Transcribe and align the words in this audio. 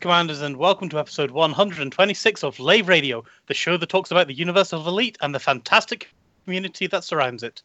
Commanders, 0.00 0.40
and 0.40 0.56
welcome 0.56 0.88
to 0.88 0.98
episode 0.98 1.30
126 1.30 2.42
of 2.42 2.58
Lave 2.58 2.88
Radio, 2.88 3.22
the 3.48 3.54
show 3.54 3.76
that 3.76 3.90
talks 3.90 4.10
about 4.10 4.28
the 4.28 4.34
universe 4.34 4.72
of 4.72 4.86
Elite 4.86 5.18
and 5.20 5.34
the 5.34 5.38
fantastic 5.38 6.08
community 6.44 6.86
that 6.86 7.04
surrounds 7.04 7.42
it. 7.42 7.62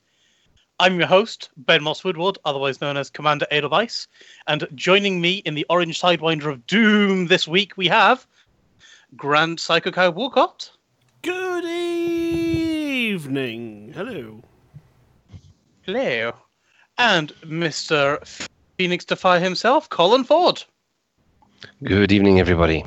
I'm 0.81 0.99
your 0.99 1.07
host, 1.07 1.49
Ben 1.55 1.81
Moss 1.81 2.03
Woodward, 2.03 2.37
otherwise 2.43 2.81
known 2.81 2.97
as 2.97 3.09
Commander 3.09 3.47
Edelweiss, 3.51 4.09
and 4.47 4.67
joining 4.75 5.21
me 5.21 5.35
in 5.45 5.53
the 5.53 5.65
Orange 5.69 6.01
Sidewinder 6.01 6.51
of 6.51 6.67
Doom 6.67 7.27
this 7.27 7.47
week 7.47 7.77
we 7.77 7.87
have 7.87 8.27
Grant 9.15 9.61
Psycho 9.61 9.91
Cow 9.91 10.09
Walcott. 10.09 10.71
Good 11.21 11.63
evening. 13.13 13.13
Hello. 13.95 14.41
Hello. 15.83 16.33
And 16.97 17.29
Mr. 17.43 18.49
Phoenix 18.77 19.05
Defy 19.05 19.39
himself, 19.39 19.87
Colin 19.87 20.25
Ford. 20.25 20.65
Good 21.83 22.11
evening, 22.11 22.39
everybody. 22.39 22.83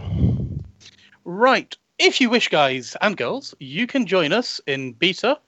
Right. 1.25 1.77
If 1.99 2.21
you 2.21 2.31
wish, 2.31 2.49
guys 2.49 2.97
and 3.01 3.17
girls, 3.17 3.55
you 3.59 3.87
can 3.87 4.07
join 4.07 4.33
us 4.33 4.61
in 4.67 4.93
beta. 4.93 5.39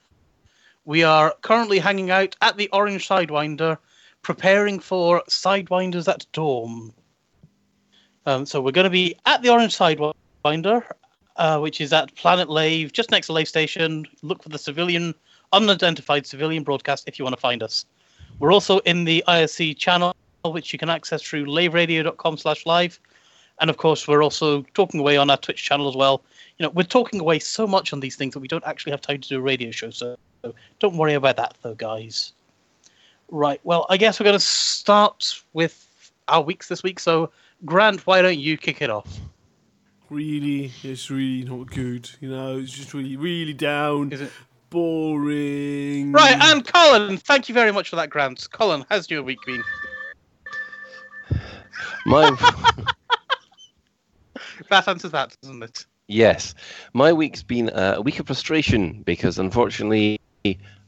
We 0.84 1.04
are 1.04 1.34
currently 1.42 1.78
hanging 1.78 2.10
out 2.10 2.36
at 2.42 2.56
the 2.56 2.68
Orange 2.72 3.06
Sidewinder, 3.08 3.78
preparing 4.22 4.80
for 4.80 5.22
Sidewinders 5.28 6.08
at 6.08 6.26
Dawn. 6.32 6.92
Um, 8.26 8.46
so 8.46 8.60
we're 8.60 8.72
going 8.72 8.84
to 8.84 8.90
be 8.90 9.14
at 9.26 9.42
the 9.42 9.50
Orange 9.50 9.76
Sidewinder, 9.76 10.84
uh, 11.36 11.58
which 11.58 11.80
is 11.80 11.92
at 11.92 12.14
Planet 12.16 12.50
Lave, 12.50 12.92
just 12.92 13.10
next 13.10 13.28
to 13.28 13.32
Lave 13.32 13.48
Station. 13.48 14.06
Look 14.22 14.42
for 14.42 14.48
the 14.48 14.58
civilian, 14.58 15.14
unidentified 15.52 16.26
civilian 16.26 16.62
broadcast 16.62 17.04
if 17.06 17.18
you 17.18 17.24
want 17.24 17.36
to 17.36 17.40
find 17.40 17.62
us. 17.62 17.86
We're 18.38 18.52
also 18.52 18.78
in 18.80 19.04
the 19.04 19.22
IRC 19.28 19.76
channel, 19.76 20.14
which 20.44 20.72
you 20.72 20.78
can 20.78 20.90
access 20.90 21.22
through 21.22 21.46
laveradio.com 21.46 22.38
slash 22.38 22.66
live. 22.66 22.98
And 23.60 23.68
of 23.68 23.76
course, 23.76 24.08
we're 24.08 24.22
also 24.22 24.62
talking 24.74 25.00
away 25.00 25.16
on 25.16 25.30
our 25.30 25.36
Twitch 25.36 25.62
channel 25.62 25.88
as 25.88 25.94
well. 25.94 26.22
You 26.58 26.64
know, 26.64 26.70
we're 26.70 26.82
talking 26.82 27.20
away 27.20 27.38
so 27.38 27.66
much 27.66 27.92
on 27.92 28.00
these 28.00 28.16
things 28.16 28.34
that 28.34 28.40
we 28.40 28.48
don't 28.48 28.64
actually 28.66 28.92
have 28.92 29.00
time 29.00 29.20
to 29.20 29.28
do 29.28 29.38
a 29.38 29.40
radio 29.40 29.70
show. 29.70 29.90
So 29.90 30.16
don't 30.78 30.96
worry 30.96 31.14
about 31.14 31.36
that, 31.36 31.56
though, 31.62 31.74
guys. 31.74 32.32
Right. 33.30 33.60
Well, 33.62 33.86
I 33.88 33.96
guess 33.96 34.18
we're 34.18 34.24
going 34.24 34.38
to 34.38 34.44
start 34.44 35.42
with 35.52 36.10
our 36.28 36.42
weeks 36.42 36.68
this 36.68 36.82
week. 36.82 36.98
So, 36.98 37.30
Grant, 37.64 38.06
why 38.06 38.22
don't 38.22 38.38
you 38.38 38.56
kick 38.56 38.82
it 38.82 38.90
off? 38.90 39.18
Really, 40.08 40.72
it's 40.82 41.10
really 41.10 41.44
not 41.48 41.70
good. 41.70 42.10
You 42.20 42.30
know, 42.30 42.58
it's 42.58 42.72
just 42.72 42.94
really, 42.94 43.16
really 43.16 43.52
down. 43.52 44.10
Is 44.10 44.22
it 44.22 44.32
boring? 44.70 46.12
right? 46.12 46.36
And 46.40 46.66
Colin, 46.66 47.18
thank 47.18 47.48
you 47.48 47.54
very 47.54 47.72
much 47.72 47.90
for 47.90 47.96
that, 47.96 48.10
Grant. 48.10 48.50
Colin, 48.50 48.84
how's 48.88 49.08
your 49.10 49.22
week 49.22 49.38
been? 49.46 49.62
My 52.06 52.30
That 54.68 54.88
answers 54.88 55.12
that, 55.12 55.36
doesn't 55.42 55.62
it? 55.62 55.86
yes, 56.10 56.54
my 56.92 57.12
week's 57.12 57.42
been 57.42 57.70
uh, 57.70 57.94
a 57.96 58.02
week 58.02 58.18
of 58.18 58.26
frustration 58.26 59.02
because 59.02 59.38
unfortunately, 59.38 60.20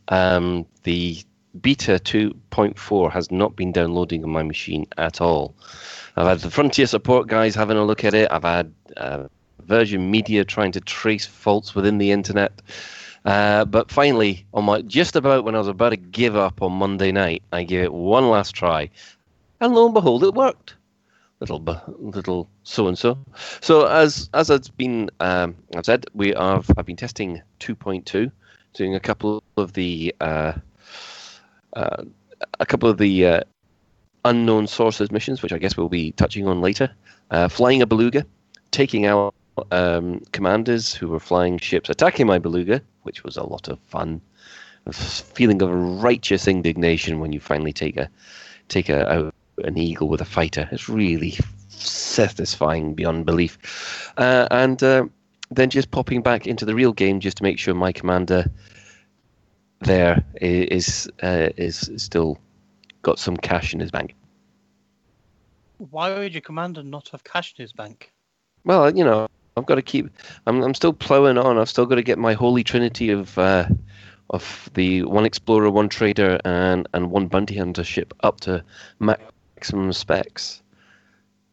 um, 0.09 0.67
the 0.83 1.19
beta 1.61 1.93
2.4 1.93 3.11
has 3.13 3.31
not 3.31 3.57
been 3.57 3.73
downloading 3.73 4.25
on 4.25 4.31
my 4.31 4.43
machine 4.43 4.87
at 4.99 5.21
all. 5.21 5.55
I've 6.17 6.27
had 6.27 6.41
the 6.41 6.51
Frontier 6.51 6.87
support 6.87 7.29
guys 7.29 7.55
having 7.55 7.77
a 7.77 7.85
look 7.85 8.05
at 8.05 8.15
it. 8.15 8.31
I've 8.31 8.43
had 8.43 8.73
uh, 8.97 9.29
Virgin 9.61 10.11
Media 10.11 10.45
trying 10.45 10.73
to 10.73 10.81
trace 10.81 11.25
faults 11.25 11.75
within 11.75 11.99
the 11.99 12.11
internet. 12.11 12.61
Uh, 13.25 13.65
but 13.65 13.91
finally, 13.91 14.45
on 14.53 14.65
my 14.65 14.83
just 14.83 15.15
about 15.15 15.45
when 15.45 15.55
I 15.55 15.59
was 15.59 15.69
about 15.69 15.91
to 15.91 15.97
give 15.97 16.37
up 16.37 16.61
on 16.61 16.73
Monday 16.73 17.13
night, 17.13 17.43
I 17.53 17.63
gave 17.63 17.85
it 17.85 17.93
one 17.93 18.29
last 18.29 18.53
try, 18.53 18.91
and 19.61 19.73
lo 19.75 19.85
and 19.85 19.95
behold, 19.95 20.25
it 20.25 20.35
worked. 20.35 20.75
Little, 21.43 21.83
little 21.99 22.49
so 22.63 22.87
and 22.87 22.97
so. 22.97 23.19
So 23.61 23.87
as 23.87 24.31
as 24.33 24.49
it's 24.49 24.69
been, 24.69 25.11
um, 25.19 25.57
I've 25.75 25.85
said 25.85 26.07
we 26.15 26.29
have. 26.39 26.71
I've 26.77 26.87
been 26.87 26.95
testing 26.95 27.43
2.2, 27.59 28.31
doing 28.75 28.95
a 28.95 29.01
couple 29.01 29.43
of 29.57 29.73
the 29.73 30.15
uh, 30.21 30.53
uh, 31.73 32.05
a 32.61 32.67
couple 32.67 32.89
of 32.89 32.99
the 32.99 33.27
uh, 33.27 33.41
unknown 34.25 34.69
sources 34.69 35.11
missions, 35.11 35.43
which 35.43 35.53
I 35.53 35.59
guess 35.59 35.77
we'll 35.77 35.89
be 35.89 36.13
touching 36.13 36.47
on 36.47 36.61
later. 36.61 36.95
Uh, 37.33 37.49
flying 37.49 37.83
a 37.83 37.87
beluga, 37.87 38.25
taking 38.71 39.07
out 39.07 39.35
um, 39.73 40.21
commanders 40.31 40.95
who 40.95 41.09
were 41.09 41.19
flying 41.19 41.59
ships, 41.59 41.91
attacking 41.91 42.29
my 42.29 42.39
beluga, 42.39 42.81
which 43.03 43.25
was 43.25 43.37
a 43.37 43.43
lot 43.43 43.67
of 43.67 43.81
fun. 43.81 44.21
A 44.87 44.93
feeling 44.93 45.61
of 45.61 45.71
righteous 45.73 46.47
indignation 46.47 47.19
when 47.19 47.33
you 47.33 47.41
finally 47.41 47.73
take 47.73 47.97
a 47.97 48.09
take 48.69 48.89
a, 48.89 49.33
an 49.59 49.79
eagle 49.79 50.09
with 50.09 50.21
a 50.21 50.27
fighter. 50.27 50.69
It's 50.73 50.89
really 50.89 51.37
satisfying 51.69 52.95
beyond 52.95 53.27
belief. 53.27 54.13
Uh, 54.17 54.47
and 54.51 54.83
uh, 54.83 55.05
then 55.51 55.71
just 55.71 55.91
popping 55.91 56.23
back 56.23 56.47
into 56.47 56.65
the 56.65 56.75
real 56.75 56.93
game 56.93 57.21
just 57.21 57.39
to 57.39 57.43
make 57.43 57.59
sure 57.59 57.75
my 57.75 57.93
commander 57.93 58.51
there 59.81 60.25
is 60.41 60.67
is 60.71 61.11
uh, 61.23 61.51
is 61.57 61.91
still 61.97 62.39
got 63.03 63.19
some 63.19 63.37
cash 63.37 63.75
in 63.75 63.81
his 63.81 63.91
bank. 63.91 64.15
Why 65.79 66.17
would 66.17 66.33
your 66.33 66.41
commander 66.41 66.83
not 66.83 67.09
have 67.09 67.25
cash 67.25 67.55
in 67.59 67.63
his 67.63 67.73
bank? 67.73 68.13
Well, 68.65 68.97
you 68.97 69.03
know, 69.03 69.27
I've 69.57 69.67
got 69.67 69.75
to 69.75 69.83
keep. 69.83 70.09
I'm 70.47 70.63
I'm 70.63 70.75
still 70.75 70.93
plowing 70.93 71.39
on. 71.39 71.59
I've 71.59 71.69
still 71.69 71.87
got 71.87 71.97
to 71.97 72.03
get 72.03 72.19
my 72.19 72.33
holy 72.33 72.63
trinity 72.63 73.11
of 73.11 73.37
uh, 73.37 73.67
of 74.31 74.71
the 74.75 75.03
one 75.03 75.27
explorer, 75.27 75.71
one 75.71 75.89
trader, 75.89 76.39
and 76.45 76.89
and 76.95 77.11
one 77.11 77.27
bounty 77.27 77.57
hunter 77.57 77.85
ship 77.85 78.15
up 78.23 78.41
to 78.43 78.65
maximum 79.63 79.93
specs. 79.93 80.61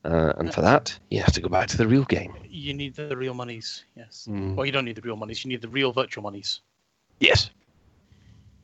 Uh, 0.04 0.34
and 0.38 0.52
for 0.52 0.62
that, 0.62 0.98
you 1.12 1.20
have 1.20 1.32
to 1.32 1.42
go 1.42 1.48
back 1.48 1.68
to 1.68 1.78
the 1.78 1.88
real 1.88 2.06
game. 2.06 2.34
You 2.50 2.74
need 2.74 2.96
the 2.96 3.16
real 3.16 3.36
monies, 3.36 3.86
yes. 3.96 4.28
Mm. 4.28 4.56
Well, 4.56 4.66
you 4.66 4.72
don't 4.72 4.86
need 4.86 4.96
the 4.96 5.02
real 5.02 5.16
monies. 5.16 5.46
You 5.46 5.50
need 5.50 5.62
the 5.62 5.68
real 5.68 5.92
virtual 5.92 6.24
monies. 6.24 6.62
Yes. 7.20 7.52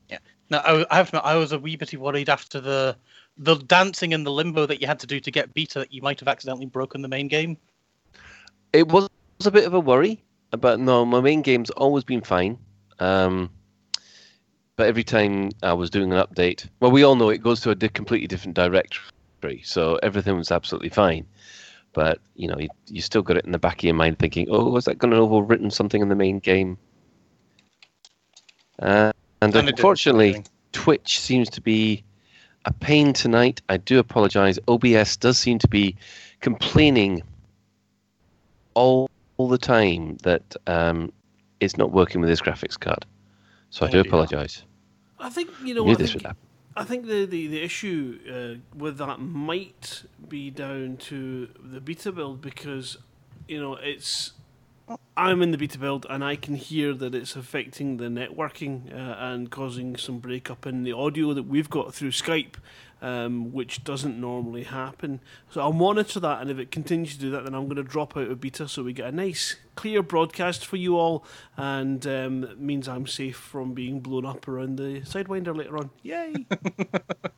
Yeah. 0.08 0.18
Now, 0.50 0.58
I, 0.58 0.84
I 0.90 0.96
have 0.96 1.10
to 1.12 1.18
admit, 1.18 1.30
I 1.32 1.36
was 1.36 1.52
a 1.52 1.60
wee 1.60 1.76
bit 1.76 1.94
worried 1.94 2.28
after 2.28 2.60
the 2.60 2.96
the 3.38 3.54
dancing 3.54 4.14
and 4.14 4.26
the 4.26 4.32
limbo 4.32 4.66
that 4.66 4.80
you 4.80 4.88
had 4.88 4.98
to 4.98 5.06
do 5.06 5.20
to 5.20 5.30
get 5.30 5.54
beta 5.54 5.78
that 5.78 5.92
you 5.92 6.02
might 6.02 6.18
have 6.18 6.28
accidentally 6.28 6.66
broken 6.66 7.02
the 7.02 7.08
main 7.08 7.28
game. 7.28 7.56
It 8.72 8.88
was 8.88 9.08
a 9.44 9.50
bit 9.50 9.66
of 9.66 9.74
a 9.74 9.80
worry, 9.80 10.24
but 10.50 10.80
no, 10.80 11.04
my 11.04 11.20
main 11.20 11.42
game's 11.42 11.70
always 11.70 12.02
been 12.02 12.22
fine. 12.22 12.58
Um, 12.98 13.50
but 14.76 14.86
every 14.86 15.04
time 15.04 15.50
I 15.62 15.74
was 15.74 15.90
doing 15.90 16.12
an 16.12 16.18
update, 16.18 16.68
well, 16.80 16.90
we 16.90 17.04
all 17.04 17.14
know 17.14 17.28
it 17.28 17.42
goes 17.42 17.60
to 17.60 17.70
a 17.70 17.76
completely 17.76 18.26
different 18.26 18.56
directory, 18.56 19.04
so 19.62 19.96
everything 20.02 20.36
was 20.36 20.50
absolutely 20.50 20.88
fine. 20.88 21.26
But 21.92 22.18
you 22.34 22.48
know, 22.48 22.58
you, 22.58 22.68
you 22.88 23.00
still 23.00 23.22
got 23.22 23.36
it 23.36 23.44
in 23.44 23.52
the 23.52 23.58
back 23.58 23.78
of 23.78 23.84
your 23.84 23.94
mind, 23.94 24.18
thinking, 24.18 24.48
"Oh, 24.50 24.68
was 24.70 24.84
that 24.84 24.98
going 24.98 25.12
to 25.12 25.22
have 25.22 25.30
overwritten 25.30 25.72
something 25.72 26.02
in 26.02 26.08
the 26.08 26.14
main 26.14 26.40
game?" 26.40 26.76
Uh, 28.78 29.12
and 29.40 29.54
And 29.56 29.68
unfortunately, 29.68 30.44
Twitch 30.72 31.20
seems 31.20 31.48
to 31.50 31.60
be 31.60 32.04
a 32.66 32.72
pain 32.72 33.12
tonight. 33.12 33.62
I 33.68 33.78
do 33.78 33.98
apologize. 33.98 34.58
OBS 34.68 35.16
does 35.16 35.38
seem 35.38 35.58
to 35.60 35.68
be 35.68 35.96
complaining 36.40 37.22
all, 38.74 39.08
all 39.38 39.48
the 39.48 39.58
time 39.58 40.18
that 40.22 40.56
um, 40.66 41.12
it's 41.60 41.76
not 41.78 41.92
working 41.92 42.20
with 42.20 42.28
this 42.28 42.40
graphics 42.40 42.78
card. 42.78 43.06
So 43.70 43.86
I 43.86 43.90
do 43.90 44.02
dear. 44.02 44.08
apologize. 44.08 44.64
I 45.18 45.30
think 45.30 45.50
you 45.64 45.74
know. 45.74 45.84
Knew 45.84 45.92
I 45.92 45.94
this 45.94 46.10
think, 46.10 46.22
would 46.22 46.26
happen. 46.26 46.45
I 46.76 46.84
think 46.84 47.06
the 47.06 47.24
the, 47.24 47.46
the 47.46 47.62
issue 47.62 48.18
uh, 48.28 48.76
with 48.76 48.98
that 48.98 49.18
might 49.18 50.02
be 50.28 50.50
down 50.50 50.98
to 50.98 51.48
the 51.58 51.80
beta 51.80 52.12
build 52.12 52.40
because 52.40 52.98
you 53.48 53.60
know 53.60 53.74
it's. 53.76 54.32
I'm 55.16 55.42
in 55.42 55.50
the 55.50 55.58
beta 55.58 55.78
build 55.78 56.06
and 56.08 56.22
I 56.22 56.36
can 56.36 56.54
hear 56.54 56.94
that 56.94 57.12
it's 57.12 57.34
affecting 57.34 57.96
the 57.96 58.04
networking 58.04 58.92
uh, 58.94 59.16
and 59.18 59.50
causing 59.50 59.96
some 59.96 60.18
breakup 60.18 60.64
in 60.64 60.84
the 60.84 60.92
audio 60.92 61.34
that 61.34 61.44
we've 61.44 61.68
got 61.68 61.92
through 61.92 62.12
Skype, 62.12 62.54
um, 63.02 63.52
which 63.52 63.84
doesn't 63.84 64.20
normally 64.20 64.64
happen. 64.64 65.20
So 65.50 65.60
I'll 65.60 65.72
monitor 65.72 66.20
that, 66.20 66.40
and 66.40 66.50
if 66.50 66.58
it 66.58 66.70
continues 66.70 67.14
to 67.14 67.20
do 67.20 67.30
that, 67.30 67.44
then 67.44 67.54
I'm 67.54 67.64
going 67.64 67.76
to 67.76 67.82
drop 67.82 68.16
out 68.16 68.30
of 68.30 68.40
beta 68.40 68.68
so 68.68 68.82
we 68.82 68.92
get 68.92 69.08
a 69.08 69.12
nice, 69.12 69.56
clear 69.74 70.02
broadcast 70.02 70.64
for 70.64 70.76
you 70.76 70.96
all, 70.96 71.24
and 71.56 72.06
um, 72.06 72.44
it 72.44 72.60
means 72.60 72.88
I'm 72.88 73.06
safe 73.06 73.36
from 73.36 73.74
being 73.74 74.00
blown 74.00 74.24
up 74.24 74.48
around 74.48 74.76
the 74.76 75.00
Sidewinder 75.02 75.56
later 75.56 75.78
on. 75.78 75.90
Yay! 76.02 76.46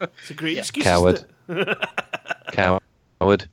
it's 0.00 0.30
a 0.30 0.34
great 0.34 0.58
excuse. 0.58 0.84
Coward. 0.84 1.24
Coward. 2.52 3.48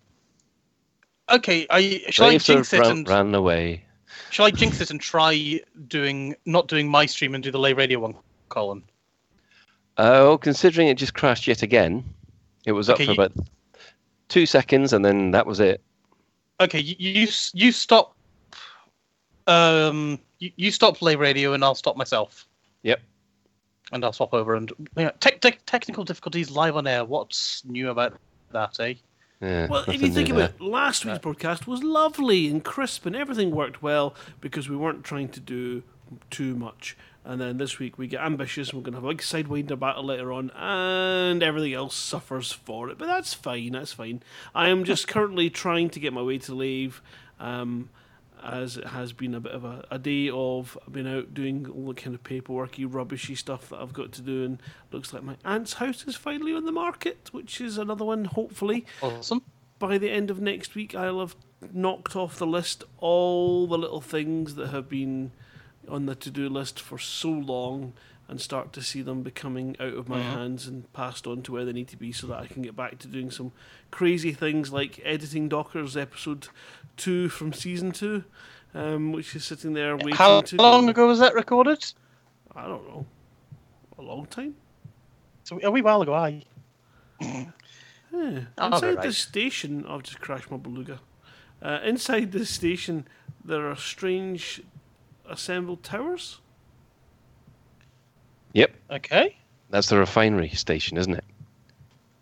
Okay, 1.31 1.65
I, 1.69 2.03
shall 2.09 2.27
I 2.27 2.37
jinx 2.37 2.71
it 2.71 2.81
ran, 2.81 2.91
and 2.91 3.09
ran 3.09 3.33
away. 3.33 3.83
shall 4.29 4.45
I 4.45 4.51
jinx 4.51 4.79
it 4.79 4.91
and 4.91 5.01
try 5.01 5.59
doing 5.87 6.35
not 6.45 6.67
doing 6.67 6.87
my 6.87 7.07
stream 7.07 7.33
and 7.33 7.43
do 7.43 7.49
the 7.49 7.57
Lave 7.57 7.77
Radio 7.77 7.99
one, 7.99 8.15
Colin? 8.49 8.83
Oh, 9.97 10.38
considering 10.38 10.88
it 10.88 10.95
just 10.97 11.13
crashed 11.13 11.47
yet 11.47 11.63
again, 11.63 12.03
it 12.65 12.74
was 12.74 12.89
up 12.89 12.95
Okay, 12.95 13.06
for 13.06 13.12
you- 13.12 13.21
about 13.21 13.31
two 14.27 14.45
seconds 14.45 14.92
and 14.94 15.06
then 15.06 15.31
that 15.31 15.45
was 15.45 15.59
it. 15.59 15.81
Okay, 16.59 16.80
you 16.80 16.95
you, 16.97 17.27
you 17.53 17.71
stop. 17.71 18.15
Um, 19.47 20.19
you, 20.39 20.51
you 20.56 20.71
stop 20.71 21.01
Lave 21.01 21.19
Radio 21.19 21.53
and 21.53 21.63
I'll 21.63 21.75
stop 21.75 21.95
myself. 21.97 22.47
Yep. 22.83 23.01
And 23.92 24.03
I'll 24.03 24.13
swap 24.13 24.33
over 24.33 24.56
and 24.56 24.71
yeah, 24.97 25.12
tech 25.19 25.42
tech 25.42 25.59
technical 25.65 26.03
difficulties 26.03 26.50
live 26.50 26.75
on 26.75 26.88
air. 26.88 27.06
What's 27.06 27.63
new 27.65 27.89
about 27.89 28.18
that, 28.51 28.80
eh? 28.80 28.95
Yeah, 29.41 29.68
Well, 29.68 29.83
if 29.88 30.01
you 30.01 30.12
think 30.12 30.30
there. 30.30 30.38
about 30.38 30.50
it, 30.51 30.62
last 30.62 31.06
week's 31.06 31.19
broadcast 31.19 31.68
was 31.68 31.83
lovely 31.83 32.48
and 32.48 32.63
crisp 32.63 33.06
and 33.06 33.15
everything 33.15 33.51
worked 33.51 33.83
well 33.83 34.15
because 34.41 34.69
we 34.69 34.75
weren't 34.77 35.03
trying 35.03 35.30
to 35.30 35.39
do 35.39 35.83
too 36.31 36.56
much. 36.56 36.95
And 37.27 37.42
then 37.42 37.57
this 37.57 37.80
week 37.80 37.98
we 37.98 38.06
get 38.07 38.22
ambitious 38.22 38.69
and 38.69 38.77
we're 38.77 38.83
going 38.83 38.94
to 38.94 39.00
have 39.00 39.06
a 39.06 39.10
big 39.10 39.22
sidewinder 39.22 39.80
battle 39.80 40.04
later 40.04 40.31
on 40.31 40.51
and 40.51 41.42
everything 41.42 41.74
else 41.74 41.95
suffers 41.95 42.51
for 42.51 42.89
it. 42.89 43.00
But 43.00 43.07
that's 43.07 43.33
fine, 43.33 43.72
that's 43.72 43.94
fine. 43.94 44.22
I 44.54 44.69
am 44.69 44.83
just 44.83 45.07
currently 45.07 45.50
trying 45.50 45.89
to 45.89 46.00
get 46.00 46.13
my 46.13 46.22
way 46.22 46.38
to 46.38 46.54
Lave. 46.54 47.01
Um, 47.39 47.89
as 48.44 48.77
it 48.77 48.86
has 48.88 49.12
been 49.12 49.33
a 49.33 49.39
bit 49.39 49.54
of 49.54 49.66
a, 49.66 49.83
a 49.89 49.98
day 49.98 50.30
of 50.30 50.77
I've 50.86 50.94
been 50.94 51.07
out 51.07 51.33
doing 51.33 51.68
all 51.68 51.88
the 51.88 52.00
kind 52.00 52.13
of 52.13 52.22
paperworky, 52.24 52.86
rubbishy 52.88 53.33
stuff 53.33 53.69
that 53.69 53.77
I've 53.81 53.94
got 53.94 54.12
to 54.13 54.22
do, 54.22 54.44
and 54.44 54.62
looks 54.92 55.13
like 55.13 55.24
my 55.24 55.36
aunt's 55.44 55.74
house 55.74 56.06
is 56.07 56.16
finally 56.16 56.54
on 56.54 56.66
the 56.66 56.72
market, 56.72 57.30
which 57.31 57.60
is 57.60 57.80
another 57.80 58.06
one. 58.06 58.25
Hopefully, 58.25 58.86
Awesome. 59.01 59.42
by 59.80 59.98
the 59.98 60.12
end 60.12 60.30
of 60.30 60.39
next 60.39 60.75
week, 60.75 60.94
I'll 60.94 61.22
have 61.22 61.36
knocked 61.74 62.16
off 62.16 62.38
the 62.38 62.45
list 62.45 62.83
all 63.00 63.66
the 63.66 63.80
little 63.80 64.01
things 64.01 64.54
that 64.56 64.68
have 64.68 64.88
been 64.89 65.31
on 65.89 66.05
the 66.05 66.15
to-do 66.15 66.49
list 66.49 66.79
for 66.79 66.97
so 66.97 67.29
long, 67.29 67.93
and 68.27 68.41
start 68.41 68.73
to 68.73 68.81
see 68.81 69.03
them 69.03 69.21
becoming 69.21 69.75
out 69.79 69.93
of 69.93 70.09
my 70.09 70.19
hands 70.19 70.65
and 70.65 70.91
passed 70.93 71.27
on 71.27 71.43
to 71.43 71.51
where 71.51 71.63
they 71.63 71.73
need 71.73 71.87
to 71.89 71.97
be, 71.97 72.11
so 72.11 72.25
that 72.27 72.39
I 72.39 72.47
can 72.47 72.63
get 72.63 72.75
back 72.75 72.97
to 72.99 73.07
doing 73.07 73.29
some 73.29 73.51
crazy 73.91 74.33
things 74.33 74.73
like 74.73 74.99
editing 75.03 75.47
Docker's 75.47 75.95
episode 75.95 76.47
two 76.97 77.29
from 77.29 77.53
season 77.53 77.91
two, 77.91 78.23
um, 78.73 79.11
which 79.11 79.35
is 79.35 79.45
sitting 79.45 79.73
there 79.73 79.95
waiting 79.95 80.13
to 80.13 80.17
How 80.17 80.41
to. 80.41 80.55
long 80.55 80.89
ago 80.89 81.05
was 81.05 81.19
that 81.19 81.35
recorded? 81.35 81.85
I 82.55 82.63
don't 82.63 82.88
know. 82.88 83.05
A 83.99 84.01
long 84.01 84.25
time. 84.25 84.55
So 85.43 85.59
a 85.61 85.69
wee 85.69 85.83
while 85.83 86.01
ago, 86.01 86.13
I. 86.13 86.43
Yeah. 87.21 87.45
Inside 88.11 88.95
right. 88.95 89.01
the 89.01 89.13
station, 89.13 89.85
I've 89.88 90.03
just 90.03 90.19
crashed 90.19 90.49
my 90.49 90.57
beluga. 90.57 90.99
Uh, 91.61 91.79
inside 91.83 92.31
the 92.31 92.45
station, 92.45 93.07
there 93.43 93.69
are 93.69 93.75
strange 93.75 94.63
assembled 95.30 95.83
towers. 95.83 96.39
Yep, 98.54 98.74
Okay. 98.92 99.38
that's 99.69 99.89
the 99.89 99.98
refinery 99.98 100.50
station, 100.50 100.98
isn't 100.98 101.13
it? 101.13 101.24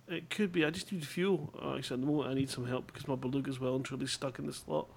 It 0.08 0.30
could 0.30 0.52
be. 0.52 0.66
I 0.66 0.70
just 0.70 0.92
need 0.92 1.06
fuel. 1.06 1.54
Oh, 1.62 1.78
actually, 1.78 1.96
at 1.96 2.02
the 2.02 2.08
moment, 2.08 2.30
I 2.30 2.34
need 2.34 2.50
some 2.50 2.68
help 2.68 2.88
because 2.88 3.08
my 3.08 3.16
beluga's 3.16 3.60
well 3.60 3.76
and 3.76 3.86
truly 3.86 4.08
stuck 4.08 4.38
in 4.40 4.46
the 4.48 4.54
slot. 4.54 4.88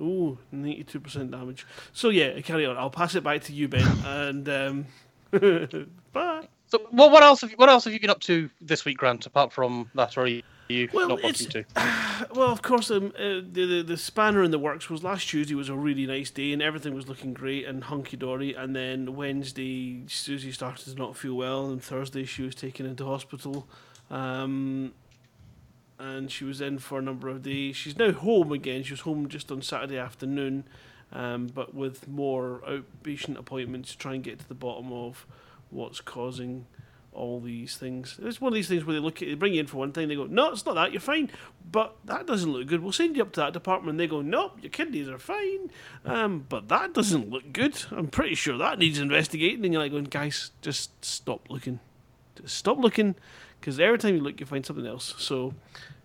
Ooh, 0.00 0.38
92% 0.52 1.30
damage. 1.30 1.66
So, 1.92 2.08
yeah, 2.10 2.40
carry 2.40 2.66
on. 2.66 2.76
I'll 2.76 2.90
pass 2.90 3.14
it 3.14 3.22
back 3.24 3.42
to 3.42 3.52
you, 3.52 3.68
Ben. 3.68 3.86
and, 4.04 4.48
um, 4.48 4.86
bye. 6.12 6.48
So, 6.66 6.78
what, 6.90 7.10
what 7.12 7.22
else 7.22 7.40
have 7.42 7.50
you, 7.50 7.56
what 7.56 7.68
else 7.68 7.84
have 7.84 7.92
you 7.92 8.00
been 8.00 8.10
up 8.10 8.20
to 8.22 8.50
this 8.60 8.84
week, 8.84 8.98
Grant? 8.98 9.26
Apart 9.26 9.52
from 9.52 9.90
that, 9.94 10.16
or 10.18 10.24
are 10.24 10.26
you 10.68 10.88
Well, 10.92 11.08
not 11.08 11.22
wanting 11.22 11.48
to? 11.48 11.64
Well, 12.34 12.50
of 12.50 12.62
course, 12.62 12.90
um, 12.90 13.12
uh, 13.18 13.42
the, 13.52 13.66
the 13.66 13.82
the 13.82 13.96
spanner 13.96 14.42
in 14.42 14.50
the 14.50 14.58
works 14.58 14.88
was 14.88 15.02
last 15.02 15.28
Tuesday 15.28 15.54
was 15.54 15.68
a 15.68 15.74
really 15.74 16.06
nice 16.06 16.30
day 16.30 16.52
and 16.52 16.62
everything 16.62 16.94
was 16.94 17.08
looking 17.08 17.34
great 17.34 17.66
and 17.66 17.84
hunky 17.84 18.16
dory. 18.16 18.54
And 18.54 18.74
then 18.74 19.16
Wednesday, 19.16 20.02
Susie 20.06 20.52
started 20.52 20.84
to 20.84 20.94
not 20.94 21.16
feel 21.16 21.34
well, 21.34 21.70
and 21.70 21.82
Thursday 21.82 22.24
she 22.24 22.42
was 22.42 22.54
taken 22.54 22.86
into 22.86 23.04
hospital, 23.04 23.66
um, 24.10 24.92
and 25.98 26.30
she 26.30 26.44
was 26.44 26.60
in 26.60 26.78
for 26.78 26.98
a 26.98 27.02
number 27.02 27.28
of 27.28 27.42
days. 27.42 27.76
She's 27.76 27.98
now 27.98 28.12
home 28.12 28.52
again. 28.52 28.84
She 28.84 28.92
was 28.92 29.00
home 29.00 29.28
just 29.28 29.50
on 29.50 29.60
Saturday 29.60 29.98
afternoon, 29.98 30.64
um, 31.12 31.48
but 31.48 31.74
with 31.74 32.08
more 32.08 32.62
outpatient 32.66 33.36
appointments 33.36 33.92
to 33.92 33.98
try 33.98 34.14
and 34.14 34.22
get 34.22 34.38
to 34.38 34.48
the 34.48 34.54
bottom 34.54 34.92
of 34.92 35.26
what's 35.70 36.00
causing 36.00 36.66
all 37.14 37.40
these 37.40 37.76
things. 37.76 38.18
It's 38.22 38.40
one 38.40 38.52
of 38.52 38.54
these 38.54 38.68
things 38.68 38.84
where 38.84 38.94
they 38.94 39.00
look 39.00 39.22
at, 39.22 39.28
they 39.28 39.34
bring 39.34 39.54
you 39.54 39.60
in 39.60 39.66
for 39.66 39.78
one 39.78 39.92
thing, 39.92 40.08
they 40.08 40.16
go, 40.16 40.26
no, 40.26 40.50
it's 40.50 40.66
not 40.66 40.74
that, 40.74 40.92
you're 40.92 41.00
fine, 41.00 41.30
but 41.70 41.96
that 42.04 42.26
doesn't 42.26 42.52
look 42.52 42.66
good. 42.66 42.82
We'll 42.82 42.92
send 42.92 43.16
you 43.16 43.22
up 43.22 43.32
to 43.32 43.40
that 43.40 43.52
department, 43.52 43.90
and 43.90 44.00
they 44.00 44.06
go, 44.06 44.20
nope, 44.20 44.58
your 44.60 44.70
kidneys 44.70 45.08
are 45.08 45.18
fine, 45.18 45.70
um, 46.04 46.46
but 46.48 46.68
that 46.68 46.92
doesn't 46.92 47.30
look 47.30 47.52
good. 47.52 47.82
I'm 47.90 48.08
pretty 48.08 48.34
sure 48.34 48.58
that 48.58 48.78
needs 48.78 48.98
investigating, 48.98 49.64
and 49.64 49.72
you're 49.72 49.82
like 49.82 49.92
going, 49.92 50.04
guys, 50.04 50.50
just 50.62 51.04
stop 51.04 51.48
looking, 51.48 51.80
just 52.40 52.56
stop 52.56 52.78
looking, 52.78 53.14
because 53.60 53.80
every 53.80 53.98
time 53.98 54.16
you 54.16 54.20
look, 54.20 54.40
you 54.40 54.46
find 54.46 54.66
something 54.66 54.86
else. 54.86 55.14
So 55.18 55.54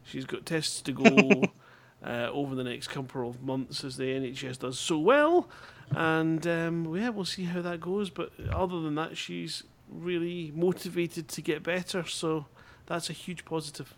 she's 0.03 0.25
got 0.25 0.45
tests 0.45 0.81
to 0.81 0.91
go. 0.91 1.43
Uh, 2.01 2.29
over 2.31 2.55
the 2.55 2.63
next 2.63 2.87
couple 2.87 3.27
of 3.27 3.43
months, 3.43 3.83
as 3.83 3.97
the 3.97 4.05
NHS 4.05 4.59
does 4.59 4.79
so 4.79 4.97
well, 4.97 5.49
and 5.91 6.47
um, 6.47 6.95
yeah, 6.95 7.09
we'll 7.09 7.25
see 7.25 7.43
how 7.43 7.61
that 7.61 7.81
goes. 7.81 8.09
But 8.09 8.31
other 8.49 8.79
than 8.79 8.95
that, 8.95 9.17
she's 9.17 9.63
really 9.89 10.51
motivated 10.55 11.27
to 11.29 11.41
get 11.41 11.63
better, 11.63 12.05
so 12.05 12.45
that's 12.85 13.09
a 13.09 13.13
huge 13.13 13.45
positive. 13.45 13.93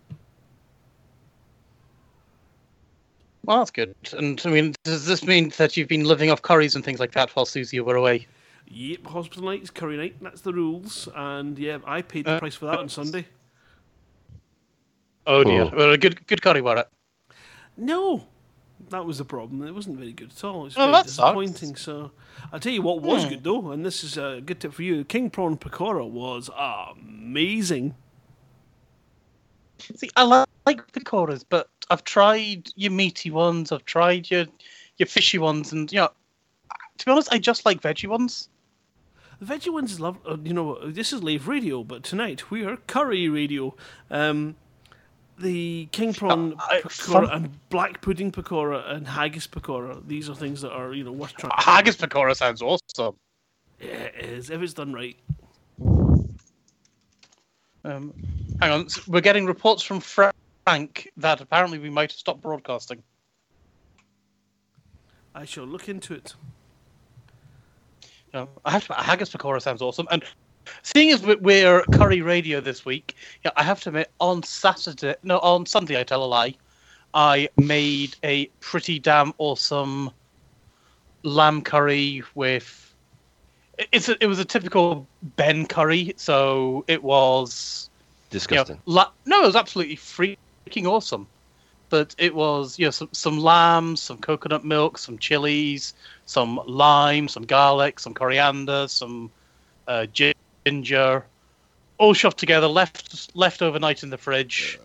Well, 3.45 3.59
that's 3.59 3.71
good. 3.71 3.95
And 4.13 4.41
I 4.45 4.49
mean, 4.49 4.75
does 4.83 5.05
this 5.05 5.23
mean 5.23 5.51
that 5.57 5.75
you've 5.75 5.87
been 5.87 6.05
living 6.05 6.29
off 6.29 6.41
curries 6.41 6.75
and 6.75 6.85
things 6.85 6.99
like 6.99 7.11
that 7.13 7.31
while 7.31 7.45
Susie 7.45 7.79
were 7.79 7.95
away? 7.95 8.27
Yep, 8.67 9.07
hospital 9.07 9.45
night 9.45 9.63
is 9.63 9.69
curry 9.71 9.97
night. 9.97 10.15
That's 10.21 10.41
the 10.41 10.53
rules, 10.53 11.09
and 11.15 11.57
yeah, 11.57 11.79
I 11.85 12.01
paid 12.01 12.25
the 12.25 12.33
Uh, 12.33 12.39
price 12.39 12.55
for 12.55 12.65
that 12.67 12.79
on 12.79 12.87
Sunday. 12.87 13.25
Oh 15.27 15.43
dear. 15.43 15.63
Oh. 15.63 15.71
Well, 15.75 15.91
a 15.91 15.97
good 15.97 16.25
good 16.27 16.41
curry 16.41 16.61
were 16.61 16.77
it. 16.77 16.87
No, 17.75 18.27
that 18.89 19.05
was 19.05 19.17
the 19.19 19.25
problem. 19.25 19.65
It 19.67 19.73
wasn't 19.73 19.97
very 19.97 20.11
good 20.13 20.31
at 20.31 20.43
all. 20.43 20.65
It's 20.65 20.75
Oh, 20.77 20.81
very 20.81 20.91
that 20.93 21.09
sucks. 21.09 21.15
disappointing. 21.39 21.75
So 21.75 22.11
I'll 22.51 22.59
tell 22.59 22.73
you 22.73 22.81
what 22.81 23.01
was 23.01 23.23
Hmm. 23.23 23.29
good 23.29 23.43
though, 23.43 23.71
and 23.71 23.85
this 23.85 24.03
is 24.03 24.17
a 24.17 24.41
good 24.45 24.59
tip 24.59 24.73
for 24.73 24.83
you. 24.83 25.03
King 25.05 25.29
prawn 25.29 25.57
pakora 25.57 26.07
was 26.09 26.49
amazing. 26.57 27.95
See, 29.95 30.09
I 30.15 30.23
li- 30.23 30.45
like 30.65 30.91
the 30.91 31.01
coras, 31.01 31.43
but 31.43 31.67
I've 31.89 32.03
tried 32.03 32.69
your 32.75 32.91
meaty 32.91 33.31
ones. 33.31 33.71
I've 33.71 33.85
tried 33.85 34.29
your 34.29 34.45
your 34.97 35.07
fishy 35.07 35.37
ones, 35.39 35.71
and 35.71 35.91
you 35.91 35.99
know, 35.99 36.09
to 36.99 37.05
be 37.05 37.11
honest, 37.11 37.29
I 37.31 37.39
just 37.39 37.65
like 37.65 37.81
veggie 37.81 38.07
ones. 38.07 38.47
The 39.39 39.45
veggie 39.47 39.73
ones 39.73 39.91
is 39.91 39.99
love. 39.99 40.19
Uh, 40.27 40.37
you 40.43 40.53
know, 40.53 40.77
this 40.87 41.11
is 41.11 41.23
live 41.23 41.47
radio, 41.47 41.83
but 41.83 42.03
tonight 42.03 42.51
we 42.51 42.63
are 42.63 42.77
curry 42.77 43.27
radio. 43.27 43.75
Um, 44.11 44.55
the 45.41 45.87
king 45.91 46.13
prawn 46.13 46.53
Uh, 46.53 46.63
I- 46.69 46.81
pakora 46.81 46.91
fun- 47.13 47.29
and 47.31 47.69
black 47.69 48.01
pudding 48.01 48.31
pakora 48.31 48.89
and 48.91 49.07
haggis 49.07 49.47
pakora. 49.47 50.05
These 50.07 50.29
are 50.29 50.35
things 50.35 50.61
that 50.61 50.71
are 50.71 50.93
you 50.93 51.03
know 51.03 51.11
worth 51.11 51.33
trying. 51.35 51.53
Haggis 51.57 51.97
pakora 51.97 52.35
sounds 52.35 52.61
awesome. 52.61 53.15
Yeah, 53.79 53.87
it 53.89 54.25
is 54.25 54.49
if 54.49 54.61
it's 54.61 54.73
done 54.73 54.93
right. 54.93 55.17
Um, 57.83 58.13
hang 58.61 58.71
on, 58.71 58.85
s- 58.85 59.07
we're 59.07 59.21
getting 59.21 59.45
reports 59.45 59.81
from 59.81 59.99
Frank 59.99 61.09
that 61.17 61.41
apparently 61.41 61.79
we 61.79 61.89
might 61.89 62.11
have 62.11 62.17
stopped 62.19 62.41
broadcasting. 62.41 63.01
I 65.33 65.45
shall 65.45 65.65
look 65.65 65.89
into 65.89 66.13
it. 66.13 66.35
Um, 68.33 68.47
I 68.63 68.71
have 68.71 68.85
to, 68.87 68.93
haggis 68.93 69.29
pakora 69.31 69.61
sounds 69.61 69.81
awesome, 69.81 70.07
and 70.11 70.23
seeing 70.83 71.11
as 71.11 71.21
we- 71.21 71.35
we're 71.35 71.83
curry 71.93 72.21
radio 72.21 72.61
this 72.61 72.85
week, 72.85 73.15
yeah, 73.43 73.51
I 73.55 73.63
have 73.63 73.81
to 73.81 73.89
admit 73.89 74.11
on 74.19 74.43
Saturday, 74.43 75.15
no, 75.23 75.39
on 75.39 75.65
Sunday, 75.65 75.99
I 75.99 76.03
tell 76.03 76.23
a 76.23 76.25
lie, 76.25 76.55
I 77.13 77.49
made 77.57 78.15
a 78.23 78.45
pretty 78.59 78.99
damn 78.99 79.33
awesome 79.37 80.11
lamb 81.23 81.61
curry 81.61 82.23
with. 82.35 82.93
It's 83.91 84.09
a, 84.09 84.21
it 84.23 84.27
was 84.27 84.39
a 84.39 84.45
typical 84.45 85.07
Ben 85.37 85.65
curry, 85.65 86.13
so 86.17 86.85
it 86.87 87.03
was 87.03 87.89
you 87.91 87.97
know, 88.35 88.39
Disgusting. 88.39 88.79
la- 88.85 89.11
no, 89.25 89.43
it 89.43 89.47
was 89.47 89.55
absolutely 89.55 89.97
freaking 89.97 90.85
awesome. 90.85 91.27
But 91.89 92.15
it 92.17 92.33
was, 92.33 92.79
you 92.79 92.85
know, 92.85 92.91
some, 92.91 93.09
some 93.11 93.37
lamb, 93.37 93.97
some 93.97 94.17
coconut 94.17 94.63
milk, 94.63 94.97
some 94.97 95.17
chilies, 95.17 95.93
some 96.25 96.61
lime, 96.65 97.27
some 97.27 97.43
garlic, 97.43 97.99
some 97.99 98.13
coriander, 98.13 98.87
some 98.87 99.29
uh, 99.89 100.05
ginger, 100.05 100.30
all 101.97 102.13
shoved 102.13 102.37
together, 102.37 102.67
left 102.67 103.35
left 103.35 103.61
overnight 103.61 104.03
in 104.03 104.09
the 104.09 104.17
fridge, 104.17 104.79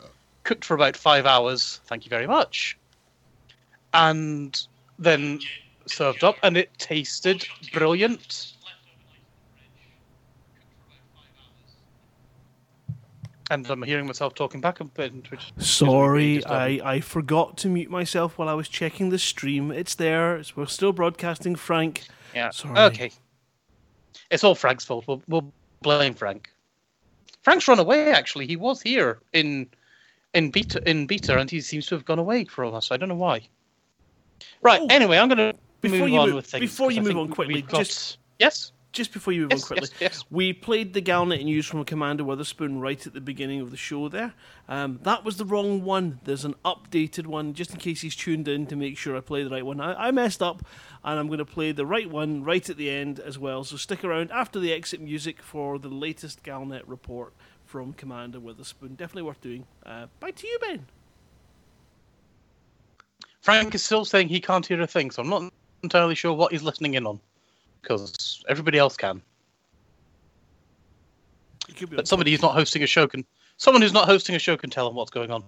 cooked 0.45 0.65
for 0.65 0.75
about 0.75 0.97
five 0.97 1.27
hours. 1.27 1.81
Thank 1.87 2.05
you 2.05 2.11
very 2.11 2.27
much. 2.27 2.77
And 3.95 4.61
then 4.99 5.41
served 5.87 6.25
up, 6.25 6.37
and 6.43 6.57
it 6.57 6.71
tasted 6.79 7.47
brilliant. 7.73 8.53
And 13.49 13.65
I'm 13.71 13.83
hearing 13.85 14.07
myself 14.07 14.35
talking 14.35 14.61
back 14.61 14.81
a 14.81 14.85
bit. 14.85 15.31
Which 15.31 15.53
Sorry. 15.59 16.45
I, 16.45 16.81
I 16.83 17.01
forgot 17.01 17.57
to 17.59 17.69
mute 17.69 17.91
myself 17.91 18.39
while 18.39 18.49
I 18.49 18.55
was 18.55 18.69
checking 18.69 19.11
the 19.11 19.21
stream. 19.21 19.71
It's 19.71 19.95
there. 19.95 20.37
It's, 20.37 20.57
we're 20.57 20.67
still 20.67 20.93
broadcasting, 20.93 21.55
Frank. 21.55 22.03
Yeah. 22.35 22.51
Sorry. 22.51 22.77
Okay. 22.77 23.13
It's 24.33 24.43
all 24.43 24.57
Frank's 24.57 24.85
fault. 24.85 25.05
We'll, 25.07 25.23
we'll 25.29 25.53
blame 25.87 26.15
Frank. 26.15 26.51
Frank's 27.43 27.69
run 27.69 27.79
away. 27.79 28.11
Actually, 28.11 28.47
he 28.49 28.57
was 28.57 28.83
here 28.83 29.21
in 29.33 29.69
in 30.35 30.51
beta 30.51 30.81
in 30.91 31.07
beta, 31.07 31.39
and 31.39 31.49
he 31.49 31.61
seems 31.61 31.87
to 31.87 31.95
have 31.95 32.05
gone 32.05 32.19
away 32.19 32.45
from 32.45 32.75
us. 32.75 32.91
I 32.91 32.97
don't 32.97 33.09
know 33.09 33.15
why. 33.15 33.49
Right. 34.63 34.81
Oh, 34.83 34.87
anyway, 34.91 35.17
I'm 35.19 35.29
going 35.29 35.39
to 35.53 35.55
before 35.81 35.99
move 36.01 36.09
you 36.11 36.19
on 36.19 36.27
move- 36.29 36.37
with 36.37 36.47
things. 36.47 36.61
before 36.61 36.91
you 36.91 37.01
I 37.01 37.05
move 37.05 37.17
on 37.19 37.29
quickly, 37.29 37.63
got- 37.63 37.79
just- 37.85 38.19
yes. 38.41 38.73
Just 38.97 39.13
before 39.13 39.33
you 39.33 39.43
move 39.43 39.53
Yes, 39.53 39.63
on 39.63 39.67
quickly, 39.69 39.89
yes, 40.01 40.01
yes. 40.01 40.25
we 40.31 40.53
played 40.53 40.93
the 40.95 41.03
Galnet 41.03 41.45
news 41.45 41.67
from 41.67 41.85
Commander 41.85 42.25
Witherspoon 42.25 42.81
right 42.81 43.07
at 43.07 43.13
the 43.15 43.21
beginning 43.21 43.61
of 43.61 43.71
the 43.71 43.77
show 43.77 44.09
there. 44.09 44.35
Um, 44.69 44.99
that 45.03 45.25
was 45.25 45.37
the 45.37 45.45
wrong 45.45 45.85
one. 45.85 46.21
There's 46.25 46.45
an 46.45 46.55
updated 46.65 47.27
one, 47.27 47.55
just 47.55 47.73
in 47.73 47.79
case 47.79 48.01
he's 48.01 48.17
tuned 48.17 48.49
in 48.49 48.67
to 48.67 48.77
make 48.77 48.99
sure 48.99 49.17
I 49.17 49.21
play 49.21 49.45
the 49.45 49.51
right 49.51 49.65
one. 49.65 49.81
I, 49.81 50.09
I 50.09 50.11
messed 50.11 50.43
up, 50.43 50.65
and 51.05 51.19
I'm 51.19 51.27
going 51.29 51.39
to 51.39 51.45
play 51.45 51.73
the 51.73 51.87
right 51.87 52.11
one 52.11 52.43
right 52.43 52.69
at 52.69 52.77
the 52.77 52.91
end 52.91 53.21
as 53.21 53.39
well. 53.39 53.63
So 53.65 53.77
stick 53.77 54.03
around 54.03 54.33
after 54.33 54.59
the 54.59 54.73
exit 54.73 55.01
music 55.01 55.43
for 55.43 55.79
the 55.79 55.89
latest 55.89 56.43
Galnet 56.43 56.83
report 56.87 57.33
from 57.65 57.93
Commander 57.93 58.41
Witherspoon. 58.41 58.95
Definitely 58.95 59.23
worth 59.23 59.41
doing. 59.41 59.67
Uh, 59.85 60.07
back 60.21 60.35
to 60.37 60.47
you, 60.47 60.59
Ben. 60.61 60.87
Frank 63.43 63.75
is 63.75 63.85
still 63.85 64.05
saying 64.05 64.29
he 64.29 64.41
can't 64.41 64.67
hear 64.67 64.81
a 64.81 64.87
thing, 64.87 65.11
so 65.11 65.23
I'm 65.23 65.29
not 65.29 65.53
entirely 65.83 66.15
sure 66.17 66.33
what 66.33 66.51
he's 66.53 66.63
listening 66.63 66.95
in 66.95 67.07
on. 67.07 67.21
Because 67.87 68.43
everybody 68.49 68.79
else 68.79 68.97
can. 68.97 69.23
You 71.69 71.75
could 71.75 71.91
be 71.91 71.95
But 71.95 72.09
somebody 72.09 72.33
who's 72.33 72.43
not 72.43 72.53
hosting 72.53 72.83
a 72.83 72.87
show 72.87 73.07
can. 73.07 73.25
Someone 73.59 73.81
who's 73.81 73.93
not 73.93 74.07
hosting 74.07 74.35
a 74.35 74.41
show 74.41 74.57
can 74.57 74.71
tell 74.71 74.89
him 74.89 74.97
what's 74.97 75.13
going 75.13 75.31
on. 75.31 75.45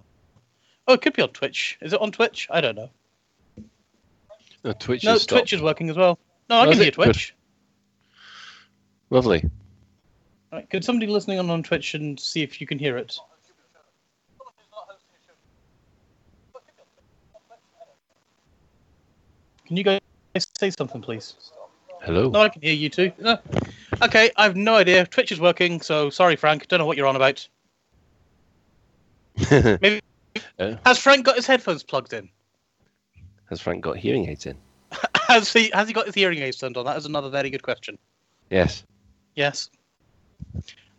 Oh, 0.87 0.93
it 0.93 1.03
could 1.03 1.15
be 1.15 1.23
on 1.23 1.31
Twitch. 1.31 1.77
Is 1.83 1.93
it 1.93 2.01
on 2.01 2.13
Twitch? 2.13 2.47
I 2.49 2.61
don't 2.61 2.77
know. 2.77 2.91
No, 4.63 4.73
Twitch 4.73 5.03
no, 5.03 5.13
has 5.13 5.23
stopped. 5.23 5.53
Is 5.53 5.61
working 5.61 5.91
as 5.91 5.97
well. 5.97 6.17
No, 6.49 6.59
I 6.59 6.61
Oh, 6.61 6.65
can 6.65 6.73
is 6.75 6.79
hear 6.79 6.89
it? 6.89 6.97
Good. 6.97 7.05
Twitch. 7.05 7.35
Lovely. 9.11 9.45
Right, 10.53 10.71
could 10.71 10.85
somebody 10.85 11.11
listening 11.11 11.41
on 11.41 11.51
on 11.51 11.65
Twitch 11.65 11.95
and 11.95 12.21
see 12.21 12.43
if 12.43 12.61
you 12.61 12.69
can 12.69 12.79
hear 12.79 12.97
it? 12.97 13.19
Can 19.67 19.77
you 19.77 19.83
guys 19.83 20.01
say 20.57 20.71
something, 20.71 21.03
please? 21.03 21.35
Hello. 22.03 22.31
No, 22.31 22.41
I 22.41 22.49
can 22.49 22.63
hear 22.63 22.75
you 22.75 22.89
too. 22.89 23.13
No. 23.19 23.39
Okay, 24.03 24.31
I 24.37 24.45
have 24.45 24.57
no 24.57 24.77
idea. 24.77 25.07
Twitch 25.07 25.33
is 25.33 25.41
working, 25.41 25.81
so 25.81 26.11
sorry, 26.11 26.37
Frank. 26.37 26.69
Don't 26.69 26.79
know 26.79 26.87
what 26.87 26.97
you're 26.97 27.07
on 27.07 27.17
about. 27.17 27.47
Maybe 29.51 30.01
Uh, 30.59 30.77
has 30.87 30.99
Frank 30.99 31.25
got 31.25 31.37
his 31.37 31.47
headphones 31.47 31.83
plugged 31.83 32.13
in? 32.13 32.29
has 33.49 33.61
Frank 33.61 33.83
got 33.83 33.97
hearing 33.97 34.29
aids 34.29 34.47
in? 34.47 34.57
Has 35.29 35.53
he 35.53 35.71
has 35.75 35.87
he 35.89 35.93
got 35.95 36.07
his 36.07 36.15
hearing 36.15 36.39
aids 36.39 36.57
turned 36.57 36.77
on? 36.79 36.87
That 36.87 36.97
is 36.97 37.05
another 37.05 37.29
very 37.29 37.51
good 37.51 37.63
question. 37.63 37.99
Yes. 38.51 38.85
Yes. 39.35 39.69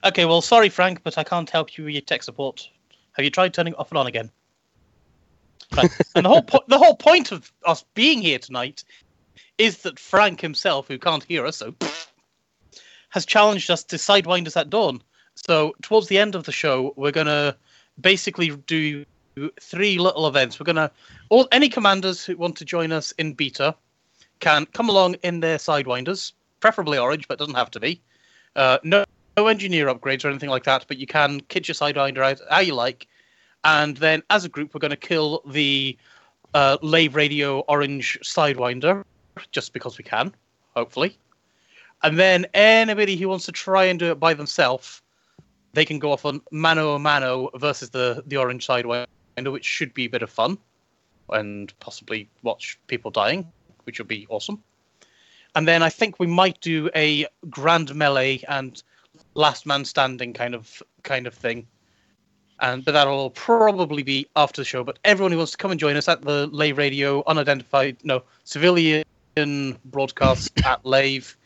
Okay, 0.03 0.25
well, 0.25 0.41
sorry, 0.41 0.69
Frank, 0.69 1.01
but 1.03 1.17
I 1.17 1.23
can't 1.23 1.49
help 1.49 1.77
you 1.77 1.85
with 1.85 1.93
your 1.93 2.01
tech 2.01 2.21
support. 2.21 2.69
Have 3.13 3.23
you 3.25 3.31
tried 3.31 3.53
turning 3.55 3.73
it 3.73 3.79
off 3.79 3.89
and 3.89 3.97
on 3.97 4.05
again? 4.07 4.29
Right. 5.75 5.91
and 6.15 6.25
the 6.25 6.29
whole 6.29 6.43
po- 6.43 6.63
the 6.67 6.77
whole 6.77 6.95
point 6.95 7.31
of 7.31 7.51
us 7.65 7.83
being 7.95 8.21
here 8.21 8.37
tonight 8.39 8.83
is 9.59 9.79
that 9.79 9.99
Frank 9.99 10.41
himself, 10.41 10.87
who 10.87 10.97
can't 10.97 11.23
hear 11.23 11.45
us, 11.45 11.57
so 11.57 11.75
has 13.09 13.25
challenged 13.25 13.69
us 13.69 13.83
to 13.83 13.97
sidewinders 13.97 14.57
at 14.57 14.69
dawn. 14.69 15.01
So 15.35 15.75
towards 15.81 16.07
the 16.07 16.17
end 16.17 16.33
of 16.33 16.45
the 16.45 16.51
show, 16.51 16.93
we're 16.95 17.11
gonna 17.11 17.55
basically 18.01 18.49
do 18.49 19.05
three 19.61 19.99
little 19.99 20.27
events. 20.27 20.59
We're 20.59 20.65
gonna 20.65 20.91
all 21.29 21.47
any 21.51 21.69
commanders 21.69 22.25
who 22.25 22.35
want 22.37 22.55
to 22.57 22.65
join 22.65 22.91
us 22.91 23.11
in 23.13 23.33
beta 23.33 23.75
can 24.39 24.65
come 24.67 24.89
along 24.89 25.15
in 25.23 25.41
their 25.41 25.57
sidewinders, 25.57 26.31
preferably 26.59 26.97
orange, 26.97 27.27
but 27.27 27.37
doesn't 27.37 27.55
have 27.55 27.71
to 27.71 27.79
be. 27.79 28.01
Uh, 28.55 28.79
no, 28.83 29.03
no 29.37 29.47
engineer 29.47 29.87
upgrades 29.87 30.25
or 30.25 30.29
anything 30.29 30.49
like 30.49 30.63
that, 30.63 30.85
but 30.87 30.97
you 30.97 31.07
can 31.07 31.41
kit 31.41 31.67
your 31.67 31.75
sidewinder 31.75 32.19
out 32.19 32.41
how 32.49 32.59
you 32.59 32.73
like. 32.73 33.07
And 33.63 33.97
then, 33.97 34.23
as 34.29 34.45
a 34.45 34.49
group, 34.49 34.73
we're 34.73 34.79
going 34.79 34.91
to 34.91 34.97
kill 34.97 35.41
the 35.45 35.97
uh, 36.53 36.77
Lave 36.81 37.15
Radio 37.15 37.59
Orange 37.67 38.17
Sidewinder, 38.23 39.03
just 39.51 39.73
because 39.73 39.97
we 39.97 40.03
can, 40.03 40.33
hopefully. 40.75 41.17
And 42.03 42.17
then 42.17 42.45
anybody 42.53 43.15
who 43.17 43.27
wants 43.27 43.45
to 43.45 43.51
try 43.51 43.85
and 43.85 43.99
do 43.99 44.11
it 44.11 44.19
by 44.19 44.33
themselves, 44.33 45.01
they 45.73 45.85
can 45.85 45.99
go 45.99 46.11
off 46.11 46.25
on 46.25 46.41
mano 46.51 46.95
a 46.95 46.99
mano 46.99 47.49
versus 47.55 47.89
the 47.89 48.23
the 48.25 48.37
Orange 48.37 48.65
Sidewinder, 48.65 49.07
which 49.37 49.65
should 49.65 49.93
be 49.93 50.05
a 50.05 50.09
bit 50.09 50.21
of 50.21 50.29
fun, 50.29 50.57
and 51.29 51.77
possibly 51.79 52.29
watch 52.41 52.79
people 52.87 53.11
dying, 53.11 53.51
which 53.83 53.99
would 53.99 54.07
be 54.07 54.25
awesome. 54.29 54.63
And 55.55 55.67
then 55.67 55.83
I 55.83 55.89
think 55.89 56.19
we 56.19 56.27
might 56.27 56.61
do 56.61 56.89
a 56.95 57.25
grand 57.49 57.93
melee 57.95 58.41
and 58.47 58.81
last 59.33 59.65
man 59.65 59.83
standing 59.85 60.33
kind 60.33 60.55
of 60.55 60.81
kind 61.03 61.27
of 61.27 61.33
thing. 61.33 61.67
And 62.61 62.83
but 62.83 62.91
that'll 62.91 63.31
probably 63.31 64.03
be 64.03 64.27
after 64.35 64.61
the 64.61 64.65
show. 64.65 64.83
But 64.83 64.99
everyone 65.03 65.31
who 65.31 65.37
wants 65.37 65.53
to 65.53 65.57
come 65.57 65.71
and 65.71 65.79
join 65.79 65.95
us 65.95 66.07
at 66.07 66.21
the 66.21 66.47
Lave 66.47 66.77
Radio 66.77 67.23
unidentified 67.25 67.97
no 68.03 68.23
civilian 68.43 69.03
broadcast 69.85 70.51
at 70.65 70.85
Lave, 70.85 71.37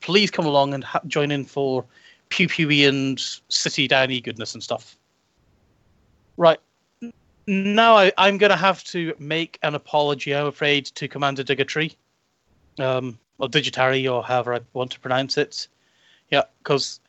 please 0.00 0.30
come 0.30 0.46
along 0.46 0.74
and 0.74 0.84
ha- 0.84 1.00
join 1.06 1.30
in 1.30 1.44
for 1.44 1.84
pew 2.28 2.48
pewy 2.48 2.88
and 2.88 3.20
city 3.48 3.88
downy 3.88 4.20
goodness 4.20 4.54
and 4.54 4.62
stuff. 4.62 4.96
Right. 6.36 6.60
Now 7.46 7.96
I, 7.96 8.12
I'm 8.16 8.38
going 8.38 8.50
to 8.50 8.56
have 8.56 8.84
to 8.84 9.14
make 9.18 9.58
an 9.62 9.74
apology, 9.74 10.34
I'm 10.34 10.46
afraid, 10.46 10.86
to 10.86 11.08
Commander 11.08 11.42
Digatry 11.42 11.96
um, 12.78 13.18
or 13.38 13.48
Digitary, 13.48 14.06
or 14.06 14.22
however 14.22 14.54
I 14.54 14.60
want 14.72 14.92
to 14.92 15.00
pronounce 15.00 15.36
it. 15.36 15.66
Yeah, 16.30 16.44
because 16.62 17.00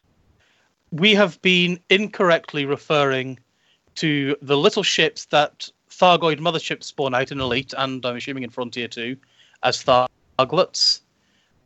we 0.92 1.14
have 1.14 1.42
been 1.42 1.80
incorrectly 1.90 2.66
referring 2.66 3.40
to 3.96 4.36
the 4.42 4.58
little 4.58 4.84
ships 4.84 5.26
that 5.26 5.70
Thargoid 5.90 6.40
motherships 6.40 6.86
spawn 6.86 7.14
out 7.14 7.32
in 7.32 7.40
Elite, 7.40 7.74
and 7.78 8.06
I'm 8.06 8.16
assuming 8.16 8.44
in 8.44 8.50
Frontier 8.50 8.88
too, 8.88 9.18
as 9.64 9.84
Tharglets, 10.42 11.02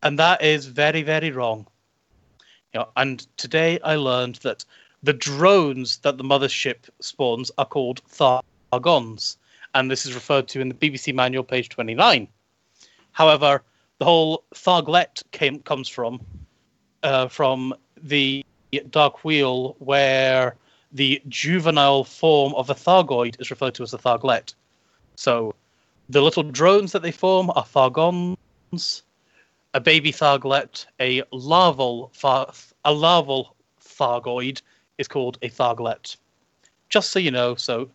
and 0.03 0.19
that 0.19 0.43
is 0.43 0.65
very, 0.65 1.01
very 1.01 1.31
wrong. 1.31 1.67
You 2.73 2.81
know, 2.81 2.89
and 2.97 3.25
today 3.37 3.79
I 3.83 3.95
learned 3.95 4.35
that 4.35 4.65
the 5.03 5.13
drones 5.13 5.97
that 5.99 6.17
the 6.17 6.23
mothership 6.23 6.89
spawns 6.99 7.51
are 7.57 7.65
called 7.65 8.01
Thargons, 8.09 9.37
and 9.73 9.89
this 9.89 10.05
is 10.05 10.13
referred 10.13 10.47
to 10.49 10.61
in 10.61 10.69
the 10.69 10.75
BBC 10.75 11.13
manual, 11.13 11.43
page 11.43 11.69
29. 11.69 12.27
However, 13.13 13.63
the 13.99 14.05
whole 14.05 14.43
Tharglet 14.53 15.23
came 15.31 15.59
comes 15.59 15.87
from 15.87 16.19
uh, 17.03 17.27
from 17.27 17.73
the 18.01 18.43
Dark 18.89 19.23
Wheel, 19.23 19.75
where 19.79 20.55
the 20.91 21.21
juvenile 21.29 22.03
form 22.03 22.53
of 22.55 22.69
a 22.69 22.75
Thargoid 22.75 23.39
is 23.39 23.51
referred 23.51 23.75
to 23.75 23.83
as 23.83 23.93
a 23.93 23.97
Tharglet. 23.97 24.53
So, 25.15 25.55
the 26.09 26.21
little 26.21 26.43
drones 26.43 26.91
that 26.91 27.03
they 27.03 27.11
form 27.11 27.51
are 27.51 27.63
Thargons, 27.63 28.35
a 29.73 29.79
baby 29.81 30.11
Tharglet, 30.11 30.85
a 30.99 31.21
larval 31.31 32.11
thar- 32.15 32.53
a 32.85 32.93
larval 32.93 33.55
Thargoid 33.81 34.61
is 34.97 35.07
called 35.07 35.37
a 35.41 35.49
Tharglet. 35.49 36.15
Just 36.89 37.11
so 37.11 37.19
you 37.19 37.31
know, 37.31 37.55
so 37.55 37.89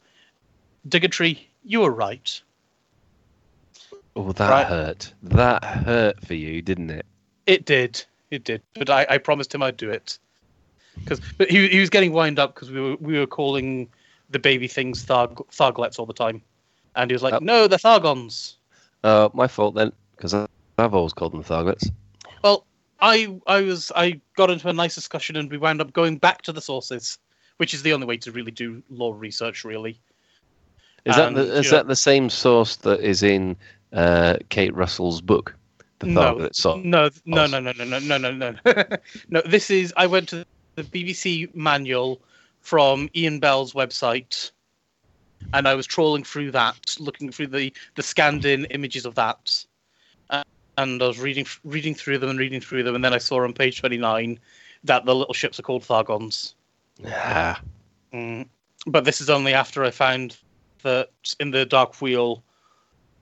Digatry, 0.89 1.39
you 1.65 1.81
were 1.81 1.91
right. 1.91 2.41
Oh, 4.17 4.33
that 4.33 4.51
Right. 4.51 4.67
hurt. 4.67 5.13
That 5.23 5.65
hurt 5.65 6.25
for 6.27 6.35
you, 6.35 6.61
didn't 6.63 6.91
it? 6.91 7.07
It 7.47 7.65
did. 7.65 8.05
It 8.31 8.45
did. 8.45 8.63
But 8.75 8.91
I, 8.91 9.07
I 9.09 9.19
promised 9.19 9.55
him 9.55 9.63
I'd 9.63 9.77
do 9.77 9.91
it. 9.91 10.19
Because 10.97 11.21
but 11.39 11.51
he, 11.51 11.69
he 11.69 11.81
was 11.81 11.91
getting 11.91 12.13
wind 12.13 12.39
up 12.39 12.55
because 12.55 12.71
we 12.71 12.81
were 12.81 12.97
we 12.97 13.19
were 13.19 13.27
calling 13.27 13.89
the 14.29 14.39
baby 14.39 14.69
things 14.69 15.05
Tharg, 15.05 15.37
Tharglets 15.51 15.99
all 15.99 16.07
the 16.07 16.13
time, 16.13 16.43
and 16.97 17.11
he 17.11 17.15
was 17.15 17.23
like, 17.23 17.35
Oh. 17.35 17.39
"No, 17.41 17.67
they're 17.67 17.79
Thargons." 17.79 18.57
Uh, 19.03 19.29
my 19.33 19.49
fault 19.49 19.75
then, 19.75 19.93
because 20.17 20.35
I've 20.81 20.95
always 20.95 21.13
called 21.13 21.33
them 21.33 21.45
Tharglets. 21.45 21.91
Well, 22.43 22.67
I 23.01 23.39
I 23.47 23.61
was 23.63 23.93
I 23.95 24.21
got 24.37 24.51
into 24.51 24.69
a 24.69 24.73
nice 24.73 24.95
discussion 24.95 25.37
and 25.37 25.51
we 25.51 25.59
wound 25.59 25.81
up 25.81 25.93
going 25.93 26.19
back 26.19 26.43
to 26.43 26.53
the 26.53 26.61
sources, 26.61 27.19
which 27.59 27.75
is 27.75 27.83
the 27.83 27.93
only 27.93 28.07
way 28.07 28.17
to 28.19 28.33
really 28.33 28.51
do 28.51 28.83
lore 28.91 29.15
research. 29.15 29.65
Really, 29.65 30.01
Is 31.05 31.17
that 31.17 31.29
And, 31.29 31.37
the, 31.37 31.59
is 31.59 31.71
know- 31.71 31.79
that 31.79 31.87
the 31.89 31.97
same 31.97 32.29
source 32.31 32.77
that 32.77 33.01
is 33.01 33.23
in 33.23 33.57
uh, 33.93 34.37
Kate 34.51 34.75
Russell's 34.75 35.21
book, 35.21 35.55
the 36.01 36.07
no, 36.07 36.21
Tharglet 36.35 36.55
source? 36.55 36.81
no, 36.85 37.11
no, 37.25 37.47
no, 37.47 37.59
no, 37.61 37.73
no, 37.73 37.85
no, 37.85 37.99
no, 37.99 38.19
no, 38.19 38.31
no. 38.65 38.85
no. 39.29 39.43
This 39.47 39.71
is 39.71 39.93
I 39.97 40.07
went 40.07 40.29
to 40.31 40.47
the 40.77 40.85
BBC 40.85 41.55
manual 41.55 42.21
from 42.61 43.09
Ian 43.17 43.41
Bell's 43.41 43.73
website, 43.73 44.51
and 45.55 45.67
I 45.67 45.75
was 45.75 45.87
trawling 45.87 46.25
through 46.25 46.51
that, 46.53 46.97
looking 47.01 47.33
through 47.33 47.49
the 47.49 47.73
the 47.97 48.03
scanned 48.03 48.45
in 48.45 48.67
images 48.67 49.07
of 49.07 49.15
that, 49.17 49.65
and 50.83 51.03
I 51.03 51.07
was 51.07 51.19
reading 51.19 51.47
reading 51.65 51.95
through 51.95 52.19
them 52.19 52.31
and 52.31 52.39
reading 52.39 52.61
through 52.61 52.83
them, 52.83 52.95
and 52.95 53.05
then 53.05 53.13
I 53.13 53.19
saw 53.19 53.43
on 53.43 53.53
page 53.53 53.81
twenty 53.81 53.99
nine 53.99 54.39
that 54.85 55.05
the 55.05 55.15
little 55.15 55.35
ships 55.35 55.59
are 55.59 55.63
called 55.63 55.83
Thargons. 55.83 56.55
Yeah. 56.99 57.57
Mm. 58.13 58.49
But 58.87 59.05
this 59.05 59.21
is 59.21 59.29
only 59.31 59.53
after 59.55 59.85
I 59.85 59.91
found 59.91 60.37
that 60.83 61.11
in 61.39 61.51
the 61.51 61.67
Dark 61.67 62.01
Wheel, 62.01 62.43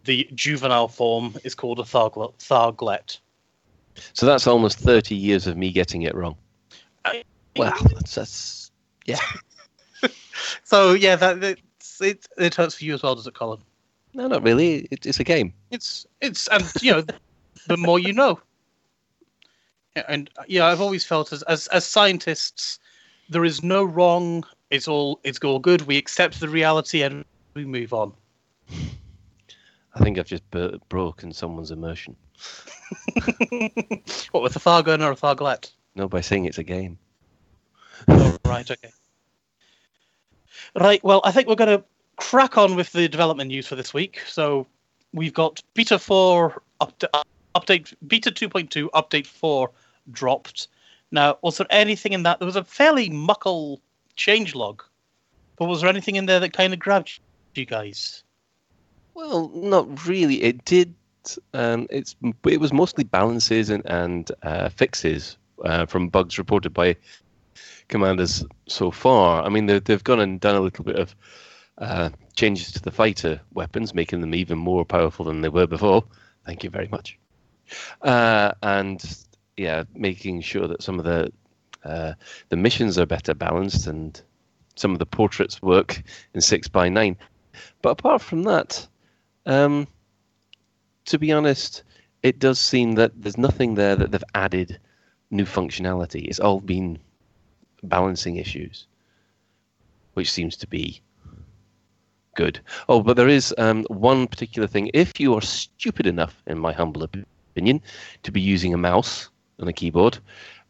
the 0.04 0.28
juvenile 0.34 0.88
form 0.88 1.36
is 1.44 1.54
called 1.54 1.80
a 1.80 1.82
Tharglet. 1.82 2.34
Tharglet. 2.38 3.18
so 4.12 4.24
that's 4.26 4.46
almost 4.46 4.78
30 4.78 5.16
years 5.16 5.46
of 5.48 5.56
me 5.56 5.72
getting 5.72 6.02
it 6.02 6.14
wrong. 6.14 6.36
I- 7.04 7.24
Well, 7.56 7.74
that's, 7.94 8.14
that's 8.14 8.70
yeah. 9.04 9.18
So 10.62 10.92
yeah, 10.92 11.16
that 11.16 11.42
it's, 11.42 12.00
it 12.00 12.26
it 12.38 12.54
hurts 12.54 12.76
for 12.76 12.84
you 12.84 12.94
as 12.94 13.02
well, 13.02 13.14
does 13.16 13.26
it, 13.26 13.34
Colin? 13.34 13.60
No, 14.14 14.28
not 14.28 14.42
really. 14.42 14.86
It, 14.90 15.04
it's 15.06 15.18
a 15.20 15.24
game. 15.24 15.52
It's 15.70 16.06
it's 16.20 16.46
and 16.48 16.64
you 16.80 16.92
know, 16.92 17.04
the 17.68 17.76
more 17.76 17.98
you 17.98 18.12
know. 18.12 18.40
And 20.08 20.30
uh, 20.38 20.44
yeah, 20.46 20.66
I've 20.66 20.80
always 20.80 21.04
felt 21.04 21.32
as, 21.32 21.42
as 21.44 21.66
as 21.68 21.84
scientists, 21.84 22.78
there 23.28 23.44
is 23.44 23.62
no 23.62 23.84
wrong. 23.84 24.44
It's 24.70 24.88
all 24.88 25.20
it's 25.24 25.38
all 25.40 25.58
good. 25.58 25.82
We 25.82 25.96
accept 25.96 26.40
the 26.40 26.48
reality 26.48 27.02
and 27.02 27.24
we 27.54 27.64
move 27.64 27.92
on. 27.92 28.12
I 29.94 30.00
think 30.00 30.18
I've 30.18 30.26
just 30.26 30.48
b- 30.50 30.80
broken 30.88 31.32
someone's 31.32 31.70
immersion. 31.70 32.14
what 34.30 34.42
with 34.42 34.54
a 34.54 34.60
Thargon 34.60 35.02
or 35.02 35.12
a 35.12 35.16
Tharglet? 35.16 35.72
No, 35.96 36.08
by 36.08 36.20
saying 36.20 36.44
it's 36.44 36.58
a 36.58 36.62
game. 36.62 36.98
Oh, 38.06 38.36
right, 38.44 38.70
okay. 38.70 38.92
Right, 40.78 41.02
well, 41.02 41.20
I 41.24 41.32
think 41.32 41.48
we're 41.48 41.56
going 41.56 41.78
to 41.78 41.84
crack 42.16 42.56
on 42.56 42.76
with 42.76 42.92
the 42.92 43.08
development 43.08 43.48
news 43.48 43.66
for 43.66 43.74
this 43.74 43.92
week. 43.92 44.20
So 44.26 44.66
we've 45.12 45.34
got 45.34 45.60
Beta 45.74 45.98
4 45.98 46.62
up 46.80 47.02
update, 47.58 47.94
Beta 48.06 48.30
2.2 48.30 48.90
update 48.90 49.26
4 49.26 49.70
dropped. 50.10 50.68
Now, 51.10 51.38
was 51.42 51.58
there 51.58 51.66
anything 51.70 52.12
in 52.12 52.22
that? 52.24 52.38
There 52.38 52.46
was 52.46 52.56
a 52.56 52.64
fairly 52.64 53.08
muckle 53.08 53.80
change 54.16 54.54
log, 54.54 54.82
but 55.56 55.66
was 55.66 55.80
there 55.80 55.90
anything 55.90 56.16
in 56.16 56.26
there 56.26 56.40
that 56.40 56.52
kind 56.52 56.72
of 56.72 56.78
grabbed 56.78 57.20
you 57.54 57.64
guys? 57.64 58.22
Well, 59.14 59.50
not 59.54 60.06
really. 60.06 60.42
It 60.42 60.64
did. 60.64 60.94
Um, 61.52 61.86
it's 61.90 62.14
it 62.46 62.60
was 62.60 62.72
mostly 62.72 63.04
balances 63.04 63.68
and 63.68 63.84
and 63.86 64.30
uh, 64.42 64.68
fixes 64.70 65.36
uh, 65.64 65.84
from 65.86 66.08
bugs 66.08 66.38
reported 66.38 66.72
by 66.72 66.96
commanders 67.88 68.44
so 68.68 68.90
far. 68.90 69.42
I 69.44 69.48
mean, 69.48 69.66
they've 69.66 70.04
gone 70.04 70.20
and 70.20 70.40
done 70.40 70.54
a 70.54 70.60
little 70.60 70.84
bit 70.84 70.96
of 70.96 71.14
uh, 71.78 72.10
changes 72.36 72.72
to 72.72 72.82
the 72.82 72.90
fighter 72.90 73.40
weapons, 73.52 73.94
making 73.94 74.20
them 74.20 74.34
even 74.34 74.58
more 74.58 74.84
powerful 74.84 75.24
than 75.24 75.40
they 75.40 75.48
were 75.48 75.66
before. 75.66 76.04
Thank 76.46 76.64
you 76.64 76.70
very 76.70 76.88
much. 76.88 77.18
Uh, 78.02 78.52
and 78.62 79.24
yeah, 79.56 79.84
making 79.94 80.40
sure 80.40 80.68
that 80.68 80.82
some 80.82 80.98
of 80.98 81.04
the 81.04 81.32
uh, 81.84 82.14
the 82.48 82.56
missions 82.56 82.98
are 82.98 83.06
better 83.06 83.34
balanced 83.34 83.86
and 83.86 84.20
some 84.76 84.92
of 84.92 84.98
the 84.98 85.06
portraits 85.06 85.62
work 85.62 86.02
in 86.34 86.40
six 86.40 86.68
by 86.68 86.88
nine. 86.88 87.16
But 87.82 87.90
apart 87.90 88.22
from 88.22 88.42
that, 88.44 88.86
um, 89.46 89.86
to 91.06 91.18
be 91.18 91.32
honest, 91.32 91.82
it 92.22 92.38
does 92.38 92.58
seem 92.58 92.94
that 92.94 93.12
there's 93.16 93.38
nothing 93.38 93.74
there 93.74 93.96
that 93.96 94.10
they've 94.10 94.24
added 94.34 94.78
new 95.30 95.44
functionality. 95.44 96.26
It's 96.26 96.40
all 96.40 96.60
been 96.60 96.98
balancing 97.82 98.36
issues, 98.36 98.86
which 100.14 100.30
seems 100.30 100.56
to 100.58 100.66
be 100.66 101.00
good. 102.34 102.60
Oh, 102.88 103.02
but 103.02 103.16
there 103.16 103.28
is 103.28 103.54
um, 103.58 103.84
one 103.88 104.26
particular 104.26 104.68
thing. 104.68 104.90
If 104.94 105.18
you 105.20 105.34
are 105.34 105.40
stupid 105.40 106.06
enough, 106.06 106.42
in 106.46 106.58
my 106.58 106.72
humble 106.72 107.02
opinion, 107.02 107.28
to 108.22 108.32
be 108.32 108.40
using 108.40 108.74
a 108.74 108.78
mouse 108.78 109.28
and 109.58 109.68
a 109.68 109.72
keyboard, 109.72 110.18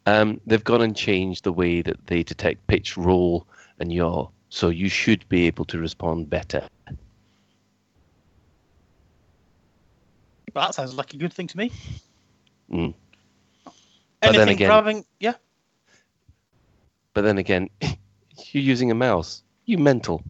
um, 0.05 0.39
they've 0.47 0.63
gone 0.63 0.81
and 0.81 0.95
changed 0.95 1.43
the 1.43 1.53
way 1.53 1.81
that 1.81 2.07
they 2.07 2.23
detect 2.23 2.65
pitch, 2.67 2.97
roll, 2.97 3.45
and 3.79 3.91
yaw. 3.93 4.27
So 4.49 4.69
you 4.69 4.89
should 4.89 5.27
be 5.29 5.45
able 5.45 5.65
to 5.65 5.77
respond 5.77 6.29
better. 6.29 6.67
That 10.53 10.73
sounds 10.73 10.95
like 10.95 11.13
a 11.13 11.17
good 11.17 11.31
thing 11.31 11.47
to 11.47 11.57
me. 11.57 11.71
Mm. 12.71 12.93
Anything 14.21 14.49
again, 14.49 14.67
grabbing? 14.67 15.05
Yeah. 15.19 15.35
But 17.13 17.21
then 17.21 17.37
again, 17.37 17.69
you're 17.81 18.63
using 18.63 18.91
a 18.91 18.95
mouse. 18.95 19.43
You 19.65 19.77
mental. 19.77 20.23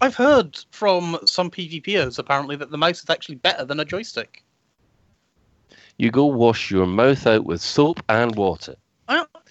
I've 0.00 0.14
heard 0.14 0.58
from 0.70 1.18
some 1.24 1.50
PvPers 1.50 2.18
apparently 2.18 2.56
that 2.56 2.70
the 2.70 2.78
mouse 2.78 3.02
is 3.02 3.10
actually 3.10 3.36
better 3.36 3.64
than 3.64 3.80
a 3.80 3.84
joystick. 3.84 4.44
You 5.96 6.10
go 6.10 6.26
wash 6.26 6.70
your 6.70 6.86
mouth 6.86 7.26
out 7.26 7.44
with 7.44 7.60
soap 7.60 8.02
and 8.08 8.34
water. 8.34 8.76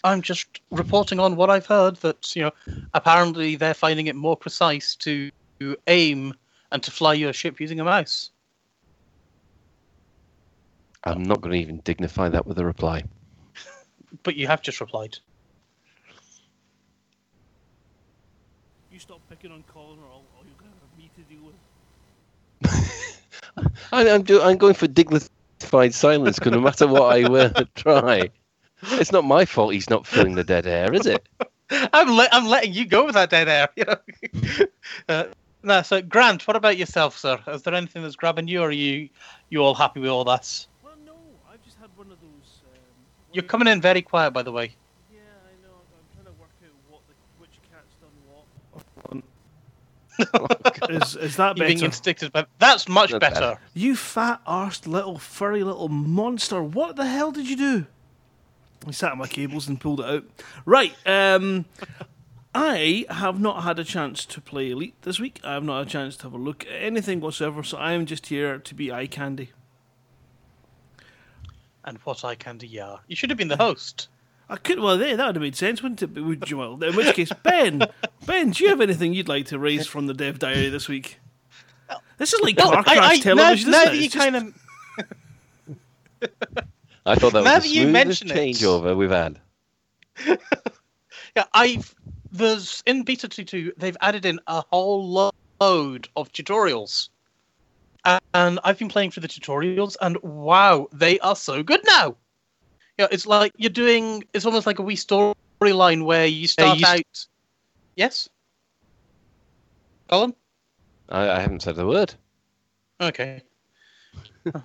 I'm 0.06 0.22
just 0.22 0.60
reporting 0.70 1.20
on 1.20 1.38
what 1.38 1.50
I've 1.50 1.66
heard 1.66 1.96
that, 1.98 2.36
you 2.36 2.44
know, 2.44 2.52
apparently 2.94 3.56
they're 3.56 3.74
finding 3.74 4.08
it 4.08 4.16
more 4.16 4.36
precise 4.36 4.96
to 4.98 5.32
aim 5.88 6.34
and 6.72 6.84
to 6.84 6.92
fly 6.92 7.14
your 7.14 7.32
ship 7.32 7.62
using 7.62 7.80
a 7.80 7.86
mouse. 7.86 8.32
I'm 11.06 11.24
not 11.24 11.42
going 11.42 11.54
to 11.54 11.60
even 11.60 11.82
dignify 11.84 12.30
that 12.30 12.46
with 12.46 12.60
a 12.60 12.66
reply. 12.66 13.04
but 14.24 14.36
you 14.36 14.48
have 14.48 14.62
just 14.62 14.82
replied. 14.82 15.18
You 18.92 19.00
stop 19.00 19.22
picking 19.30 19.52
on 19.52 19.64
Colin, 19.74 20.00
or 20.00 20.08
all, 20.12 20.24
all 20.38 20.44
you're 20.46 20.60
going 20.60 20.72
to 20.72 20.78
have 20.80 20.98
me 20.98 21.10
to 21.16 21.22
deal 21.34 21.44
with. 21.46 21.56
I, 23.92 24.06
am 24.08 24.24
do, 24.24 24.42
I'm 24.42 24.58
going 24.58 24.76
for 24.76 24.88
dignified 25.74 25.94
silence 25.96 26.40
because 26.40 26.52
no 26.54 26.62
matter 26.62 26.88
what 26.88 27.16
I 27.16 27.26
will 27.26 27.52
try, 27.76 28.30
it's 29.00 29.12
not 29.12 29.26
my 29.26 29.46
fault 29.46 29.74
he's 29.74 29.90
not 29.90 30.06
filling 30.08 30.36
the 30.36 30.44
dead 30.44 30.68
air, 30.68 30.94
is 30.94 31.06
it? 31.06 31.28
I'm 31.94 32.10
le- 32.16 32.30
I'm 32.32 32.48
letting 32.48 32.74
you 32.74 32.86
go 32.86 33.06
with 33.06 33.16
that 33.16 33.30
dead 33.30 33.48
air. 33.50 33.68
You 33.76 33.86
know. 34.56 34.66
uh, 35.10 35.26
no, 35.64 35.82
so 35.82 36.02
Grant, 36.02 36.48
what 36.48 36.56
about 36.56 36.78
yourself, 36.78 37.18
sir? 37.18 37.40
Is 37.48 37.64
there 37.64 37.74
anything 37.74 38.04
that's 38.04 38.16
grabbing 38.16 38.48
you, 38.48 38.62
or 38.62 38.68
are 38.68 38.72
you 38.72 39.10
you 39.50 39.60
all 39.62 39.76
happy 39.76 40.00
with 40.00 40.10
all 40.10 40.24
that? 40.26 40.68
You're 43.34 43.44
coming 43.44 43.68
in 43.68 43.82
very 43.82 44.02
quiet, 44.02 44.32
by 44.32 44.44
the 44.44 44.52
way. 44.52 44.76
Yeah, 45.10 45.40
I 45.50 45.56
know. 45.56 45.88
I'm 45.98 46.08
trying 46.14 46.26
to 46.26 46.34
work 46.34 46.52
out 46.64 46.74
what 46.86 47.08
the, 47.08 47.16
which 47.38 47.60
cat's 50.18 50.32
done 50.32 50.42
what. 50.42 50.92
is, 50.92 51.16
is 51.16 51.36
that 51.38 51.56
better? 51.56 51.68
Being 51.68 51.84
instincted, 51.84 52.32
but 52.32 52.50
that's 52.60 52.88
much 52.88 53.12
better. 53.12 53.20
better. 53.20 53.60
You 53.74 53.96
fat 53.96 54.42
arsed 54.46 54.88
little 54.88 55.18
furry 55.18 55.64
little 55.64 55.90
monster! 55.90 56.62
What 56.62 56.96
the 56.96 57.06
hell 57.06 57.32
did 57.32 57.50
you 57.50 57.58
do? 57.58 57.86
I 58.88 58.92
sat 58.92 59.14
on 59.14 59.18
my 59.18 59.28
cables 59.28 59.68
and 59.68 59.80
pulled 59.80 60.02
it 60.02 60.06
out. 60.06 60.26
Right. 60.66 60.94
Um, 61.06 61.66
I 62.56 63.06
have 63.10 63.40
not 63.40 63.64
had 63.64 63.80
a 63.80 63.84
chance 63.84 64.26
to 64.26 64.42
play 64.42 64.70
Elite 64.70 64.96
this 65.02 65.20
week. 65.20 65.40
I 65.44 65.54
have 65.54 65.64
not 65.64 65.80
had 65.80 65.88
a 65.88 65.90
chance 65.90 66.18
to 66.18 66.24
have 66.24 66.34
a 66.34 66.38
look 66.38 66.66
at 66.68 66.74
anything 66.74 67.20
whatsoever. 67.20 67.64
So 67.64 67.78
I 67.78 67.94
am 67.94 68.06
just 68.06 68.28
here 68.28 68.60
to 68.60 68.76
be 68.76 68.92
eye 68.92 69.08
candy 69.08 69.52
and 71.86 71.98
what 72.00 72.24
eye 72.24 72.36
candy 72.36 72.68
you 72.68 72.82
are. 72.82 73.02
You 73.08 73.16
should 73.16 73.30
have 73.30 73.38
been 73.38 73.48
the 73.48 73.58
host. 73.58 74.08
I 74.54 74.58
could. 74.58 74.80
Well, 74.80 75.00
there 75.00 75.18
that 75.18 75.26
would 75.26 75.36
have 75.36 75.42
made 75.42 75.56
sense, 75.56 75.82
wouldn't 75.82 76.04
it? 76.04 76.12
Would 76.12 76.48
you? 76.48 76.58
Well, 76.58 76.82
in 76.84 76.96
which 76.96 77.16
case, 77.16 77.32
Ben, 77.42 77.82
Ben, 78.28 78.52
do 78.52 78.64
you 78.64 78.70
have 78.70 78.82
anything 78.82 79.12
you'd 79.12 79.28
like 79.28 79.48
to 79.48 79.58
raise 79.58 79.88
from 79.88 80.06
the 80.06 80.14
Dev 80.14 80.38
Diary 80.38 80.70
this 80.70 80.88
week? 80.88 81.20
This 82.20 82.34
is 82.34 82.42
like 82.42 82.56
well, 82.58 82.72
car 82.72 82.84
crash 82.84 82.98
I, 82.98 83.14
I, 83.14 83.18
television. 83.18 83.72
Now, 83.72 83.80
now 83.80 83.86
that 83.86 83.96
you 83.96 84.10
just... 84.10 84.16
kind 84.16 84.36
of. 84.36 84.54
I 87.08 87.16
thought 87.16 87.34
that 87.34 87.44
was 87.44 87.64
the 87.64 87.70
smoothest 87.70 88.26
changeover 88.26 88.92
it. 88.92 88.96
we've 88.96 89.10
had. 89.10 89.40
yeah, 91.36 91.46
I've 91.56 91.96
there's 92.32 92.84
in 92.86 93.02
beta 93.02 93.28
two 93.28 93.74
they've 93.76 93.98
added 94.02 94.24
in 94.24 94.40
a 94.46 94.64
whole 94.70 95.34
load 95.60 96.08
of 96.16 96.32
tutorials 96.32 97.10
and 98.34 98.60
I've 98.64 98.78
been 98.78 98.90
playing 98.90 99.12
through 99.12 99.22
the 99.22 99.28
tutorials, 99.28 99.96
and 100.02 100.18
wow, 100.22 100.88
they 100.92 101.20
are 101.20 101.36
so 101.36 101.64
good 101.64 101.82
now. 101.86 102.16
Yeah, 102.98 103.08
it's 103.12 103.26
like 103.26 103.54
you're 103.58 103.70
doing. 103.70 104.24
It's 104.34 104.46
almost 104.46 104.68
like 104.68 104.80
a 104.80 104.82
wee 104.84 104.96
storyline 104.96 106.06
where 106.06 106.26
you 106.26 106.48
start 106.48 106.80
you 106.80 106.86
out. 106.86 106.98
St- 106.98 107.28
yes, 107.96 108.30
Colin. 110.08 110.36
I, 111.10 111.30
I, 111.30 111.40
haven't 111.40 111.62
said 111.62 111.78
a 111.78 111.86
word. 111.86 112.14
Okay. 113.02 113.42
mm. 114.46 114.64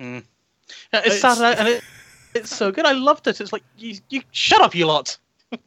yeah, 0.00 0.22
it 0.92 1.12
started 1.12 1.44
out, 1.44 1.58
and 1.58 1.68
it, 1.68 1.84
it's 2.34 2.54
so 2.54 2.72
good. 2.72 2.86
I 2.86 2.92
loved 2.92 3.26
it. 3.26 3.40
It's 3.40 3.52
like 3.52 3.64
you, 3.76 3.98
you 4.08 4.22
shut 4.30 4.60
up, 4.60 4.74
you 4.74 4.86
lot. 4.86 5.18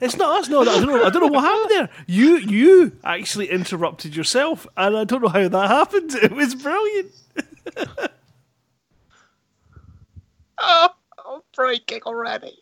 It's 0.00 0.16
not 0.16 0.40
us. 0.40 0.48
No, 0.48 0.62
I 0.62 0.64
don't 0.64 0.86
know. 0.86 1.04
I 1.04 1.10
don't 1.10 1.22
know 1.22 1.28
what 1.28 1.44
happened 1.44 1.70
there. 1.70 1.88
You 2.08 2.38
you 2.38 2.92
actually 3.04 3.48
interrupted 3.50 4.16
yourself, 4.16 4.66
and 4.76 4.96
I 4.96 5.04
don't 5.04 5.22
know 5.22 5.28
how 5.28 5.46
that 5.46 5.70
happened. 5.70 6.14
It 6.22 6.32
was 6.32 6.56
brilliant. 6.56 7.12
Oh, 10.62 10.88
I'm 11.26 11.40
breaking 11.54 12.02
already. 12.04 12.58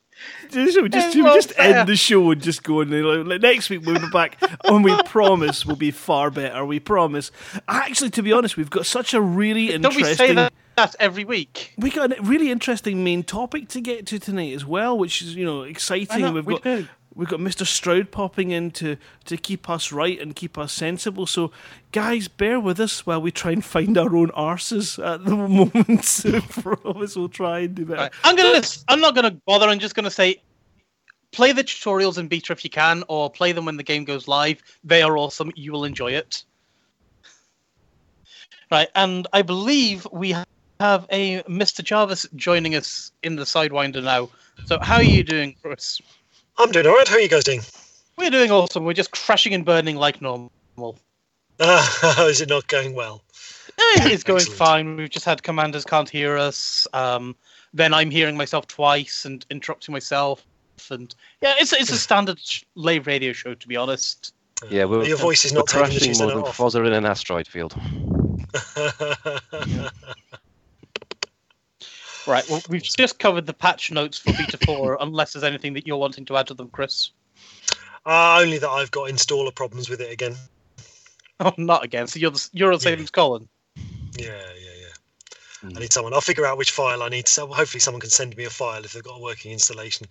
Just, 0.50 0.80
we 0.82 0.88
just, 0.88 1.16
we 1.16 1.22
just 1.22 1.52
end 1.58 1.88
the 1.88 1.96
show 1.96 2.30
and 2.30 2.42
just 2.42 2.62
go 2.62 2.80
and 2.80 3.26
like, 3.26 3.40
next 3.40 3.70
week 3.70 3.86
we'll 3.86 3.98
be 3.98 4.10
back 4.10 4.36
and 4.64 4.84
we 4.84 4.94
promise 5.04 5.64
we'll 5.64 5.76
be 5.76 5.90
far 5.90 6.30
better. 6.30 6.64
We 6.64 6.78
promise. 6.78 7.30
Actually, 7.68 8.10
to 8.10 8.22
be 8.22 8.32
honest, 8.32 8.56
we've 8.56 8.68
got 8.68 8.84
such 8.84 9.14
a 9.14 9.20
really 9.20 9.72
interesting. 9.72 10.02
Don't 10.02 10.10
we 10.10 10.14
say 10.14 10.34
that, 10.34 10.52
that 10.76 10.96
every 11.00 11.24
week? 11.24 11.72
We 11.78 11.90
got 11.90 12.18
a 12.18 12.22
really 12.22 12.50
interesting 12.50 13.02
main 13.02 13.22
topic 13.22 13.68
to 13.68 13.80
get 13.80 14.06
to 14.08 14.18
tonight 14.18 14.54
as 14.54 14.64
well, 14.64 14.98
which 14.98 15.22
is 15.22 15.34
you 15.34 15.44
know 15.44 15.62
exciting. 15.62 16.32
We've 16.34 16.44
got 16.44 16.62
do. 16.62 16.86
We've 17.14 17.28
got 17.28 17.40
Mr. 17.40 17.66
Stroud 17.66 18.12
popping 18.12 18.52
in 18.52 18.70
to, 18.72 18.96
to 19.24 19.36
keep 19.36 19.68
us 19.68 19.90
right 19.90 20.20
and 20.20 20.34
keep 20.34 20.56
us 20.56 20.72
sensible. 20.72 21.26
So, 21.26 21.50
guys, 21.90 22.28
bear 22.28 22.60
with 22.60 22.78
us 22.78 23.04
while 23.04 23.20
we 23.20 23.32
try 23.32 23.50
and 23.50 23.64
find 23.64 23.98
our 23.98 24.16
own 24.16 24.28
arses 24.30 25.04
at 25.04 25.24
the 25.24 25.36
moment. 25.36 26.04
So, 26.04 26.40
promise 26.40 27.16
we'll 27.16 27.28
try 27.28 27.60
and 27.60 27.74
do 27.74 27.84
better. 27.84 28.02
Right. 28.02 28.12
I'm 28.24 28.36
gonna. 28.36 28.62
I'm 28.88 29.00
not 29.00 29.14
gonna 29.14 29.36
bother. 29.46 29.68
I'm 29.68 29.80
just 29.80 29.94
gonna 29.94 30.10
say, 30.10 30.40
play 31.32 31.52
the 31.52 31.64
tutorials 31.64 32.16
in 32.18 32.28
beta 32.28 32.52
if 32.52 32.62
you 32.64 32.70
can, 32.70 33.02
or 33.08 33.28
play 33.28 33.52
them 33.52 33.64
when 33.64 33.76
the 33.76 33.82
game 33.82 34.04
goes 34.04 34.28
live. 34.28 34.62
They 34.84 35.02
are 35.02 35.18
awesome. 35.18 35.52
You 35.56 35.72
will 35.72 35.84
enjoy 35.84 36.12
it. 36.12 36.44
Right, 38.70 38.88
and 38.94 39.26
I 39.32 39.42
believe 39.42 40.06
we 40.12 40.30
have 40.78 41.06
a 41.10 41.42
Mr. 41.42 41.82
Jarvis 41.82 42.26
joining 42.36 42.76
us 42.76 43.10
in 43.24 43.34
the 43.34 43.42
Sidewinder 43.42 44.02
now. 44.02 44.30
So, 44.66 44.78
how 44.80 44.96
are 44.96 45.02
you 45.02 45.24
doing, 45.24 45.56
Chris? 45.60 46.00
I'm 46.60 46.70
doing 46.70 46.86
all 46.86 46.94
right. 46.94 47.08
How 47.08 47.14
are 47.16 47.20
you 47.20 47.28
guys 47.28 47.44
doing? 47.44 47.60
We're 48.18 48.30
doing 48.30 48.50
awesome. 48.50 48.84
We're 48.84 48.92
just 48.92 49.12
crashing 49.12 49.54
and 49.54 49.64
burning 49.64 49.96
like 49.96 50.20
normal. 50.20 50.50
Uh, 51.58 52.14
is 52.28 52.40
it 52.40 52.48
not 52.50 52.66
going 52.68 52.94
well? 52.94 53.22
Eh, 53.78 54.08
It's 54.10 54.22
going 54.22 54.40
Excellent. 54.40 54.58
fine. 54.58 54.96
We've 54.96 55.08
just 55.10 55.24
had 55.24 55.42
commanders 55.42 55.84
can't 55.84 56.08
hear 56.08 56.36
us. 56.36 56.86
Um, 56.92 57.34
then 57.72 57.94
I'm 57.94 58.10
hearing 58.10 58.36
myself 58.36 58.66
twice 58.66 59.24
and 59.24 59.44
interrupting 59.50 59.92
myself. 59.92 60.44
And 60.90 61.14
yeah, 61.40 61.54
it's 61.58 61.72
it's 61.72 61.90
a 61.90 61.98
standard 62.08 62.38
sh- 62.38 62.62
live 62.74 63.06
radio 63.06 63.32
show, 63.32 63.54
to 63.54 63.68
be 63.68 63.76
honest. 63.76 64.34
Yeah, 64.68 64.84
we're, 64.84 65.04
Your 65.04 65.16
voice 65.16 65.46
is 65.46 65.52
we're 65.52 65.60
not 65.60 65.68
crashing 65.68 65.98
Tuesday 66.00 66.24
more 66.24 66.34
night 66.34 66.40
than 66.40 66.48
off. 66.50 66.58
Fozzer 66.58 66.86
in 66.86 66.92
an 66.92 67.06
asteroid 67.06 67.48
field. 67.48 67.74
Right. 72.30 72.48
Well, 72.48 72.62
we've 72.68 72.82
just 72.82 73.18
covered 73.18 73.46
the 73.46 73.52
patch 73.52 73.90
notes 73.90 74.18
for 74.18 74.32
Beta 74.32 74.56
4, 74.64 74.98
unless 75.00 75.32
there's 75.32 75.42
anything 75.42 75.74
that 75.74 75.86
you're 75.86 75.96
wanting 75.96 76.24
to 76.26 76.36
add 76.36 76.46
to 76.46 76.54
them, 76.54 76.68
Chris. 76.68 77.10
uh, 78.06 78.38
only 78.40 78.58
that 78.58 78.68
I've 78.70 78.90
got 78.92 79.10
installer 79.10 79.54
problems 79.54 79.90
with 79.90 80.00
it 80.00 80.12
again. 80.12 80.36
Oh, 81.42 81.54
not 81.56 81.82
again. 81.82 82.06
So 82.06 82.18
you're 82.18 82.32
the, 82.32 82.48
you're 82.52 82.74
the 82.74 82.80
same 82.80 82.98
Yeah. 82.98 83.02
as 83.04 83.10
Colin. 83.10 83.48
Yeah, 84.18 84.26
yeah, 84.26 84.74
yeah. 85.64 85.68
Mm. 85.70 85.76
I 85.76 85.80
need 85.80 85.90
someone. 85.90 86.12
I'll 86.12 86.20
figure 86.20 86.44
out 86.44 86.58
which 86.58 86.70
file 86.70 87.02
I 87.02 87.08
need. 87.08 87.28
So 87.28 87.46
hopefully, 87.46 87.80
someone 87.80 88.02
can 88.02 88.10
send 88.10 88.36
me 88.36 88.44
a 88.44 88.50
file 88.50 88.84
if 88.84 88.92
they've 88.92 89.02
got 89.02 89.16
a 89.16 89.22
working 89.22 89.50
installation, 89.50 90.06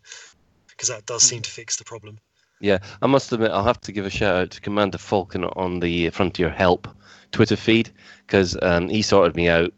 because 0.70 0.88
that 0.90 1.06
does 1.06 1.22
seem 1.22 1.44
to 1.44 1.50
fix 1.52 1.78
the 1.78 1.84
problem. 1.84 2.18
Yeah, 2.62 2.80
I 3.04 3.06
must 3.06 3.32
admit, 3.32 3.52
I'll 3.52 3.64
have 3.64 3.80
to 3.82 3.92
give 3.92 4.08
a 4.08 4.10
shout 4.10 4.36
out 4.38 4.50
to 4.52 4.62
Commander 4.62 4.98
Falcon 4.98 5.44
on 5.46 5.80
the 5.82 6.10
Frontier 6.10 6.50
Help 6.50 6.88
Twitter 7.32 7.56
feed 7.56 7.92
because 8.26 8.58
um, 8.64 8.90
he 8.90 9.04
sorted 9.04 9.36
me 9.36 9.50
out, 9.50 9.72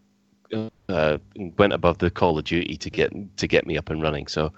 uh, 0.91 1.17
went 1.57 1.73
above 1.73 1.97
the 1.99 2.09
call 2.09 2.37
of 2.37 2.45
duty 2.45 2.77
to 2.77 2.89
get 2.89 3.11
to 3.37 3.47
get 3.47 3.65
me 3.65 3.77
up 3.77 3.89
and 3.89 4.01
running. 4.01 4.27
So, 4.27 4.51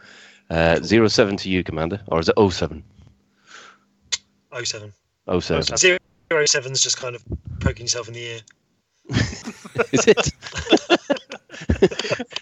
uh, 0.49 0.79
zero 0.81 1.07
seven 1.07 1.37
to 1.37 1.49
you, 1.49 1.63
Commander, 1.63 2.01
or 2.07 2.19
is 2.19 2.29
it 2.29 2.35
07? 2.37 2.83
07. 4.63 4.93
07. 5.39 5.77
Zero 5.77 5.97
zero 6.33 6.45
seven's 6.45 6.81
just 6.81 6.97
kind 6.97 7.15
of 7.15 7.23
poking 7.59 7.85
yourself 7.85 8.07
in 8.07 8.13
the 8.13 8.21
ear. 8.21 8.39
is 9.91 10.07
it? 10.07 10.31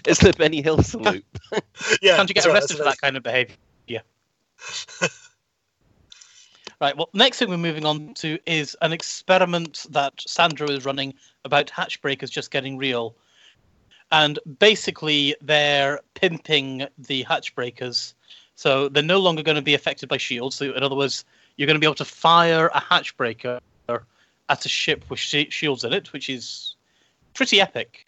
it's 0.06 0.20
the 0.20 0.34
Benny 0.38 0.62
Hill 0.62 0.82
salute. 0.84 1.26
Yeah. 2.02 2.16
Can't 2.16 2.30
you 2.30 2.34
get 2.34 2.44
that's 2.44 2.48
right, 2.48 2.54
arrested 2.56 2.78
for 2.78 2.84
that's 2.84 2.98
that 2.98 3.02
kind 3.02 3.18
of 3.18 3.24
behaviour? 3.24 3.56
Yeah. 3.88 4.00
right. 6.82 6.96
Well, 6.96 7.10
next 7.14 7.40
thing 7.40 7.50
we're 7.50 7.58
moving 7.58 7.86
on 7.86 8.14
to 8.16 8.40
is 8.46 8.78
an 8.82 8.94
experiment 8.94 9.86
that 9.90 10.14
Sandro 10.20 10.70
is 10.70 10.86
running 10.86 11.14
about 11.44 11.70
hatch 11.70 12.02
breakers 12.02 12.30
just 12.30 12.52
getting 12.52 12.78
real. 12.78 13.16
And 14.12 14.40
basically, 14.60 15.36
they're 15.42 16.00
pimping 16.16 16.88
the 16.98 17.24
hatch 17.24 17.56
breakers. 17.56 18.14
So 18.56 18.90
they're 18.90 19.02
no 19.02 19.20
longer 19.20 19.42
going 19.42 19.56
to 19.56 19.62
be 19.62 19.74
affected 19.74 20.10
by 20.10 20.18
shields. 20.18 20.56
So, 20.56 20.74
in 20.74 20.84
other 20.84 20.96
words, 20.96 21.26
you're 21.56 21.68
going 21.68 21.76
to 21.76 21.80
be 21.80 21.86
able 21.86 21.96
to 21.96 22.06
fire 22.06 22.70
a 22.74 22.80
hatch 22.80 23.16
breaker 23.18 23.60
at 23.88 24.66
a 24.66 24.70
ship 24.70 25.06
with 25.10 25.20
shi 25.20 25.50
shields 25.50 25.84
in 25.84 25.94
it, 25.94 26.12
which 26.14 26.30
is 26.30 26.76
pretty 27.34 27.62
epic. 27.62 28.06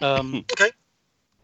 Um, 0.00 0.44
Okay. 0.52 0.70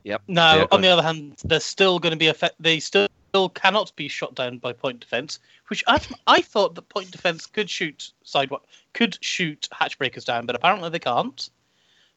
Yep. 0.04 0.22
now, 0.28 0.58
Yeah, 0.58 0.66
on 0.70 0.82
the 0.82 0.88
other 0.88 1.02
hand, 1.02 1.34
they're 1.48 1.58
still 1.58 1.98
going 1.98 2.12
to 2.12 2.16
be 2.16 2.28
affect. 2.28 2.54
They 2.60 2.78
still 2.78 3.08
cannot 3.54 3.94
be 3.96 4.06
shot 4.06 4.34
down 4.34 4.58
by 4.58 4.72
point 4.72 5.00
defense, 5.00 5.40
which 5.68 5.82
I, 5.88 6.00
I 6.26 6.42
thought 6.42 6.74
that 6.76 6.88
point 6.88 7.10
defense 7.10 7.46
could 7.46 7.68
shoot 7.68 8.12
side 8.22 8.50
could 8.92 9.18
shoot 9.20 9.68
hatch 9.72 9.98
breakers 9.98 10.24
down, 10.24 10.46
but 10.46 10.54
apparently 10.54 10.90
they 10.90 11.00
can't. 11.00 11.50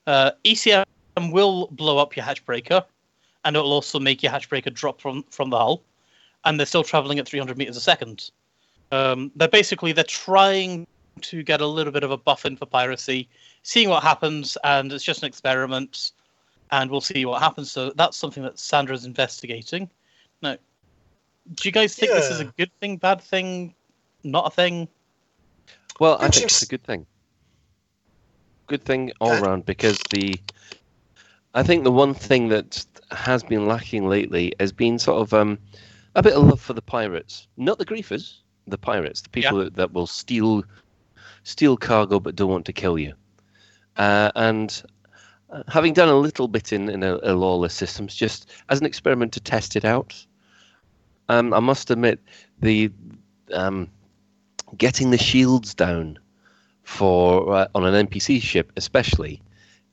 Uh, 0.06 0.32
ECM 0.46 0.84
will 1.28 1.68
blow 1.68 1.98
up 1.98 2.16
your 2.16 2.26
hatch 2.26 2.46
breaker, 2.46 2.84
and 3.44 3.56
it 3.56 3.60
will 3.60 3.74
also 3.74 4.00
make 4.00 4.24
your 4.24 4.32
hatch 4.32 4.50
breaker 4.50 4.70
drop 4.70 5.02
from 5.02 5.24
from 5.30 5.50
the 5.50 5.58
hull, 5.58 5.84
and 6.46 6.60
they're 6.60 6.66
still 6.66 6.84
traveling 6.84 7.20
at 7.20 7.28
300 7.28 7.58
meters 7.58 7.78
a 7.78 7.82
second. 7.82 8.32
Um, 8.92 9.32
they're 9.36 9.48
basically 9.48 9.92
they're 9.92 10.04
trying 10.06 10.86
to 11.22 11.44
get 11.44 11.62
a 11.62 11.68
little 11.68 11.92
bit 11.92 12.04
of 12.04 12.12
a 12.12 12.18
buff 12.18 12.46
in 12.46 12.56
for 12.56 12.66
piracy, 12.66 13.28
seeing 13.64 13.90
what 13.90 14.04
happens, 14.04 14.58
and 14.64 14.92
it's 14.94 15.04
just 15.04 15.22
an 15.22 15.28
experiment 15.28 16.12
and 16.72 16.90
we'll 16.90 17.02
see 17.02 17.26
what 17.26 17.42
happens. 17.42 17.72
So 17.72 17.92
that's 17.96 18.18
something 18.18 18.44
that 18.44 18.60
Sandro's 18.60 19.06
investigating. 19.06 19.90
Now, 20.42 20.58
do 21.56 21.68
you 21.68 21.72
guys 21.72 21.96
think 21.96 22.14
this 22.14 22.32
is 22.32 22.40
a 22.40 22.54
good 22.58 22.72
thing, 22.80 22.98
bad 22.98 23.22
thing, 23.22 23.74
not 24.24 24.48
a 24.48 24.50
thing? 24.52 24.88
Well, 26.00 26.18
I 26.20 26.30
think 26.30 26.46
it's 26.46 26.62
a 26.62 26.68
good 26.68 26.84
thing. 26.84 27.06
Good 28.68 28.86
thing 28.86 29.12
all 29.20 29.34
Okay. 29.34 29.48
round 29.48 29.66
because 29.66 30.00
the, 30.12 30.36
I 31.54 31.64
think 31.64 31.84
the 31.84 31.92
one 31.92 32.14
thing 32.14 32.50
that 32.50 32.86
has 33.12 33.44
been 33.44 33.68
lacking 33.68 34.08
lately 34.08 34.54
has 34.60 34.72
been 34.72 35.00
sort 35.00 35.22
of 35.22 35.34
um, 35.34 35.58
a 36.16 36.22
bit 36.22 36.34
of 36.34 36.44
love 36.44 36.62
for 36.62 36.74
the 36.74 36.82
pirates, 36.82 37.48
not 37.58 37.80
the 37.80 37.86
griefers, 37.86 38.38
the 38.68 38.78
pirates, 38.78 39.22
the 39.22 39.30
people 39.30 39.58
that, 39.60 39.76
that 39.76 39.94
will 39.94 40.06
steal, 40.08 40.64
steal 41.44 41.76
cargo 41.76 42.20
but 42.20 42.36
don't 42.36 42.52
want 42.52 42.66
to 42.66 42.74
kill 42.74 43.00
you. 43.00 43.14
Uh, 43.98 44.32
and 44.36 44.84
uh, 45.50 45.64
having 45.68 45.94
done 45.94 46.10
a 46.10 46.16
little 46.16 46.48
bit 46.48 46.72
in 46.72 46.88
in 46.90 47.04
a, 47.04 47.20
a 47.24 47.34
lawless 47.34 47.74
systems, 47.74 48.16
just 48.16 48.52
as 48.70 48.80
an 48.80 48.86
experiment 48.86 49.34
to 49.34 49.40
test 49.40 49.76
it 49.76 49.86
out, 49.86 50.16
um, 51.30 51.54
I 51.54 51.60
must 51.60 51.90
admit 51.90 52.20
the 52.60 52.92
um, 53.54 53.90
getting 54.78 55.10
the 55.10 55.18
shields 55.18 55.74
down 55.74 56.20
for 56.84 57.54
uh, 57.54 57.68
on 57.74 57.86
an 57.86 58.08
NPC 58.08 58.42
ship, 58.42 58.72
especially, 58.78 59.42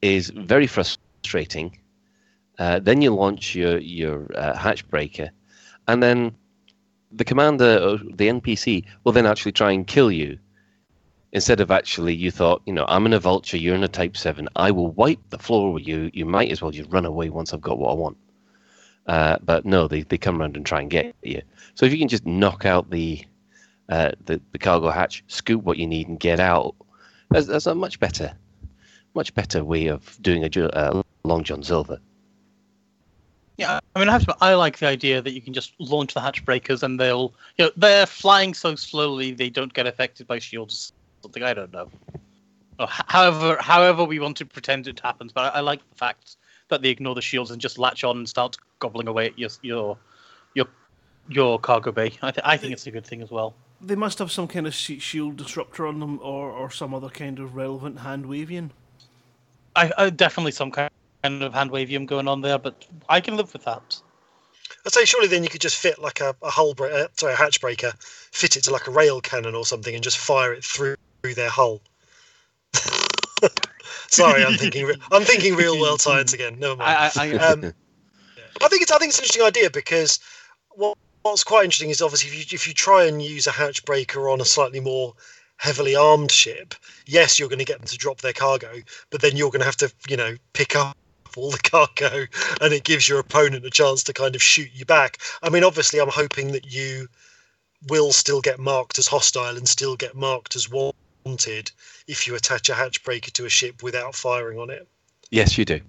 is 0.03 0.31
very 0.31 0.66
frustrating. 0.66 1.06
Uh, 2.59 2.79
then 2.79 3.03
you 3.03 3.15
launch 3.15 3.55
your 3.55 3.79
your 3.79 4.27
uh, 4.35 4.57
hatch 4.57 4.89
breaker, 4.89 5.31
and 5.89 6.03
then 6.03 6.35
the 7.12 7.25
commander, 7.25 7.79
or 7.79 7.99
the 7.99 8.29
NPC, 8.29 8.85
will 9.05 9.12
then 9.12 9.27
actually 9.27 9.53
try 9.53 9.73
and 9.73 9.87
kill 9.87 10.11
you. 10.11 10.39
Instead 11.33 11.61
of 11.61 11.71
actually, 11.71 12.15
you 12.15 12.31
thought, 12.31 12.62
you 12.67 12.73
know, 12.73 12.87
I'm 12.89 13.05
in 13.05 13.12
a 13.12 13.21
vulture, 13.21 13.57
you're 13.59 13.75
in 13.75 13.85
a 13.85 13.89
Type 13.89 14.17
Seven. 14.17 14.49
I 14.57 14.71
will 14.71 14.91
wipe 14.93 15.21
the 15.29 15.39
floor 15.39 15.73
with 15.73 15.87
you. 15.87 16.11
You 16.15 16.25
might 16.25 16.51
as 16.51 16.62
well 16.62 16.71
just 16.71 16.91
run 16.91 17.05
away 17.05 17.29
once 17.29 17.53
I've 17.53 17.61
got 17.61 17.79
what 17.79 17.91
I 17.91 17.95
want. 17.95 18.17
Uh, 19.07 19.37
but 19.43 19.65
no, 19.65 19.87
they, 19.87 20.03
they 20.03 20.19
come 20.19 20.41
around 20.41 20.57
and 20.57 20.65
try 20.65 20.81
and 20.81 20.91
get 20.91 21.15
you. 21.23 21.43
So 21.75 21.85
if 21.85 21.93
you 21.93 21.99
can 21.99 22.09
just 22.09 22.27
knock 22.27 22.65
out 22.65 22.91
the 22.91 23.25
uh, 23.89 24.12
the, 24.25 24.41
the 24.53 24.59
cargo 24.59 24.91
hatch, 24.91 25.23
scoop 25.29 25.62
what 25.62 25.77
you 25.77 25.87
need, 25.87 26.09
and 26.09 26.19
get 26.19 26.41
out. 26.41 26.75
That's, 27.31 27.47
that's 27.47 27.67
a 27.67 27.75
much 27.75 28.01
better, 28.01 28.37
much 29.15 29.35
better 29.35 29.65
way 29.65 29.87
of 29.87 30.21
doing 30.23 30.45
a 30.45 30.67
uh, 30.69 31.03
long 31.27 31.45
John 31.45 31.62
Silver. 31.62 31.99
Yeah, 33.57 33.81
I 33.95 33.99
mean, 33.99 34.09
I, 34.11 34.12
have 34.12 34.27
to, 34.27 34.37
I 34.41 34.55
like 34.55 34.79
the 34.79 34.87
idea 34.87 35.23
that 35.23 35.33
you 35.33 35.41
can 35.41 35.55
just 35.55 35.73
launch 35.79 36.12
the 36.12 36.21
hatch 36.21 36.45
breakers 36.45 36.83
and 36.83 37.01
they'll, 37.01 37.33
you 37.57 37.65
know, 37.65 37.71
they're 37.77 38.05
flying 38.05 38.53
so 38.53 38.75
slowly 38.75 39.33
they 39.33 39.49
don't 39.49 39.73
get 39.73 39.87
affected 39.87 40.27
by 40.27 40.39
shields. 40.39 40.93
Something 41.23 41.43
I 41.43 41.55
don't 41.55 41.73
know. 41.73 41.91
Or 42.79 42.87
however, 42.91 43.57
however 43.59 44.05
we 44.05 44.19
want 44.19 44.37
to 44.39 44.47
pretend 44.47 44.87
it 44.87 45.01
happens, 45.01 45.33
but 45.33 45.55
I, 45.55 45.59
I 45.59 45.61
like 45.61 45.81
the 45.89 45.97
fact 45.97 46.37
that 46.69 46.83
they 46.83 46.91
ignore 46.91 47.15
the 47.15 47.23
shields 47.23 47.51
and 47.51 47.61
just 47.61 47.79
latch 47.79 48.05
on 48.05 48.19
and 48.19 48.29
start 48.29 48.59
gobbling 48.79 49.09
away 49.09 49.27
at 49.27 49.39
your 49.39 49.49
your 49.62 49.97
your 50.55 50.67
your 51.29 51.59
cargo 51.59 51.93
bay. 51.93 52.12
I, 52.21 52.31
th- 52.31 52.45
I 52.45 52.59
think 52.59 52.75
it's 52.75 52.87
a 52.87 52.91
good 52.91 53.07
thing 53.07 53.23
as 53.23 53.31
well. 53.31 53.55
They 53.81 53.95
must 53.95 54.19
have 54.19 54.31
some 54.31 54.49
kind 54.49 54.67
of 54.67 54.75
shield 54.75 55.37
disruptor 55.37 55.87
on 55.87 56.01
them, 56.01 56.19
or, 56.23 56.51
or 56.51 56.71
some 56.71 56.95
other 56.95 57.09
kind 57.09 57.39
of 57.39 57.55
relevant 57.55 58.01
hand 58.01 58.27
wavian. 58.27 58.71
I, 59.75 59.93
I 59.97 60.11
definitely 60.11 60.53
some 60.53 60.71
kind 60.71 60.91
of 61.43 61.55
hand 61.55 61.71
wavium 61.71 62.07
going 62.07 62.29
on 62.29 62.41
there, 62.41 62.59
but 62.59 62.85
I 63.09 63.21
can 63.21 63.37
live 63.37 63.53
with 63.53 63.65
that. 63.65 64.01
I'd 64.85 64.93
say 64.93 65.05
surely 65.05 65.29
then 65.29 65.43
you 65.43 65.49
could 65.49 65.61
just 65.61 65.77
fit 65.77 66.01
like 66.01 66.21
a, 66.21 66.35
a 66.43 66.51
hull, 66.51 66.75
bre- 66.75 66.87
uh, 66.87 67.09
sorry, 67.17 67.33
a 67.33 67.37
hatch 67.37 67.61
breaker, 67.61 67.93
fit 67.99 68.57
it 68.57 68.65
to 68.65 68.73
like 68.73 68.87
a 68.87 68.91
rail 68.91 69.21
cannon 69.21 69.55
or 69.55 69.65
something, 69.65 69.95
and 69.95 70.03
just 70.03 70.19
fire 70.19 70.53
it 70.53 70.65
through 70.65 70.97
their 71.35 71.49
hull. 71.49 71.81
sorry, 74.09 74.45
I'm 74.45 74.55
thinking. 74.55 74.87
Re- 74.87 74.95
I'm 75.11 75.23
thinking 75.23 75.55
real 75.55 75.81
world 75.81 76.01
science 76.01 76.33
again. 76.33 76.59
Never 76.59 76.77
mind. 76.77 76.91
I, 76.91 77.11
I, 77.17 77.33
I 77.33 77.53
Um, 77.53 77.73
I 78.62 78.69
think 78.69 78.83
it's 78.83 78.93
I 78.93 78.99
think 78.99 79.11
it's 79.11 79.19
an 79.19 79.25
interesting 79.25 79.43
idea 79.43 79.71
because 79.71 80.19
what 80.71 80.97
what's 81.23 81.45
quite 81.45 81.65
interesting 81.65 81.91
is 81.91 82.01
obviously 82.01 82.31
if 82.31 82.53
you 82.53 82.55
if 82.55 82.69
you 82.69 82.75
try 82.75 83.05
and 83.05 83.23
use 83.23 83.47
a 83.47 83.53
hatch 83.53 83.85
breaker 83.85 84.29
on 84.29 84.41
a 84.41 84.45
slightly 84.45 84.81
more 84.81 85.15
heavily 85.57 85.97
armed 85.97 86.31
ship, 86.31 86.75
yes, 87.07 87.39
you're 87.39 87.49
going 87.49 87.59
to 87.59 87.65
get 87.65 87.79
them 87.79 87.89
to 87.89 87.97
drop 87.97 88.21
their 88.21 88.33
cargo, 88.33 88.71
but 89.11 89.21
then 89.21 89.37
you're 89.37 89.51
going 89.51 89.61
to 89.61 89.67
have 89.67 89.77
to 89.77 89.93
you 90.09 90.17
know 90.17 90.37
pick 90.53 90.77
up 90.77 90.97
all 91.37 91.51
the 91.51 91.59
cargo, 91.62 92.27
and 92.61 92.72
it 92.72 92.85
gives 92.85 93.09
your 93.09 93.18
opponent 93.18 93.64
a 93.64 93.70
chance 93.70 94.03
to 94.05 94.12
kind 94.12 94.35
of 94.35 94.42
shoot 94.42 94.70
you 94.75 94.85
back. 94.85 95.18
I 95.42 95.51
mean, 95.51 95.64
obviously, 95.64 96.01
I'm 96.01 96.09
hoping 96.09 96.53
that 96.53 96.70
you 96.72 97.09
will 97.88 98.12
still 98.12 98.40
get 98.40 98.59
marked 98.59 98.99
as 98.99 99.07
hostile 99.07 99.57
and 99.57 99.68
still 99.68 99.96
get 99.96 100.14
marked 100.14 100.57
as 100.57 100.68
wanted 100.70 101.70
if 102.07 102.27
you 102.27 102.35
attach 102.35 102.68
a 102.68 102.75
hatch 102.75 103.05
breaker 103.05 103.31
to 103.33 103.44
a 103.44 103.51
ship 103.51 103.83
without 103.83 104.14
firing 104.14 104.59
on 104.59 104.70
it. 104.70 104.88
Yes, 105.31 105.59
you 105.59 105.64
do. 105.64 105.81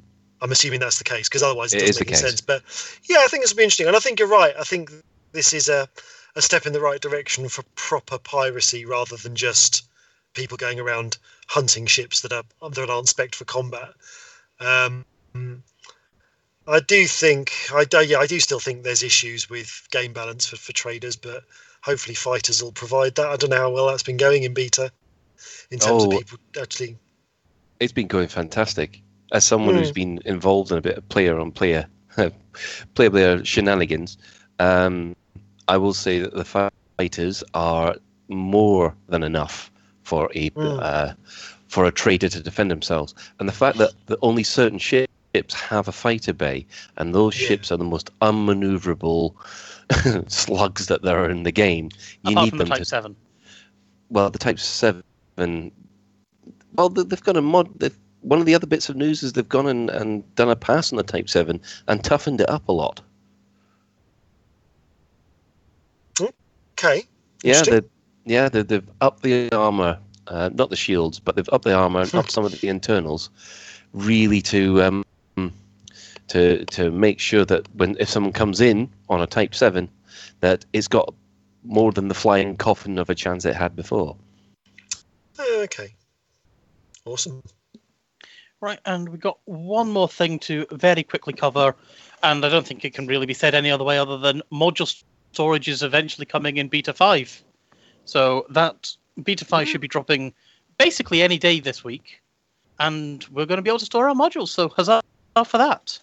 I'm 0.42 0.52
assuming 0.52 0.80
that's 0.80 0.98
the 0.98 1.04
case 1.04 1.28
because 1.28 1.44
otherwise 1.44 1.74
it 1.74 1.82
It 1.82 1.88
doesn't 1.88 2.08
make 2.08 2.14
any 2.14 2.30
sense. 2.30 2.42
But 2.42 2.62
yeah, 3.10 3.18
I 3.22 3.28
think 3.28 3.44
will 3.48 3.56
be 3.56 3.64
interesting, 3.64 3.88
and 3.88 3.96
I 3.96 4.00
think 4.00 4.20
you're 4.20 4.28
right. 4.28 4.54
I 4.60 4.64
think 4.64 4.92
this 5.32 5.54
is 5.54 5.70
a 5.70 5.88
a 6.36 6.42
step 6.42 6.68
in 6.68 6.74
the 6.74 6.80
right 6.80 7.02
direction 7.02 7.50
for 7.50 7.64
proper 7.76 8.20
piracy 8.20 8.86
rather 8.86 9.18
than 9.18 9.36
just 9.36 9.88
people 10.34 10.56
going 10.56 10.80
around 10.80 11.18
hunting 11.48 11.88
ships 11.88 12.22
that 12.22 12.32
are 12.32 12.44
that 12.70 12.90
aren't 12.90 13.10
spec 13.10 13.34
for 13.34 13.46
combat. 13.46 13.90
Um, 14.60 15.04
I 16.68 16.80
do 16.82 17.08
think 17.08 17.52
I 17.74 17.86
do 17.86 18.04
yeah 18.04 18.20
I 18.20 18.28
do 18.28 18.40
still 18.40 18.60
think 18.60 18.84
there's 18.84 19.04
issues 19.04 19.50
with 19.50 19.88
game 19.92 20.12
balance 20.14 20.46
for, 20.46 20.58
for 20.58 20.74
traders, 20.74 21.16
but 21.16 21.44
hopefully 21.82 22.16
fighters 22.16 22.62
will 22.62 22.74
provide 22.74 23.16
that. 23.16 23.28
I 23.28 23.38
don't 23.38 23.50
know 23.50 23.58
how 23.58 23.72
well 23.72 23.88
that's 23.88 24.04
been 24.04 24.18
going 24.18 24.44
in 24.44 24.54
beta 24.54 24.92
in 25.72 25.80
terms 25.80 26.04
Oh. 26.04 26.06
of 26.06 26.12
people 26.12 26.38
actually. 26.62 26.98
It's 27.80 27.94
been 27.94 28.08
going 28.08 28.28
fantastic. 28.28 29.02
As 29.32 29.46
someone 29.46 29.76
who's 29.76 29.92
been 29.92 30.20
involved 30.26 30.72
in 30.72 30.78
a 30.78 30.82
bit 30.82 30.98
of 30.98 31.08
player 31.10 31.40
on 31.40 31.52
player, 31.52 31.86
player 32.96 33.10
player 33.10 33.46
shenanigans, 33.46 34.18
um, 34.60 35.16
I 35.68 35.78
will 35.78 35.94
say 35.94 36.20
that 36.20 36.34
the 36.34 36.72
fighters 36.98 37.44
are 37.54 37.96
more 38.30 38.96
than 39.10 39.24
enough 39.24 39.72
for 40.04 40.30
a 40.34 40.50
Mm. 40.52 40.80
uh, 40.82 41.14
for 41.68 41.86
a 41.86 41.92
trader 41.92 42.30
to 42.30 42.42
defend 42.42 42.72
themselves. 42.72 43.14
And 43.40 43.48
the 43.48 43.54
fact 43.54 43.78
that, 43.78 43.92
that 44.08 44.18
only 44.22 44.44
certain 44.44 44.80
ships 44.80 45.12
have 45.54 45.88
a 45.88 45.92
fighter 45.92 46.34
bay, 46.34 46.66
and 46.98 47.14
those 47.14 47.40
Yeah. 47.40 47.48
ships 47.48 47.72
are 47.72 47.78
the 47.78 47.84
most 47.84 48.10
unmaneuverable 48.20 49.34
slugs 50.32 50.88
that 50.88 51.02
there 51.04 51.18
are 51.24 51.30
in 51.30 51.44
the 51.44 51.52
game. 51.52 51.90
You 52.24 52.32
apart 52.34 52.44
need 52.46 52.50
from 52.52 52.58
the 52.60 52.64
them 52.66 52.70
Type 52.72 52.80
to 52.80 52.86
Seven. 52.86 53.16
well, 54.10 54.30
the 54.30 54.40
Type 54.40 54.60
Seven. 54.60 55.04
Well, 56.76 56.90
they- 56.90 57.04
they've 57.04 57.24
got 57.24 57.38
a 57.38 57.42
mod. 57.42 57.70
They've, 57.80 57.98
one 58.22 58.40
of 58.40 58.46
the 58.46 58.56
other 58.56 58.68
bits 58.68 58.90
of 58.90 58.96
news 58.96 59.24
is 59.24 59.34
they've 59.34 59.48
gone 59.48 59.68
and, 59.68 59.90
and 59.90 60.36
done 60.36 60.50
a 60.50 60.56
pass 60.56 60.92
on 60.92 60.98
the 60.98 61.04
Type 61.04 61.30
Seven 61.30 61.62
and 61.88 62.04
toughened 62.04 62.42
it 62.42 62.50
up 62.50 62.68
a 62.68 62.72
lot. 62.72 63.02
Okay, 66.80 67.04
Yeah, 67.44 67.60
Interesting. 67.60 67.82
they 68.26 68.34
yeah 68.34 68.50
they, 68.50 68.62
they've 68.62 68.90
upped 69.02 69.24
the 69.24 69.50
armor, 69.52 69.98
uh, 70.28 70.50
not 70.54 70.70
the 70.70 70.76
shields, 70.76 71.20
but 71.20 71.36
they've 71.36 71.50
upped 71.52 71.64
the 71.66 71.74
armor 71.74 72.02
and 72.02 72.14
upped 72.16 72.32
some 72.38 72.46
of 72.46 72.52
the 72.60 72.68
internals, 72.68 73.30
really 73.94 74.42
to 74.44 74.82
um, 74.84 75.04
to 76.30 76.66
to 76.66 76.92
make 76.92 77.20
sure 77.20 77.46
that 77.46 77.68
when 77.76 77.96
if 78.00 78.10
someone 78.10 78.34
comes 78.34 78.62
in 78.62 78.90
on 79.10 79.22
a 79.22 79.28
Type 79.28 79.56
Seven, 79.56 79.90
that 80.40 80.66
it's 80.74 80.88
got 80.88 81.14
more 81.64 81.92
than 81.92 82.08
the 82.08 82.14
flying 82.14 82.56
coffin 82.56 82.98
of 82.98 83.10
a 83.10 83.16
chance 83.16 83.46
it 83.46 83.56
had 83.56 83.76
before. 83.76 84.16
Okay, 85.40 85.94
awesome. 87.06 87.44
Right, 88.60 88.80
and 88.86 89.10
we've 89.10 89.20
got 89.20 89.38
one 89.46 89.92
more 89.92 90.10
thing 90.10 90.40
to 90.40 90.66
very 90.72 91.04
quickly 91.04 91.34
cover, 91.34 91.76
and 92.24 92.44
I 92.44 92.50
don't 92.50 92.66
think 92.66 92.84
it 92.84 92.94
can 92.94 93.06
really 93.06 93.28
be 93.28 93.36
said 93.36 93.54
any 93.54 93.70
other 93.70 93.84
way 93.84 94.00
other 94.00 94.18
than 94.18 94.42
module 94.52 95.04
storage 95.32 95.68
is 95.68 95.84
eventually 95.84 96.26
coming 96.26 96.58
in 96.58 96.68
Beta 96.68 96.92
5. 96.94 97.44
So 98.06 98.48
that 98.50 98.92
Beta 99.22 99.46
5 99.46 99.68
should 99.68 99.82
be 99.82 99.88
dropping 99.88 100.34
basically 100.80 101.22
any 101.22 101.38
day 101.38 101.60
this 101.60 101.84
week, 101.84 102.20
and 102.80 103.24
we're 103.32 103.46
going 103.46 103.58
to 103.58 103.62
be 103.62 103.70
able 103.70 103.80
to 103.80 103.86
store 103.86 104.10
our 104.10 104.16
modules. 104.16 104.50
So 104.50 104.70
huzzah 104.70 105.04
for 105.46 105.58
that. 105.60 106.00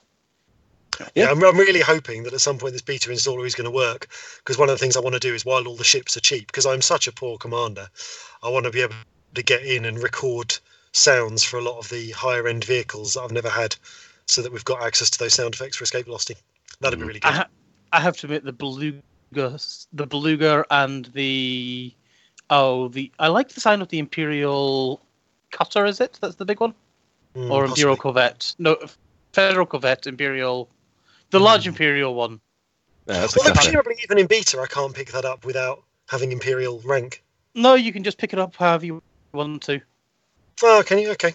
Yeah, 1.00 1.08
Yeah. 1.14 1.30
I'm, 1.30 1.42
I'm 1.42 1.56
really 1.56 1.80
hoping 1.80 2.22
that 2.24 2.32
at 2.32 2.40
some 2.40 2.58
point 2.58 2.72
this 2.72 2.82
beta 2.82 3.10
installer 3.10 3.46
is 3.46 3.54
going 3.54 3.64
to 3.64 3.70
work 3.70 4.08
because 4.38 4.58
one 4.58 4.68
of 4.68 4.74
the 4.74 4.78
things 4.78 4.96
I 4.96 5.00
want 5.00 5.14
to 5.14 5.20
do 5.20 5.34
is 5.34 5.44
while 5.44 5.66
all 5.66 5.76
the 5.76 5.84
ships 5.84 6.16
are 6.16 6.20
cheap, 6.20 6.46
because 6.46 6.66
I'm 6.66 6.82
such 6.82 7.06
a 7.06 7.12
poor 7.12 7.38
commander, 7.38 7.88
I 8.42 8.48
want 8.48 8.64
to 8.66 8.70
be 8.70 8.82
able 8.82 8.94
to 9.34 9.42
get 9.42 9.64
in 9.64 9.84
and 9.84 10.02
record 10.02 10.56
sounds 10.92 11.42
for 11.42 11.58
a 11.58 11.62
lot 11.62 11.78
of 11.78 11.88
the 11.88 12.10
higher 12.12 12.46
end 12.46 12.64
vehicles 12.64 13.14
that 13.14 13.22
I've 13.22 13.32
never 13.32 13.48
had, 13.48 13.74
so 14.26 14.42
that 14.42 14.52
we've 14.52 14.64
got 14.64 14.82
access 14.82 15.10
to 15.10 15.18
those 15.18 15.34
sound 15.34 15.54
effects 15.54 15.76
for 15.76 15.84
escape 15.84 16.06
velocity. 16.06 16.36
That'd 16.80 16.98
be 16.98 17.04
really 17.04 17.20
I, 17.22 17.30
good. 17.30 17.36
ha- 17.36 17.48
I 17.92 18.00
have 18.00 18.16
to 18.18 18.26
admit 18.26 18.44
the 18.44 18.52
beluga, 18.52 19.02
the 19.32 20.06
beluga, 20.06 20.64
and 20.70 21.06
the 21.06 21.92
oh 22.50 22.88
the 22.88 23.10
I 23.18 23.28
like 23.28 23.48
the 23.48 23.60
sound 23.60 23.82
of 23.82 23.88
the 23.88 23.98
Imperial 23.98 25.00
cutter. 25.50 25.84
Is 25.86 26.00
it? 26.00 26.18
That's 26.20 26.36
the 26.36 26.44
big 26.44 26.60
one. 26.60 26.74
Mm, 27.34 27.50
or 27.50 27.64
Imperial 27.64 27.96
possibly. 27.96 27.96
Corvette. 27.96 28.54
No, 28.58 28.76
Federal 29.32 29.66
Corvette, 29.66 30.06
Imperial, 30.06 30.68
the 31.34 31.40
large 31.40 31.64
Hmm. 31.64 31.70
Imperial 31.70 32.14
one. 32.14 32.40
That's 33.06 33.34
a 33.36 33.38
Although 33.38 33.50
cutter. 33.50 33.60
presumably 33.60 33.96
even 34.02 34.18
in 34.18 34.26
beta, 34.26 34.60
I 34.60 34.66
can't 34.66 34.94
pick 34.94 35.12
that 35.12 35.24
up 35.24 35.44
without 35.44 35.82
having 36.08 36.32
Imperial 36.32 36.80
rank. 36.84 37.22
No, 37.54 37.74
you 37.74 37.92
can 37.92 38.02
just 38.04 38.18
pick 38.18 38.32
it 38.32 38.38
up 38.38 38.56
however 38.56 38.86
you 38.86 39.02
want 39.32 39.62
to. 39.64 39.80
Oh, 40.62 40.82
can 40.86 40.98
you? 40.98 41.10
Okay. 41.10 41.34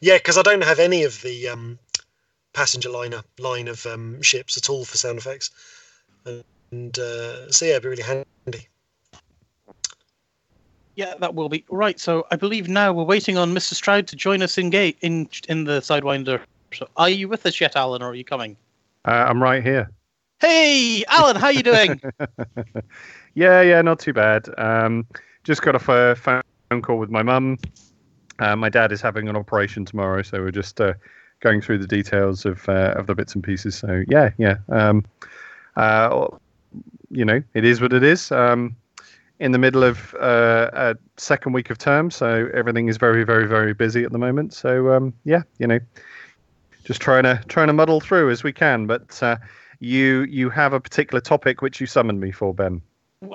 Yeah, 0.00 0.18
because 0.18 0.36
I 0.36 0.42
don't 0.42 0.64
have 0.64 0.78
any 0.80 1.04
of 1.04 1.22
the 1.22 1.48
um, 1.48 1.78
passenger 2.52 2.90
liner 2.90 3.22
line 3.38 3.68
of 3.68 3.86
um, 3.86 4.20
ships 4.22 4.56
at 4.56 4.68
all 4.68 4.84
for 4.84 4.96
sound 4.96 5.18
effects, 5.18 5.50
and, 6.26 6.44
and 6.72 6.98
uh, 6.98 7.50
so 7.50 7.64
yeah, 7.64 7.72
it'd 7.72 7.82
be 7.84 7.88
really 7.90 8.02
handy. 8.02 8.68
Yeah, 10.96 11.14
that 11.20 11.34
will 11.34 11.48
be 11.48 11.64
right. 11.70 11.98
So 11.98 12.26
I 12.30 12.36
believe 12.36 12.68
now 12.68 12.92
we're 12.92 13.04
waiting 13.04 13.36
on 13.38 13.52
Mr. 13.54 13.74
Stroud 13.74 14.06
to 14.08 14.16
join 14.16 14.42
us 14.42 14.58
in 14.58 14.70
gate 14.70 14.98
in 15.00 15.28
in 15.48 15.64
the 15.64 15.80
Sidewinder. 15.80 16.40
So 16.72 16.88
are 16.96 17.08
you 17.08 17.28
with 17.28 17.46
us 17.46 17.60
yet, 17.60 17.76
Allen, 17.76 18.02
or 18.02 18.10
are 18.10 18.14
you 18.14 18.24
coming? 18.24 18.56
Uh, 19.04 19.26
I'm 19.28 19.42
right 19.42 19.62
here. 19.62 19.90
Hey, 20.40 21.04
Allen, 21.08 21.36
how 21.36 21.48
you 21.48 21.62
doing? 21.62 22.00
Yeah, 23.34 23.62
yeah, 23.62 23.82
not 23.82 23.98
too 23.98 24.12
bad. 24.12 24.48
Um, 24.58 25.06
just 25.42 25.62
got 25.62 25.74
off 25.74 25.88
a 25.88 26.14
phone 26.14 26.42
call 26.82 26.98
with 26.98 27.10
my 27.10 27.22
mum. 27.22 27.58
Uh, 28.38 28.54
my 28.54 28.68
dad 28.68 28.92
is 28.92 29.00
having 29.00 29.28
an 29.28 29.36
operation 29.36 29.84
tomorrow, 29.84 30.22
so 30.22 30.40
we're 30.40 30.52
just 30.52 30.80
uh, 30.80 30.94
going 31.40 31.60
through 31.60 31.78
the 31.78 31.86
details 31.86 32.44
of 32.44 32.68
uh, 32.68 32.94
of 32.96 33.08
the 33.08 33.14
bits 33.16 33.34
and 33.34 33.42
pieces. 33.42 33.74
So 33.74 34.04
yeah, 34.08 34.30
yeah. 34.38 34.58
Um, 34.68 35.04
uh, 35.76 36.28
you 37.10 37.24
know, 37.24 37.42
it 37.54 37.64
is 37.64 37.80
what 37.80 37.92
it 37.92 38.04
is. 38.04 38.30
Um, 38.30 38.76
in 39.40 39.50
the 39.50 39.58
middle 39.58 39.82
of 39.82 40.14
uh, 40.20 40.70
a 40.72 40.96
second 41.16 41.54
week 41.54 41.70
of 41.70 41.78
term, 41.78 42.12
so 42.12 42.48
everything 42.54 42.86
is 42.86 42.98
very, 42.98 43.24
very, 43.24 43.48
very 43.48 43.74
busy 43.74 44.04
at 44.04 44.12
the 44.12 44.18
moment. 44.18 44.54
So 44.54 44.92
um, 44.92 45.12
yeah, 45.24 45.42
you 45.58 45.66
know, 45.66 45.80
just 46.84 47.00
trying 47.00 47.24
to 47.24 47.42
trying 47.48 47.66
to 47.66 47.72
muddle 47.72 48.00
through 48.00 48.30
as 48.30 48.44
we 48.44 48.52
can. 48.52 48.86
But 48.86 49.22
uh, 49.22 49.36
you 49.80 50.22
you 50.22 50.50
have 50.50 50.72
a 50.72 50.80
particular 50.80 51.20
topic 51.20 51.62
which 51.62 51.80
you 51.80 51.86
summoned 51.86 52.20
me 52.20 52.30
for, 52.30 52.54
Ben. 52.54 52.80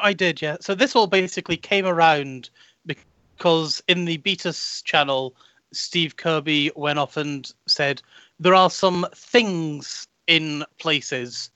I 0.02 0.14
did, 0.14 0.42
yeah. 0.42 0.58
So 0.62 0.76
this 0.76 0.96
all 0.96 1.08
basically 1.08 1.58
came 1.58 1.86
around 1.86 2.50
because 2.86 3.82
in 3.88 4.06
the 4.06 4.18
Beatus 4.18 4.84
channel, 4.84 5.36
Steve 5.72 6.16
Kirby 6.16 6.72
went 6.76 7.00
off 7.00 7.18
and 7.18 7.52
said 7.66 8.02
there 8.40 8.56
are 8.56 8.70
some 8.70 9.08
things 9.14 10.08
in 10.28 10.64
places 10.78 11.50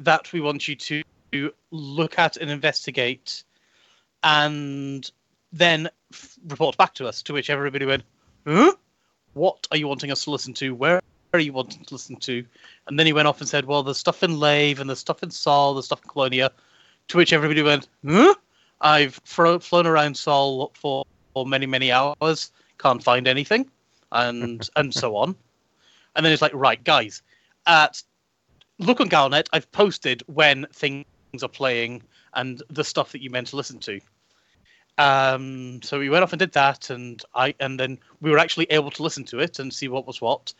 that 0.00 0.32
we 0.32 0.40
want 0.40 0.68
you 0.68 0.74
to 0.74 1.02
look 1.70 2.18
at 2.18 2.36
and 2.36 2.50
investigate, 2.50 3.44
and 4.22 5.10
then 5.52 5.88
f- 6.12 6.36
report 6.48 6.76
back 6.76 6.94
to 6.94 7.06
us. 7.06 7.22
To 7.22 7.32
which 7.32 7.50
everybody 7.50 7.86
went, 7.86 8.02
"Huh? 8.46 8.74
What 9.34 9.66
are 9.70 9.76
you 9.76 9.86
wanting 9.86 10.10
us 10.10 10.24
to 10.24 10.30
listen 10.30 10.54
to? 10.54 10.74
Where 10.74 11.00
you 11.44 11.52
wanting 11.52 11.84
to 11.84 11.94
listen 11.94 12.16
to?" 12.16 12.44
And 12.86 12.98
then 12.98 13.06
he 13.06 13.12
went 13.12 13.28
off 13.28 13.40
and 13.40 13.48
said, 13.48 13.64
"Well, 13.66 13.82
there's 13.82 13.98
stuff 13.98 14.22
in 14.22 14.38
Lave 14.38 14.80
and 14.80 14.88
there's 14.88 14.98
stuff 15.00 15.22
in 15.22 15.30
Sol, 15.30 15.74
there's 15.74 15.86
stuff 15.86 16.02
in 16.02 16.10
Colonia." 16.10 16.50
To 17.08 17.16
which 17.16 17.32
everybody 17.32 17.62
went, 17.62 17.88
huh? 18.04 18.34
I've 18.80 19.20
fro- 19.24 19.60
flown 19.60 19.86
around 19.86 20.16
Sol 20.16 20.72
for, 20.74 21.04
for 21.34 21.46
many, 21.46 21.66
many 21.66 21.92
hours, 21.92 22.50
can't 22.78 23.02
find 23.02 23.28
anything, 23.28 23.70
and 24.12 24.68
and 24.76 24.92
so 24.92 25.16
on. 25.16 25.36
And 26.14 26.24
then 26.24 26.32
it's 26.32 26.42
like, 26.42 26.54
right, 26.54 26.82
guys, 26.82 27.22
at 27.66 28.02
look 28.78 29.00
on 29.00 29.08
Galnet, 29.08 29.48
I've 29.52 29.70
posted 29.72 30.22
when 30.26 30.66
things 30.72 31.04
are 31.42 31.48
playing 31.48 32.02
and 32.34 32.62
the 32.68 32.84
stuff 32.84 33.12
that 33.12 33.22
you 33.22 33.30
meant 33.30 33.48
to 33.48 33.56
listen 33.56 33.78
to. 33.80 34.00
Um, 34.98 35.82
so 35.82 35.98
we 35.98 36.08
went 36.08 36.22
off 36.22 36.32
and 36.32 36.38
did 36.38 36.52
that, 36.52 36.88
and 36.90 37.22
I 37.34 37.54
and 37.60 37.78
then 37.78 37.98
we 38.20 38.30
were 38.30 38.38
actually 38.38 38.66
able 38.70 38.90
to 38.92 39.02
listen 39.02 39.24
to 39.24 39.40
it 39.40 39.58
and 39.58 39.72
see 39.72 39.88
what 39.88 40.06
was 40.06 40.20
what. 40.20 40.54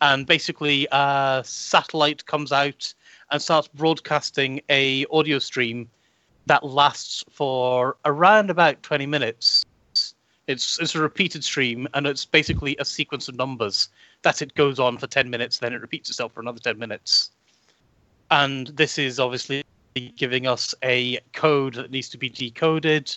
And 0.00 0.26
basically, 0.26 0.86
a 0.92 1.42
satellite 1.44 2.24
comes 2.26 2.52
out 2.52 2.94
and 3.30 3.42
starts 3.42 3.68
broadcasting 3.68 4.60
a 4.68 5.04
audio 5.10 5.38
stream 5.38 5.88
that 6.46 6.64
lasts 6.64 7.24
for 7.30 7.96
around 8.04 8.50
about 8.50 8.82
20 8.82 9.06
minutes. 9.06 9.64
It's 10.46 10.80
it's 10.80 10.94
a 10.94 11.00
repeated 11.00 11.44
stream 11.44 11.86
and 11.92 12.06
it's 12.06 12.24
basically 12.24 12.74
a 12.78 12.84
sequence 12.84 13.28
of 13.28 13.36
numbers 13.36 13.90
that 14.22 14.40
it 14.40 14.54
goes 14.54 14.78
on 14.78 14.96
for 14.96 15.06
10 15.06 15.28
minutes 15.28 15.58
then 15.58 15.74
it 15.74 15.80
repeats 15.82 16.08
itself 16.08 16.32
for 16.32 16.40
another 16.40 16.58
10 16.58 16.78
minutes. 16.78 17.32
And 18.30 18.68
this 18.68 18.96
is 18.98 19.20
obviously 19.20 19.62
giving 20.16 20.46
us 20.46 20.74
a 20.82 21.18
code 21.34 21.74
that 21.74 21.90
needs 21.90 22.08
to 22.10 22.18
be 22.18 22.30
decoded 22.30 23.16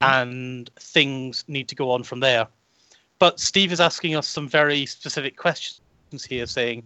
and 0.00 0.70
things 0.78 1.44
need 1.48 1.68
to 1.68 1.74
go 1.74 1.90
on 1.90 2.02
from 2.02 2.20
there. 2.20 2.46
But 3.18 3.40
Steve 3.40 3.72
is 3.72 3.80
asking 3.80 4.16
us 4.16 4.26
some 4.26 4.48
very 4.48 4.86
specific 4.86 5.36
questions 5.36 5.80
here 6.22 6.46
saying 6.46 6.84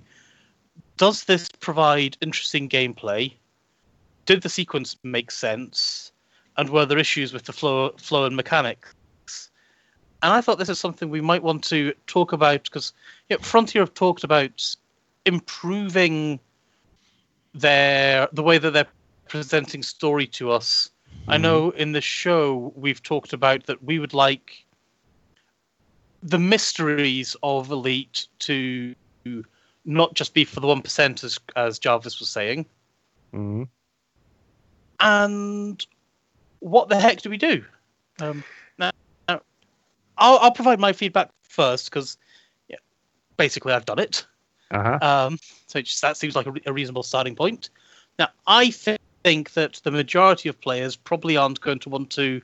does 0.98 1.24
this 1.24 1.48
provide 1.48 2.16
interesting 2.20 2.68
gameplay? 2.68 3.32
Did 4.26 4.42
the 4.42 4.48
sequence 4.48 4.96
make 5.02 5.30
sense? 5.30 6.12
And 6.56 6.68
were 6.70 6.84
there 6.84 6.98
issues 6.98 7.32
with 7.32 7.44
the 7.44 7.52
flow, 7.52 7.90
flow 7.98 8.24
and 8.24 8.36
mechanics? 8.36 8.94
And 10.22 10.32
I 10.32 10.40
thought 10.40 10.58
this 10.58 10.68
is 10.68 10.80
something 10.80 11.08
we 11.08 11.20
might 11.20 11.42
want 11.42 11.62
to 11.64 11.94
talk 12.08 12.32
about 12.32 12.64
because 12.64 12.92
you 13.28 13.36
know, 13.36 13.42
Frontier 13.42 13.82
have 13.82 13.94
talked 13.94 14.24
about 14.24 14.76
improving 15.24 16.40
their 17.54 18.28
the 18.32 18.42
way 18.42 18.58
that 18.58 18.72
they're 18.72 18.86
presenting 19.28 19.82
story 19.82 20.26
to 20.26 20.50
us. 20.50 20.90
I 21.28 21.34
mm-hmm. 21.34 21.42
know 21.42 21.70
in 21.70 21.92
the 21.92 22.00
show 22.00 22.72
we've 22.74 23.02
talked 23.02 23.32
about 23.32 23.66
that 23.66 23.82
we 23.84 24.00
would 24.00 24.14
like 24.14 24.64
the 26.22 26.38
mysteries 26.38 27.36
of 27.44 27.70
Elite 27.70 28.26
to 28.40 28.96
not 29.84 30.14
just 30.14 30.34
be 30.34 30.44
for 30.44 30.60
the 30.60 30.66
one 30.66 30.82
percent, 30.82 31.24
as 31.24 31.38
as 31.56 31.78
Jarvis 31.78 32.20
was 32.20 32.28
saying. 32.28 32.66
hmm 33.32 33.64
And 35.00 35.84
what 36.60 36.88
the 36.88 36.98
heck 36.98 37.22
do 37.22 37.30
we 37.30 37.36
do? 37.36 37.64
Um, 38.20 38.42
now, 38.78 38.90
now, 39.28 39.40
I'll, 40.16 40.38
I'll 40.38 40.52
provide 40.52 40.80
my 40.80 40.92
feedback 40.92 41.30
first 41.42 41.90
because, 41.90 42.18
yeah, 42.68 42.78
basically 43.36 43.72
I've 43.72 43.84
done 43.84 44.00
it. 44.00 44.26
Uh-huh. 44.70 44.98
Um, 45.00 45.38
so 45.66 45.80
just, 45.80 46.02
that 46.02 46.16
seems 46.16 46.34
like 46.34 46.46
a, 46.46 46.52
a 46.66 46.72
reasonable 46.72 47.04
starting 47.04 47.36
point. 47.36 47.70
Now, 48.18 48.28
I 48.46 48.70
thi- 48.70 48.96
think 49.24 49.52
that 49.52 49.80
the 49.84 49.90
majority 49.90 50.48
of 50.48 50.60
players 50.60 50.96
probably 50.96 51.36
aren't 51.36 51.60
going 51.60 51.78
to 51.78 51.88
want 51.88 52.10
to 52.10 52.42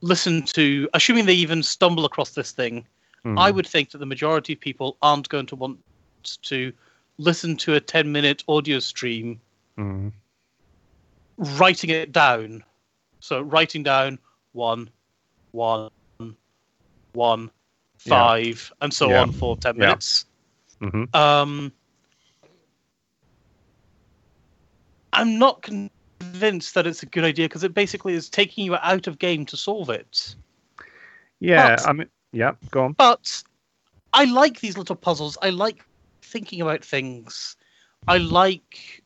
listen 0.00 0.42
to, 0.42 0.88
assuming 0.94 1.26
they 1.26 1.34
even 1.34 1.62
stumble 1.62 2.04
across 2.04 2.30
this 2.30 2.52
thing. 2.52 2.86
Mhm. 3.24 3.38
I 3.38 3.50
would 3.50 3.66
think 3.66 3.90
that 3.90 3.98
the 3.98 4.06
majority 4.06 4.54
of 4.54 4.60
people 4.60 4.96
aren't 5.02 5.28
going 5.28 5.46
to 5.46 5.56
want 5.56 5.78
to 6.24 6.72
listen 7.18 7.56
to 7.58 7.74
a 7.74 7.80
10 7.80 8.10
minute 8.10 8.42
audio 8.48 8.78
stream 8.78 9.40
Mhm. 9.78 10.12
writing 11.36 11.90
it 11.90 12.12
down. 12.12 12.64
So 13.20 13.40
writing 13.40 13.82
down 13.82 14.18
one, 14.52 14.90
one, 15.52 15.90
one, 17.12 17.50
five, 17.98 18.70
Yeah. 18.70 18.84
and 18.84 18.94
so 18.94 19.10
Yeah. 19.10 19.22
on 19.22 19.32
for 19.32 19.56
10 19.56 19.76
Yeah. 19.76 19.80
minutes. 19.86 20.26
Mhm. 20.80 21.14
Um, 21.14 21.72
I'm 25.12 25.38
not 25.38 25.62
convinced 25.62 26.74
that 26.74 26.86
it's 26.86 27.02
a 27.02 27.06
good 27.06 27.24
idea 27.24 27.46
because 27.48 27.62
it 27.64 27.74
basically 27.74 28.14
is 28.14 28.28
taking 28.28 28.64
you 28.64 28.76
out 28.76 29.06
of 29.06 29.18
game 29.18 29.44
to 29.46 29.56
solve 29.56 29.90
it. 29.90 30.34
Yeah, 31.40 31.76
But- 31.76 31.88
I 31.88 31.92
mean, 31.92 32.08
yeah, 32.32 32.52
go 32.70 32.84
on. 32.84 32.92
But 32.94 33.42
I 34.12 34.24
like 34.24 34.60
these 34.60 34.78
little 34.78 34.96
puzzles. 34.96 35.36
I 35.42 35.50
like 35.50 35.84
thinking 36.32 36.60
about 36.60 36.84
things. 36.84 37.56
I 38.08 38.18
like 38.18 39.02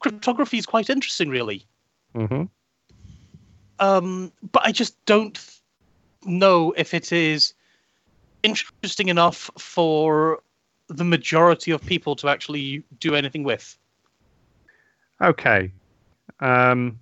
cryptography 0.00 0.58
is 0.58 0.66
quite 0.66 0.90
interesting, 0.90 1.30
really. 1.30 1.64
hmm 2.14 2.44
Um, 3.78 4.32
but 4.52 4.66
I 4.66 4.72
just 4.72 5.02
don't 5.06 5.38
know 6.24 6.72
if 6.76 6.92
it 6.92 7.12
is 7.12 7.54
interesting 8.42 9.08
enough 9.08 9.50
for 9.58 10.40
the 10.88 11.04
majority 11.04 11.70
of 11.72 11.84
people 11.84 12.16
to 12.16 12.28
actually 12.28 12.82
do 13.00 13.14
anything 13.14 13.44
with. 13.44 13.76
Okay. 15.20 15.72
Um, 16.40 17.00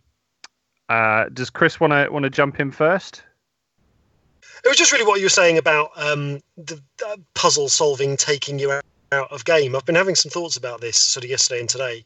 uh, 0.88 1.28
does 1.30 1.50
Chris 1.50 1.80
want 1.80 1.92
to 1.92 2.08
want 2.10 2.24
to 2.24 2.30
jump 2.30 2.60
in 2.60 2.70
first? 2.70 3.22
It 4.64 4.68
was 4.68 4.76
just 4.76 4.92
really 4.92 5.04
what 5.04 5.18
you 5.18 5.26
were 5.26 5.30
saying 5.30 5.58
about 5.58 5.90
um, 5.96 6.40
the 6.56 6.80
uh, 7.06 7.16
puzzle 7.34 7.68
solving 7.68 8.16
taking 8.16 8.58
you 8.58 8.72
out, 8.72 8.84
out 9.14 9.32
of 9.32 9.44
game. 9.44 9.74
I've 9.74 9.86
been 9.86 9.94
having 9.94 10.14
some 10.14 10.30
thoughts 10.30 10.56
about 10.56 10.80
this 10.80 10.96
sort 10.96 11.24
of 11.24 11.30
yesterday 11.30 11.60
and 11.60 11.68
today 11.68 12.04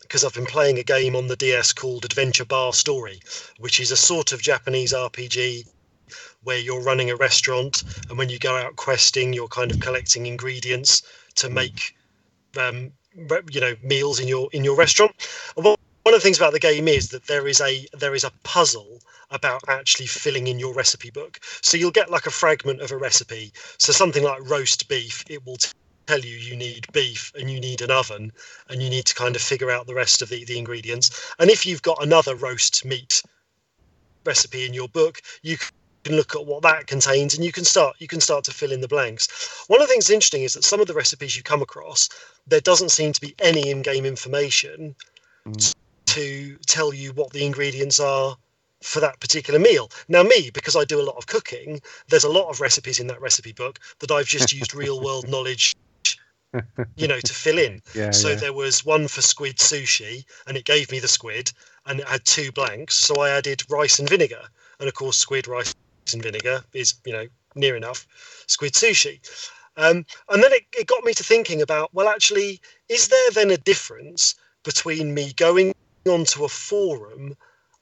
because 0.00 0.24
I've 0.24 0.34
been 0.34 0.46
playing 0.46 0.78
a 0.78 0.82
game 0.82 1.14
on 1.16 1.26
the 1.26 1.36
DS 1.36 1.72
called 1.72 2.04
Adventure 2.04 2.44
Bar 2.44 2.72
Story, 2.72 3.20
which 3.58 3.80
is 3.80 3.90
a 3.90 3.96
sort 3.96 4.32
of 4.32 4.40
Japanese 4.40 4.92
RPG 4.92 5.68
where 6.44 6.58
you're 6.58 6.82
running 6.82 7.10
a 7.10 7.16
restaurant 7.16 7.82
and 8.08 8.16
when 8.16 8.28
you 8.28 8.38
go 8.38 8.56
out 8.56 8.76
questing, 8.76 9.32
you're 9.32 9.48
kind 9.48 9.70
of 9.70 9.80
collecting 9.80 10.26
ingredients 10.26 11.02
to 11.36 11.50
make 11.50 11.94
um, 12.58 12.92
you 13.50 13.60
know 13.60 13.74
meals 13.82 14.20
in 14.20 14.28
your 14.28 14.48
in 14.52 14.64
your 14.64 14.76
restaurant. 14.76 15.12
One 15.56 15.76
one 16.08 16.14
of 16.14 16.22
the 16.22 16.24
things 16.24 16.38
about 16.38 16.54
the 16.54 16.58
game 16.58 16.88
is 16.88 17.10
that 17.10 17.26
there 17.26 17.46
is 17.46 17.60
a 17.60 17.86
there 17.92 18.14
is 18.14 18.24
a 18.24 18.32
puzzle 18.42 19.00
about 19.30 19.60
actually 19.68 20.06
filling 20.06 20.46
in 20.46 20.58
your 20.58 20.72
recipe 20.72 21.10
book. 21.10 21.38
So 21.60 21.76
you'll 21.76 21.90
get 21.90 22.10
like 22.10 22.24
a 22.24 22.30
fragment 22.30 22.80
of 22.80 22.92
a 22.92 22.96
recipe. 22.96 23.52
So 23.78 23.92
something 23.92 24.22
like 24.22 24.48
roast 24.48 24.88
beef, 24.88 25.22
it 25.28 25.44
will 25.44 25.58
tell 26.08 26.20
you 26.20 26.36
you 26.36 26.56
need 26.56 26.86
beef 26.92 27.32
and 27.38 27.50
you 27.50 27.60
need 27.60 27.82
an 27.82 27.90
oven 27.90 28.32
and 28.70 28.82
you 28.82 28.88
need 28.88 29.04
to 29.04 29.14
kind 29.14 29.36
of 29.36 29.42
figure 29.42 29.70
out 29.70 29.86
the 29.86 29.94
rest 29.94 30.22
of 30.22 30.30
the, 30.30 30.42
the 30.46 30.58
ingredients. 30.58 31.34
And 31.38 31.50
if 31.50 31.66
you've 31.66 31.82
got 31.82 32.02
another 32.02 32.34
roast 32.34 32.84
meat 32.84 33.22
recipe 34.24 34.64
in 34.64 34.72
your 34.72 34.88
book, 34.88 35.20
you 35.42 35.58
can 36.04 36.16
look 36.16 36.34
at 36.34 36.46
what 36.46 36.62
that 36.62 36.86
contains 36.86 37.34
and 37.34 37.44
you 37.44 37.52
can 37.52 37.64
start 37.64 37.96
you 37.98 38.08
can 38.08 38.20
start 38.20 38.44
to 38.44 38.52
fill 38.52 38.72
in 38.72 38.80
the 38.80 38.88
blanks. 38.88 39.64
One 39.66 39.82
of 39.82 39.88
the 39.88 39.92
things 39.92 40.08
interesting 40.08 40.44
is 40.44 40.54
that 40.54 40.64
some 40.64 40.80
of 40.80 40.86
the 40.86 40.94
recipes 40.94 41.36
you 41.36 41.42
come 41.42 41.60
across, 41.60 42.08
there 42.46 42.60
doesn't 42.60 42.90
seem 42.90 43.12
to 43.12 43.20
be 43.20 43.34
any 43.40 43.68
in-game 43.70 44.06
information 44.06 44.94
Mm. 45.46 45.72
to 46.06 46.58
tell 46.66 46.92
you 46.92 47.12
what 47.12 47.32
the 47.32 47.44
ingredients 47.44 48.00
are 48.00 48.36
for 48.82 49.00
that 49.00 49.20
particular 49.20 49.58
meal. 49.58 49.90
Now, 50.08 50.22
me, 50.22 50.50
because 50.50 50.76
I 50.76 50.84
do 50.84 51.00
a 51.00 51.08
lot 51.08 51.16
of 51.16 51.26
cooking, 51.26 51.80
there's 52.08 52.24
a 52.24 52.28
lot 52.28 52.48
of 52.50 52.60
recipes 52.60 53.00
in 53.00 53.06
that 53.08 53.20
recipe 53.20 53.52
book 53.52 53.78
that 54.00 54.10
I've 54.10 54.26
just 54.26 54.52
used 54.52 54.74
real 54.74 55.00
world 55.00 55.28
knowledge, 55.34 55.74
you 56.96 57.06
know, 57.08 57.20
to 57.20 57.34
fill 57.34 57.58
in. 57.58 57.80
Yeah. 57.94 58.10
So 58.10 58.30
yeah. 58.30 58.34
there 58.36 58.52
was 58.52 58.84
one 58.84 59.08
for 59.08 59.22
squid 59.22 59.56
sushi, 59.56 60.24
and 60.46 60.56
it 60.56 60.64
gave 60.64 60.90
me 60.90 60.98
the 61.00 61.08
squid, 61.08 61.52
and 61.86 62.00
it 62.00 62.08
had 62.08 62.24
two 62.24 62.52
blanks. 62.52 62.94
So 62.96 63.20
I 63.22 63.30
added 63.30 63.62
rice 63.70 63.98
and 63.98 64.08
vinegar, 64.08 64.42
and 64.78 64.88
of 64.88 64.94
course, 64.94 65.16
squid, 65.16 65.48
rice, 65.48 65.72
and 66.12 66.22
vinegar 66.22 66.64
is 66.72 66.94
you 67.04 67.12
know 67.12 67.26
near 67.54 67.76
enough 67.76 68.06
squid 68.46 68.74
sushi. 68.74 69.20
Um, 69.76 70.04
and 70.28 70.42
then 70.42 70.52
it, 70.52 70.64
it 70.76 70.86
got 70.88 71.04
me 71.04 71.14
to 71.14 71.22
thinking 71.22 71.62
about 71.62 71.92
well, 71.94 72.08
actually, 72.08 72.60
is 72.88 73.08
there 73.08 73.30
then 73.32 73.50
a 73.50 73.56
difference 73.56 74.34
between 74.64 75.14
me 75.14 75.32
going 75.34 75.72
onto 76.08 76.44
a 76.44 76.48
forum 76.48 77.36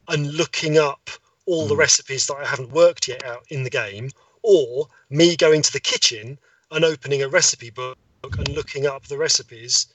and 0.08 0.34
looking 0.34 0.78
up 0.78 1.10
all 1.46 1.66
the 1.66 1.74
Mm. 1.74 1.78
recipes 1.78 2.26
that 2.26 2.36
I 2.36 2.44
haven't 2.44 2.72
worked 2.72 3.08
yet 3.08 3.24
out 3.24 3.44
in 3.48 3.62
the 3.62 3.70
game, 3.70 4.10
or 4.42 4.88
me 5.10 5.36
going 5.36 5.62
to 5.62 5.72
the 5.72 5.80
kitchen 5.80 6.38
and 6.70 6.84
opening 6.84 7.22
a 7.22 7.28
recipe 7.28 7.70
book 7.70 7.96
and 8.38 8.48
looking 8.48 8.86
up 8.86 9.04
the 9.06 9.16
recipes 9.18 9.86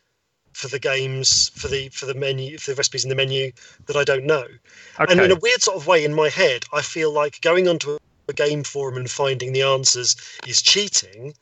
for 0.53 0.67
the 0.67 0.79
games 0.79 1.49
for 1.49 1.67
the 1.69 1.89
for 1.89 2.05
the 2.05 2.13
menu 2.13 2.57
for 2.57 2.71
the 2.71 2.75
recipes 2.75 3.03
in 3.05 3.09
the 3.09 3.15
menu 3.15 3.51
that 3.85 3.95
I 3.95 4.03
don't 4.03 4.25
know. 4.25 4.45
okay. 4.99 5.11
And 5.11 5.21
in 5.21 5.31
a 5.31 5.35
weird 5.35 5.61
sort 5.61 5.77
of 5.77 5.87
way, 5.87 6.03
in 6.03 6.13
my 6.13 6.29
head, 6.29 6.65
I 6.73 6.81
feel 6.81 7.11
like 7.11 7.39
going 7.41 7.67
onto 7.67 7.91
a, 7.91 7.97
a 8.27 8.33
game 8.33 8.63
forum 8.63 8.97
and 8.97 9.09
finding 9.09 9.53
the 9.53 9.61
answers 9.63 10.15
is 10.47 10.61
cheating. 10.61 11.33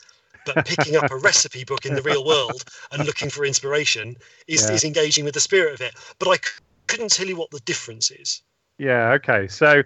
But 0.45 0.65
picking 0.65 0.95
up 0.95 1.11
a 1.11 1.17
recipe 1.17 1.63
book 1.63 1.85
in 1.85 1.95
the 1.95 2.01
real 2.01 2.23
world 2.25 2.63
and 2.91 3.05
looking 3.05 3.29
for 3.29 3.45
inspiration 3.45 4.15
is, 4.47 4.67
Yeah. 4.67 4.75
is 4.75 4.83
engaging 4.83 5.25
with 5.25 5.33
the 5.33 5.39
spirit 5.39 5.73
of 5.73 5.81
it. 5.81 5.93
But 6.17 6.29
I 6.29 6.35
c- 6.35 6.61
couldn't 6.87 7.11
tell 7.11 7.27
you 7.27 7.35
what 7.35 7.51
the 7.51 7.59
difference 7.61 8.09
is. 8.09 8.41
Yeah. 8.77 9.11
Okay. 9.11 9.47
So 9.47 9.83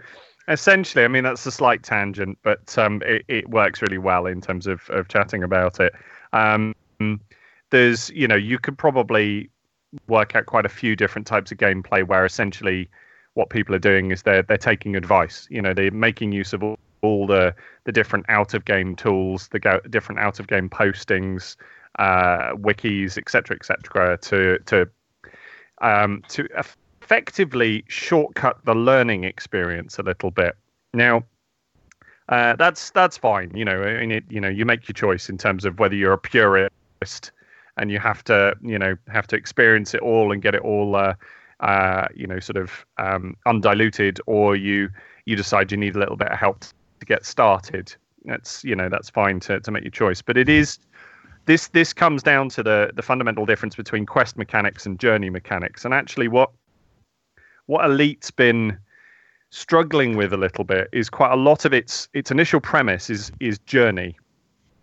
essentially, 0.48 1.04
I 1.06 1.08
mean, 1.08 1.24
that's 1.24 1.46
a 1.46 1.52
slight 1.52 1.82
tangent, 1.84 2.38
but 2.44 2.78
um, 2.78 3.02
it, 3.06 3.24
it 3.28 3.50
works 3.50 3.82
really 3.82 3.98
well 3.98 4.26
in 4.28 4.42
terms 4.42 4.68
of, 4.68 4.88
of 4.90 5.08
chatting 5.08 5.44
about 5.44 5.80
it. 5.80 5.94
Um, 6.34 6.76
there's, 7.70 8.10
you 8.12 8.28
know, 8.28 8.36
you 8.36 8.60
could 8.60 8.78
probably 8.78 9.50
work 10.08 10.36
out 10.36 10.46
quite 10.46 10.66
a 10.66 10.70
few 10.70 10.96
different 10.96 11.28
types 11.28 11.52
of 11.52 11.58
gameplay 11.58 12.06
where 12.06 12.26
essentially 12.26 12.90
what 13.36 13.50
people 13.50 13.74
are 13.74 13.80
doing 13.80 14.12
is 14.12 14.24
they're 14.24 14.44
they're 14.44 14.58
taking 14.58 14.96
advice. 14.96 15.48
You 15.50 15.62
know, 15.62 15.74
they're 15.74 15.92
making 15.92 16.32
use 16.32 16.54
of 16.54 16.64
all, 16.64 16.78
all 17.02 17.28
the 17.28 17.56
the 17.86 17.92
different 17.92 18.26
out 18.30 18.54
of 18.54 18.66
game 18.66 18.96
tools, 18.96 19.50
the 19.50 19.60
go, 19.60 19.80
different 19.90 20.20
out 20.20 20.40
of 20.40 20.48
game 20.48 20.70
postings, 20.70 21.56
uh, 22.00 22.54
wikis, 22.54 23.18
etc., 23.18 23.56
etc., 23.56 24.18
to 24.18 24.60
to 24.60 24.88
um, 25.82 26.24
to 26.30 26.48
effectively 27.02 27.84
shortcut 27.88 28.64
the 28.66 28.76
learning 28.76 29.24
experience 29.24 29.98
a 30.00 30.04
little 30.04 30.32
bit. 30.32 30.56
Now, 30.94 31.24
uh, 32.30 32.56
that's 32.56 32.92
that's 32.92 33.18
fine. 33.18 33.52
You 33.56 33.66
know, 33.66 33.84
I 33.84 34.00
mean, 34.02 34.12
it, 34.12 34.24
you 34.30 34.40
know, 34.40 34.50
you 34.50 34.66
make 34.66 34.88
your 34.88 34.94
choice 34.94 35.30
in 35.30 35.38
terms 35.38 35.66
of 35.66 35.80
whether 35.80 35.96
you're 35.96 36.14
a 36.14 36.18
purist 36.18 36.74
and 37.78 37.92
you 37.92 38.00
have 38.00 38.24
to, 38.26 38.56
you 38.62 38.78
know, 38.78 38.96
have 39.08 39.28
to 39.28 39.36
experience 39.36 39.94
it 39.94 40.02
all 40.02 40.32
and 40.32 40.42
get 40.42 40.56
it 40.56 40.62
all, 40.62 40.96
uh, 40.96 41.14
uh, 41.60 42.08
you 42.16 42.28
know, 42.28 42.40
sort 42.40 42.58
of 42.58 42.86
um, 42.98 43.36
undiluted, 43.46 44.20
or 44.26 44.56
you 44.56 44.90
you 45.26 45.36
decide 45.36 45.72
you 45.72 45.78
need 45.78 45.96
a 45.96 46.00
little 46.00 46.18
bit 46.18 46.28
of 46.28 46.38
help 46.38 46.60
to 47.00 47.06
get 47.06 47.26
started. 47.26 47.96
That's 48.26 48.64
you 48.64 48.76
know 48.76 48.90
that's 48.90 49.10
fine 49.10 49.40
to, 49.42 49.60
to 49.60 49.72
make 49.72 49.84
your 49.84 49.92
choice, 49.92 50.22
but 50.22 50.38
it 50.38 50.50
is 50.50 50.80
this 51.46 51.68
this 51.70 51.94
comes 51.94 52.24
down 52.24 52.50
to 52.50 52.64
the 52.64 52.92
the 52.96 53.02
fundamental 53.02 53.46
difference 53.46 53.76
between 53.76 54.06
quest 54.06 54.38
mechanics 54.38 54.86
and 54.86 55.00
journey 55.00 55.30
mechanics, 55.30 55.86
and 55.86 55.94
actually 55.94 56.28
what 56.28 56.52
what 57.66 57.86
Elite's 57.86 58.32
been 58.32 58.78
struggling 59.50 60.18
with 60.18 60.34
a 60.34 60.38
little 60.38 60.64
bit 60.64 60.90
is 60.92 61.10
quite 61.10 61.32
a 61.32 61.36
lot 61.36 61.66
of 61.66 61.74
its 61.74 62.08
its 62.14 62.32
initial 62.32 62.60
premise 62.60 63.10
is 63.10 63.32
is 63.40 63.60
journey. 63.60 64.18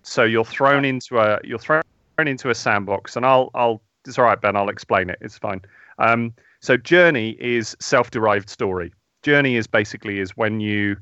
So 0.03 0.25
you're 0.25 0.45
thrown 0.45 0.85
into 0.85 1.19
a 1.19 1.41
you're 1.45 1.59
thrown 1.59 1.83
into 2.29 2.51
a 2.51 2.55
sandbox, 2.55 3.17
and 3.17 3.25
I'll 3.25 3.51
I'll 3.55 3.83
it's 4.07 4.19
all 4.19 4.25
right, 4.25 4.41
Ben. 4.41 4.57
I'll 4.57 4.69
explain 4.69 5.11
it. 5.11 5.19
It's 5.21 5.39
fine. 5.39 5.63
Um, 5.99 6.33
so 6.61 6.77
journey 6.77 7.31
is 7.41 7.77
self-derived 7.81 8.49
story. 8.49 8.93
Journey 9.23 9.57
is 9.57 9.67
basically 9.67 10.21
is 10.21 10.37
when 10.37 10.61
you 10.61 10.97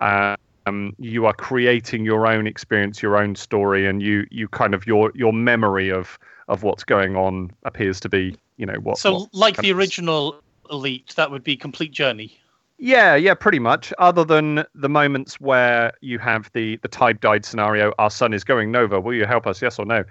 um, 0.00 0.94
you 0.98 1.26
are 1.26 1.32
creating 1.32 2.04
your 2.04 2.26
own 2.26 2.46
experience, 2.46 3.02
your 3.02 3.16
own 3.16 3.34
story, 3.34 3.86
and 3.86 4.02
you 4.02 4.26
you 4.30 4.48
kind 4.48 4.74
of 4.74 4.86
your 4.86 5.12
your 5.14 5.32
memory 5.32 5.90
of 5.90 6.18
of 6.48 6.62
what's 6.62 6.84
going 6.84 7.16
on 7.16 7.50
appears 7.64 8.00
to 8.00 8.08
be 8.08 8.36
you 8.56 8.66
know 8.66 8.78
what. 8.82 8.98
So, 8.98 9.12
what 9.12 9.34
like 9.34 9.56
the 9.56 9.72
Original 9.72 10.40
Elite, 10.70 11.14
that 11.16 11.30
would 11.30 11.44
be 11.44 11.56
Complete 11.56 11.92
Journey. 11.92 12.38
Yeah, 12.78 13.14
yeah, 13.14 13.34
pretty 13.34 13.58
much. 13.58 13.92
Other 13.98 14.24
than 14.24 14.64
the 14.74 14.88
moments 14.88 15.40
where 15.40 15.92
you 16.02 16.18
have 16.18 16.50
the 16.52 16.76
the 16.78 16.88
tide 16.88 17.20
died 17.20 17.44
scenario, 17.44 17.92
our 17.98 18.10
sun 18.10 18.34
is 18.34 18.44
going 18.44 18.70
nova. 18.70 19.00
Will 19.00 19.14
you 19.14 19.24
help 19.24 19.46
us? 19.46 19.62
Yes 19.62 19.78
or 19.78 19.86
no? 19.86 20.04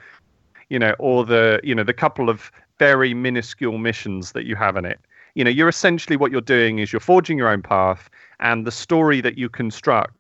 You 0.70 0.80
know, 0.80 0.96
or 1.00 1.26
the 1.26 1.60
you 1.64 1.76
know 1.76 1.84
the 1.84 1.94
couple 1.94 2.30
of 2.30 2.52
very 2.80 3.14
minuscule 3.14 3.78
missions 3.78 4.34
that 4.34 4.46
you 4.46 4.56
have 4.56 4.76
in 4.76 4.86
it. 4.86 5.00
You 5.36 5.44
know, 5.44 5.50
you're 5.50 5.70
essentially 5.70 6.18
what 6.18 6.32
you're 6.32 6.42
doing 6.42 6.80
is 6.80 6.94
you're 6.94 7.00
forging 7.00 7.38
your 7.38 7.50
own 7.50 7.62
path, 7.62 8.10
and 8.40 8.66
the 8.66 8.72
story 8.72 9.22
that 9.22 9.38
you 9.38 9.50
construct 9.50 10.14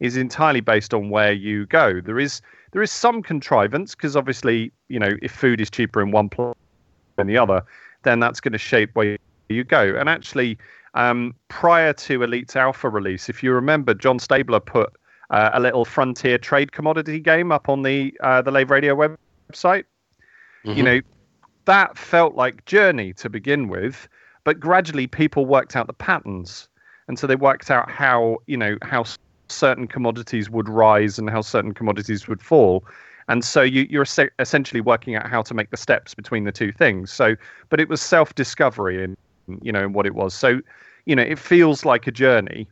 is 0.00 0.16
entirely 0.16 0.60
based 0.60 0.94
on 0.94 1.10
where 1.10 1.32
you 1.32 1.66
go. 1.66 2.00
There 2.00 2.18
is 2.18 2.40
there 2.72 2.82
is 2.82 2.90
some 2.90 3.22
contrivance 3.22 3.94
because 3.94 4.16
obviously, 4.16 4.72
you 4.88 4.98
know, 4.98 5.16
if 5.22 5.32
food 5.32 5.60
is 5.60 5.70
cheaper 5.70 6.00
in 6.00 6.10
one 6.10 6.28
place 6.28 6.54
than 7.16 7.26
the 7.26 7.36
other, 7.36 7.62
then 8.02 8.20
that's 8.20 8.40
going 8.40 8.52
to 8.52 8.58
shape 8.58 8.90
where 8.94 9.18
you 9.48 9.64
go. 9.64 9.94
And 9.96 10.08
actually, 10.08 10.56
um, 10.94 11.34
prior 11.48 11.92
to 11.92 12.22
Elite's 12.22 12.56
Alpha 12.56 12.88
release, 12.88 13.28
if 13.28 13.42
you 13.42 13.52
remember, 13.52 13.94
John 13.94 14.18
Stabler 14.18 14.60
put 14.60 14.92
uh, 15.30 15.50
a 15.52 15.60
little 15.60 15.84
frontier 15.84 16.38
trade 16.38 16.72
commodity 16.72 17.20
game 17.20 17.52
up 17.52 17.68
on 17.68 17.82
the 17.82 18.14
uh, 18.20 18.42
the 18.42 18.50
Lave 18.50 18.70
Radio 18.70 18.94
website. 19.50 19.84
Mm-hmm. 20.64 20.76
You 20.76 20.82
know, 20.82 21.00
that 21.64 21.98
felt 21.98 22.34
like 22.34 22.64
Journey 22.66 23.12
to 23.14 23.28
begin 23.28 23.68
with, 23.68 24.08
but 24.44 24.60
gradually 24.60 25.06
people 25.06 25.46
worked 25.46 25.76
out 25.76 25.86
the 25.86 25.92
patterns, 25.92 26.68
and 27.08 27.18
so 27.18 27.26
they 27.26 27.36
worked 27.36 27.70
out 27.70 27.90
how 27.90 28.38
you 28.46 28.56
know 28.56 28.76
how 28.82 29.04
certain 29.48 29.88
commodities 29.88 30.48
would 30.48 30.68
rise 30.68 31.18
and 31.18 31.28
how 31.30 31.40
certain 31.40 31.74
commodities 31.74 32.28
would 32.28 32.42
fall. 32.42 32.84
And 33.28 33.44
so 33.44 33.62
you, 33.62 33.86
you're 33.88 34.06
essentially 34.38 34.80
working 34.80 35.14
out 35.14 35.28
how 35.28 35.42
to 35.42 35.54
make 35.54 35.70
the 35.70 35.76
steps 35.76 36.14
between 36.14 36.44
the 36.44 36.52
two 36.52 36.72
things. 36.72 37.12
So, 37.12 37.36
but 37.68 37.78
it 37.78 37.88
was 37.88 38.00
self-discovery 38.00 39.04
in, 39.04 39.16
you 39.62 39.70
know, 39.70 39.88
what 39.88 40.04
it 40.04 40.16
was. 40.16 40.34
So, 40.34 40.60
you 41.06 41.14
know, 41.14 41.22
it 41.22 41.38
feels 41.38 41.84
like 41.84 42.08
a 42.08 42.10
journey, 42.10 42.68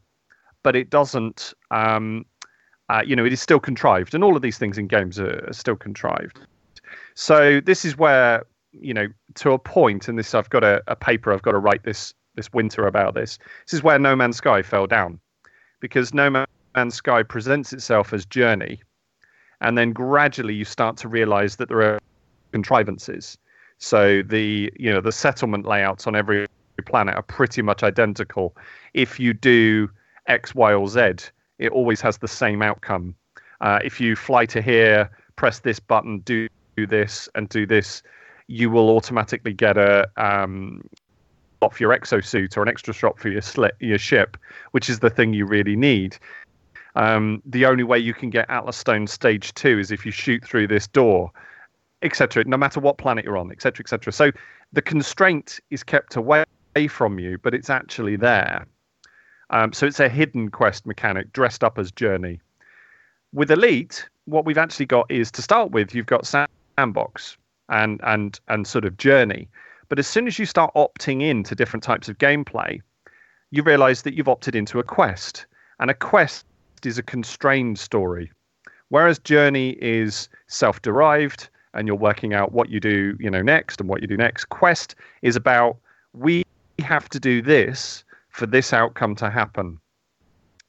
but 0.64 0.74
it 0.74 0.91
doesn't. 0.91 1.55
Um, 1.70 2.24
uh, 2.89 3.03
you 3.07 3.14
know, 3.14 3.24
it 3.24 3.33
is 3.33 3.41
still 3.41 3.61
contrived, 3.61 4.14
and 4.14 4.24
all 4.24 4.35
of 4.35 4.43
these 4.43 4.59
things 4.59 4.79
in 4.79 4.87
games 4.87 5.20
are, 5.20 5.45
are 5.47 5.53
still 5.53 5.76
contrived. 5.76 6.41
So 7.19 7.61
this 7.61 7.85
is 7.85 7.99
where 7.99 8.45
you 8.71 8.95
know, 8.95 9.09
to 9.35 9.51
a 9.51 9.59
point, 9.59 10.07
and 10.07 10.16
this 10.16 10.37
I've 10.37 10.51
got 10.51 10.62
a, 10.62 10.81
a 10.87 10.95
paper 10.95 11.33
I've 11.33 11.43
got 11.43 11.51
to 11.51 11.59
write 11.59 11.83
this 11.83 12.14
this 12.37 12.53
winter 12.53 12.87
about 12.87 13.14
this. 13.14 13.41
This 13.66 13.75
is 13.75 13.83
where 13.83 13.99
No 13.99 14.14
Man's 14.14 14.37
Sky 14.37 14.62
fell 14.62 14.87
down, 14.87 15.19
because 15.81 16.14
No 16.14 16.31
Man's 16.77 16.95
Sky 16.95 17.25
presents 17.25 17.73
itself 17.73 18.12
as 18.12 18.25
journey, 18.25 18.81
and 19.61 19.77
then 19.77 19.93
gradually 19.93 20.55
you 20.55 20.64
start 20.64 20.97
to 20.99 21.09
realize 21.09 21.57
that 21.57 21.69
there 21.69 21.83
are 21.83 21.99
contrivances. 22.53 23.37
So 23.79 24.23
the 24.23 24.73
you 24.79 24.93
know 24.93 25.01
the 25.01 25.11
settlement 25.11 25.66
layouts 25.66 26.07
on 26.07 26.14
every 26.14 26.47
planet 26.87 27.16
are 27.16 27.23
pretty 27.23 27.62
much 27.62 27.83
identical. 27.83 28.57
If 28.95 29.19
you 29.19 29.35
do 29.35 29.91
X, 30.29 30.55
Y, 30.55 30.73
or 30.73 30.87
Z, 30.87 31.01
it 31.59 31.73
always 31.73 32.01
has 32.01 32.19
the 32.19 32.29
same 32.29 32.62
outcome. 32.62 33.16
Uh, 33.61 33.81
if 33.83 34.01
you 34.01 34.14
fly 34.14 34.47
to 34.47 34.62
here, 34.62 35.11
press 35.35 35.59
this 35.59 35.81
button, 35.81 36.21
do, 36.21 36.49
do 36.79 36.87
this, 36.87 37.29
and 37.35 37.49
do 37.49 37.66
this, 37.66 38.03
you 38.47 38.70
will 38.70 38.91
automatically 38.91 39.53
get 39.53 39.76
a 39.76 40.09
um, 40.16 40.83
off 41.61 41.81
your 41.81 41.97
exosuit 41.99 42.57
or 42.57 42.62
an 42.62 42.68
extra 42.68 42.95
shot 42.95 43.18
for 43.18 43.29
your 43.29 43.43
your 43.81 43.99
ship, 43.99 44.37
which 44.72 44.89
is 44.89 45.01
the 45.01 45.11
thing 45.11 45.35
you 45.35 45.47
really 45.47 45.76
need. 45.76 46.16
Um, 46.95 47.43
the 47.45 47.66
only 47.66 47.85
way 47.85 47.99
you 47.99 48.14
can 48.14 48.31
get 48.31 48.49
Atlas 48.49 48.76
Stone 48.76 49.07
Stage 49.07 49.55
Two 49.55 49.79
is 49.79 49.91
if 49.91 50.07
you 50.07 50.12
shoot 50.12 50.45
through 50.45 50.68
this 50.68 50.87
door, 50.87 51.31
etc. 52.03 52.45
No 52.47 52.57
matter 52.57 52.81
what 52.81 52.99
planet 52.99 53.24
you're 53.24 53.39
on, 53.39 53.51
etc., 53.51 53.83
etc. 53.83 54.12
So 54.12 54.31
the 54.72 54.83
constraint 54.83 55.61
is 55.70 55.83
kept 55.83 56.16
away 56.16 56.45
from 56.89 57.18
you, 57.18 57.39
but 57.39 57.55
it's 57.55 57.70
actually 57.70 58.16
there. 58.16 58.66
Um, 59.51 59.72
so 59.72 59.87
it's 59.87 60.01
a 60.01 60.09
hidden 60.09 60.51
quest 60.51 60.87
mechanic 60.87 61.33
dressed 61.33 61.64
up 61.64 61.79
as 61.79 61.91
Journey. 61.91 62.41
With 63.33 63.51
Elite, 63.51 64.07
what 64.26 64.45
we've 64.45 64.59
actually 64.59 64.87
got 64.87 65.11
is 65.11 65.31
to 65.33 65.43
start 65.43 65.70
with, 65.70 65.95
you've 65.95 66.07
got 66.07 66.26
Sandbox 66.79 67.37
and 67.68 68.01
and 68.05 68.39
and 68.49 68.66
sort 68.66 68.85
of 68.85 68.97
Journey. 68.97 69.49
But 69.89 69.99
as 69.99 70.07
soon 70.07 70.26
as 70.26 70.39
you 70.39 70.47
start 70.47 70.72
opting 70.74 71.22
in 71.22 71.43
to 71.45 71.55
different 71.55 71.83
types 71.83 72.09
of 72.09 72.18
gameplay, 72.18 72.81
you 73.51 73.62
realize 73.62 74.03
that 74.03 74.14
you've 74.14 74.29
opted 74.29 74.55
into 74.55 74.79
a 74.79 74.85
quest. 74.85 75.47
And 75.81 75.91
a 75.91 75.95
quest 75.95 76.45
is 76.85 76.99
a 76.99 77.03
constrained 77.03 77.79
story. 77.79 78.31
Whereas 78.91 79.18
Journey 79.18 79.70
is 79.81 80.29
self-derived 80.47 81.49
and 81.74 81.87
you're 81.87 81.97
working 81.97 82.35
out 82.35 82.53
what 82.53 82.68
you 82.68 82.81
do, 82.81 83.16
you 83.18 83.31
know, 83.31 83.43
next 83.43 83.81
and 83.81 83.89
what 83.89 84.01
you 84.01 84.07
do 84.07 84.16
next. 84.16 84.47
Quest 84.47 84.95
is 85.22 85.37
about 85.37 85.76
we 86.12 86.45
have 86.79 87.09
to 87.09 87.20
do 87.20 87.43
this 87.43 88.05
for 88.31 88.47
this 88.47 88.72
outcome 88.72 89.14
to 89.16 89.31
happen. 89.31 89.79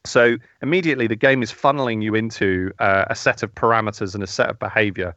So 0.05 0.37
immediately 0.61 1.07
the 1.07 1.15
game 1.15 1.43
is 1.43 1.51
funneling 1.51 2.01
you 2.01 2.15
into 2.15 2.71
uh, 2.79 3.05
a 3.09 3.15
set 3.15 3.43
of 3.43 3.53
parameters 3.53 4.15
and 4.15 4.23
a 4.23 4.27
set 4.27 4.49
of 4.49 4.59
behavior. 4.59 5.13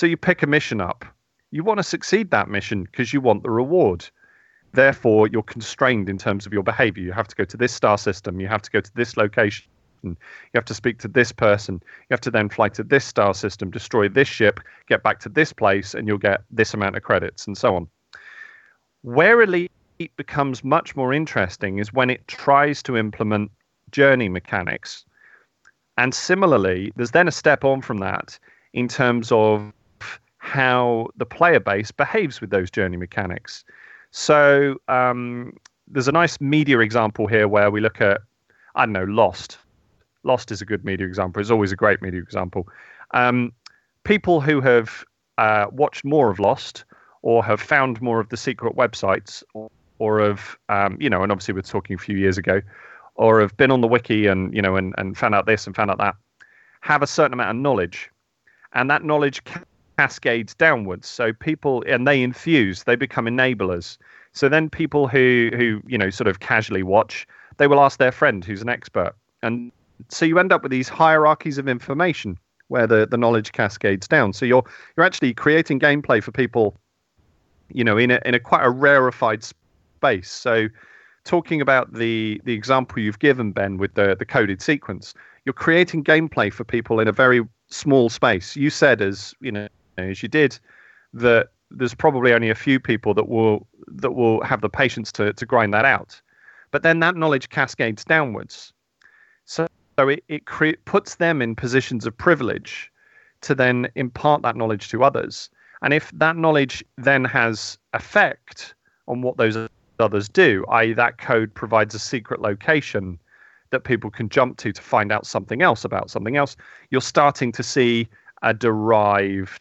So 0.00 0.06
you 0.06 0.16
pick 0.16 0.42
a 0.42 0.46
mission 0.46 0.80
up. 0.80 1.04
You 1.50 1.62
want 1.62 1.76
to 1.76 1.82
succeed 1.82 2.30
that 2.30 2.48
mission 2.48 2.84
because 2.84 3.12
you 3.12 3.20
want 3.20 3.42
the 3.42 3.50
reward. 3.50 4.08
Therefore, 4.72 5.28
you're 5.28 5.42
constrained 5.42 6.08
in 6.08 6.16
terms 6.16 6.46
of 6.46 6.54
your 6.54 6.62
behavior. 6.62 7.04
You 7.04 7.12
have 7.12 7.28
to 7.28 7.36
go 7.36 7.44
to 7.44 7.56
this 7.58 7.70
star 7.70 7.98
system. 7.98 8.40
You 8.40 8.48
have 8.48 8.62
to 8.62 8.70
go 8.70 8.80
to 8.80 8.90
this 8.94 9.18
location. 9.18 9.66
You 10.02 10.16
have 10.54 10.64
to 10.64 10.72
speak 10.72 11.00
to 11.00 11.08
this 11.08 11.32
person. 11.32 11.82
You 11.84 12.14
have 12.14 12.22
to 12.22 12.30
then 12.30 12.48
fly 12.48 12.70
to 12.70 12.82
this 12.82 13.04
star 13.04 13.34
system, 13.34 13.70
destroy 13.70 14.08
this 14.08 14.26
ship, 14.26 14.60
get 14.88 15.02
back 15.02 15.20
to 15.20 15.28
this 15.28 15.52
place, 15.52 15.92
and 15.92 16.08
you'll 16.08 16.16
get 16.16 16.44
this 16.50 16.72
amount 16.72 16.96
of 16.96 17.02
credits, 17.02 17.46
and 17.46 17.58
so 17.58 17.76
on. 17.76 17.86
Where 19.02 19.42
Elite 19.42 19.70
becomes 20.16 20.64
much 20.64 20.96
more 20.96 21.12
interesting 21.12 21.78
is 21.78 21.92
when 21.92 22.08
it 22.08 22.26
tries 22.26 22.82
to 22.84 22.96
implement 22.96 23.50
journey 23.90 24.30
mechanics. 24.30 25.04
And 25.98 26.14
similarly, 26.14 26.90
there's 26.96 27.10
then 27.10 27.28
a 27.28 27.32
step 27.32 27.66
on 27.66 27.82
from 27.82 27.98
that 27.98 28.38
in 28.72 28.88
terms 28.88 29.30
of 29.30 29.74
how 30.50 31.06
the 31.16 31.24
player 31.24 31.60
base 31.60 31.92
behaves 31.92 32.40
with 32.40 32.50
those 32.50 32.70
journey 32.70 32.96
mechanics. 32.96 33.64
So 34.10 34.76
um, 34.88 35.52
there's 35.86 36.08
a 36.08 36.12
nice 36.12 36.40
media 36.40 36.80
example 36.80 37.28
here 37.28 37.46
where 37.46 37.70
we 37.70 37.80
look 37.80 38.00
at, 38.00 38.20
I 38.74 38.84
don't 38.84 38.92
know, 38.92 39.04
Lost. 39.04 39.58
Lost 40.24 40.50
is 40.50 40.60
a 40.60 40.64
good 40.64 40.84
media 40.84 41.06
example. 41.06 41.40
It's 41.40 41.52
always 41.52 41.70
a 41.70 41.76
great 41.76 42.02
media 42.02 42.20
example. 42.20 42.66
Um, 43.12 43.52
people 44.02 44.40
who 44.40 44.60
have 44.60 45.04
uh, 45.38 45.66
watched 45.70 46.04
more 46.04 46.30
of 46.30 46.40
Lost 46.40 46.84
or 47.22 47.44
have 47.44 47.60
found 47.60 48.02
more 48.02 48.18
of 48.18 48.28
the 48.30 48.36
secret 48.36 48.74
websites 48.74 49.44
or, 49.54 49.70
or 50.00 50.20
have, 50.20 50.56
um, 50.68 50.96
you 51.00 51.08
know, 51.08 51.22
and 51.22 51.30
obviously 51.30 51.54
we're 51.54 51.62
talking 51.62 51.94
a 51.94 51.98
few 51.98 52.16
years 52.16 52.38
ago, 52.38 52.60
or 53.14 53.40
have 53.40 53.56
been 53.56 53.70
on 53.70 53.82
the 53.82 53.88
wiki 53.88 54.26
and, 54.26 54.52
you 54.52 54.62
know, 54.62 54.74
and, 54.74 54.94
and 54.98 55.16
found 55.16 55.34
out 55.34 55.46
this 55.46 55.66
and 55.66 55.76
found 55.76 55.90
out 55.92 55.98
that, 55.98 56.16
have 56.80 57.02
a 57.02 57.06
certain 57.06 57.34
amount 57.34 57.50
of 57.50 57.56
knowledge. 57.56 58.10
And 58.72 58.90
that 58.90 59.04
knowledge 59.04 59.42
cascades 60.00 60.54
downwards. 60.54 61.06
So 61.06 61.34
people, 61.34 61.84
and 61.86 62.08
they 62.08 62.22
infuse, 62.22 62.84
they 62.84 62.96
become 62.96 63.26
enablers. 63.26 63.98
So 64.32 64.48
then 64.48 64.70
people 64.70 65.06
who, 65.06 65.50
who, 65.54 65.82
you 65.86 65.98
know, 65.98 66.08
sort 66.08 66.26
of 66.26 66.40
casually 66.40 66.82
watch, 66.82 67.26
they 67.58 67.66
will 67.66 67.80
ask 67.80 67.98
their 67.98 68.12
friend 68.12 68.42
who's 68.42 68.62
an 68.62 68.70
expert. 68.70 69.12
And 69.42 69.70
so 70.08 70.24
you 70.24 70.38
end 70.38 70.54
up 70.54 70.62
with 70.62 70.72
these 70.72 70.88
hierarchies 70.88 71.58
of 71.58 71.68
information 71.68 72.38
where 72.68 72.86
the, 72.86 73.06
the 73.10 73.18
knowledge 73.18 73.52
cascades 73.52 74.08
down. 74.08 74.32
So 74.32 74.46
you're 74.46 74.64
you're 74.96 75.04
actually 75.04 75.34
creating 75.34 75.80
gameplay 75.80 76.22
for 76.22 76.32
people, 76.32 76.76
you 77.68 77.84
know, 77.84 77.98
in 77.98 78.10
a 78.10 78.20
in 78.24 78.34
a 78.34 78.40
quite 78.40 78.64
a 78.64 78.70
rarefied 78.70 79.44
space. 79.44 80.30
So 80.30 80.68
talking 81.24 81.60
about 81.60 81.92
the 81.92 82.40
the 82.44 82.54
example 82.54 83.02
you've 83.02 83.18
given, 83.18 83.52
Ben, 83.52 83.76
with 83.76 83.92
the 83.94 84.16
the 84.18 84.24
coded 84.24 84.62
sequence, 84.62 85.12
you're 85.44 85.52
creating 85.52 86.04
gameplay 86.04 86.50
for 86.50 86.64
people 86.64 87.00
in 87.00 87.08
a 87.08 87.12
very 87.12 87.42
small 87.68 88.08
space. 88.08 88.56
You 88.56 88.70
said 88.70 89.02
as 89.02 89.34
you 89.40 89.52
know 89.52 89.68
as 89.98 90.22
you 90.22 90.28
did 90.28 90.58
that 91.12 91.48
there's 91.70 91.94
probably 91.94 92.32
only 92.32 92.50
a 92.50 92.54
few 92.54 92.80
people 92.80 93.14
that 93.14 93.28
will 93.28 93.66
that 93.86 94.12
will 94.12 94.42
have 94.42 94.60
the 94.60 94.68
patience 94.68 95.12
to 95.12 95.32
to 95.32 95.46
grind 95.46 95.72
that 95.74 95.84
out. 95.84 96.20
But 96.70 96.82
then 96.82 97.00
that 97.00 97.16
knowledge 97.16 97.48
cascades 97.48 98.04
downwards. 98.04 98.72
So, 99.44 99.66
so 99.98 100.08
it, 100.08 100.24
it 100.28 100.46
cre- 100.46 100.78
puts 100.84 101.16
them 101.16 101.42
in 101.42 101.56
positions 101.56 102.06
of 102.06 102.16
privilege 102.16 102.92
to 103.40 103.54
then 103.54 103.88
impart 103.96 104.42
that 104.42 104.56
knowledge 104.56 104.88
to 104.90 105.02
others. 105.02 105.50
And 105.82 105.92
if 105.92 106.10
that 106.12 106.36
knowledge 106.36 106.84
then 106.96 107.24
has 107.24 107.78
effect 107.94 108.74
on 109.08 109.22
what 109.22 109.36
those 109.36 109.56
others 109.98 110.28
do, 110.28 110.64
i.e., 110.68 110.92
that 110.92 111.18
code 111.18 111.52
provides 111.54 111.94
a 111.94 111.98
secret 111.98 112.40
location 112.40 113.18
that 113.70 113.84
people 113.84 114.10
can 114.10 114.28
jump 114.28 114.58
to 114.58 114.72
to 114.72 114.82
find 114.82 115.10
out 115.10 115.26
something 115.26 115.62
else 115.62 115.84
about 115.84 116.10
something 116.10 116.36
else, 116.36 116.56
you're 116.90 117.00
starting 117.00 117.50
to 117.52 117.62
see 117.62 118.08
a 118.42 118.52
derived 118.52 119.60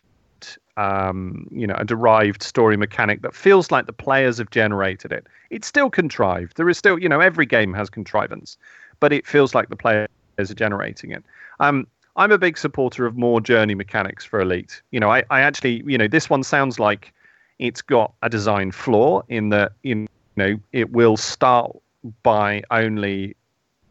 um, 0.80 1.46
you 1.52 1.68
know, 1.68 1.76
a 1.78 1.84
derived 1.84 2.42
story 2.42 2.78
mechanic 2.78 3.22
that 3.22 3.36
feels 3.36 3.70
like 3.70 3.86
the 3.86 3.94
players 3.94 4.38
have 4.38 4.50
generated 4.50 5.12
it. 5.12 5.28
It's 5.50 5.68
still 5.68 5.90
contrived. 5.90 6.56
There 6.56 6.70
is 6.70 6.78
still, 6.78 6.98
you 6.98 7.10
know, 7.10 7.20
every 7.20 7.46
game 7.46 7.74
has 7.74 7.90
contrivance, 7.90 8.58
but 9.02 9.12
it 9.12 9.28
feels 9.28 9.54
like 9.54 9.68
the 9.68 9.76
players 9.76 10.08
are 10.40 10.54
generating 10.54 11.12
it. 11.12 11.22
Um, 11.60 11.86
I'm 12.16 12.32
a 12.32 12.38
big 12.38 12.58
supporter 12.58 13.06
of 13.06 13.18
more 13.18 13.42
journey 13.42 13.76
mechanics 13.76 14.24
for 14.24 14.40
Elite. 14.40 14.82
You 14.92 15.02
know, 15.02 15.12
I, 15.12 15.24
I 15.30 15.42
actually, 15.42 15.84
you 15.86 15.98
know, 15.98 16.08
this 16.08 16.30
one 16.30 16.44
sounds 16.44 16.80
like 16.80 17.14
it's 17.60 17.82
got 17.82 18.14
a 18.24 18.30
design 18.30 18.72
flaw 18.72 19.22
in 19.28 19.50
that, 19.50 19.74
you 19.84 20.08
know, 20.38 20.56
it 20.72 20.92
will 20.94 21.18
start 21.18 21.76
by 22.24 22.64
only 22.72 23.36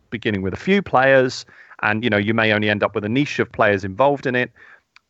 beginning 0.09 0.41
with 0.41 0.55
a 0.55 0.59
few 0.59 0.81
players, 0.81 1.45
and 1.83 2.03
you 2.03 2.09
know, 2.09 2.17
you 2.17 2.33
may 2.33 2.55
only 2.55 2.71
end 2.71 2.83
up 2.83 2.95
with 2.95 3.05
a 3.05 3.11
niche 3.11 3.39
of 3.39 3.53
players 3.53 3.85
involved 3.85 4.27
in 4.27 4.35
it. 4.35 4.51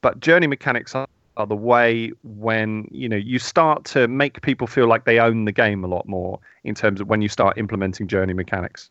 But 0.00 0.18
journey 0.18 0.48
mechanics 0.48 0.94
are 1.38 1.46
the 1.46 1.56
way 1.56 2.12
when 2.24 2.86
you 2.90 3.08
know 3.08 3.16
you 3.16 3.38
start 3.38 3.84
to 3.84 4.08
make 4.08 4.42
people 4.42 4.66
feel 4.66 4.88
like 4.88 5.04
they 5.04 5.18
own 5.18 5.44
the 5.44 5.52
game 5.52 5.84
a 5.84 5.86
lot 5.86 6.06
more 6.06 6.38
in 6.64 6.74
terms 6.74 7.00
of 7.00 7.08
when 7.08 7.22
you 7.22 7.28
start 7.28 7.56
implementing 7.56 8.08
journey 8.08 8.34
mechanics. 8.34 8.90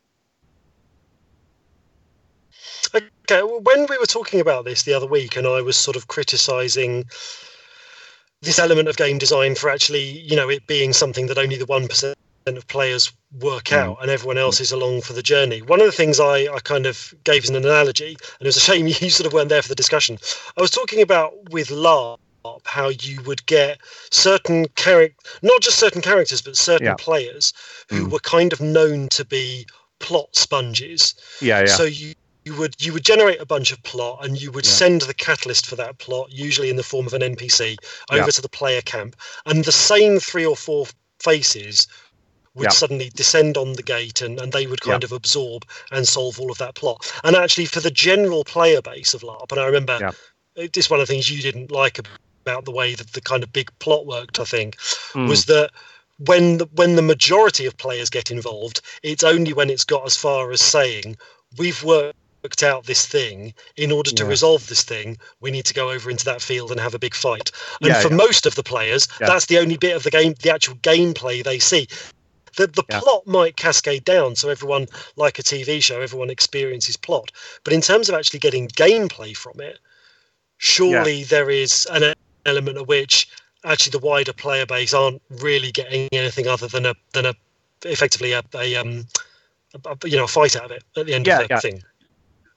Okay, 2.96 3.44
well, 3.44 3.60
when 3.62 3.86
we 3.90 3.98
were 3.98 4.06
talking 4.06 4.40
about 4.40 4.64
this 4.64 4.84
the 4.84 4.94
other 4.94 5.06
week, 5.06 5.36
and 5.36 5.46
I 5.46 5.62
was 5.62 5.76
sort 5.76 5.98
of 5.98 6.08
criticizing 6.08 7.04
this 8.42 8.60
element 8.60 8.88
of 8.88 8.96
game 8.96 9.18
design 9.18 9.56
for 9.56 9.70
actually, 9.70 10.04
you 10.04 10.36
know, 10.36 10.50
it 10.50 10.66
being 10.68 10.94
something 10.94 11.28
that 11.28 11.38
only 11.38 11.58
the 11.58 11.66
one 11.66 11.88
percent 11.88 12.18
of 12.46 12.66
players 12.68 13.12
work 13.42 13.66
mm. 13.66 13.78
out 13.78 13.98
and 14.02 14.10
everyone 14.10 14.38
else 14.38 14.62
is 14.62 14.72
along 14.72 15.02
for 15.02 15.12
the 15.12 15.22
journey. 15.22 15.62
One 15.62 15.82
of 15.82 15.86
the 15.86 15.92
things 15.92 16.18
I, 16.18 16.48
I 16.48 16.60
kind 16.64 16.86
of 16.86 17.14
gave 17.26 17.44
as 17.44 17.50
an 17.50 17.58
analogy, 17.58 18.12
and 18.12 18.42
it 18.42 18.46
was 18.46 18.56
a 18.56 18.62
shame 18.62 18.88
you 18.88 19.10
sort 19.10 19.28
of 19.28 19.34
weren't 19.34 19.50
there 19.50 19.62
for 19.62 19.68
the 19.68 19.76
discussion. 19.76 20.18
I 20.58 20.62
was 20.62 20.72
talking 20.72 21.02
about 21.02 21.52
with 21.52 21.68
LARP 21.68 22.20
how 22.66 22.90
you 22.90 23.22
would 23.24 23.46
get 23.46 23.80
certain 24.12 24.68
character, 24.76 25.16
not 25.42 25.62
just 25.62 25.80
certain 25.80 26.02
characters, 26.02 26.42
but 26.42 26.58
certain 26.58 26.88
yeah. 26.88 26.96
players 26.98 27.54
who 27.90 28.08
mm. 28.08 28.12
were 28.12 28.20
kind 28.20 28.54
of 28.54 28.62
known 28.62 29.10
to 29.10 29.26
be 29.26 29.66
plot 30.00 30.36
sponges. 30.36 31.16
Yeah, 31.42 31.62
yeah. 31.62 31.66
So 31.66 31.84
you 31.84 32.14
you 32.48 32.56
would 32.56 32.76
you 32.84 32.94
would 32.94 33.04
generate 33.04 33.42
a 33.42 33.46
bunch 33.46 33.72
of 33.72 33.84
plot 33.84 34.24
and 34.24 34.42
you 34.42 34.52
would 34.52 34.66
yeah. 34.66 34.72
send 34.72 35.02
the 35.02 35.14
catalyst 35.14 35.66
for 35.66 35.76
that 35.76 35.98
plot 35.98 36.32
usually 36.32 36.70
in 36.70 36.78
the 36.78 36.84
form 36.92 37.06
of 37.06 37.14
an 37.14 37.22
npc 37.22 37.76
over 38.10 38.22
yeah. 38.22 38.26
to 38.26 38.42
the 38.42 38.48
player 38.48 38.82
camp 38.82 39.18
and 39.46 39.66
the 39.66 39.72
same 39.72 40.18
three 40.18 40.46
or 40.46 40.56
four 40.56 40.86
faces 41.20 41.88
would 42.56 42.64
yeah. 42.64 42.70
suddenly 42.70 43.12
descend 43.14 43.58
on 43.58 43.74
the 43.74 43.84
gate 43.84 44.22
and, 44.22 44.40
and 44.40 44.54
they 44.54 44.66
would 44.66 44.82
kind 44.82 45.04
of 45.04 45.12
absorb 45.12 45.66
and 45.92 46.08
solve 46.08 46.40
all 46.40 46.50
of 46.50 46.58
that 46.58 46.74
plot 46.74 47.12
and 47.26 47.36
actually 47.36 47.66
for 47.66 47.82
the 47.82 47.92
general 47.92 48.46
player 48.46 48.82
base 48.82 49.14
of 49.14 49.22
larp 49.22 49.52
and 49.52 49.60
i 49.60 49.66
remember 49.66 50.00
it's 50.56 50.90
one 50.90 51.02
of 51.02 51.06
the 51.06 51.14
things 51.14 51.30
you 51.30 51.42
didn't 51.42 51.72
like 51.72 52.00
about 52.48 52.66
the 52.66 52.72
way 52.72 52.96
that 52.96 53.12
the 53.14 53.22
kind 53.22 53.44
of 53.44 53.52
big 53.54 53.70
plot 53.80 54.06
worked 54.06 54.40
i 54.40 54.44
think 54.44 54.76
mm. 55.14 55.28
was 55.28 55.46
that 55.46 55.70
when 56.20 56.58
the, 56.58 56.66
when 56.74 56.96
the 56.96 57.02
majority 57.02 57.66
of 57.66 57.78
players 57.78 58.10
get 58.10 58.32
involved, 58.32 58.82
it's 59.04 59.24
only 59.24 59.54
when 59.54 59.70
it's 59.70 59.84
got 59.84 60.06
as 60.06 60.18
far 60.18 60.52
as 60.52 60.62
saying 60.62 61.16
we've 61.58 61.84
worked 61.84 62.64
out 62.64 62.86
this 62.86 63.06
thing. 63.06 63.54
In 63.76 63.92
order 63.92 64.12
to 64.12 64.24
yeah. 64.24 64.30
resolve 64.30 64.68
this 64.68 64.84
thing 64.84 65.18
we 65.42 65.52
need 65.52 65.66
to 65.66 65.74
go 65.74 65.92
over 65.92 66.10
into 66.10 66.26
that 66.26 66.42
field 66.42 66.72
and 66.72 66.80
have 66.80 66.94
a 66.94 67.00
big 67.00 67.14
fight. 67.14 67.52
And 67.82 67.90
yeah, 67.90 68.02
for 68.02 68.10
yeah. 68.10 68.16
most 68.16 68.46
of 68.46 68.56
the 68.56 68.64
players 68.64 69.08
that's 69.20 69.48
the 69.48 69.60
only 69.60 69.78
bit 69.78 69.96
of 69.96 70.04
the 70.04 70.12
game 70.12 70.34
the 70.42 70.54
actual 70.54 70.76
gameplay 70.76 71.44
they 71.44 71.60
see. 71.60 71.88
The, 72.56 72.66
the 72.68 72.84
plot 72.84 73.28
might 73.28 73.56
cascade 73.56 74.04
down 74.04 74.36
so 74.36 74.50
everyone 74.50 74.88
like 75.16 75.38
a 75.38 75.44
tv 75.44 75.84
show 75.84 76.02
everyone 76.02 76.30
experiences 76.30 76.98
plot. 76.98 77.32
But 77.64 77.74
in 77.74 77.82
terms 77.82 78.10
of 78.10 78.16
actually 78.16 78.40
getting 78.40 78.70
gameplay 78.70 79.36
from 79.36 79.60
it 79.60 79.78
surely 80.58 81.24
there 81.24 81.52
is 81.52 81.86
an 81.92 82.14
element 82.48 82.78
of 82.78 82.88
which 82.88 83.30
actually 83.66 83.92
the 83.92 84.06
wider 84.06 84.34
player 84.34 84.66
base 84.66 84.94
aren't 84.94 85.22
really 85.42 85.72
getting 85.72 86.08
anything 86.12 86.48
other 86.48 86.68
than 86.68 86.86
a 86.86 86.96
than 87.14 87.26
a 87.26 87.34
effectively 87.86 88.32
a, 88.32 88.42
a 88.56 88.76
um 88.76 89.06
a, 89.86 90.08
you 90.08 90.18
know 90.18 90.24
a 90.24 90.28
fight 90.28 90.56
out 90.56 90.66
of 90.66 90.72
it 90.72 90.84
at 90.96 91.06
the 91.06 91.14
end 91.14 91.28
of 91.28 91.48
the 91.48 91.58
thing 91.58 91.82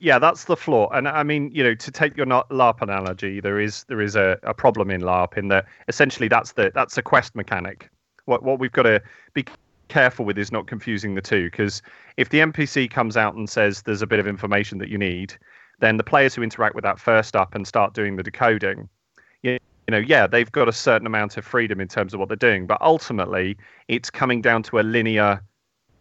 yeah, 0.00 0.18
that's 0.18 0.44
the 0.44 0.56
flaw. 0.56 0.88
And 0.90 1.06
I 1.06 1.22
mean, 1.22 1.50
you 1.52 1.62
know, 1.62 1.74
to 1.74 1.90
take 1.90 2.16
your 2.16 2.26
LARP 2.26 2.80
analogy, 2.80 3.38
there 3.38 3.60
is 3.60 3.84
there 3.84 4.00
is 4.00 4.16
a, 4.16 4.38
a 4.42 4.54
problem 4.54 4.90
in 4.90 5.02
LARP 5.02 5.36
in 5.36 5.48
that 5.48 5.66
essentially 5.88 6.26
that's 6.26 6.52
the 6.52 6.72
that's 6.74 6.96
a 6.96 7.02
quest 7.02 7.36
mechanic. 7.36 7.90
What 8.24 8.42
what 8.42 8.58
we've 8.58 8.72
got 8.72 8.84
to 8.84 9.02
be 9.34 9.44
careful 9.88 10.24
with 10.24 10.38
is 10.38 10.50
not 10.50 10.66
confusing 10.66 11.14
the 11.14 11.20
two 11.20 11.50
because 11.50 11.82
if 12.16 12.30
the 12.30 12.38
NPC 12.38 12.90
comes 12.90 13.16
out 13.16 13.34
and 13.34 13.48
says 13.48 13.82
there's 13.82 14.02
a 14.02 14.06
bit 14.06 14.18
of 14.18 14.26
information 14.26 14.78
that 14.78 14.88
you 14.88 14.96
need, 14.96 15.36
then 15.80 15.98
the 15.98 16.04
players 16.04 16.34
who 16.34 16.42
interact 16.42 16.74
with 16.74 16.84
that 16.84 16.98
first 16.98 17.36
up 17.36 17.54
and 17.54 17.66
start 17.66 17.92
doing 17.92 18.16
the 18.16 18.22
decoding, 18.22 18.88
you, 19.90 19.96
know, 20.00 20.06
yeah, 20.06 20.28
they've 20.28 20.52
got 20.52 20.68
a 20.68 20.72
certain 20.72 21.04
amount 21.04 21.36
of 21.36 21.44
freedom 21.44 21.80
in 21.80 21.88
terms 21.88 22.14
of 22.14 22.20
what 22.20 22.28
they're 22.28 22.36
doing, 22.36 22.64
but 22.64 22.80
ultimately 22.80 23.56
it's 23.88 24.08
coming 24.08 24.40
down 24.40 24.62
to 24.62 24.78
a 24.78 24.82
linear 24.82 25.42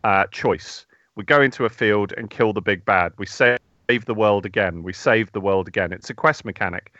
uh, 0.03 0.27
choice. 0.27 0.85
We 1.15 1.23
go 1.23 1.41
into 1.41 1.65
a 1.65 1.69
field 1.69 2.13
and 2.15 2.29
kill 2.29 2.53
the 2.53 2.61
big 2.61 2.85
bad. 2.85 3.13
We 3.17 3.25
save 3.25 3.57
the 4.05 4.13
world 4.13 4.45
again. 4.45 4.83
We 4.83 4.93
save 4.93 5.31
the 5.31 5.41
world 5.41 5.67
again. 5.67 5.91
It's 5.91 6.11
a 6.11 6.13
quest 6.13 6.45
mechanic. 6.45 6.93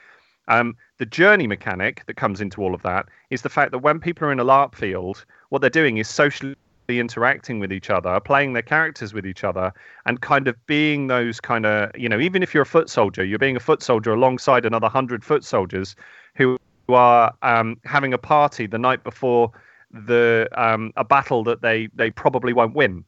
Um, 0.48 0.76
the 0.98 1.06
journey 1.06 1.46
mechanic 1.46 2.04
that 2.08 2.16
comes 2.16 2.42
into 2.42 2.64
all 2.64 2.74
of 2.74 2.82
that 2.82 3.06
is 3.30 3.44
the 3.44 3.50
fact 3.50 3.70
that 3.72 3.80
when 3.80 4.00
people 4.00 4.28
are 4.28 4.32
in 4.32 4.40
a 4.40 4.44
LARP 4.44 4.74
field, 4.74 5.26
what 5.50 5.62
they're 5.62 5.70
doing 5.70 5.98
is 5.98 6.10
socially 6.10 6.56
interacting 6.90 7.60
with 7.60 7.72
each 7.72 7.92
other, 7.92 8.20
playing 8.20 8.54
their 8.54 8.64
characters 8.64 9.14
with 9.14 9.28
each 9.28 9.44
other, 9.44 9.72
and 10.08 10.22
kind 10.22 10.48
of 10.48 10.56
being 10.66 11.06
those 11.06 11.40
kind 11.40 11.68
of, 11.68 11.96
you 11.96 12.10
know, 12.10 12.20
even 12.20 12.42
if 12.42 12.52
you're 12.52 12.64
a 12.64 12.66
foot 12.66 12.90
soldier, 12.90 13.24
you're 13.24 13.38
being 13.38 13.56
a 13.56 13.60
foot 13.60 13.84
soldier 13.84 14.12
alongside 14.12 14.66
another 14.66 14.90
hundred 14.90 15.24
foot 15.24 15.44
soldiers 15.44 15.96
who 16.34 16.58
are 16.94 17.34
um, 17.42 17.78
having 17.86 18.14
a 18.14 18.18
party 18.18 18.68
the 18.68 18.80
night 18.80 19.04
before 19.04 19.52
the 19.92 20.48
um, 20.54 20.94
a 20.98 21.04
battle 21.04 21.44
that 21.44 21.62
they 21.62 21.90
they 21.96 22.12
probably 22.12 22.54
won't 22.54 22.76
win, 22.76 23.04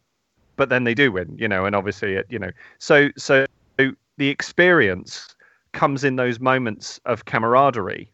but 0.55 0.69
then 0.69 0.83
they 0.83 0.93
do 0.93 1.11
win, 1.11 1.35
you 1.37 1.47
know, 1.47 1.65
and 1.65 1.75
obviously, 1.75 2.15
it, 2.15 2.25
you 2.29 2.39
know, 2.39 2.51
so 2.79 3.09
so 3.17 3.45
the 4.17 4.29
experience 4.29 5.35
comes 5.71 6.03
in 6.03 6.15
those 6.15 6.39
moments 6.39 6.99
of 7.05 7.25
camaraderie 7.25 8.11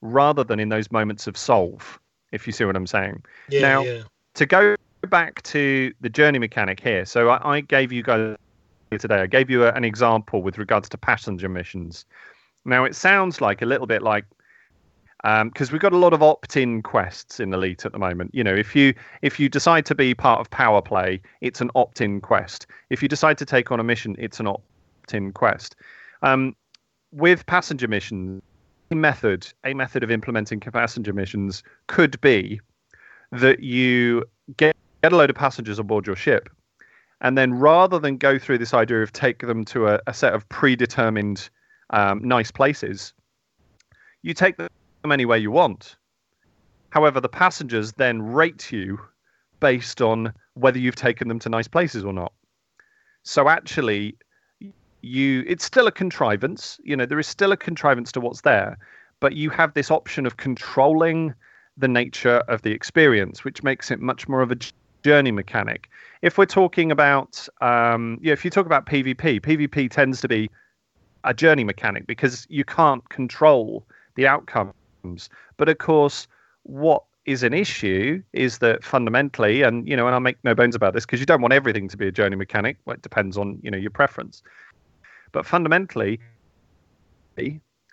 rather 0.00 0.42
than 0.42 0.58
in 0.58 0.70
those 0.70 0.90
moments 0.90 1.26
of 1.26 1.36
solve, 1.36 2.00
if 2.32 2.46
you 2.46 2.52
see 2.52 2.64
what 2.64 2.74
I'm 2.74 2.86
saying. 2.86 3.22
Yeah, 3.48 3.60
now, 3.60 3.82
yeah. 3.84 4.02
to 4.34 4.46
go 4.46 4.76
back 5.08 5.42
to 5.42 5.92
the 6.00 6.08
journey 6.08 6.38
mechanic 6.38 6.80
here, 6.80 7.04
so 7.04 7.28
I, 7.28 7.56
I 7.56 7.60
gave 7.60 7.92
you 7.92 8.02
guys 8.02 8.36
today, 8.90 9.20
I 9.20 9.26
gave 9.26 9.50
you 9.50 9.64
a, 9.64 9.72
an 9.72 9.84
example 9.84 10.42
with 10.42 10.58
regards 10.58 10.88
to 10.90 10.98
passenger 10.98 11.48
missions. 11.48 12.06
Now, 12.64 12.84
it 12.84 12.96
sounds 12.96 13.40
like 13.40 13.62
a 13.62 13.66
little 13.66 13.86
bit 13.86 14.02
like 14.02 14.24
because 15.22 15.68
um, 15.68 15.72
we've 15.72 15.80
got 15.80 15.92
a 15.92 15.98
lot 15.98 16.12
of 16.12 16.22
opt-in 16.22 16.82
quests 16.82 17.40
in 17.40 17.52
Elite 17.52 17.84
at 17.86 17.92
the 17.92 17.98
moment. 17.98 18.30
You 18.34 18.44
know, 18.44 18.54
if 18.54 18.76
you 18.76 18.94
if 19.22 19.40
you 19.40 19.48
decide 19.48 19.86
to 19.86 19.94
be 19.94 20.14
part 20.14 20.40
of 20.40 20.50
Power 20.50 20.82
Play, 20.82 21.20
it's 21.40 21.60
an 21.60 21.70
opt-in 21.74 22.20
quest. 22.20 22.66
If 22.90 23.02
you 23.02 23.08
decide 23.08 23.38
to 23.38 23.46
take 23.46 23.72
on 23.72 23.80
a 23.80 23.84
mission, 23.84 24.14
it's 24.18 24.40
an 24.40 24.46
opt 24.46 25.14
in 25.14 25.32
Quest. 25.32 25.76
Um, 26.22 26.54
with 27.12 27.46
passenger 27.46 27.88
missions, 27.88 28.42
a 28.90 28.94
method, 28.94 29.52
a 29.64 29.74
method 29.74 30.02
of 30.02 30.10
implementing 30.10 30.60
passenger 30.60 31.12
missions 31.12 31.62
could 31.86 32.20
be 32.20 32.60
that 33.32 33.60
you 33.60 34.24
get, 34.56 34.76
get 35.02 35.12
a 35.12 35.16
load 35.16 35.30
of 35.30 35.36
passengers 35.36 35.78
aboard 35.78 36.06
your 36.06 36.16
ship, 36.16 36.48
and 37.20 37.36
then 37.36 37.54
rather 37.54 37.98
than 37.98 38.16
go 38.16 38.38
through 38.38 38.58
this 38.58 38.74
idea 38.74 39.02
of 39.02 39.12
take 39.12 39.40
them 39.40 39.64
to 39.64 39.88
a, 39.88 40.00
a 40.06 40.14
set 40.14 40.34
of 40.34 40.48
predetermined 40.50 41.48
um, 41.90 42.20
nice 42.22 42.50
places, 42.50 43.12
you 44.22 44.34
take 44.34 44.56
them 44.56 44.68
anywhere 45.12 45.38
you 45.38 45.50
want. 45.50 45.96
However, 46.90 47.20
the 47.20 47.28
passengers 47.28 47.92
then 47.92 48.22
rate 48.22 48.72
you 48.72 48.98
based 49.60 50.00
on 50.00 50.32
whether 50.54 50.78
you've 50.78 50.96
taken 50.96 51.28
them 51.28 51.38
to 51.40 51.48
nice 51.48 51.68
places 51.68 52.04
or 52.04 52.12
not. 52.12 52.32
So 53.22 53.48
actually, 53.48 54.16
you 55.06 55.44
it's 55.46 55.64
still 55.64 55.86
a 55.86 55.92
contrivance 55.92 56.80
you 56.82 56.96
know 56.96 57.06
there 57.06 57.18
is 57.18 57.26
still 57.26 57.52
a 57.52 57.56
contrivance 57.56 58.10
to 58.12 58.20
what's 58.20 58.40
there 58.42 58.76
but 59.20 59.34
you 59.34 59.48
have 59.50 59.72
this 59.74 59.90
option 59.90 60.26
of 60.26 60.36
controlling 60.36 61.32
the 61.76 61.88
nature 61.88 62.42
of 62.48 62.62
the 62.62 62.72
experience 62.72 63.44
which 63.44 63.62
makes 63.62 63.90
it 63.90 64.00
much 64.00 64.28
more 64.28 64.42
of 64.42 64.50
a 64.50 64.56
journey 65.02 65.30
mechanic 65.30 65.88
if 66.22 66.36
we're 66.36 66.44
talking 66.44 66.90
about 66.90 67.46
um, 67.60 68.18
yeah 68.20 68.32
if 68.32 68.44
you 68.44 68.50
talk 68.50 68.66
about 68.66 68.86
pvp 68.86 69.40
pvp 69.40 69.90
tends 69.90 70.20
to 70.20 70.28
be 70.28 70.50
a 71.24 71.32
journey 71.32 71.64
mechanic 71.64 72.06
because 72.06 72.46
you 72.50 72.64
can't 72.64 73.08
control 73.08 73.84
the 74.16 74.26
outcomes 75.06 75.28
but 75.56 75.68
of 75.68 75.78
course 75.78 76.26
what 76.62 77.02
is 77.24 77.42
an 77.42 77.52
issue 77.52 78.22
is 78.32 78.58
that 78.58 78.84
fundamentally 78.84 79.62
and 79.62 79.88
you 79.88 79.96
know 79.96 80.06
and 80.06 80.14
i'll 80.14 80.20
make 80.20 80.38
no 80.44 80.54
bones 80.54 80.74
about 80.74 80.94
this 80.94 81.04
because 81.04 81.20
you 81.20 81.26
don't 81.26 81.40
want 81.40 81.52
everything 81.52 81.88
to 81.88 81.96
be 81.96 82.06
a 82.06 82.12
journey 82.12 82.36
mechanic 82.36 82.76
well, 82.84 82.94
it 82.94 83.02
depends 83.02 83.36
on 83.36 83.58
you 83.62 83.70
know 83.70 83.78
your 83.78 83.90
preference 83.90 84.42
but 85.32 85.44
fundamentally, 85.44 86.18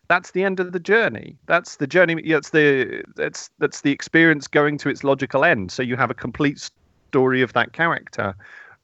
that's 0.07 0.31
the 0.31 0.45
end 0.45 0.61
of 0.61 0.71
the 0.71 0.79
journey. 0.79 1.37
That's 1.45 1.75
the 1.75 1.87
journey. 1.87 2.21
That's 2.31 2.51
the 2.51 3.03
that's 3.15 3.49
that's 3.59 3.81
the 3.81 3.91
experience 3.91 4.47
going 4.47 4.77
to 4.77 4.89
its 4.89 5.03
logical 5.03 5.43
end. 5.43 5.71
So 5.71 5.83
you 5.83 5.97
have 5.97 6.09
a 6.09 6.13
complete 6.13 6.69
story 7.09 7.41
of 7.41 7.51
that 7.51 7.73
character, 7.73 8.33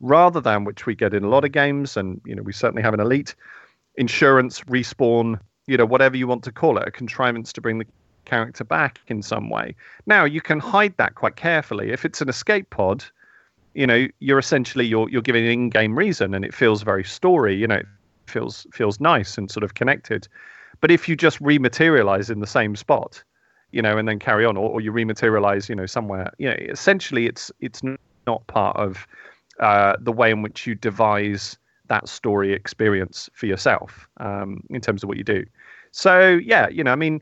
rather 0.02 0.42
than 0.42 0.66
which 0.66 0.86
we 0.86 0.96
get 0.96 1.14
in 1.14 1.24
a 1.24 1.30
lot 1.30 1.46
of 1.46 1.54
games, 1.54 1.96
and 1.96 2.20
you 2.26 2.36
know 2.36 2.44
we 2.44 2.52
certainly 2.52 2.84
have 2.84 2.94
an 2.94 3.00
elite 3.00 3.34
insurance 3.96 4.62
respawn. 4.62 5.40
You 5.68 5.78
know 5.78 5.86
whatever 5.86 6.18
you 6.18 6.28
want 6.28 6.44
to 6.44 6.52
call 6.52 6.78
it, 6.80 6.88
a 6.88 6.92
contrivance 6.92 7.54
to 7.54 7.62
bring 7.62 7.80
the 7.80 7.86
character 8.30 8.64
back 8.64 9.00
in 9.08 9.22
some 9.22 9.50
way. 9.50 9.76
Now 10.06 10.24
you 10.26 10.42
can 10.42 10.60
hide 10.60 10.96
that 10.98 11.16
quite 11.16 11.36
carefully. 11.36 11.92
If 11.92 12.06
it's 12.06 12.22
an 12.22 12.30
escape 12.30 12.70
pod, 12.70 13.04
you 13.74 13.88
know 13.88 14.08
you're 14.20 14.40
essentially 14.40 14.86
you're 14.86 15.10
you're 15.10 15.28
giving 15.30 15.46
an 15.46 15.52
in-game 15.52 15.98
reason, 15.98 16.34
and 16.36 16.46
it 16.46 16.54
feels 16.54 16.84
very 16.84 17.04
story. 17.04 17.56
You 17.56 17.68
know 17.68 17.82
feels 18.28 18.68
feels 18.72 19.00
nice 19.00 19.38
and 19.38 19.52
sort 19.52 19.64
of 19.64 19.74
connected. 19.74 20.28
But 20.82 20.92
if 20.92 21.10
you 21.10 21.16
just 21.16 21.42
rematerialize 21.42 22.30
in 22.32 22.40
the 22.40 22.48
same 22.48 22.76
spot, 22.76 23.24
you 23.72 23.82
know, 23.82 23.98
and 23.98 24.08
then 24.08 24.20
carry 24.20 24.46
on, 24.46 24.56
or, 24.56 24.70
or 24.70 24.82
you 24.82 24.92
rematerialize, 24.94 25.68
you 25.68 25.76
know, 25.76 25.86
somewhere, 25.86 26.32
you 26.38 26.50
know, 26.50 26.56
essentially 26.70 27.26
it's 27.26 27.52
it's 27.60 27.82
not 28.26 28.48
part 28.48 28.78
of 28.78 29.08
uh, 29.60 29.96
the 30.00 30.12
way 30.12 30.32
in 30.32 30.42
which 30.42 30.66
you 30.68 30.76
devise 30.76 31.58
that 31.88 32.08
story 32.08 32.54
experience 32.54 33.30
for 33.34 33.48
yourself 33.48 34.08
um, 34.18 34.62
in 34.70 34.80
terms 34.80 35.04
of 35.04 35.10
what 35.10 35.18
you 35.18 35.24
do. 35.24 35.44
So 35.92 36.40
yeah, 36.44 36.70
you 36.70 36.84
know, 36.84 36.92
I 36.92 36.96
mean, 36.96 37.22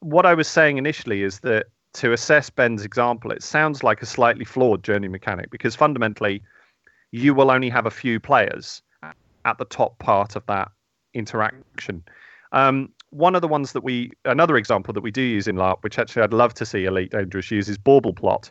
what 0.00 0.26
I 0.26 0.34
was 0.34 0.48
saying 0.48 0.78
initially 0.78 1.22
is 1.22 1.40
that 1.40 1.66
to 1.94 2.12
assess 2.12 2.50
Ben's 2.50 2.84
example, 2.84 3.30
it 3.30 3.42
sounds 3.42 3.82
like 3.82 4.02
a 4.02 4.06
slightly 4.06 4.44
flawed 4.44 4.82
journey 4.82 5.08
mechanic 5.08 5.50
because 5.50 5.74
fundamentally, 5.74 6.42
you 7.10 7.32
will 7.34 7.50
only 7.50 7.70
have 7.70 7.86
a 7.86 7.90
few 7.90 8.20
players 8.20 8.82
at 9.44 9.58
the 9.58 9.64
top 9.64 9.98
part 9.98 10.36
of 10.36 10.44
that 10.46 10.70
interaction. 11.14 12.02
Um, 12.52 12.90
one 13.10 13.34
of 13.34 13.40
the 13.40 13.48
ones 13.48 13.72
that 13.72 13.82
we, 13.82 14.10
another 14.24 14.56
example 14.56 14.92
that 14.92 15.00
we 15.00 15.10
do 15.10 15.22
use 15.22 15.48
in 15.48 15.56
LARP, 15.56 15.82
which 15.82 15.98
actually 15.98 16.22
I'd 16.22 16.32
love 16.32 16.52
to 16.54 16.66
see 16.66 16.84
Elite 16.84 17.12
Dangerous 17.12 17.50
use, 17.50 17.68
is 17.68 17.78
Bauble 17.78 18.12
Plot. 18.12 18.50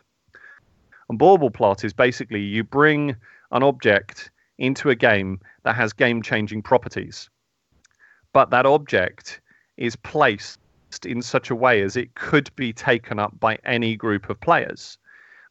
And 1.10 1.20
Bauble 1.20 1.52
Plot 1.52 1.84
is 1.84 1.93
basically 1.93 2.41
you 2.41 2.64
bring 2.64 3.16
an 3.52 3.62
object 3.62 4.32
into 4.58 4.89
a 4.89 4.96
game 4.96 5.39
that 5.64 5.76
has 5.76 5.93
game 5.93 6.22
changing 6.22 6.64
properties, 6.64 7.30
but 8.34 8.50
that 8.50 8.66
object 8.66 9.41
is 9.78 9.96
placed 9.98 10.60
in 11.04 11.24
such 11.24 11.50
a 11.50 11.56
way 11.56 11.82
as 11.82 11.98
it 11.98 12.14
could 12.14 12.56
be 12.56 12.72
taken 12.72 13.18
up 13.18 13.39
by 13.39 13.58
any 13.66 13.96
group 13.96 14.30
of 14.30 14.39
players. 14.39 15.00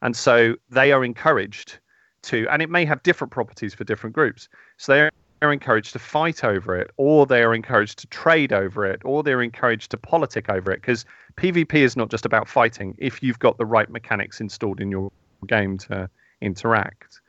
And 0.01 0.15
so 0.15 0.55
they 0.69 0.93
are 0.93 1.03
encouraged 1.03 1.79
to, 2.23 2.47
and 2.49 2.61
it 2.61 2.69
may 2.69 2.85
have 2.85 3.03
different 3.03 3.31
properties 3.31 3.73
for 3.73 3.83
different 3.83 4.15
groups. 4.15 4.47
So 4.77 4.93
they 4.93 5.09
are 5.45 5.51
encouraged 5.51 5.93
to 5.93 5.99
fight 5.99 6.43
over 6.43 6.75
it, 6.75 6.91
or 6.97 7.25
they 7.25 7.43
are 7.43 7.53
encouraged 7.53 7.99
to 7.99 8.07
trade 8.07 8.53
over 8.53 8.85
it, 8.85 9.01
or 9.03 9.23
they're 9.23 9.41
encouraged 9.41 9.91
to 9.91 9.97
politic 9.97 10.49
over 10.49 10.71
it. 10.71 10.81
Because 10.81 11.05
PvP 11.37 11.73
is 11.75 11.97
not 11.97 12.09
just 12.09 12.25
about 12.25 12.47
fighting 12.47 12.95
if 12.97 13.21
you've 13.21 13.39
got 13.39 13.57
the 13.57 13.65
right 13.65 13.89
mechanics 13.89 14.39
installed 14.39 14.79
in 14.79 14.89
your 14.89 15.11
game 15.47 15.77
to 15.77 16.09
interact. 16.41 17.21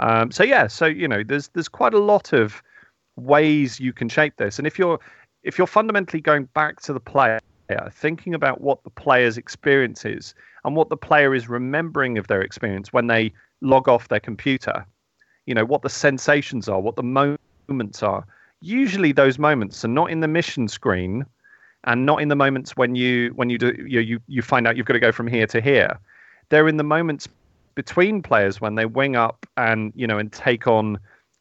Um, 0.00 0.30
so 0.30 0.42
yeah, 0.42 0.66
so 0.66 0.86
you 0.86 1.06
know, 1.06 1.22
there's 1.22 1.48
there's 1.48 1.68
quite 1.68 1.94
a 1.94 1.98
lot 1.98 2.32
of 2.32 2.62
ways 3.16 3.78
you 3.78 3.92
can 3.92 4.08
shape 4.08 4.36
this, 4.36 4.58
and 4.58 4.66
if 4.66 4.78
you're 4.78 4.98
if 5.42 5.58
you're 5.58 5.66
fundamentally 5.66 6.20
going 6.20 6.44
back 6.54 6.80
to 6.82 6.92
the 6.92 7.00
player, 7.00 7.40
thinking 7.92 8.34
about 8.34 8.60
what 8.60 8.82
the 8.84 8.90
player's 8.90 9.36
experience 9.38 10.04
is 10.04 10.34
and 10.64 10.76
what 10.76 10.88
the 10.88 10.96
player 10.96 11.34
is 11.34 11.48
remembering 11.48 12.18
of 12.18 12.26
their 12.26 12.42
experience 12.42 12.92
when 12.92 13.06
they 13.06 13.32
log 13.60 13.88
off 13.88 14.08
their 14.08 14.20
computer, 14.20 14.84
you 15.46 15.54
know, 15.54 15.64
what 15.64 15.82
the 15.82 15.90
sensations 15.90 16.68
are, 16.68 16.80
what 16.80 16.96
the 16.96 17.02
moments 17.68 18.02
are. 18.02 18.26
Usually, 18.60 19.12
those 19.12 19.38
moments 19.38 19.84
are 19.84 19.88
not 19.88 20.10
in 20.10 20.20
the 20.20 20.28
mission 20.28 20.68
screen, 20.68 21.24
and 21.84 22.06
not 22.06 22.22
in 22.22 22.28
the 22.28 22.36
moments 22.36 22.76
when 22.76 22.94
you 22.94 23.30
when 23.34 23.50
you 23.50 23.58
do 23.58 23.74
you 23.86 24.00
you, 24.00 24.20
you 24.28 24.42
find 24.42 24.66
out 24.66 24.76
you've 24.76 24.86
got 24.86 24.94
to 24.94 25.00
go 25.00 25.12
from 25.12 25.26
here 25.26 25.46
to 25.48 25.60
here. 25.60 25.98
They're 26.48 26.68
in 26.68 26.76
the 26.76 26.84
moments 26.84 27.28
between 27.74 28.22
players 28.22 28.60
when 28.60 28.74
they 28.74 28.86
wing 28.86 29.16
up 29.16 29.46
and 29.56 29.92
you 29.96 30.06
know 30.06 30.18
and 30.18 30.32
take 30.32 30.66
on 30.66 30.98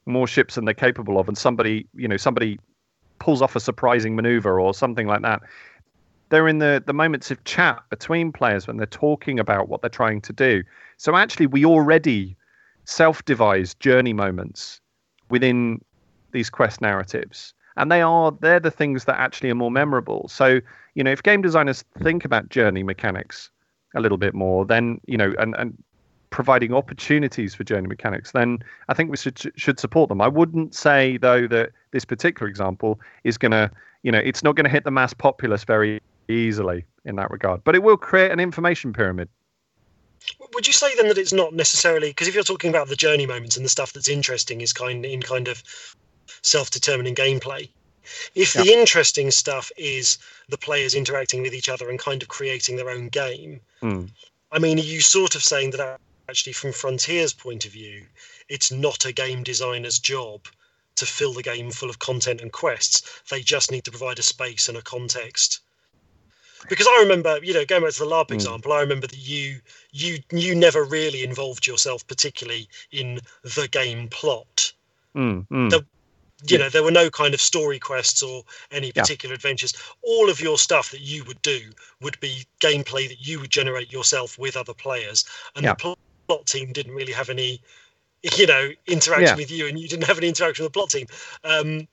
more 0.08 0.28
ships 0.28 0.56
than 0.56 0.66
they're 0.66 0.74
capable 0.74 1.20
of, 1.20 1.28
and 1.28 1.38
somebody 1.38 1.86
you 1.96 2.08
know 2.08 2.18
somebody 2.18 2.60
pulls 3.20 3.42
off 3.42 3.56
a 3.56 3.60
surprising 3.60 4.16
maneuver 4.16 4.60
or 4.60 4.74
something 4.74 5.06
like 5.06 5.22
that. 5.22 5.42
They're 6.32 6.48
in 6.48 6.58
the 6.58 6.82
the 6.86 6.94
moments 6.94 7.30
of 7.30 7.44
chat 7.44 7.84
between 7.90 8.32
players 8.32 8.66
when 8.66 8.78
they're 8.78 8.88
talking 8.88 9.40
about 9.40 9.70
what 9.70 9.82
they're 9.82 9.90
trying 9.90 10.22
to 10.22 10.34
do. 10.34 10.64
So 10.98 11.16
actually, 11.16 11.48
we 11.48 11.64
already 11.66 12.36
self-devise 12.86 13.76
journey 13.76 14.14
moments 14.14 14.82
within 15.30 15.80
these 16.32 16.50
quest 16.50 16.82
narratives 16.82 17.54
and 17.78 17.92
they 17.92 18.02
are 18.02 18.32
they're 18.42 18.60
the 18.60 18.72
things 18.72 19.06
that 19.06 19.20
actually 19.20 19.50
are 19.52 19.56
more 19.56 19.70
memorable 19.70 20.28
so 20.28 20.60
you 20.96 21.04
know 21.04 21.12
if 21.12 21.22
game 21.22 21.42
designers 21.42 21.84
think 22.02 22.26
about 22.26 22.50
journey 22.50 22.82
mechanics 22.82 23.52
a 23.96 24.02
little 24.02 24.18
bit 24.18 24.34
more 24.34 24.66
then 24.66 25.00
you 25.06 25.16
know 25.16 25.34
and, 25.38 25.56
and 25.60 25.78
providing 26.32 26.74
opportunities 26.74 27.54
for 27.54 27.64
journey 27.64 27.88
mechanics, 27.88 28.32
then 28.32 28.64
I 28.90 28.96
think 28.96 29.12
we 29.12 29.18
should 29.18 29.40
should 29.56 29.80
support 29.80 30.10
them. 30.10 30.22
I 30.22 30.28
wouldn't 30.28 30.74
say 30.74 31.18
though 31.18 31.46
that 31.48 31.72
this 31.92 32.06
particular 32.06 32.50
example 32.50 33.00
is 33.24 33.38
going 33.38 33.52
to, 33.52 33.70
you 34.02 34.12
know, 34.12 34.18
it's 34.20 34.42
not 34.42 34.56
going 34.56 34.64
to 34.64 34.70
hit 34.70 34.84
the 34.84 34.92
mass 34.92 35.14
populace 35.14 35.64
very 35.64 36.02
easily 36.32 36.86
in 37.06 37.16
that 37.16 37.32
regard, 37.32 37.64
but 37.64 37.76
it 37.76 37.84
will 37.84 37.98
create 37.98 38.32
an 38.32 38.40
information 38.40 38.94
pyramid. 38.94 39.30
Would 40.54 40.68
you 40.68 40.74
say 40.74 40.96
then 40.96 41.08
that 41.08 41.18
it's 41.18 41.34
not 41.34 41.54
necessarily 41.54 42.10
because 42.10 42.28
if 42.28 42.36
you're 42.36 42.44
talking 42.44 42.70
about 42.70 42.88
the 42.88 42.96
journey 42.96 43.26
moments 43.26 43.58
and 43.58 43.66
the 43.66 43.70
stuff 43.70 43.94
that's 43.94 44.10
interesting 44.10 44.62
is 44.62 44.74
kind 44.74 45.04
in 45.06 45.22
kind 45.22 45.48
of 45.48 45.64
self-determining 46.44 47.16
gameplay, 47.16 47.70
if 48.36 48.54
the 48.54 48.72
interesting 48.72 49.32
stuff 49.32 49.72
is 49.78 50.18
the 50.50 50.58
players 50.58 50.94
interacting 50.94 51.42
with 51.42 51.54
each 51.54 51.70
other 51.70 51.90
and 51.90 51.98
kind 51.98 52.22
of 52.22 52.28
creating 52.28 52.76
their 52.76 52.90
own 52.90 53.08
game, 53.08 53.62
mm. 53.82 54.10
I 54.52 54.60
mean, 54.60 54.78
are 54.78 54.84
you 54.84 55.02
sort 55.02 55.36
of 55.36 55.44
saying 55.44 55.72
that 55.72 56.00
actually, 56.30 56.54
from 56.54 56.72
Frontier's 56.72 57.34
point 57.34 57.66
of 57.66 57.72
view, 57.72 58.06
it's 58.48 58.72
not 58.72 59.06
a 59.06 59.12
game 59.12 59.44
designer's 59.44 60.00
job 60.00 60.46
to 60.96 61.06
fill 61.06 61.34
the 61.34 61.44
game 61.44 61.72
full 61.72 61.90
of 61.90 62.00
content 62.00 62.42
and 62.42 62.52
quests. 62.52 63.22
They 63.30 63.42
just 63.42 63.72
need 63.72 63.86
to 63.86 63.92
provide 63.92 64.20
a 64.20 64.24
space 64.24 64.70
and 64.70 64.78
a 64.78 64.82
context. 64.82 65.61
Because 66.70 66.88
I 66.88 67.00
remember, 67.02 67.40
you 67.44 67.54
know, 67.54 67.66
going 67.66 67.84
back 67.84 67.94
to 67.94 68.00
the 68.00 68.10
LARP 68.10 68.28
mm. 68.28 68.36
example, 68.36 68.72
I 68.74 68.82
remember 68.82 69.08
that 69.08 69.18
you 69.18 69.60
you 69.92 70.20
you 70.32 70.56
never 70.56 70.84
really 70.84 71.24
involved 71.24 71.68
yourself 71.68 72.06
particularly 72.08 72.68
in 72.92 73.20
the 73.44 73.68
game 73.72 74.08
plot. 74.10 74.74
Mm, 75.16 75.48
mm. 75.48 75.70
The, 75.70 75.86
you 76.48 76.58
know 76.58 76.70
there 76.70 76.82
were 76.82 76.90
no 76.90 77.08
kind 77.08 77.36
of 77.36 77.42
story 77.42 77.78
quests 77.78 78.24
or 78.24 78.42
any 78.72 78.92
particular 78.92 79.34
yeah. 79.34 79.36
adventures 79.36 79.76
all 80.02 80.28
of 80.28 80.42
your 80.42 80.58
stuff 80.58 80.90
that 80.90 81.02
you 81.02 81.24
would 81.26 81.40
do 81.44 81.60
would 82.02 82.20
be 82.20 82.48
gameplay 82.60 83.08
that 83.08 83.28
you 83.28 83.40
would 83.40 83.52
generate 83.52 83.92
yourself 83.92 84.40
with 84.40 84.58
other 84.58 84.74
players 84.74 85.24
and 85.56 85.64
yeah. 85.64 85.76
the 85.76 85.96
plot 86.32 86.46
team 86.46 86.72
didn't 86.72 86.96
really 86.96 87.12
have 87.12 87.30
any, 87.30 87.62
you 88.38 88.48
know, 88.48 88.70
interaction 88.88 89.28
yeah. 89.28 89.36
with 89.36 89.52
you, 89.52 89.68
and 89.68 89.80
you 89.80 89.88
didn't 89.88 90.06
have 90.06 90.18
any 90.18 90.28
interaction 90.28 90.64
with 90.64 90.72
the 90.72 90.78
plot 90.78 90.90
team. 90.90 91.08
Um, 91.44 91.88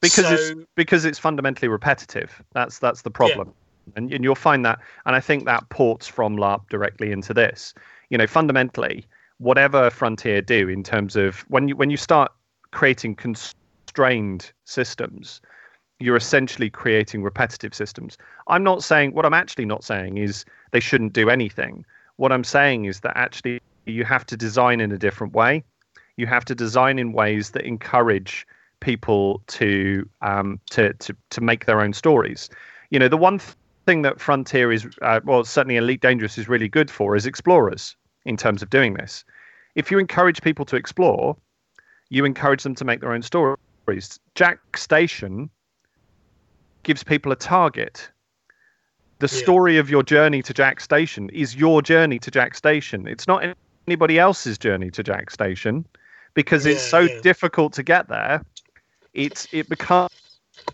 because 0.00 0.26
so, 0.26 0.34
it's 0.34 0.52
because 0.76 1.04
it's 1.04 1.18
fundamentally 1.18 1.68
repetitive. 1.68 2.42
That's 2.52 2.78
that's 2.78 3.02
the 3.02 3.10
problem, 3.10 3.48
yeah. 3.48 3.54
And 3.96 4.12
and 4.12 4.24
you'll 4.24 4.34
find 4.34 4.64
that, 4.64 4.78
and 5.06 5.16
I 5.16 5.20
think 5.20 5.44
that 5.44 5.68
ports 5.70 6.06
from 6.06 6.36
LARP 6.36 6.68
directly 6.68 7.12
into 7.12 7.34
this. 7.34 7.74
You 8.08 8.18
know, 8.18 8.26
fundamentally, 8.26 9.06
whatever 9.38 9.90
Frontier 9.90 10.42
do 10.42 10.68
in 10.68 10.82
terms 10.82 11.16
of 11.16 11.40
when 11.48 11.68
you 11.68 11.76
when 11.76 11.90
you 11.90 11.96
start 11.96 12.32
creating 12.70 13.16
constrained 13.16 14.52
systems, 14.64 15.40
you're 15.98 16.16
essentially 16.16 16.70
creating 16.70 17.22
repetitive 17.22 17.74
systems. 17.74 18.16
I'm 18.48 18.62
not 18.62 18.84
saying 18.84 19.12
what 19.12 19.26
I'm 19.26 19.34
actually 19.34 19.66
not 19.66 19.84
saying 19.84 20.18
is 20.18 20.44
they 20.72 20.80
shouldn't 20.80 21.12
do 21.12 21.30
anything. 21.30 21.84
What 22.16 22.32
I'm 22.32 22.44
saying 22.44 22.84
is 22.84 23.00
that 23.00 23.16
actually 23.16 23.60
you 23.86 24.04
have 24.04 24.26
to 24.26 24.36
design 24.36 24.80
in 24.80 24.92
a 24.92 24.98
different 24.98 25.32
way. 25.32 25.64
You 26.16 26.26
have 26.26 26.44
to 26.46 26.54
design 26.54 26.98
in 26.98 27.12
ways 27.12 27.50
that 27.50 27.64
encourage 27.64 28.46
people 28.80 29.42
to 29.46 30.08
um, 30.22 30.60
to, 30.70 30.92
to 30.94 31.16
to 31.30 31.40
make 31.40 31.66
their 31.66 31.80
own 31.80 31.92
stories. 31.92 32.50
You 32.90 32.98
know, 32.98 33.08
the 33.08 33.16
one 33.16 33.38
th- 33.38 33.56
thing 33.90 34.02
that 34.02 34.20
Frontier 34.20 34.70
is, 34.70 34.86
uh, 35.02 35.18
well, 35.24 35.42
certainly 35.42 35.76
Elite 35.76 36.00
Dangerous 36.00 36.38
is 36.38 36.48
really 36.48 36.68
good 36.68 36.88
for 36.88 37.16
is 37.16 37.26
explorers 37.26 37.96
in 38.24 38.36
terms 38.36 38.62
of 38.62 38.70
doing 38.70 38.94
this. 38.94 39.24
If 39.74 39.90
you 39.90 39.98
encourage 39.98 40.42
people 40.42 40.64
to 40.66 40.76
explore, 40.76 41.36
you 42.08 42.24
encourage 42.24 42.62
them 42.62 42.76
to 42.76 42.84
make 42.84 43.00
their 43.00 43.12
own 43.12 43.22
stories. 43.22 44.20
Jaques 44.36 44.80
Station 44.80 45.50
gives 46.84 47.02
people 47.02 47.32
a 47.32 47.36
target. 47.36 48.08
The 49.18 49.26
yeah. 49.26 49.42
story 49.42 49.76
of 49.76 49.90
your 49.90 50.04
journey 50.04 50.40
to 50.42 50.54
Jaques 50.54 50.84
Station 50.84 51.28
is 51.30 51.56
your 51.56 51.82
journey 51.82 52.20
to 52.20 52.30
Jaques 52.30 52.58
Station. 52.58 53.08
It's 53.08 53.26
not 53.26 53.42
anybody 53.88 54.20
else's 54.20 54.56
journey 54.56 54.92
to 54.92 55.02
Jaques 55.02 55.34
Station 55.34 55.84
because 56.34 56.64
yeah, 56.64 56.74
it's 56.74 56.82
so 56.82 57.00
yeah. 57.00 57.20
difficult 57.22 57.72
to 57.72 57.82
get 57.82 58.06
there. 58.08 58.44
It's 59.14 59.48
it 59.52 59.68
becomes 59.68 60.12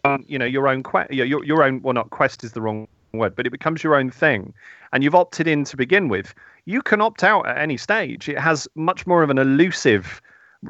um, 0.04 0.22
you 0.28 0.38
know 0.38 0.44
your 0.44 0.68
own 0.68 0.82
quest 0.82 1.10
your, 1.12 1.42
your 1.44 1.62
own 1.62 1.80
well 1.80 1.94
not 1.94 2.10
quest 2.10 2.44
is 2.44 2.52
the 2.52 2.60
wrong 2.60 2.86
word 3.18 3.34
but 3.34 3.46
it 3.46 3.50
becomes 3.50 3.82
your 3.82 3.94
own 3.94 4.10
thing 4.10 4.52
and 4.92 5.02
you've 5.02 5.14
opted 5.14 5.46
in 5.46 5.64
to 5.64 5.76
begin 5.76 6.08
with 6.08 6.34
you 6.64 6.82
can 6.82 7.00
opt 7.00 7.22
out 7.24 7.46
at 7.46 7.58
any 7.58 7.76
stage 7.76 8.28
it 8.28 8.38
has 8.38 8.68
much 8.74 9.06
more 9.06 9.22
of 9.22 9.30
an 9.30 9.38
elusive 9.38 10.20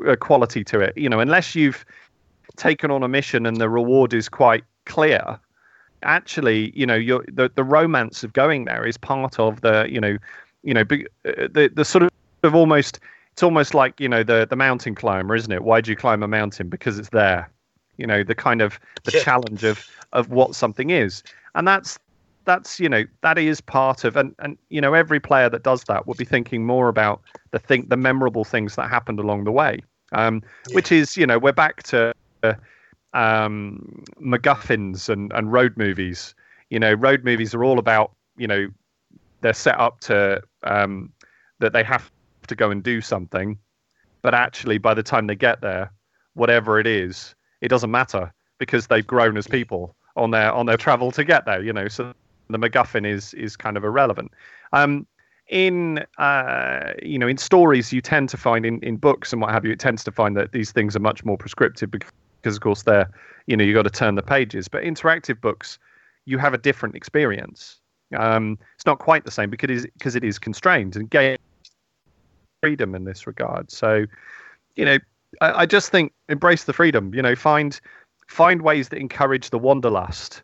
uh, 0.07 0.17
quality 0.17 0.65
to 0.65 0.81
it 0.81 0.97
you 0.97 1.09
know 1.09 1.21
unless 1.21 1.55
you've 1.55 1.85
taken 2.57 2.91
on 2.91 3.03
a 3.03 3.09
mission 3.09 3.47
and 3.47 3.59
the 3.59 3.69
reward 3.69 4.13
is 4.15 4.29
quite 4.29 4.65
clear 4.85 5.39
actually 6.03 6.73
you 6.75 6.87
know 6.87 6.95
your 6.95 7.25
the, 7.33 7.51
the 7.55 7.65
romance 7.65 8.23
of 8.23 8.33
going 8.33 8.65
there 8.65 8.87
is 8.87 8.97
part 8.97 9.39
of 9.39 9.61
the 9.63 9.87
you 9.89 10.01
know 10.01 10.17
you 10.63 10.75
know 10.75 10.83
uh, 10.83 11.49
the 11.51 11.71
the 11.75 11.85
sort 11.85 12.03
of 12.03 12.11
of 12.43 12.55
almost 12.55 13.01
it's 13.37 13.43
almost 13.43 13.75
like 13.75 14.01
you 14.01 14.09
know 14.09 14.23
the 14.23 14.47
the 14.49 14.57
mountain 14.57 14.95
climber, 14.95 15.35
isn't 15.35 15.53
it? 15.53 15.63
Why 15.63 15.83
do 15.83 15.91
you 15.91 15.97
climb 15.97 16.23
a 16.23 16.29
mountain? 16.29 16.71
Because 16.71 16.99
it's 16.99 17.11
there. 17.11 17.51
You 17.99 18.07
know 18.07 18.23
the 18.23 18.35
kind 18.35 18.63
of 18.63 18.81
the 19.05 19.13
yeah. 19.13 19.23
challenge 19.23 19.63
of 19.63 19.87
of 20.15 20.31
what 20.31 20.55
something 20.55 20.89
is, 20.89 21.23
and 21.55 21.69
that's 21.69 21.99
that's 22.47 22.81
you 22.81 22.89
know 22.89 23.05
that 23.21 23.37
is 23.37 23.61
part 23.61 24.05
of 24.05 24.17
and 24.17 24.35
and 24.39 24.57
you 24.71 24.81
know 24.81 24.95
every 24.95 25.21
player 25.21 25.51
that 25.51 25.63
does 25.63 25.85
that 25.85 26.07
will 26.07 26.15
be 26.15 26.25
thinking 26.25 26.65
more 26.65 26.89
about 26.89 27.21
the 27.51 27.59
thing 27.59 27.87
the 27.89 27.97
memorable 27.97 28.45
things 28.45 28.77
that 28.77 28.89
happened 28.89 29.19
along 29.19 29.45
the 29.45 29.53
way, 29.53 29.81
um, 30.13 30.43
yeah. 30.69 30.75
which 30.75 30.91
is 30.91 31.17
you 31.17 31.27
know 31.27 31.39
we're 31.39 31.53
back 31.53 31.83
to. 31.83 32.15
Uh, 32.43 32.55
um, 33.17 34.05
MacGuffins 34.21 35.09
and, 35.09 35.33
and 35.33 35.51
road 35.51 35.77
movies. 35.77 36.35
You 36.69 36.79
know, 36.79 36.93
road 36.93 37.25
movies 37.25 37.55
are 37.55 37.65
all 37.65 37.79
about 37.79 38.13
you 38.37 38.47
know 38.47 38.69
they're 39.41 39.55
set 39.55 39.79
up 39.81 40.01
to 40.01 40.43
um, 40.65 41.13
that 41.59 41.73
they 41.73 41.83
have 41.83 42.11
to 42.49 42.55
go 42.55 42.71
and 42.71 42.83
do 42.83 43.01
something, 43.01 43.59
but 44.23 44.35
actually 44.35 44.79
by 44.79 44.95
the 44.95 45.03
time 45.03 45.27
they 45.27 45.35
get 45.35 45.61
there, 45.63 45.91
whatever 46.35 46.79
it 46.79 46.87
is, 46.87 47.35
it 47.61 47.69
doesn't 47.69 47.91
matter 47.91 48.33
because 48.59 48.87
they've 48.87 49.07
grown 49.07 49.37
as 49.37 49.47
people 49.47 49.97
on 50.17 50.31
their 50.31 50.53
on 50.53 50.67
their 50.67 50.77
travel 50.77 51.11
to 51.13 51.25
get 51.25 51.47
there. 51.47 51.63
You 51.63 51.73
know, 51.73 51.89
so 51.89 52.13
the 52.49 52.59
MacGuffin 52.59 53.07
is 53.07 53.35
is 53.35 53.57
kind 53.57 53.77
of 53.77 53.85
irrelevant. 53.85 54.33
Um, 54.73 55.07
in 55.49 56.05
uh, 56.19 56.93
you 57.03 57.19
know 57.19 57.29
in 57.29 57.37
stories, 57.37 57.93
you 57.93 58.01
tend 58.01 58.29
to 58.31 58.37
find 58.37 58.67
in, 58.67 58.81
in 58.81 58.97
books 58.97 59.33
and 59.33 59.41
what 59.41 59.51
have 59.53 59.65
you, 59.65 59.73
it 59.73 59.79
tends 59.79 60.05
to 60.05 60.13
find 60.13 60.37
that 60.37 60.53
these 60.53 60.73
things 60.73 60.97
are 60.97 61.01
much 61.01 61.25
more 61.25 61.39
prescriptive 61.39 61.91
because, 61.91 62.57
of 62.57 62.61
course 62.61 62.83
they're 62.83 63.11
you 63.47 63.57
know 63.57 63.65
you 63.65 63.75
got 63.75 63.83
to 63.83 63.91
turn 63.91 64.15
the 64.15 64.23
pages. 64.23 64.69
But 64.69 64.83
interactive 64.83 65.41
books, 65.41 65.79
you 66.25 66.39
have 66.39 66.55
a 66.55 66.59
different 66.59 66.95
experience. 66.95 67.81
Um, 68.17 68.59
it's 68.77 68.87
not 68.87 68.99
quite 68.99 69.25
the 69.25 69.31
same 69.31 69.51
because 69.51 69.71
it 69.71 69.77
is, 69.77 69.87
because 69.95 70.17
it 70.17 70.25
is 70.25 70.39
constrained 70.39 70.97
and 70.97 71.11
game 71.11 71.37
freedom 72.63 72.95
in 72.95 73.05
this 73.05 73.27
regard. 73.27 73.71
So, 73.71 74.07
you 74.77 74.85
know, 74.85 74.99
I, 75.41 75.63
I 75.63 75.67
just 75.67 75.91
think 75.91 76.13
embrace 76.29 76.65
the 76.65 76.73
freedom. 76.73 77.15
You 77.15 77.23
know, 77.23 77.35
find 77.35 77.81
find 78.29 78.63
ways 78.63 78.89
that 78.89 78.99
encourage 78.99 79.51
the 79.51 79.59
wanderlust 79.59 80.43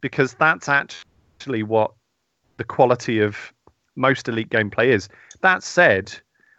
because 0.00 0.34
that's 0.34 0.68
actually 0.68 1.11
what 1.46 1.92
the 2.56 2.64
quality 2.64 3.20
of 3.20 3.52
most 3.96 4.28
elite 4.28 4.50
gameplay 4.50 4.86
is. 4.86 5.08
That 5.40 5.62
said, 5.62 6.12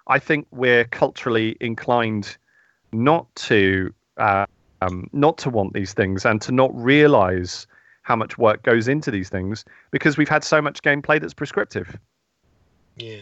I 0.07 0.19
think 0.19 0.47
we're 0.51 0.85
culturally 0.85 1.55
inclined 1.61 2.37
not 2.91 3.33
to 3.35 3.93
uh, 4.17 4.45
um, 4.81 5.09
not 5.13 5.37
to 5.39 5.49
want 5.49 5.73
these 5.73 5.93
things 5.93 6.25
and 6.25 6.41
to 6.41 6.51
not 6.51 6.71
realize 6.75 7.65
how 8.03 8.15
much 8.15 8.37
work 8.37 8.63
goes 8.63 8.87
into 8.87 9.09
these 9.09 9.29
things 9.29 9.63
because 9.91 10.17
we've 10.17 10.29
had 10.29 10.43
so 10.43 10.61
much 10.61 10.81
gameplay 10.81 11.19
that's 11.19 11.33
prescriptive. 11.33 11.97
Yeah. 12.97 13.21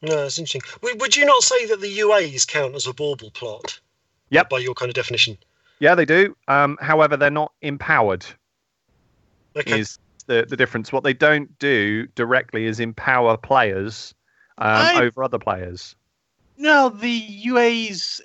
No, 0.00 0.16
that's 0.16 0.38
interesting. 0.38 0.62
Would, 0.82 1.00
would 1.00 1.16
you 1.16 1.24
not 1.26 1.42
say 1.42 1.66
that 1.66 1.80
the 1.80 1.98
UAs 1.98 2.46
count 2.46 2.74
as 2.74 2.86
a 2.86 2.94
bauble 2.94 3.30
plot? 3.30 3.78
Yep. 4.30 4.48
By 4.48 4.58
your 4.58 4.74
kind 4.74 4.88
of 4.88 4.94
definition. 4.94 5.36
Yeah, 5.78 5.94
they 5.94 6.06
do. 6.06 6.34
Um, 6.48 6.78
however, 6.80 7.16
they're 7.16 7.30
not 7.30 7.52
empowered. 7.60 8.24
Okay. 9.56 9.80
Is 9.80 9.98
the 10.26 10.46
the 10.48 10.56
difference? 10.56 10.92
What 10.92 11.04
they 11.04 11.14
don't 11.14 11.58
do 11.58 12.06
directly 12.14 12.66
is 12.66 12.80
empower 12.80 13.36
players 13.36 14.14
um, 14.58 14.68
I- 14.68 15.02
over 15.02 15.22
other 15.24 15.38
players. 15.38 15.94
No, 16.58 16.90
the 16.90 17.42
UAs. 17.46 18.20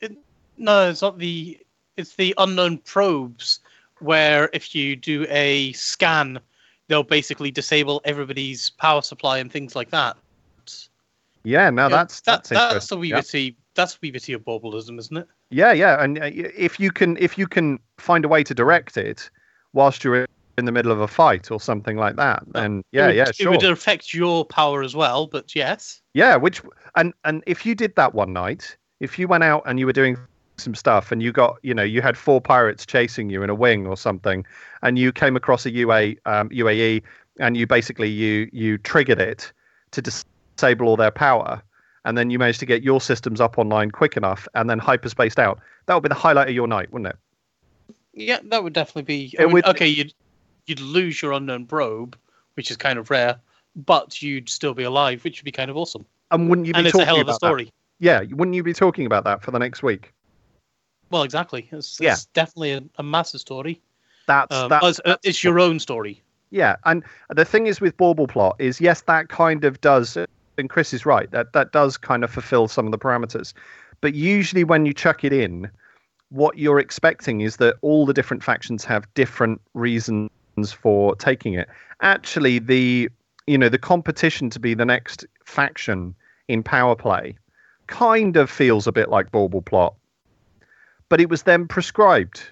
It, 0.00 0.16
no, 0.56 0.90
it's 0.90 1.02
not 1.02 1.18
the. 1.18 1.58
It's 1.96 2.14
the 2.16 2.34
unknown 2.38 2.78
probes, 2.78 3.60
where 3.98 4.48
if 4.54 4.74
you 4.74 4.96
do 4.96 5.26
a 5.28 5.72
scan, 5.72 6.40
they'll 6.88 7.02
basically 7.02 7.50
disable 7.50 8.00
everybody's 8.04 8.70
power 8.70 9.02
supply 9.02 9.38
and 9.38 9.52
things 9.52 9.76
like 9.76 9.90
that. 9.90 10.16
Yeah, 11.42 11.70
no, 11.70 11.84
Yeah, 11.84 11.88
that's 11.88 12.20
that, 12.22 12.44
that's 12.44 12.48
that's 12.48 12.60
a 12.60 12.64
interesting. 12.66 13.00
wee 13.00 13.08
Yeah. 13.08 13.52
That's 13.74 13.94
a 13.94 13.98
wee 14.02 14.10
bitty 14.10 14.32
of 14.34 14.44
baubles 14.44 14.88
isn't 14.90 15.16
it? 15.16 15.28
Yeah, 15.50 15.72
yeah, 15.72 16.02
and 16.02 16.18
uh, 16.18 16.30
if 16.32 16.78
you 16.78 16.90
can 16.90 17.16
if 17.18 17.38
you 17.38 17.46
can 17.46 17.78
find 17.98 18.24
a 18.24 18.28
way 18.28 18.44
to 18.44 18.54
direct 18.54 18.96
it 18.96 19.30
whilst 19.72 20.04
you're 20.04 20.26
in 20.60 20.64
the 20.66 20.72
middle 20.72 20.92
of 20.92 21.00
a 21.00 21.08
fight 21.08 21.50
or 21.50 21.60
something 21.60 21.96
like 21.96 22.14
that, 22.16 22.44
then 22.46 22.84
yeah, 22.92 23.04
it 23.04 23.06
would, 23.08 23.16
yeah, 23.16 23.24
It 23.40 23.50
would 23.50 23.64
affect 23.64 24.14
your 24.14 24.44
power 24.44 24.84
as 24.84 24.94
well, 24.94 25.26
but 25.26 25.56
yes. 25.56 26.00
Yeah, 26.14 26.36
which 26.36 26.62
and 26.94 27.12
and 27.24 27.42
if 27.48 27.66
you 27.66 27.74
did 27.74 27.96
that 27.96 28.14
one 28.14 28.32
night, 28.32 28.76
if 29.00 29.18
you 29.18 29.26
went 29.26 29.42
out 29.42 29.64
and 29.66 29.80
you 29.80 29.86
were 29.86 29.92
doing 29.92 30.16
some 30.58 30.74
stuff 30.74 31.10
and 31.10 31.22
you 31.22 31.32
got 31.32 31.56
you 31.62 31.72
know 31.74 31.82
you 31.82 32.02
had 32.02 32.16
four 32.16 32.40
pirates 32.40 32.84
chasing 32.86 33.30
you 33.30 33.42
in 33.42 33.50
a 33.50 33.54
wing 33.54 33.86
or 33.86 33.96
something, 33.96 34.46
and 34.82 34.98
you 34.98 35.10
came 35.10 35.34
across 35.34 35.66
a 35.66 35.70
UA 35.70 36.14
um, 36.26 36.48
UAE 36.50 37.02
and 37.40 37.56
you 37.56 37.66
basically 37.66 38.08
you 38.10 38.48
you 38.52 38.78
triggered 38.78 39.18
it 39.20 39.52
to 39.92 40.02
disable 40.02 40.86
all 40.86 40.96
their 40.96 41.10
power, 41.10 41.62
and 42.04 42.16
then 42.18 42.30
you 42.30 42.38
managed 42.38 42.60
to 42.60 42.66
get 42.66 42.82
your 42.82 43.00
systems 43.00 43.40
up 43.40 43.58
online 43.58 43.90
quick 43.90 44.16
enough 44.16 44.46
and 44.54 44.68
then 44.68 44.78
hyperspaced 44.78 45.38
out. 45.38 45.58
That 45.86 45.94
would 45.94 46.02
be 46.02 46.08
the 46.08 46.14
highlight 46.14 46.48
of 46.48 46.54
your 46.54 46.68
night, 46.68 46.92
wouldn't 46.92 47.08
it? 47.14 47.16
Yeah, 48.12 48.40
that 48.46 48.62
would 48.62 48.72
definitely 48.72 49.02
be. 49.02 49.34
It 49.38 49.50
would- 49.50 49.64
okay, 49.64 49.86
you'd 49.86 50.12
you'd 50.70 50.80
lose 50.80 51.20
your 51.20 51.32
unknown 51.32 51.66
probe, 51.66 52.16
which 52.54 52.70
is 52.70 52.76
kind 52.78 52.98
of 52.98 53.10
rare, 53.10 53.38
but 53.76 54.22
you'd 54.22 54.48
still 54.48 54.72
be 54.72 54.84
alive, 54.84 55.22
which 55.24 55.40
would 55.40 55.44
be 55.44 55.52
kind 55.52 55.70
of 55.70 55.76
awesome. 55.76 56.06
And 56.30 56.48
wouldn't 56.48 56.66
you 56.66 56.72
be 56.72 56.78
And 56.78 56.86
it's 56.86 56.92
talking 56.92 57.02
a 57.02 57.06
hell 57.06 57.16
of 57.16 57.20
a 57.20 57.22
about 57.22 57.40
that? 57.40 57.46
story. 57.46 57.72
Yeah, 57.98 58.22
wouldn't 58.30 58.54
you 58.54 58.62
be 58.62 58.72
talking 58.72 59.04
about 59.04 59.24
that 59.24 59.42
for 59.42 59.50
the 59.50 59.58
next 59.58 59.82
week? 59.82 60.12
Well, 61.10 61.24
exactly. 61.24 61.68
It's, 61.72 62.00
Yeah. 62.00 62.12
it's 62.12 62.24
definitely 62.26 62.72
a, 62.72 62.82
a 62.96 63.02
massive 63.02 63.40
story. 63.40 63.80
That's 64.26 64.54
Um, 64.54 64.68
that's, 64.70 64.86
it's, 64.86 65.00
that's 65.04 65.26
it's 65.26 65.44
your 65.44 65.58
own 65.58 65.80
story. 65.80 66.22
Yeah, 66.50 66.76
and 66.84 67.04
the 67.28 67.44
thing 67.44 67.66
is 67.66 67.80
with 67.80 67.96
Bauble 67.96 68.26
plot 68.26 68.56
is 68.58 68.80
yes, 68.80 69.02
that 69.02 69.28
kind 69.28 69.64
of 69.64 69.80
does, 69.80 70.16
and 70.56 70.70
Chris 70.70 70.92
is 70.92 71.04
right 71.04 71.30
that 71.32 71.52
that 71.52 71.72
does 71.72 71.96
kind 71.96 72.24
of 72.24 72.30
fulfill 72.30 72.68
some 72.68 72.86
of 72.86 72.92
the 72.92 72.98
parameters, 72.98 73.52
but 74.00 74.14
usually 74.14 74.64
when 74.64 74.86
you 74.86 74.92
chuck 74.92 75.24
it 75.24 75.32
in, 75.32 75.70
what 76.30 76.58
you're 76.58 76.78
expecting 76.80 77.40
is 77.40 77.56
that 77.56 77.76
all 77.82 78.06
the 78.06 78.14
different 78.14 78.42
factions 78.42 78.84
have 78.84 79.12
different 79.14 79.60
reasons 79.74 80.30
for 80.72 81.14
taking 81.16 81.54
it. 81.54 81.68
Actually, 82.00 82.58
the 82.58 83.08
you 83.46 83.58
know 83.58 83.68
the 83.68 83.78
competition 83.78 84.50
to 84.50 84.60
be 84.60 84.74
the 84.74 84.84
next 84.84 85.24
faction 85.44 86.14
in 86.48 86.62
power 86.62 86.96
play 86.96 87.36
kind 87.86 88.36
of 88.36 88.50
feels 88.50 88.86
a 88.86 88.92
bit 88.92 89.08
like 89.08 89.32
Bauble 89.32 89.62
plot, 89.62 89.94
but 91.08 91.20
it 91.20 91.28
was 91.28 91.42
then 91.42 91.66
prescribed 91.66 92.42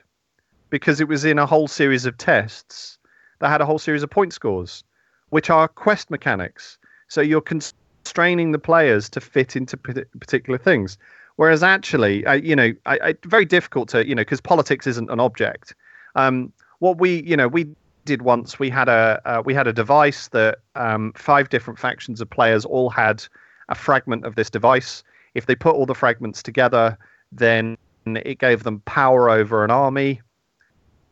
because 0.70 1.00
it 1.00 1.08
was 1.08 1.24
in 1.24 1.38
a 1.38 1.46
whole 1.46 1.68
series 1.68 2.04
of 2.06 2.16
tests 2.18 2.98
that 3.38 3.48
had 3.48 3.60
a 3.60 3.66
whole 3.66 3.78
series 3.78 4.02
of 4.02 4.10
point 4.10 4.32
scores, 4.32 4.84
which 5.30 5.50
are 5.50 5.68
quest 5.68 6.10
mechanics. 6.10 6.78
So 7.08 7.20
you're 7.20 7.40
constraining 7.40 8.52
the 8.52 8.58
players 8.58 9.08
to 9.10 9.20
fit 9.20 9.56
into 9.56 9.76
particular 9.76 10.58
things. 10.58 10.98
Whereas 11.36 11.62
actually, 11.62 12.26
uh, 12.26 12.34
you 12.34 12.56
know, 12.56 12.72
I, 12.84 12.98
I, 13.02 13.14
very 13.24 13.44
difficult 13.44 13.88
to, 13.90 14.06
you 14.06 14.14
know, 14.14 14.22
because 14.22 14.40
politics 14.40 14.86
isn't 14.86 15.08
an 15.08 15.20
object. 15.20 15.74
Um, 16.16 16.52
what 16.80 16.98
we, 16.98 17.22
you 17.22 17.36
know, 17.36 17.46
we 17.46 17.68
did 18.08 18.22
once, 18.22 18.58
we 18.58 18.70
had 18.70 18.88
a 18.88 19.20
uh, 19.26 19.42
we 19.44 19.54
had 19.54 19.66
a 19.66 19.72
device 19.72 20.28
that 20.28 20.58
um, 20.74 21.12
five 21.14 21.50
different 21.50 21.78
factions 21.78 22.20
of 22.20 22.28
players 22.30 22.64
all 22.64 22.88
had 22.88 23.22
a 23.68 23.74
fragment 23.74 24.24
of 24.24 24.34
this 24.34 24.48
device. 24.48 25.04
If 25.34 25.44
they 25.44 25.54
put 25.54 25.74
all 25.74 25.84
the 25.84 25.94
fragments 25.94 26.42
together, 26.42 26.96
then 27.30 27.76
it 28.06 28.38
gave 28.38 28.62
them 28.62 28.80
power 28.86 29.28
over 29.28 29.62
an 29.62 29.70
army, 29.70 30.22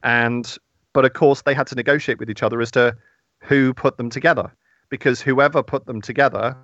and 0.03 0.57
but 0.95 1.05
of 1.05 1.13
course 1.13 1.43
they 1.43 1.53
had 1.53 1.67
to 1.67 1.75
negotiate 1.75 2.19
with 2.19 2.31
each 2.31 2.43
other 2.43 2.63
as 2.63 2.71
to 2.71 2.97
who 3.41 3.75
put 3.75 3.99
them 3.99 4.09
together 4.09 4.51
because 4.89 5.21
whoever 5.21 5.63
put 5.63 5.85
them 5.85 6.01
together 6.01 6.57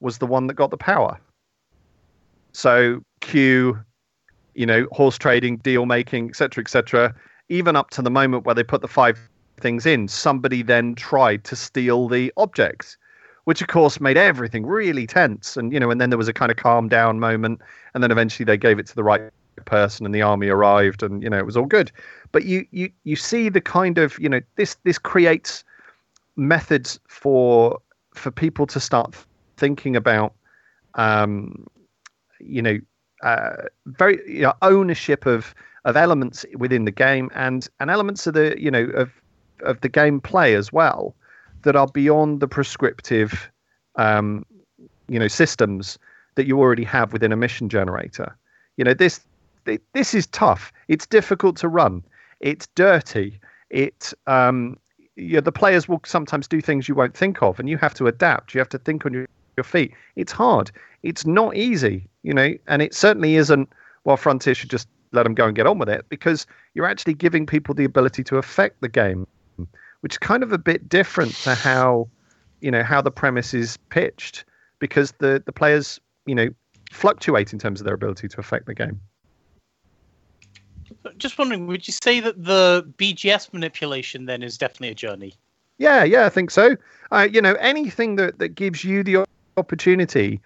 was 0.00 0.16
the 0.18 0.26
one 0.26 0.46
that 0.46 0.54
got 0.54 0.70
the 0.70 0.78
power 0.78 1.20
so 2.52 3.04
q 3.20 3.78
you 4.54 4.64
know 4.64 4.86
horse 4.92 5.18
trading 5.18 5.58
deal 5.58 5.84
making 5.84 6.30
etc 6.30 6.62
etc 6.62 7.14
even 7.50 7.76
up 7.76 7.90
to 7.90 8.00
the 8.00 8.10
moment 8.10 8.46
where 8.46 8.54
they 8.54 8.64
put 8.64 8.80
the 8.80 8.88
five 8.88 9.29
things 9.60 9.86
in. 9.86 10.08
Somebody 10.08 10.62
then 10.62 10.94
tried 10.94 11.44
to 11.44 11.56
steal 11.56 12.08
the 12.08 12.32
objects 12.36 12.96
which 13.44 13.60
of 13.60 13.68
course 13.68 14.00
made 14.00 14.16
everything 14.16 14.66
really 14.66 15.06
tense. 15.06 15.56
And 15.56 15.72
you 15.72 15.80
know 15.80 15.90
and 15.90 16.00
then 16.00 16.10
there 16.10 16.18
was 16.18 16.28
a 16.28 16.32
kind 16.32 16.50
of 16.50 16.56
calm 16.56 16.88
down 16.88 17.18
moment 17.18 17.60
and 17.94 18.02
then 18.02 18.10
eventually 18.10 18.44
they 18.44 18.56
gave 18.56 18.78
it 18.78 18.86
to 18.86 18.94
the 18.94 19.02
right 19.02 19.22
person 19.64 20.06
and 20.06 20.14
the 20.14 20.22
army 20.22 20.48
arrived 20.48 21.02
and 21.02 21.22
you 21.22 21.30
know 21.30 21.38
it 21.38 21.46
was 21.46 21.56
all 21.56 21.66
good. 21.66 21.90
But 22.32 22.44
you 22.44 22.66
you 22.70 22.90
you 23.04 23.16
see 23.16 23.48
the 23.48 23.60
kind 23.60 23.98
of 23.98 24.18
you 24.18 24.28
know 24.28 24.40
this 24.56 24.76
this 24.84 24.98
creates 24.98 25.64
methods 26.36 27.00
for 27.08 27.80
for 28.14 28.30
people 28.30 28.66
to 28.66 28.80
start 28.80 29.16
thinking 29.56 29.96
about 29.96 30.32
um 30.94 31.66
you 32.40 32.62
know 32.62 32.78
uh 33.22 33.64
very 33.86 34.20
you 34.26 34.42
know 34.42 34.54
ownership 34.62 35.26
of 35.26 35.54
of 35.84 35.96
elements 35.96 36.44
within 36.56 36.84
the 36.84 36.90
game. 36.90 37.30
And 37.34 37.68
and 37.80 37.90
elements 37.90 38.26
of 38.26 38.34
the 38.34 38.54
you 38.60 38.70
know 38.70 38.84
of 38.84 39.10
of 39.62 39.80
the 39.80 39.88
gameplay 39.88 40.56
as 40.56 40.72
well 40.72 41.14
that 41.62 41.76
are 41.76 41.88
beyond 41.88 42.40
the 42.40 42.48
prescriptive 42.48 43.50
um 43.96 44.44
you 45.08 45.18
know 45.18 45.28
systems 45.28 45.98
that 46.36 46.46
you 46.46 46.58
already 46.58 46.84
have 46.84 47.12
within 47.12 47.32
a 47.32 47.36
mission 47.36 47.68
generator. 47.68 48.36
You 48.76 48.84
know 48.84 48.94
this 48.94 49.20
this 49.92 50.14
is 50.14 50.26
tough. 50.28 50.72
It's 50.88 51.06
difficult 51.06 51.56
to 51.58 51.68
run. 51.68 52.02
It's 52.40 52.66
dirty. 52.74 53.40
It 53.68 54.12
um 54.26 54.78
you 55.16 55.34
know, 55.34 55.40
the 55.40 55.52
players 55.52 55.86
will 55.88 56.00
sometimes 56.06 56.48
do 56.48 56.62
things 56.62 56.88
you 56.88 56.94
won't 56.94 57.14
think 57.14 57.42
of 57.42 57.58
and 57.58 57.68
you 57.68 57.76
have 57.76 57.92
to 57.94 58.06
adapt. 58.06 58.54
You 58.54 58.58
have 58.58 58.70
to 58.70 58.78
think 58.78 59.04
on 59.04 59.12
your, 59.12 59.26
your 59.56 59.64
feet. 59.64 59.92
It's 60.16 60.32
hard. 60.32 60.70
It's 61.02 61.26
not 61.26 61.56
easy 61.56 62.08
you 62.22 62.34
know 62.34 62.54
and 62.66 62.82
it 62.82 62.94
certainly 62.94 63.36
isn't 63.36 63.68
well 64.04 64.16
frontier 64.16 64.54
should 64.54 64.70
just 64.70 64.88
let 65.12 65.24
them 65.24 65.34
go 65.34 65.46
and 65.46 65.56
get 65.56 65.66
on 65.66 65.78
with 65.78 65.88
it 65.88 66.04
because 66.08 66.46
you're 66.74 66.86
actually 66.86 67.14
giving 67.14 67.46
people 67.46 67.74
the 67.74 67.84
ability 67.84 68.22
to 68.22 68.36
affect 68.36 68.80
the 68.80 68.88
game 68.88 69.26
which 70.00 70.14
is 70.14 70.18
kind 70.18 70.42
of 70.42 70.52
a 70.52 70.58
bit 70.58 70.88
different 70.88 71.32
to 71.32 71.54
how 71.54 72.08
you 72.60 72.70
know 72.70 72.82
how 72.82 73.00
the 73.00 73.10
premise 73.10 73.54
is 73.54 73.76
pitched 73.88 74.44
because 74.78 75.12
the 75.18 75.42
the 75.46 75.52
players 75.52 76.00
you 76.26 76.34
know 76.34 76.48
fluctuate 76.90 77.52
in 77.52 77.58
terms 77.58 77.80
of 77.80 77.84
their 77.84 77.94
ability 77.94 78.28
to 78.28 78.40
affect 78.40 78.66
the 78.66 78.74
game 78.74 79.00
Just 81.18 81.38
wondering, 81.38 81.66
would 81.66 81.86
you 81.86 81.94
say 82.02 82.20
that 82.20 82.42
the 82.42 82.92
BGS 82.98 83.52
manipulation 83.52 84.26
then 84.26 84.42
is 84.42 84.58
definitely 84.58 84.88
a 84.88 84.94
journey? 84.94 85.34
Yeah, 85.78 86.04
yeah, 86.04 86.26
I 86.26 86.28
think 86.28 86.50
so. 86.50 86.76
Uh, 87.10 87.28
you 87.30 87.40
know, 87.40 87.54
anything 87.54 88.16
that, 88.16 88.38
that 88.38 88.50
gives 88.54 88.84
you 88.84 89.02
the 89.02 89.24
opportunity 89.56 90.40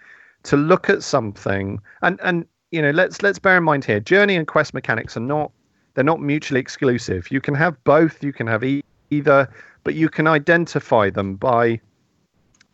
to 0.45 0.57
look 0.57 0.89
at 0.89 1.03
something, 1.03 1.81
and 2.03 2.21
and 2.23 2.47
you 2.71 2.83
know, 2.83 2.91
let's 2.91 3.23
let's 3.23 3.39
bear 3.39 3.57
in 3.57 3.65
mind 3.65 3.85
here, 3.85 4.01
journey 4.01 4.37
and 4.37 4.47
quest 4.47 4.75
mechanics 4.75 5.17
are 5.17 5.21
not 5.21 5.51
they're 5.95 6.05
not 6.05 6.21
mutually 6.21 6.61
exclusive. 6.61 7.31
You 7.31 7.41
can 7.41 7.55
have 7.55 7.83
both. 7.85 8.23
You 8.23 8.33
can 8.33 8.47
have 8.47 8.63
either, 9.11 9.49
but 9.85 9.95
you 9.95 10.09
can 10.09 10.27
identify 10.27 11.11
them 11.11 11.37
by 11.37 11.81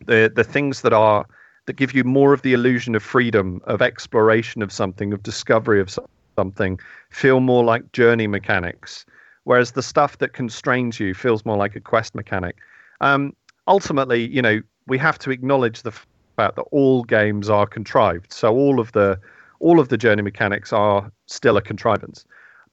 the 0.06 0.32
the 0.34 0.44
things 0.44 0.82
that 0.82 0.92
are 0.92 1.26
that 1.66 1.74
give 1.74 1.94
you 1.94 2.04
more 2.04 2.32
of 2.32 2.42
the 2.42 2.52
illusion 2.52 2.94
of 2.94 3.02
freedom, 3.02 3.60
of 3.64 3.82
exploration 3.82 4.62
of 4.62 4.72
something, 4.72 5.12
of 5.12 5.22
discovery 5.22 5.80
of 5.80 5.96
something, 6.36 6.80
feel 7.10 7.40
more 7.40 7.64
like 7.64 7.92
journey 7.92 8.26
mechanics, 8.26 9.04
whereas 9.44 9.72
the 9.72 9.82
stuff 9.82 10.18
that 10.18 10.32
constrains 10.32 10.98
you 10.98 11.14
feels 11.14 11.44
more 11.44 11.56
like 11.56 11.76
a 11.76 11.80
quest 11.80 12.14
mechanic. 12.14 12.56
Um, 13.00 13.34
ultimately, 13.66 14.26
you 14.28 14.42
know, 14.42 14.60
we 14.86 14.98
have 14.98 15.18
to 15.20 15.30
acknowledge 15.30 15.82
the 15.82 15.92
fact 16.36 16.56
that 16.56 16.62
all 16.70 17.04
games 17.04 17.48
are 17.50 17.66
contrived. 17.66 18.32
So 18.32 18.54
all 18.54 18.80
of 18.80 18.92
the 18.92 19.18
all 19.60 19.78
of 19.78 19.88
the 19.88 19.98
journey 19.98 20.22
mechanics 20.22 20.72
are 20.72 21.12
still 21.26 21.56
a 21.56 21.62
contrivance. 21.62 22.24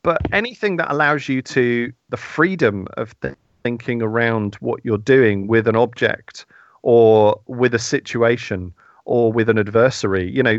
But 0.04 0.22
anything 0.32 0.78
that 0.78 0.90
allows 0.90 1.28
you 1.28 1.42
to 1.42 1.92
the 2.10 2.18
freedom 2.18 2.88
of 2.96 3.14
thinking 3.68 4.02
around 4.02 4.56
what 4.62 4.80
you're 4.86 4.98
doing 4.98 5.46
with 5.48 5.68
an 5.68 5.76
object 5.76 6.46
or 6.84 7.38
with 7.48 7.74
a 7.74 7.80
situation 7.80 8.74
or 9.04 9.34
with 9.34 9.50
an 9.50 9.58
adversary, 9.58 10.32
you 10.32 10.42
know, 10.42 10.58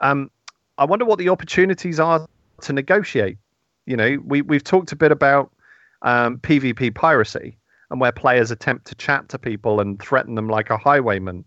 um, 0.00 0.30
I 0.76 0.84
wonder 0.84 1.06
what 1.06 1.18
the 1.18 1.30
opportunities 1.30 1.98
are 1.98 2.28
to 2.60 2.72
negotiate. 2.74 3.38
You 3.86 3.96
know, 3.96 4.18
we 4.26 4.42
we've 4.42 4.62
talked 4.62 4.92
a 4.92 4.96
bit 4.96 5.10
about 5.10 5.50
um, 6.02 6.36
PvP 6.38 6.94
piracy 6.94 7.56
and 7.90 7.98
where 7.98 8.12
players 8.12 8.50
attempt 8.50 8.86
to 8.88 8.94
chat 8.94 9.30
to 9.30 9.38
people 9.38 9.80
and 9.80 9.98
threaten 9.98 10.34
them 10.34 10.48
like 10.48 10.68
a 10.68 10.76
highwayman, 10.76 11.46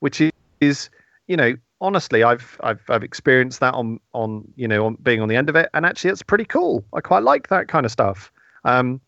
which 0.00 0.22
is, 0.62 0.88
you 1.26 1.36
know, 1.36 1.54
honestly, 1.82 2.22
I've 2.22 2.58
I've 2.62 2.82
I've 2.88 3.02
experienced 3.02 3.60
that 3.60 3.74
on 3.74 4.00
on 4.14 4.50
you 4.56 4.66
know 4.66 4.86
on 4.86 4.96
being 5.02 5.20
on 5.20 5.28
the 5.28 5.36
end 5.36 5.50
of 5.50 5.56
it, 5.56 5.68
and 5.74 5.84
actually, 5.84 6.10
it's 6.10 6.22
pretty 6.22 6.46
cool. 6.46 6.82
I 6.94 7.02
quite 7.02 7.22
like 7.22 7.48
that 7.48 7.68
kind 7.68 7.84
of 7.84 7.92
stuff. 7.92 8.32
Um, 8.64 9.00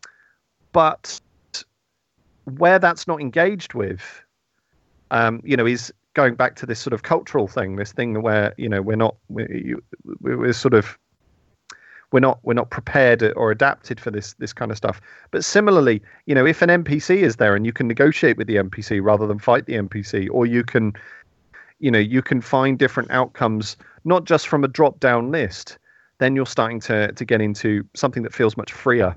but 0.73 1.19
where 2.47 2.79
that's 2.79 3.07
not 3.07 3.21
engaged 3.21 3.75
with, 3.75 4.03
um, 5.11 5.41
you 5.45 5.57
know, 5.57 5.67
is 5.67 5.93
going 6.15 6.35
back 6.35 6.57
to 6.57 6.67
this 6.67 6.81
sort 6.81 6.95
of 6.95 7.03
cultural 7.03 7.47
thing, 7.47 7.77
this 7.77 7.93
thing 7.93 8.23
where 8.23 8.55
you 8.57 8.69
know 8.69 8.81
we're 8.81 8.97
not 8.97 9.17
we're, 9.29 9.83
we're 10.21 10.53
sort 10.53 10.75
of 10.75 10.99
we're 12.13 12.21
not 12.21 12.39
we're 12.43 12.55
not 12.55 12.71
prepared 12.71 13.23
or 13.37 13.51
adapted 13.51 14.01
for 14.01 14.11
this 14.11 14.35
this 14.35 14.53
kind 14.53 14.71
of 14.71 14.77
stuff. 14.77 15.01
But 15.31 15.45
similarly, 15.45 16.03
you 16.27 16.35
know, 16.35 16.47
if 16.47 16.63
an 16.63 16.71
NPC 16.71 17.19
is 17.19 17.37
there 17.37 17.55
and 17.55 17.67
you 17.67 17.73
can 17.73 17.87
negotiate 17.87 18.37
with 18.37 18.47
the 18.47 18.57
NPC 18.57 19.01
rather 19.03 19.27
than 19.27 19.39
fight 19.39 19.67
the 19.67 19.75
NPC, 19.75 20.29
or 20.31 20.47
you 20.47 20.65
can 20.65 20.95
you 21.79 21.91
know 21.91 21.99
you 21.99 22.23
can 22.23 22.41
find 22.41 22.79
different 22.79 23.11
outcomes 23.11 23.77
not 24.05 24.25
just 24.25 24.49
from 24.49 24.65
a 24.65 24.69
drop 24.69 25.01
down 25.01 25.31
list 25.31 25.79
then 26.19 26.35
you're 26.35 26.47
starting 26.47 26.81
to 26.81 27.13
to 27.13 27.25
get 27.25 27.41
into 27.41 27.85
something 27.95 28.23
that 28.23 28.33
feels 28.33 28.57
much 28.57 28.73
freer 28.73 29.15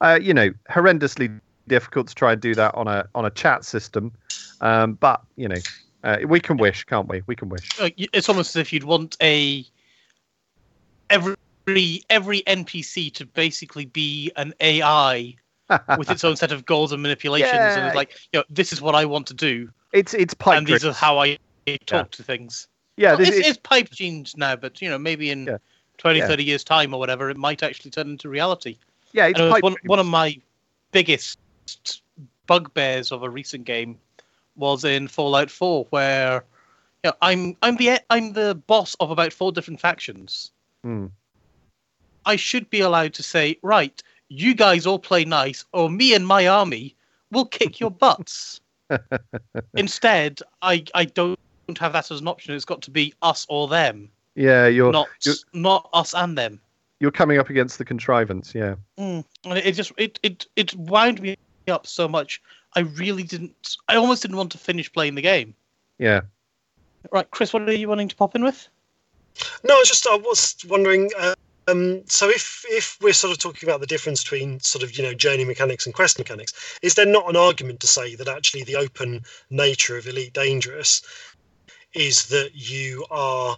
uh, 0.00 0.18
you 0.20 0.32
know 0.32 0.50
horrendously 0.70 1.40
difficult 1.70 2.08
to 2.08 2.14
try 2.14 2.32
and 2.32 2.40
do 2.42 2.54
that 2.54 2.74
on 2.74 2.86
a 2.86 3.08
on 3.14 3.24
a 3.24 3.30
chat 3.30 3.64
system 3.64 4.12
um, 4.60 4.92
but 4.94 5.22
you 5.36 5.48
know 5.48 5.56
uh, 6.04 6.18
we 6.26 6.38
can 6.38 6.58
wish 6.58 6.84
can't 6.84 7.08
we 7.08 7.22
we 7.26 7.34
can 7.34 7.48
wish 7.48 7.66
it's 7.96 8.28
almost 8.28 8.54
as 8.54 8.60
if 8.60 8.72
you'd 8.72 8.84
want 8.84 9.16
a 9.22 9.64
every 11.08 12.02
every 12.10 12.42
npc 12.42 13.12
to 13.14 13.24
basically 13.24 13.86
be 13.86 14.30
an 14.36 14.52
ai 14.60 15.34
with 15.98 16.10
its 16.10 16.24
own 16.24 16.36
set 16.36 16.52
of 16.52 16.66
goals 16.66 16.92
and 16.92 17.00
manipulations 17.00 17.52
yeah. 17.54 17.78
and 17.78 17.86
it's 17.86 17.96
like 17.96 18.12
you 18.32 18.38
know 18.38 18.44
this 18.50 18.72
is 18.72 18.82
what 18.82 18.94
i 18.94 19.04
want 19.04 19.26
to 19.26 19.34
do 19.34 19.70
it's 19.92 20.12
it's 20.12 20.34
pipe 20.34 20.58
and 20.58 20.66
these 20.66 20.84
are 20.84 20.92
how 20.92 21.18
i 21.18 21.38
talk 21.78 22.06
yeah. 22.06 22.16
to 22.16 22.22
things. 22.22 22.68
Yeah, 22.96 23.12
well, 23.12 23.22
it's, 23.22 23.48
it's, 23.48 23.58
pipe 23.58 23.90
dreams 23.90 24.36
now, 24.36 24.56
but 24.56 24.82
you 24.82 24.88
know, 24.88 24.98
maybe 24.98 25.30
in 25.30 25.46
yeah. 25.46 25.58
20, 25.98 26.18
yeah. 26.18 26.26
30 26.26 26.44
years' 26.44 26.64
time 26.64 26.92
or 26.92 27.00
whatever, 27.00 27.30
it 27.30 27.36
might 27.36 27.62
actually 27.62 27.90
turn 27.90 28.08
into 28.08 28.28
reality. 28.28 28.76
Yeah, 29.12 29.26
it's 29.26 29.40
it 29.40 29.62
one, 29.62 29.76
one 29.86 29.98
of 29.98 30.06
my 30.06 30.38
biggest 30.92 31.38
bugbears 32.46 33.12
of 33.12 33.22
a 33.22 33.30
recent 33.30 33.64
game 33.64 33.98
was 34.56 34.84
in 34.84 35.08
Fallout 35.08 35.50
4, 35.50 35.86
where 35.90 36.44
you 37.04 37.10
know, 37.10 37.16
I'm 37.22 37.56
I'm 37.62 37.76
the 37.76 37.98
I'm 38.10 38.32
the 38.32 38.54
boss 38.54 38.94
of 39.00 39.10
about 39.10 39.32
four 39.32 39.52
different 39.52 39.80
factions. 39.80 40.50
Hmm. 40.82 41.06
I 42.26 42.36
should 42.36 42.68
be 42.68 42.80
allowed 42.80 43.14
to 43.14 43.22
say, 43.22 43.58
right, 43.62 44.02
you 44.28 44.54
guys 44.54 44.86
all 44.86 44.98
play 44.98 45.24
nice, 45.24 45.64
or 45.72 45.88
me 45.88 46.14
and 46.14 46.26
my 46.26 46.46
army 46.46 46.94
will 47.30 47.46
kick 47.46 47.80
your 47.80 47.90
butts. 48.06 48.60
Instead, 49.74 50.40
I 50.62 50.84
I 50.94 51.04
don't 51.04 51.38
have 51.78 51.92
that 51.92 52.10
as 52.10 52.20
an 52.20 52.28
option. 52.28 52.54
It's 52.54 52.64
got 52.64 52.82
to 52.82 52.90
be 52.90 53.14
us 53.22 53.46
or 53.48 53.68
them. 53.68 54.10
Yeah, 54.34 54.66
you're 54.66 54.92
not 54.92 55.08
you're, 55.24 55.34
not 55.54 55.88
us 55.92 56.14
and 56.14 56.36
them. 56.36 56.60
You're 56.98 57.10
coming 57.10 57.38
up 57.38 57.48
against 57.48 57.78
the 57.78 57.84
contrivance, 57.84 58.54
yeah. 58.54 58.74
Mm. 58.98 59.24
And 59.44 59.58
it, 59.58 59.66
it 59.66 59.72
just 59.72 59.92
it, 59.96 60.20
it 60.22 60.46
it 60.56 60.74
wound 60.74 61.22
me 61.22 61.36
up 61.70 61.86
so 61.86 62.08
much. 62.08 62.42
I 62.74 62.80
really 62.80 63.22
didn't. 63.22 63.76
I 63.88 63.96
almost 63.96 64.22
didn't 64.22 64.36
want 64.36 64.52
to 64.52 64.58
finish 64.58 64.92
playing 64.92 65.14
the 65.14 65.22
game. 65.22 65.54
Yeah. 65.98 66.22
Right, 67.10 67.30
Chris, 67.30 67.52
what 67.52 67.68
are 67.68 67.72
you 67.72 67.88
wanting 67.88 68.08
to 68.08 68.16
pop 68.16 68.34
in 68.34 68.44
with? 68.44 68.68
No, 69.64 69.74
I 69.74 69.78
was 69.78 69.88
just 69.88 70.06
I 70.06 70.16
was 70.16 70.56
wondering. 70.68 71.10
Uh, 71.18 71.34
um, 71.68 72.02
so 72.06 72.28
if 72.28 72.64
if 72.68 72.98
we're 73.00 73.12
sort 73.12 73.32
of 73.32 73.38
talking 73.38 73.68
about 73.68 73.80
the 73.80 73.86
difference 73.86 74.22
between 74.22 74.60
sort 74.60 74.82
of 74.82 74.96
you 74.96 75.02
know 75.02 75.14
journey 75.14 75.44
mechanics 75.44 75.86
and 75.86 75.94
quest 75.94 76.18
mechanics, 76.18 76.78
is 76.82 76.94
there 76.94 77.06
not 77.06 77.28
an 77.28 77.36
argument 77.36 77.80
to 77.80 77.86
say 77.86 78.14
that 78.14 78.28
actually 78.28 78.64
the 78.64 78.76
open 78.76 79.22
nature 79.50 79.96
of 79.96 80.06
Elite 80.06 80.32
Dangerous 80.32 81.02
is 81.94 82.26
that 82.26 82.50
you 82.54 83.04
are 83.10 83.56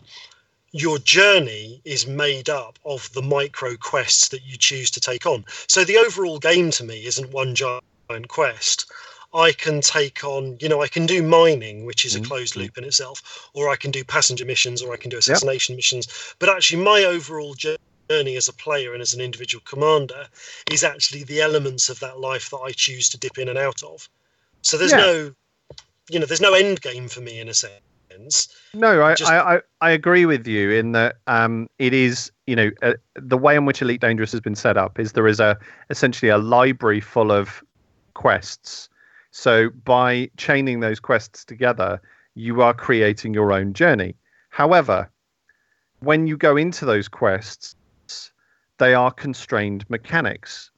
your 0.73 0.99
journey 0.99 1.83
is 1.85 2.07
made 2.07 2.49
up 2.49 2.79
of 2.85 3.13
the 3.13 3.23
micro 3.23 3.77
quests 3.77 4.29
that 4.29 4.43
you 4.43 4.57
choose 4.57 4.91
to 4.91 5.01
take 5.01 5.27
on. 5.27 5.45
So 5.69 5.85
the 5.85 5.99
overall 5.99 6.39
game 6.39 6.71
to 6.73 6.85
me 6.85 7.05
isn't 7.05 7.31
one 7.31 7.55
giant 7.55 7.85
quest. 8.29 8.91
I 9.35 9.53
can 9.53 9.81
take 9.81 10.25
on, 10.25 10.59
you 10.61 10.69
know, 10.69 10.83
I 10.83 10.89
can 10.89 11.07
do 11.07 11.23
mining, 11.23 11.87
which 11.87 12.05
is 12.05 12.15
a 12.15 12.19
mm-hmm. 12.19 12.29
closed 12.29 12.57
loop 12.57 12.77
in 12.77 12.85
itself, 12.85 13.49
or 13.55 13.71
I 13.71 13.77
can 13.77 13.91
do 13.91 14.05
passenger 14.05 14.45
missions, 14.45 14.83
or 14.83 14.93
I 14.93 14.99
can 14.99 15.11
do 15.11 15.17
assassination 15.17 15.73
yep. 15.73 15.79
missions. 15.79 16.35
But 16.39 16.51
actually, 16.51 16.83
my 16.83 17.05
overall 17.05 17.55
journey 17.55 18.37
as 18.37 18.49
a 18.49 18.53
player 18.53 18.93
and 18.93 19.01
as 19.01 19.15
an 19.15 19.21
individual 19.21 19.63
commander 19.65 20.27
is 20.71 20.85
actually 20.85 21.25
the 21.25 21.41
elements 21.41 21.89
of 21.89 21.99
that 22.01 22.21
life 22.21 22.51
that 22.51 22.59
I 22.59 22.73
choose 22.73 23.09
to 23.11 23.19
dip 23.19 23.39
in 23.39 23.49
and 23.49 23.59
out 23.59 23.83
of. 23.83 24.09
So 24.61 24.77
there's 24.77 24.93
yeah. 24.93 24.99
no, 24.99 25.35
you 26.11 26.21
know, 26.21 26.27
there's 26.27 26.41
no 26.41 26.53
end 26.53 26.83
game 26.83 27.09
for 27.09 27.21
me 27.21 27.41
in 27.41 27.49
a 27.49 27.55
sense. 27.55 28.49
No, 28.75 29.03
I, 29.03 29.15
Just... 29.15 29.31
I, 29.31 29.57
I, 29.57 29.61
I, 29.81 29.91
agree 29.91 30.27
with 30.27 30.47
you 30.47 30.71
in 30.71 30.93
that 30.93 31.17
um, 31.27 31.69
it 31.79 31.95
is, 31.95 32.31
you 32.47 32.55
know, 32.55 32.71
uh, 32.83 32.93
the 33.15 33.39
way 33.39 33.57
in 33.57 33.65
which 33.65 33.81
Elite 33.81 34.03
Dangerous 34.03 34.31
has 34.33 34.41
been 34.41 34.55
set 34.55 34.77
up 34.77 34.99
is 34.99 35.13
there 35.13 35.27
is 35.27 35.41
a 35.41 35.59
essentially 35.89 36.29
a 36.29 36.37
library 36.37 37.01
full 37.01 37.33
of 37.33 37.63
quests. 38.15 38.89
So 39.31 39.71
by 39.85 40.31
chaining 40.37 40.81
those 40.81 41.01
quests 41.01 41.45
together, 41.45 42.01
you 42.35 42.63
are 42.63 42.75
creating 42.75 43.35
your 43.35 43.53
own 43.53 43.73
journey. 43.73 44.15
However, 44.51 45.11
when 46.01 46.27
you 46.27 46.37
go 46.37 46.57
into 46.57 46.85
those 46.85 47.09
quests, 47.09 47.75
they 48.79 48.95
are 48.95 49.11
constrained 49.11 49.89
mechanics, 49.89 50.71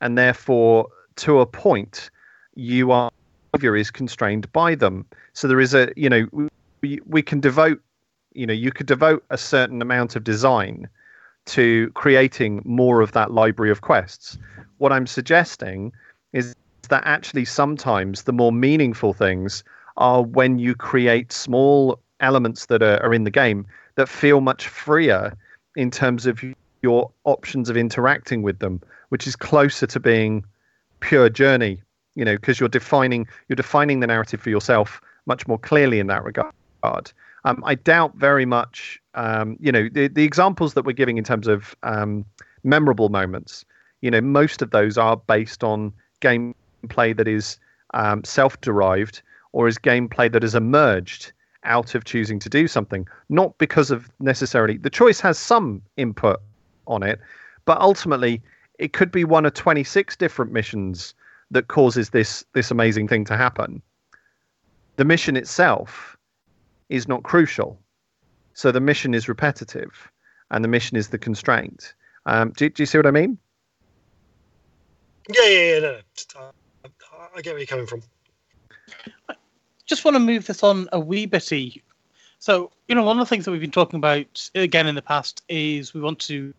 and 0.00 0.16
therefore, 0.18 0.88
to 1.16 1.40
a 1.40 1.46
point, 1.46 2.10
you 2.54 2.92
are 2.92 3.10
is 3.62 3.90
constrained 3.90 4.52
by 4.52 4.74
them. 4.74 5.06
So 5.32 5.48
there 5.48 5.60
is 5.60 5.72
a, 5.72 5.90
you 5.96 6.10
know, 6.10 6.50
we, 6.82 7.00
we 7.06 7.22
can 7.22 7.40
devote, 7.40 7.80
you 8.34 8.46
know, 8.46 8.52
you 8.52 8.70
could 8.70 8.86
devote 8.86 9.24
a 9.30 9.38
certain 9.38 9.80
amount 9.80 10.14
of 10.14 10.24
design 10.24 10.88
to 11.46 11.90
creating 11.92 12.60
more 12.64 13.00
of 13.00 13.12
that 13.12 13.30
library 13.30 13.70
of 13.70 13.80
quests. 13.80 14.36
What 14.76 14.92
I'm 14.92 15.06
suggesting 15.06 15.92
is 16.34 16.54
that 16.88 17.02
actually 17.06 17.44
sometimes 17.44 18.24
the 18.24 18.32
more 18.32 18.52
meaningful 18.52 19.12
things 19.12 19.64
are 19.96 20.22
when 20.22 20.58
you 20.58 20.74
create 20.74 21.32
small 21.32 21.98
elements 22.20 22.66
that 22.66 22.82
are, 22.82 23.02
are 23.02 23.14
in 23.14 23.24
the 23.24 23.30
game 23.30 23.66
that 23.96 24.08
feel 24.08 24.40
much 24.40 24.68
freer 24.68 25.36
in 25.74 25.90
terms 25.90 26.26
of 26.26 26.42
your 26.82 27.10
options 27.24 27.68
of 27.68 27.76
interacting 27.76 28.42
with 28.42 28.58
them, 28.58 28.80
which 29.08 29.26
is 29.26 29.36
closer 29.36 29.86
to 29.86 30.00
being 30.00 30.44
pure 31.00 31.28
journey. 31.28 31.82
You 32.14 32.24
know, 32.24 32.36
because 32.36 32.58
you're 32.58 32.70
defining 32.70 33.28
you're 33.48 33.56
defining 33.56 34.00
the 34.00 34.06
narrative 34.06 34.40
for 34.40 34.48
yourself 34.48 35.02
much 35.26 35.46
more 35.46 35.58
clearly 35.58 36.00
in 36.00 36.06
that 36.06 36.24
regard. 36.24 36.52
Um, 37.44 37.62
I 37.64 37.74
doubt 37.74 38.14
very 38.16 38.46
much, 38.46 39.00
um, 39.14 39.56
you 39.60 39.70
know, 39.70 39.88
the, 39.92 40.08
the 40.08 40.24
examples 40.24 40.74
that 40.74 40.84
we're 40.84 40.92
giving 40.92 41.18
in 41.18 41.24
terms 41.24 41.46
of 41.46 41.76
um, 41.82 42.24
memorable 42.64 43.08
moments, 43.08 43.64
you 44.00 44.10
know, 44.10 44.20
most 44.20 44.62
of 44.62 44.70
those 44.70 44.98
are 44.98 45.16
based 45.16 45.62
on 45.62 45.92
gameplay 46.86 47.16
that 47.16 47.28
is 47.28 47.58
um, 47.94 48.24
self 48.24 48.60
derived 48.60 49.22
or 49.52 49.68
is 49.68 49.78
gameplay 49.78 50.30
that 50.30 50.42
has 50.42 50.54
emerged 50.54 51.32
out 51.64 51.94
of 51.94 52.04
choosing 52.04 52.38
to 52.38 52.48
do 52.48 52.68
something, 52.68 53.06
not 53.28 53.56
because 53.58 53.90
of 53.90 54.10
necessarily 54.20 54.76
the 54.76 54.90
choice 54.90 55.20
has 55.20 55.38
some 55.38 55.82
input 55.96 56.40
on 56.86 57.02
it, 57.02 57.20
but 57.64 57.80
ultimately 57.80 58.42
it 58.78 58.92
could 58.92 59.10
be 59.10 59.24
one 59.24 59.46
of 59.46 59.54
26 59.54 60.16
different 60.16 60.52
missions 60.52 61.14
that 61.50 61.68
causes 61.68 62.10
this 62.10 62.44
this 62.52 62.70
amazing 62.70 63.08
thing 63.08 63.24
to 63.24 63.36
happen. 63.36 63.82
The 64.96 65.04
mission 65.04 65.36
itself 65.36 66.16
is 66.88 67.08
not 67.08 67.22
crucial. 67.22 67.78
So 68.54 68.72
the 68.72 68.80
mission 68.80 69.12
is 69.12 69.28
repetitive, 69.28 70.10
and 70.50 70.64
the 70.64 70.68
mission 70.68 70.96
is 70.96 71.08
the 71.08 71.18
constraint. 71.18 71.94
Um, 72.24 72.52
do, 72.56 72.70
do 72.70 72.82
you 72.82 72.86
see 72.86 72.98
what 72.98 73.06
I 73.06 73.10
mean? 73.10 73.38
Yeah, 75.28 75.46
yeah, 75.46 75.74
yeah. 75.74 75.78
No, 75.80 76.50
I 77.36 77.42
get 77.42 77.50
where 77.52 77.58
you're 77.58 77.66
coming 77.66 77.86
from. 77.86 78.02
Just 79.84 80.04
want 80.04 80.14
to 80.14 80.20
move 80.20 80.46
this 80.46 80.62
on 80.62 80.88
a 80.92 80.98
wee 80.98 81.26
bitty. 81.26 81.82
So, 82.38 82.72
you 82.88 82.94
know, 82.94 83.02
one 83.02 83.18
of 83.18 83.26
the 83.26 83.28
things 83.28 83.44
that 83.44 83.50
we've 83.50 83.60
been 83.60 83.70
talking 83.70 83.98
about 83.98 84.50
again 84.54 84.86
in 84.86 84.94
the 84.94 85.02
past 85.02 85.42
is 85.48 85.92
we 85.94 86.00
want 86.00 86.18
to 86.20 86.52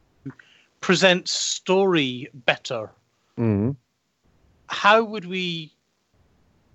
present 0.82 1.28
story 1.28 2.30
better. 2.46 2.90
Mm. 3.38 3.76
How 4.68 5.04
would 5.04 5.26
we? 5.26 5.74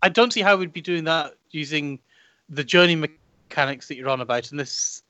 I 0.02 0.08
don't 0.08 0.32
see 0.32 0.40
how 0.42 0.56
we'd 0.56 0.72
be 0.72 0.80
doing 0.80 1.04
that 1.04 1.34
using 1.52 2.00
the 2.48 2.64
journey 2.64 2.96
mechanics 2.96 3.86
that 3.88 3.96
you're 3.96 4.08
on 4.08 4.20
about. 4.20 4.50
And 4.50 4.58
this, 4.58 5.02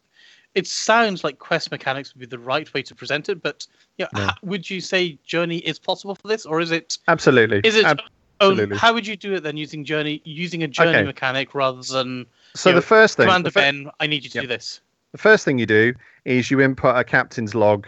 it 0.55 0.66
sounds 0.66 1.24
like 1.24 1.38
quest 1.38 1.70
mechanics 1.70 2.12
would 2.14 2.20
be 2.20 2.26
the 2.26 2.38
right 2.38 2.72
way 2.74 2.82
to 2.82 2.95
present 2.95 3.28
it. 3.30 3.43
But 3.43 3.66
yeah, 3.97 4.09
Yeah. 4.14 4.26
ha- 4.26 4.38
would 4.43 4.68
you 4.68 4.80
say 4.82 5.18
journey 5.24 5.59
is 5.59 5.78
possible 5.78 6.14
for 6.14 6.28
this, 6.28 6.45
or 6.45 6.61
is 6.61 6.70
it? 6.72 6.99
Absolutely. 7.09 7.62
Is 7.64 7.76
it? 7.76 7.86
Ab- 7.86 8.01
own- 8.43 8.70
how 8.72 8.93
would 8.95 9.07
you 9.07 9.16
do 9.16 9.34
it 9.34 9.40
then 9.43 9.57
using 9.57 9.84
journey 9.84 10.20
using 10.24 10.62
a 10.62 10.68
journey 10.68 10.90
Okay. 10.99 11.03
mechanic 11.05 11.55
rather 11.55 11.82
than 11.82 12.26
so 12.55 12.70
the 12.70 12.76
know, 12.76 12.80
first 12.80 13.16
thing, 13.16 13.24
Commander 13.26 13.49
the, 13.49 13.53
fir- 13.53 13.61
Ben? 13.61 13.90
I 14.01 14.07
need 14.07 14.24
you 14.24 14.30
to 14.30 14.38
Yep. 14.38 14.43
do 14.45 14.49
this. 14.49 14.80
the 15.12 15.18
first 15.18 15.45
thing 15.45 15.59
you 15.59 15.66
do 15.66 15.95
is 16.24 16.51
you 16.51 16.61
input 16.61 16.97
a 16.97 17.05
captain's 17.05 17.55
log 17.55 17.86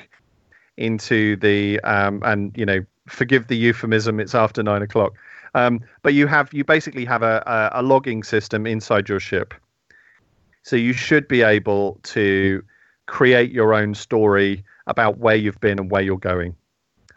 into 0.77 1.37
the 1.37 1.81
um, 1.81 2.21
and 2.25 2.53
you 2.57 2.67
know 2.67 2.85
forgive 3.07 3.47
the 3.49 3.57
euphemism 3.57 4.19
it's 4.21 4.35
after 4.35 4.63
nine 4.63 4.83
o'clock 4.83 5.13
um, 5.55 5.81
but 6.03 6.15
you 6.15 6.27
have 6.27 6.53
you 6.53 6.65
basically 6.65 7.05
have 7.05 7.23
a, 7.23 7.43
a, 7.47 7.81
a 7.81 7.83
logging 7.83 8.23
system 8.25 8.67
inside 8.67 9.09
your 9.09 9.21
ship 9.21 9.55
so 10.63 10.75
you 10.77 10.93
should 10.93 11.29
be 11.29 11.43
able 11.43 12.01
to 12.03 12.65
create 13.07 13.53
your 13.53 13.75
own 13.75 13.95
story 13.95 14.65
about 14.87 15.19
where 15.19 15.37
you've 15.37 15.61
been 15.61 15.79
and 15.79 15.91
where 15.91 16.03
you're 16.03 16.17
going 16.19 16.57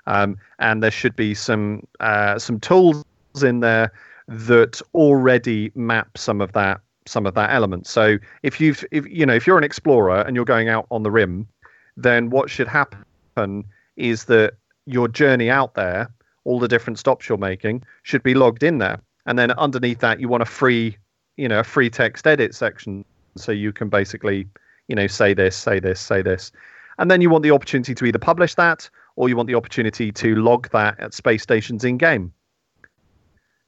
um, 0.06 0.38
and 0.60 0.84
there 0.84 0.92
should 0.92 1.16
be 1.16 1.34
some 1.34 1.86
uh, 2.00 2.38
some 2.38 2.60
tools 2.60 3.04
in 3.44 3.62
there 3.62 3.92
that 4.28 4.82
already 4.94 5.72
map 5.76 6.18
some 6.18 6.42
of 6.42 6.52
that 6.54 6.82
some 7.08 7.26
of 7.26 7.34
that 7.36 7.52
element. 7.52 7.88
So 7.88 8.18
if 8.44 8.60
you've 8.60 8.84
if 8.92 9.06
you 9.08 9.26
know 9.26 9.34
if 9.34 9.48
you're 9.48 9.58
an 9.58 9.64
explorer 9.64 10.22
and 10.22 10.36
you're 10.36 10.46
going 10.46 10.70
out 10.70 10.88
on 10.92 11.04
the 11.04 11.12
rim 11.12 11.48
then 11.96 12.30
what 12.30 12.50
should 12.50 12.68
happen 12.68 13.64
is 13.96 14.26
that 14.26 14.54
your 14.86 15.08
journey 15.08 15.50
out 15.50 15.74
there 15.74 16.12
all 16.44 16.60
the 16.60 16.68
different 16.68 17.00
stops 17.00 17.28
you're 17.28 17.38
making 17.38 17.84
should 18.04 18.24
be 18.24 18.34
logged 18.34 18.64
in 18.64 18.78
there. 18.78 19.02
And 19.26 19.38
then 19.38 19.52
underneath 19.52 20.00
that 20.00 20.22
you 20.22 20.30
want 20.30 20.44
a 20.44 20.46
free 20.46 20.98
you 21.38 21.48
know 21.48 21.60
a 21.60 21.64
free 21.64 21.90
text 21.90 22.28
edit 22.28 22.54
section. 22.54 23.06
So 23.36 23.52
you 23.52 23.72
can 23.72 23.90
basically 23.90 24.48
you 24.88 24.96
know 24.96 25.08
say 25.08 25.34
this 25.34 25.56
say 25.56 25.80
this 25.80 26.00
say 26.00 26.22
this. 26.22 26.52
And 27.00 27.12
then 27.12 27.22
you 27.22 27.30
want 27.30 27.44
the 27.44 27.52
opportunity 27.52 27.94
to 27.94 28.06
either 28.06 28.20
publish 28.20 28.56
that 28.56 28.90
or 29.16 29.30
you 29.30 29.36
want 29.36 29.48
the 29.48 29.56
opportunity 29.56 30.12
to 30.12 30.36
log 30.36 30.70
that 30.72 31.00
at 31.00 31.14
space 31.14 31.44
stations 31.44 31.84
in 31.84 31.98
game 31.98 32.34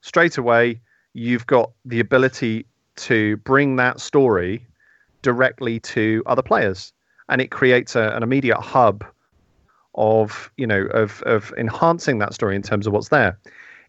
straight 0.02 0.38
away 0.38 0.80
you've 1.14 1.48
got 1.48 1.72
the 1.86 2.00
ability 2.00 2.66
to 2.96 3.38
bring 3.38 3.76
that 3.78 4.00
story 4.00 4.66
directly 5.22 5.80
to 5.80 6.24
other 6.26 6.42
players. 6.42 6.94
And 7.30 7.42
it 7.42 7.52
creates 7.52 7.96
a, 7.96 8.10
an 8.16 8.24
immediate 8.24 8.60
hub 8.60 9.06
of 9.96 10.52
you 10.56 10.68
know 10.68 10.84
of 10.94 11.22
of 11.24 11.54
enhancing 11.58 12.20
that 12.20 12.34
story 12.34 12.56
in 12.56 12.62
terms 12.62 12.88
of 12.88 12.94
what's 12.94 13.10
there. 13.10 13.38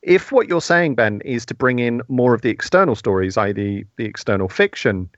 If 0.03 0.33
what 0.33 0.49
you're 0.49 0.63
saying 0.63 0.95
ben 0.95 1.21
is 1.25 1.45
to 1.47 1.55
bring 1.55 1.79
in 1.79 2.01
more 2.09 2.35
of 2.35 2.41
the 2.41 2.49
external 2.49 2.95
stories 2.95 3.37
i.e 3.37 3.53
the, 3.53 3.85
the 3.97 4.07
external 4.07 4.49
fiction 4.49 5.09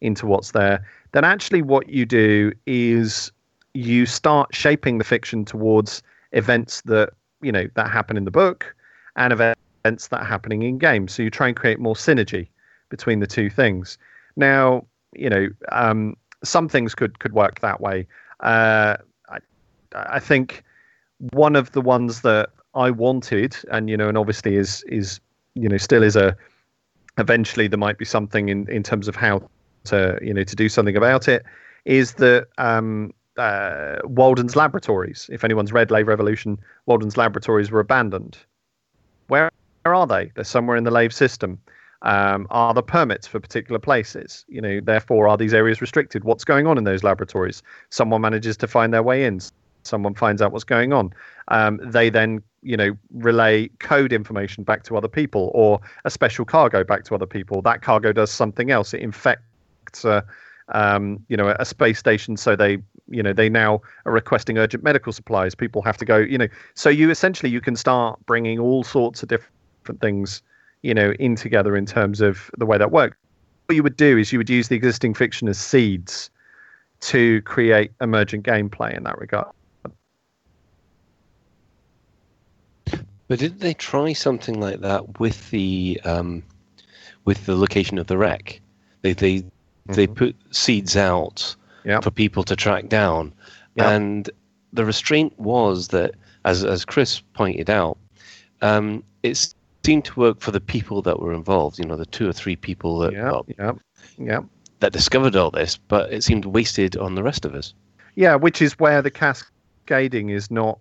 into 0.00 0.26
what's 0.26 0.52
there 0.52 0.86
then 1.12 1.24
actually 1.24 1.60
what 1.60 1.88
you 1.88 2.06
do 2.06 2.52
is 2.66 3.32
you 3.74 4.06
start 4.06 4.54
shaping 4.54 4.98
the 4.98 5.04
fiction 5.04 5.44
towards 5.44 6.02
events 6.32 6.82
that 6.82 7.14
you 7.42 7.50
know 7.50 7.66
that 7.74 7.90
happen 7.90 8.16
in 8.16 8.24
the 8.24 8.30
book 8.30 8.74
and 9.16 9.32
events 9.32 9.55
that 10.08 10.20
are 10.20 10.24
happening 10.24 10.62
in 10.62 10.78
game 10.78 11.08
so 11.08 11.22
you 11.22 11.30
try 11.30 11.48
and 11.48 11.56
create 11.56 11.78
more 11.78 11.94
synergy 11.94 12.48
between 12.88 13.20
the 13.20 13.26
two 13.26 13.50
things 13.50 13.98
now 14.36 14.84
you 15.14 15.30
know 15.30 15.48
um, 15.72 16.16
some 16.44 16.68
things 16.68 16.94
could 16.94 17.18
could 17.18 17.32
work 17.32 17.60
that 17.60 17.80
way 17.80 18.06
uh, 18.40 18.96
I, 19.28 19.38
I 19.94 20.18
think 20.18 20.62
one 21.32 21.56
of 21.56 21.72
the 21.72 21.80
ones 21.80 22.22
that 22.22 22.50
I 22.74 22.90
wanted, 22.90 23.56
and 23.70 23.88
you 23.88 23.96
know, 23.96 24.08
and 24.08 24.18
obviously 24.18 24.56
is 24.56 24.84
is 24.86 25.20
you 25.54 25.68
know 25.68 25.78
still 25.78 26.02
is 26.02 26.16
a. 26.16 26.36
Eventually, 27.18 27.66
there 27.66 27.78
might 27.78 27.96
be 27.96 28.04
something 28.04 28.50
in 28.50 28.68
in 28.70 28.82
terms 28.82 29.08
of 29.08 29.16
how 29.16 29.48
to 29.84 30.18
you 30.20 30.34
know 30.34 30.44
to 30.44 30.54
do 30.54 30.68
something 30.68 30.96
about 30.96 31.28
it. 31.28 31.44
Is 31.86 32.14
that 32.14 32.48
um, 32.58 33.14
uh, 33.38 33.96
Walden's 34.04 34.54
laboratories? 34.54 35.30
If 35.32 35.42
anyone's 35.42 35.72
read 35.72 35.90
Lave 35.90 36.08
Revolution, 36.08 36.58
Walden's 36.84 37.16
laboratories 37.16 37.70
were 37.70 37.80
abandoned. 37.80 38.36
Where 39.86 39.94
are 39.94 40.06
they? 40.08 40.32
They're 40.34 40.42
somewhere 40.42 40.76
in 40.76 40.82
the 40.82 40.90
Lave 40.90 41.14
system. 41.14 41.60
Um, 42.02 42.48
are 42.50 42.74
the 42.74 42.82
permits 42.82 43.28
for 43.28 43.38
particular 43.38 43.78
places? 43.78 44.44
You 44.48 44.60
know, 44.60 44.80
therefore, 44.80 45.28
are 45.28 45.36
these 45.36 45.54
areas 45.54 45.80
restricted? 45.80 46.24
What's 46.24 46.42
going 46.42 46.66
on 46.66 46.76
in 46.76 46.82
those 46.82 47.04
laboratories? 47.04 47.62
Someone 47.90 48.20
manages 48.20 48.56
to 48.56 48.66
find 48.66 48.92
their 48.92 49.04
way 49.04 49.24
in. 49.24 49.38
Someone 49.84 50.16
finds 50.16 50.42
out 50.42 50.50
what's 50.50 50.64
going 50.64 50.92
on. 50.92 51.12
Um, 51.46 51.78
they 51.84 52.10
then, 52.10 52.42
you 52.64 52.76
know, 52.76 52.98
relay 53.12 53.68
code 53.78 54.12
information 54.12 54.64
back 54.64 54.82
to 54.84 54.96
other 54.96 55.06
people, 55.06 55.52
or 55.54 55.80
a 56.04 56.10
special 56.10 56.44
cargo 56.44 56.82
back 56.82 57.04
to 57.04 57.14
other 57.14 57.24
people. 57.24 57.62
That 57.62 57.80
cargo 57.80 58.12
does 58.12 58.32
something 58.32 58.72
else. 58.72 58.92
It 58.92 59.02
infects, 59.02 60.04
a, 60.04 60.24
um, 60.74 61.24
you 61.28 61.36
know, 61.36 61.54
a 61.60 61.64
space 61.64 62.00
station. 62.00 62.36
So 62.36 62.56
they, 62.56 62.78
you 63.08 63.22
know, 63.22 63.32
they 63.32 63.48
now 63.48 63.82
are 64.04 64.10
requesting 64.10 64.58
urgent 64.58 64.82
medical 64.82 65.12
supplies. 65.12 65.54
People 65.54 65.80
have 65.82 65.96
to 65.98 66.04
go, 66.04 66.16
you 66.16 66.38
know. 66.38 66.48
So 66.74 66.88
you 66.88 67.08
essentially 67.08 67.50
you 67.50 67.60
can 67.60 67.76
start 67.76 68.18
bringing 68.26 68.58
all 68.58 68.82
sorts 68.82 69.22
of 69.22 69.28
different 69.28 69.55
things 69.94 70.42
you 70.82 70.94
know 70.94 71.12
in 71.18 71.36
together 71.36 71.76
in 71.76 71.86
terms 71.86 72.20
of 72.20 72.50
the 72.58 72.66
way 72.66 72.78
that 72.78 72.90
works 72.90 73.16
what 73.66 73.74
you 73.74 73.82
would 73.82 73.96
do 73.96 74.16
is 74.16 74.32
you 74.32 74.38
would 74.38 74.50
use 74.50 74.68
the 74.68 74.76
existing 74.76 75.12
fiction 75.14 75.48
as 75.48 75.58
seeds 75.58 76.30
to 77.00 77.42
create 77.42 77.90
emergent 78.00 78.44
gameplay 78.44 78.96
in 78.96 79.02
that 79.04 79.18
regard 79.18 79.48
But 83.28 83.40
didn't 83.40 83.60
they 83.60 83.74
try 83.74 84.12
something 84.12 84.60
like 84.60 84.80
that 84.80 85.18
with 85.18 85.50
the 85.50 86.00
um, 86.04 86.42
with 87.24 87.44
the 87.46 87.56
location 87.56 87.98
of 87.98 88.06
the 88.06 88.16
wreck? 88.16 88.60
They 89.02 89.14
they 89.14 89.44
they 89.86 90.06
put 90.06 90.36
seeds 90.50 90.96
out 90.96 91.56
Yeah. 91.84 92.00
for 92.00 92.10
people 92.10 92.44
to 92.44 92.54
track 92.56 92.88
down, 92.88 93.32
Yeah. 93.74 93.90
and 93.90 94.30
the 94.72 94.84
restraint 94.84 95.36
was 95.38 95.88
that, 95.88 96.14
as 96.44 96.64
as 96.64 96.84
Chris 96.84 97.20
pointed 97.34 97.68
out, 97.68 97.98
um, 98.62 99.02
it 99.22 99.52
seemed 99.86 100.04
to 100.04 100.20
work 100.20 100.40
for 100.40 100.50
the 100.50 100.60
people 100.60 101.00
that 101.02 101.20
were 101.20 101.32
involved. 101.32 101.78
You 101.78 101.84
know, 101.84 101.96
the 101.96 102.06
two 102.06 102.28
or 102.28 102.32
three 102.32 102.56
people 102.56 102.98
that 102.98 103.12
yeah 103.12 103.30
well, 103.30 103.46
yeah 103.58 103.72
yeah 104.18 104.40
that 104.80 104.92
discovered 104.92 105.36
all 105.36 105.50
this, 105.50 105.76
but 105.76 106.12
it 106.12 106.22
seemed 106.22 106.44
wasted 106.44 106.96
on 106.96 107.14
the 107.14 107.22
rest 107.22 107.44
of 107.44 107.54
us. 107.54 107.72
yeah 108.16 108.34
which 108.34 108.60
is 108.60 108.78
where 108.78 109.00
the 109.00 109.10
cascading 109.10 110.30
is 110.30 110.50
not 110.50 110.78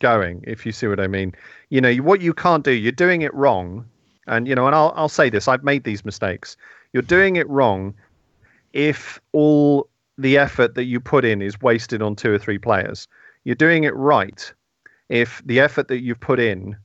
going 0.00 0.42
if 0.46 0.66
you 0.66 0.72
see 0.72 0.86
what 0.88 1.00
i 1.00 1.06
mean 1.06 1.32
you 1.70 1.80
know 1.80 1.94
what 2.08 2.20
you 2.20 2.34
can't 2.34 2.64
do 2.64 2.72
you're 2.72 2.92
doing 3.06 3.22
it 3.22 3.32
wrong 3.32 3.84
and 4.26 4.46
you 4.48 4.54
know 4.54 4.66
and 4.66 4.74
i'll, 4.74 4.92
I'll 4.96 5.08
say 5.20 5.30
this 5.30 5.48
i've 5.48 5.62
made 5.62 5.84
these 5.84 6.04
mistakes 6.04 6.56
you're 6.92 7.08
doing 7.18 7.36
it 7.36 7.48
wrong 7.48 7.94
if 8.72 9.20
all 9.32 9.88
the 10.18 10.36
effort 10.36 10.74
that 10.74 10.84
you 10.84 11.00
put 11.00 11.24
in 11.24 11.40
is 11.40 11.54
wasted 11.62 12.02
on 12.02 12.16
two 12.16 12.32
or 12.32 12.38
three 12.38 12.58
players 12.58 13.08
you're 13.44 13.54
doing 13.54 13.84
it 13.84 13.94
right 13.94 14.52
if 15.08 15.40
the 15.46 15.60
effort 15.60 15.88
that 15.88 16.00
you've 16.00 16.20
put 16.20 16.40
in 16.40 16.76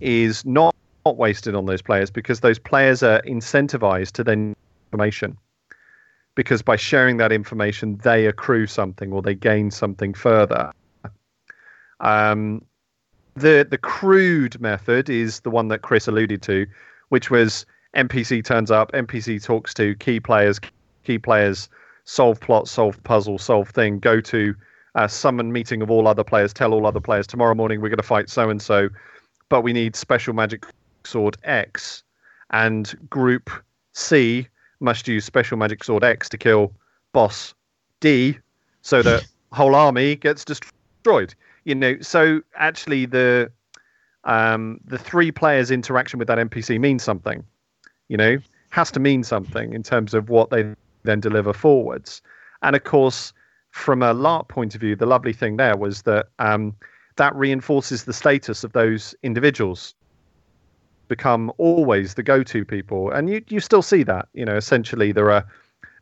is 0.00 0.44
not, 0.44 0.75
not 1.06 1.16
wasted 1.16 1.54
on 1.54 1.66
those 1.66 1.82
players 1.82 2.10
because 2.10 2.40
those 2.40 2.58
players 2.58 3.02
are 3.02 3.22
incentivized 3.22 4.12
to 4.12 4.24
then 4.24 4.56
information. 4.88 5.36
Because 6.34 6.62
by 6.62 6.76
sharing 6.76 7.16
that 7.18 7.32
information 7.32 7.98
they 8.02 8.26
accrue 8.26 8.66
something 8.66 9.12
or 9.12 9.22
they 9.22 9.34
gain 9.34 9.70
something 9.70 10.12
further. 10.14 10.72
Um, 12.00 12.62
the 13.36 13.66
the 13.68 13.78
crude 13.78 14.60
method 14.60 15.08
is 15.08 15.40
the 15.40 15.50
one 15.50 15.68
that 15.68 15.82
Chris 15.82 16.08
alluded 16.08 16.42
to, 16.42 16.66
which 17.08 17.30
was 17.30 17.64
NPC 17.94 18.44
turns 18.44 18.70
up, 18.70 18.92
NPC 18.92 19.42
talks 19.42 19.72
to 19.74 19.94
key 19.94 20.20
players, 20.20 20.58
key 21.04 21.18
players 21.18 21.68
solve 22.04 22.40
plot, 22.40 22.68
solve 22.68 23.02
puzzle, 23.04 23.38
solve 23.38 23.70
thing, 23.70 23.98
go 23.98 24.20
to 24.20 24.54
summon 25.08 25.52
meeting 25.52 25.82
of 25.82 25.90
all 25.90 26.08
other 26.08 26.24
players, 26.24 26.52
tell 26.52 26.72
all 26.74 26.86
other 26.86 27.00
players 27.00 27.26
tomorrow 27.26 27.54
morning 27.54 27.80
we're 27.80 27.90
going 27.90 27.96
to 27.98 28.12
fight 28.14 28.28
so 28.28 28.50
and 28.50 28.60
so, 28.60 28.88
but 29.48 29.62
we 29.62 29.72
need 29.72 29.94
special 29.94 30.34
magic 30.34 30.64
sword 31.06 31.36
X, 31.44 32.02
and 32.50 32.94
group 33.08 33.50
C 33.92 34.48
must 34.80 35.08
use 35.08 35.24
special 35.24 35.56
magic 35.56 35.82
sword 35.82 36.04
X 36.04 36.28
to 36.28 36.38
kill 36.38 36.72
boss 37.12 37.54
D, 38.00 38.38
so 38.82 39.02
that 39.02 39.24
whole 39.52 39.74
army 39.74 40.16
gets 40.16 40.44
destroyed. 40.44 41.34
You 41.64 41.74
know 41.74 41.96
so 42.00 42.42
actually 42.56 43.06
the 43.06 43.50
um 44.24 44.80
the 44.84 44.98
three 44.98 45.32
players 45.32 45.70
interaction 45.70 46.18
with 46.18 46.28
that 46.28 46.38
npc 46.38 46.78
means 46.80 47.02
something 47.02 47.44
you 48.08 48.16
know? 48.16 48.38
Has 48.70 48.90
to 48.92 49.00
mean 49.00 49.22
something 49.22 49.72
in 49.72 49.82
terms 49.82 50.12
of 50.12 50.28
what 50.28 50.50
they 50.50 50.74
then 51.04 51.20
deliver 51.20 51.52
forwards. 51.52 52.20
And 52.62 52.76
of 52.76 52.84
course 52.84 53.32
from 53.70 54.02
a 54.02 54.14
LARP 54.14 54.48
point 54.48 54.74
of 54.74 54.80
view 54.80 54.96
the 54.96 55.06
lovely 55.06 55.32
thing 55.32 55.56
there 55.56 55.76
was 55.76 56.02
that 56.02 56.26
um 56.38 56.74
that 57.16 57.34
reinforces 57.34 58.04
the 58.04 58.12
status 58.12 58.64
of 58.64 58.72
those 58.72 59.14
individuals 59.22 59.94
become 61.08 61.52
always 61.58 62.14
the 62.14 62.22
go-to 62.22 62.64
people, 62.64 63.10
and 63.10 63.30
you 63.30 63.42
you 63.48 63.60
still 63.60 63.82
see 63.82 64.02
that. 64.04 64.28
You 64.34 64.44
know, 64.44 64.56
essentially 64.56 65.12
there 65.12 65.30
are 65.30 65.44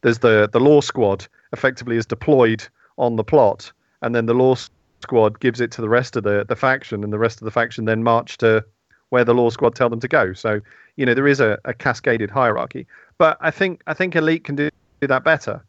there's 0.02 0.18
the 0.18 0.48
the 0.52 0.60
law 0.60 0.80
squad 0.80 1.26
effectively 1.52 1.96
is 1.96 2.06
deployed 2.06 2.66
on 2.96 3.16
the 3.16 3.24
plot, 3.24 3.72
and 4.02 4.14
then 4.14 4.26
the 4.26 4.34
law 4.34 4.56
squad 5.02 5.40
gives 5.40 5.60
it 5.60 5.70
to 5.72 5.80
the 5.80 5.88
rest 5.88 6.16
of 6.16 6.22
the 6.24 6.44
the 6.48 6.56
faction, 6.56 7.04
and 7.04 7.12
the 7.12 7.18
rest 7.18 7.40
of 7.40 7.44
the 7.44 7.50
faction 7.50 7.84
then 7.84 8.02
march 8.02 8.36
to 8.38 8.64
where 9.10 9.24
the 9.24 9.34
law 9.34 9.50
squad 9.50 9.74
tell 9.74 9.88
them 9.88 10.00
to 10.00 10.08
go. 10.08 10.32
So 10.32 10.60
you 10.96 11.06
know 11.06 11.14
there 11.14 11.28
is 11.28 11.40
a, 11.40 11.58
a 11.64 11.74
cascaded 11.74 12.30
hierarchy, 12.30 12.86
but 13.18 13.36
I 13.40 13.50
think 13.50 13.82
I 13.86 13.94
think 13.94 14.16
elite 14.16 14.44
can 14.44 14.56
do, 14.56 14.70
do 15.00 15.06
that 15.06 15.24
better. 15.24 15.64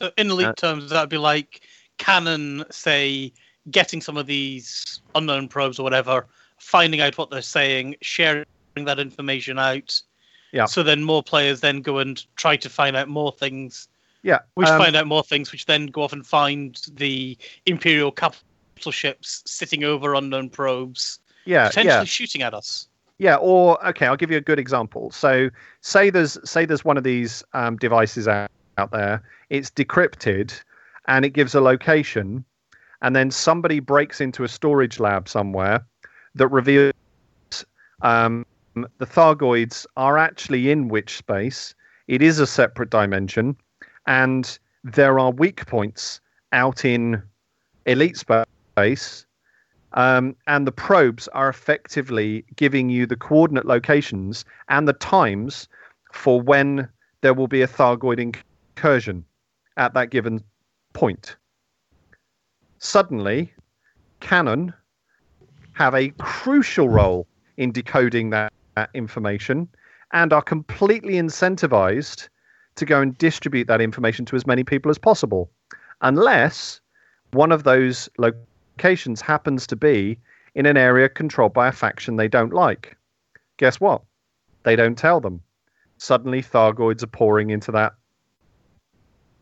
Uh, 0.00 0.10
In 0.16 0.30
elite 0.30 0.46
Uh, 0.46 0.52
terms, 0.54 0.90
that'd 0.90 1.10
be 1.10 1.18
like 1.18 1.62
Canon, 1.98 2.64
say, 2.70 3.32
getting 3.70 4.00
some 4.00 4.16
of 4.16 4.26
these 4.26 5.00
unknown 5.14 5.48
probes 5.48 5.78
or 5.78 5.82
whatever, 5.82 6.26
finding 6.58 7.00
out 7.00 7.18
what 7.18 7.30
they're 7.30 7.42
saying, 7.42 7.96
sharing 8.00 8.46
that 8.84 8.98
information 8.98 9.58
out. 9.58 10.00
Yeah. 10.52 10.66
So 10.66 10.82
then 10.82 11.04
more 11.04 11.22
players 11.22 11.60
then 11.60 11.82
go 11.82 11.98
and 11.98 12.24
try 12.36 12.56
to 12.56 12.68
find 12.68 12.96
out 12.96 13.08
more 13.08 13.32
things, 13.32 13.88
Yeah, 14.22 14.40
which 14.54 14.68
um, 14.68 14.80
find 14.80 14.96
out 14.96 15.06
more 15.06 15.22
things, 15.22 15.52
which 15.52 15.66
then 15.66 15.86
go 15.86 16.02
off 16.02 16.12
and 16.12 16.26
find 16.26 16.80
the 16.94 17.36
Imperial 17.66 18.10
capital 18.10 18.92
ships 18.92 19.42
sitting 19.46 19.84
over 19.84 20.14
unknown 20.14 20.48
probes, 20.48 21.18
yeah, 21.44 21.68
potentially 21.68 21.94
yeah. 21.94 22.04
shooting 22.04 22.42
at 22.42 22.54
us. 22.54 22.88
Yeah, 23.18 23.36
or 23.36 23.84
okay, 23.86 24.06
I'll 24.06 24.16
give 24.16 24.30
you 24.30 24.36
a 24.36 24.42
good 24.42 24.60
example. 24.60 25.10
So, 25.10 25.50
say 25.80 26.08
there's 26.08 26.38
say 26.48 26.64
there's 26.64 26.84
one 26.84 26.96
of 26.96 27.04
these 27.04 27.42
um, 27.52 27.76
devices 27.76 28.28
out, 28.28 28.50
out 28.78 28.92
there. 28.92 29.22
It's 29.50 29.70
decrypted, 29.70 30.58
and 31.08 31.24
it 31.24 31.30
gives 31.30 31.54
a 31.54 31.60
location, 31.60 32.44
and 33.02 33.16
then 33.16 33.32
somebody 33.32 33.80
breaks 33.80 34.20
into 34.20 34.44
a 34.44 34.48
storage 34.48 35.00
lab 35.00 35.28
somewhere 35.28 35.84
that 36.36 36.48
reveals 36.48 36.94
um, 38.02 38.46
the 38.98 39.06
Thargoids 39.06 39.86
are 39.96 40.18
actually 40.18 40.70
in 40.70 40.88
which 40.88 41.16
space. 41.16 41.74
It 42.06 42.22
is 42.22 42.38
a 42.38 42.46
separate 42.46 42.90
dimension, 42.90 43.56
and 44.06 44.58
there 44.84 45.18
are 45.18 45.30
weak 45.30 45.66
points 45.66 46.20
out 46.52 46.84
in 46.84 47.22
elite 47.86 48.16
space 48.16 49.26
um, 49.94 50.36
and 50.46 50.66
the 50.66 50.72
probes 50.72 51.28
are 51.28 51.48
effectively 51.48 52.44
giving 52.56 52.90
you 52.90 53.06
the 53.06 53.16
coordinate 53.16 53.66
locations 53.66 54.44
and 54.68 54.86
the 54.86 54.92
times 54.92 55.68
for 56.12 56.40
when 56.40 56.88
there 57.22 57.34
will 57.34 57.48
be 57.48 57.62
a 57.62 57.68
Thargoid 57.68 58.18
incursion 58.18 59.24
at 59.76 59.94
that 59.94 60.10
given 60.10 60.42
point. 60.92 61.36
Suddenly, 62.78 63.52
Canon 64.20 64.72
have 65.72 65.94
a 65.94 66.10
crucial 66.18 66.88
role 66.88 67.26
in 67.56 67.72
decoding 67.72 68.30
that, 68.30 68.52
that 68.78 68.90
information 68.94 69.68
and 70.12 70.32
are 70.32 70.42
completely 70.42 71.14
incentivized 71.14 72.28
to 72.76 72.84
go 72.84 73.00
and 73.00 73.18
distribute 73.18 73.66
that 73.66 73.80
information 73.80 74.24
to 74.24 74.36
as 74.36 74.46
many 74.46 74.62
people 74.62 74.90
as 74.90 74.98
possible, 74.98 75.50
unless 76.02 76.80
one 77.32 77.50
of 77.50 77.64
those 77.64 78.08
locations 78.18 79.20
happens 79.20 79.66
to 79.66 79.76
be 79.76 80.16
in 80.54 80.64
an 80.64 80.76
area 80.76 81.08
controlled 81.08 81.52
by 81.52 81.66
a 81.68 81.72
faction 81.72 82.16
they 82.16 82.28
don't 82.28 82.52
like. 82.52 82.96
Guess 83.56 83.80
what? 83.80 84.02
They 84.62 84.76
don't 84.76 84.96
tell 84.96 85.20
them. 85.20 85.42
Suddenly, 85.98 86.42
Thargoids 86.42 87.02
are 87.02 87.08
pouring 87.08 87.50
into 87.50 87.72
that 87.72 87.94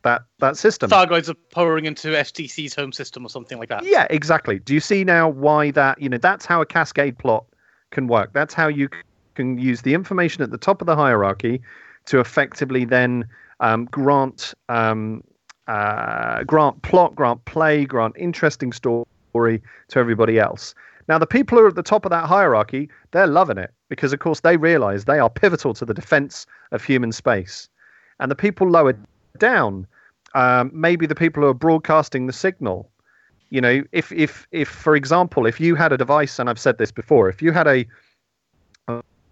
that 0.03 0.22
that 0.39 0.57
system. 0.57 0.89
Thargoids 0.89 1.28
are 1.28 1.41
pouring 1.53 1.84
into 1.84 2.09
FTC's 2.09 2.74
home 2.74 2.93
system 2.93 3.26
or 3.26 3.28
something 3.28 3.59
like 3.59 3.68
that. 3.68 3.84
yeah, 3.84 4.07
exactly. 4.09 4.59
Do 4.61 4.72
you 4.72 4.80
see 4.80 5.05
now 5.05 5.28
why 5.28 5.72
that? 5.72 6.01
You 6.01 6.09
know, 6.09 6.18
that's 6.18 6.47
how 6.47 6.62
a 6.62 6.66
cascade 6.66 7.18
plot 7.18 7.45
can 7.91 8.07
work. 8.07 8.32
That's 8.32 8.55
how 8.55 8.68
you 8.68 8.89
can 9.37 9.59
use 9.59 9.82
the 9.82 9.95
information 9.95 10.43
at 10.43 10.51
the 10.51 10.59
top 10.59 10.80
of 10.80 10.87
the 10.87 10.97
hierarchy 10.97 11.61
to 12.07 12.20
effectively 12.20 12.84
then 12.84 13.28
um, 13.61 13.84
grant 13.87 14.55
um, 14.68 15.22
uh, 15.68 16.45
grant 16.45 16.82
plot, 16.82 17.14
grant 17.14 17.45
play, 17.45 17.84
grant 17.84 18.14
interesting 18.16 18.72
story 18.72 19.62
to 19.89 19.99
everybody 19.99 20.39
else. 20.39 20.74
Now, 21.09 21.18
the 21.18 21.26
people 21.26 21.59
who 21.59 21.64
are 21.64 21.68
at 21.68 21.74
the 21.74 21.82
top 21.82 22.05
of 22.05 22.11
that 22.11 22.26
hierarchy, 22.26 22.89
they're 23.12 23.26
loving 23.26 23.59
it 23.59 23.72
because, 23.89 24.12
of 24.12 24.18
course, 24.18 24.41
they 24.41 24.57
realize 24.57 25.05
they 25.05 25.18
are 25.18 25.30
pivotal 25.30 25.74
to 25.74 25.84
the 25.84 25.95
defense 25.95 26.47
of 26.72 26.82
human 26.82 27.12
space. 27.12 27.68
And 28.18 28.30
the 28.30 28.34
people 28.37 28.68
lower 28.68 28.95
down, 29.39 29.87
um, 30.34 30.70
maybe 30.72 31.07
the 31.07 31.14
people 31.14 31.43
who 31.43 31.49
are 31.49 31.55
broadcasting 31.55 32.26
the 32.26 32.32
signal. 32.32 32.91
You 33.51 33.61
know, 33.61 33.84
if, 33.93 34.11
if, 34.11 34.49
if, 34.51 34.68
for 34.68 34.97
example, 34.97 35.47
if 35.47 35.61
you 35.61 35.76
had 35.76 35.93
a 35.93 35.97
device, 35.97 36.41
and 36.41 36.51
I've 36.51 36.59
said 36.59 36.78
this 36.78 36.91
before, 36.91 37.28
if 37.28 37.41
you 37.41 37.53
had 37.53 37.68
a, 37.68 37.78
a 37.78 37.87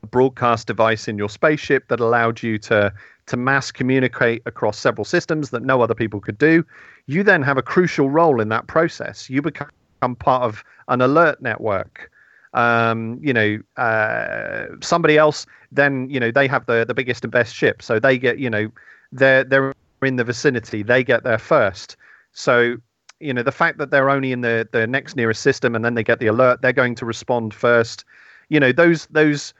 broadcast 0.04 0.66
device 0.66 1.08
in 1.08 1.18
your 1.18 1.28
spaceship 1.28 1.88
that 1.88 2.00
allowed 2.00 2.42
you 2.42 2.58
to 2.58 2.92
to 3.26 3.36
mass 3.36 3.72
communicate 3.72 4.42
across 4.44 4.78
several 4.78 5.04
systems 5.04 5.50
that 5.50 5.62
no 5.62 5.80
other 5.80 5.94
people 5.94 6.20
could 6.20 6.36
do, 6.36 6.62
you 7.06 7.22
then 7.22 7.42
have 7.42 7.56
a 7.56 7.62
crucial 7.62 8.10
role 8.10 8.38
in 8.40 8.50
that 8.50 8.66
process. 8.66 9.30
You 9.30 9.40
become 9.40 9.70
part 10.18 10.42
of 10.42 10.62
an 10.88 11.00
alert 11.00 11.40
network. 11.40 12.10
Um, 12.52 13.18
you 13.22 13.32
know, 13.32 13.58
uh, 13.82 14.66
somebody 14.80 15.16
else 15.16 15.46
then 15.72 16.08
you 16.08 16.20
know 16.20 16.30
they 16.30 16.46
have 16.46 16.66
the 16.66 16.84
the 16.86 16.94
biggest 16.94 17.24
and 17.24 17.32
best 17.32 17.54
ship, 17.54 17.82
so 17.82 17.98
they 17.98 18.18
get 18.18 18.38
you 18.38 18.48
know 18.48 18.70
they're 19.12 19.44
they're 19.44 19.74
in 20.02 20.16
the 20.16 20.24
vicinity, 20.24 20.82
they 20.82 21.02
get 21.02 21.24
there 21.24 21.38
first. 21.38 21.96
So 22.32 22.76
you 23.20 23.32
know 23.32 23.42
the 23.42 23.52
fact 23.52 23.78
that 23.78 23.90
they're 23.90 24.10
only 24.10 24.32
in 24.32 24.40
the 24.42 24.68
the 24.72 24.86
next 24.86 25.16
nearest 25.16 25.42
system 25.42 25.74
and 25.74 25.84
then 25.84 25.94
they 25.94 26.04
get 26.04 26.20
the 26.20 26.26
alert, 26.26 26.62
they're 26.62 26.72
going 26.72 26.94
to 26.96 27.06
respond 27.06 27.54
first. 27.54 28.04
You 28.48 28.60
know 28.60 28.72
those 28.72 29.06
those 29.06 29.54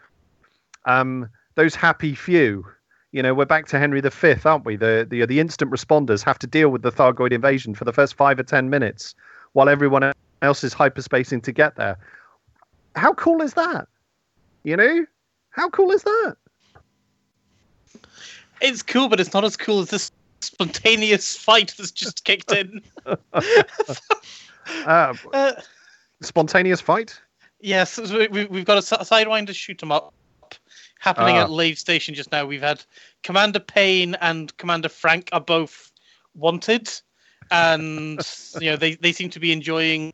um, 0.87 1.29
those 1.55 1.75
happy 1.75 2.15
few 2.15 2.65
you 3.13 3.23
know, 3.23 3.33
we're 3.33 3.45
back 3.45 3.69
to 3.69 3.79
Henry 3.79 4.01
V, 4.01 4.35
aren't 4.45 4.65
we? 4.65 4.75
The, 4.75 5.07
the 5.09 5.25
the 5.25 5.39
instant 5.39 5.71
responders 5.71 6.25
have 6.25 6.37
to 6.41 6.49
deal 6.49 6.71
with 6.71 6.83
the 6.83 6.91
Thargoid 6.91 7.31
invasion 7.31 7.73
for 7.73 7.85
the 7.85 7.93
first 7.93 8.15
five 8.17 8.41
or 8.41 8.43
ten 8.43 8.71
minutes, 8.71 9.15
while 9.53 9.69
everyone 9.69 10.13
else 10.43 10.65
is 10.65 10.75
hyperspacing 10.75 11.45
to 11.45 11.53
get 11.53 11.77
there. 11.77 11.97
How 12.97 13.15
cool 13.15 13.41
is 13.41 13.55
that? 13.55 13.87
You 14.65 14.77
know, 14.77 15.07
how 15.51 15.71
cool 15.71 15.93
is 15.93 16.03
that? 16.03 16.37
It's 18.61 18.83
cool, 18.83 19.09
but 19.09 19.21
it's 19.21 19.33
not 19.33 19.45
as 19.45 19.57
cool 19.57 19.79
as 19.79 19.91
this 19.91 20.11
spontaneous 20.41 21.37
fight 21.37 21.73
that's 21.79 21.93
just 21.93 22.25
kicked 22.25 22.51
in. 22.51 22.83
Uh, 24.87 25.15
Uh, 25.33 25.53
spontaneous 26.23 26.81
fight. 26.81 27.21
yes, 27.61 27.99
we, 27.99 28.27
we- 28.29 28.47
we've 28.47 28.65
got 28.65 28.79
a 28.79 28.83
si- 28.83 28.97
sidewinder 28.97 29.55
shoot 29.55 29.81
'em 29.83 29.93
up 29.93 30.13
happening 31.05 31.37
Ah. 31.37 31.43
at 31.43 31.51
Lave 31.51 31.79
Station 31.79 32.15
just 32.15 32.33
now. 32.33 32.47
We've 32.47 32.63
had 32.63 32.83
Commander 33.23 33.61
Payne 33.61 34.15
and 34.17 34.57
Commander 34.57 34.89
Frank 34.89 35.29
are 35.33 35.41
both 35.41 35.93
wanted, 36.35 36.91
and 37.51 38.19
you 38.61 38.71
know 38.71 38.77
they, 38.77 38.95
they 38.95 39.13
seem 39.13 39.29
to 39.31 39.39
be 39.39 39.53
enjoying 39.53 40.13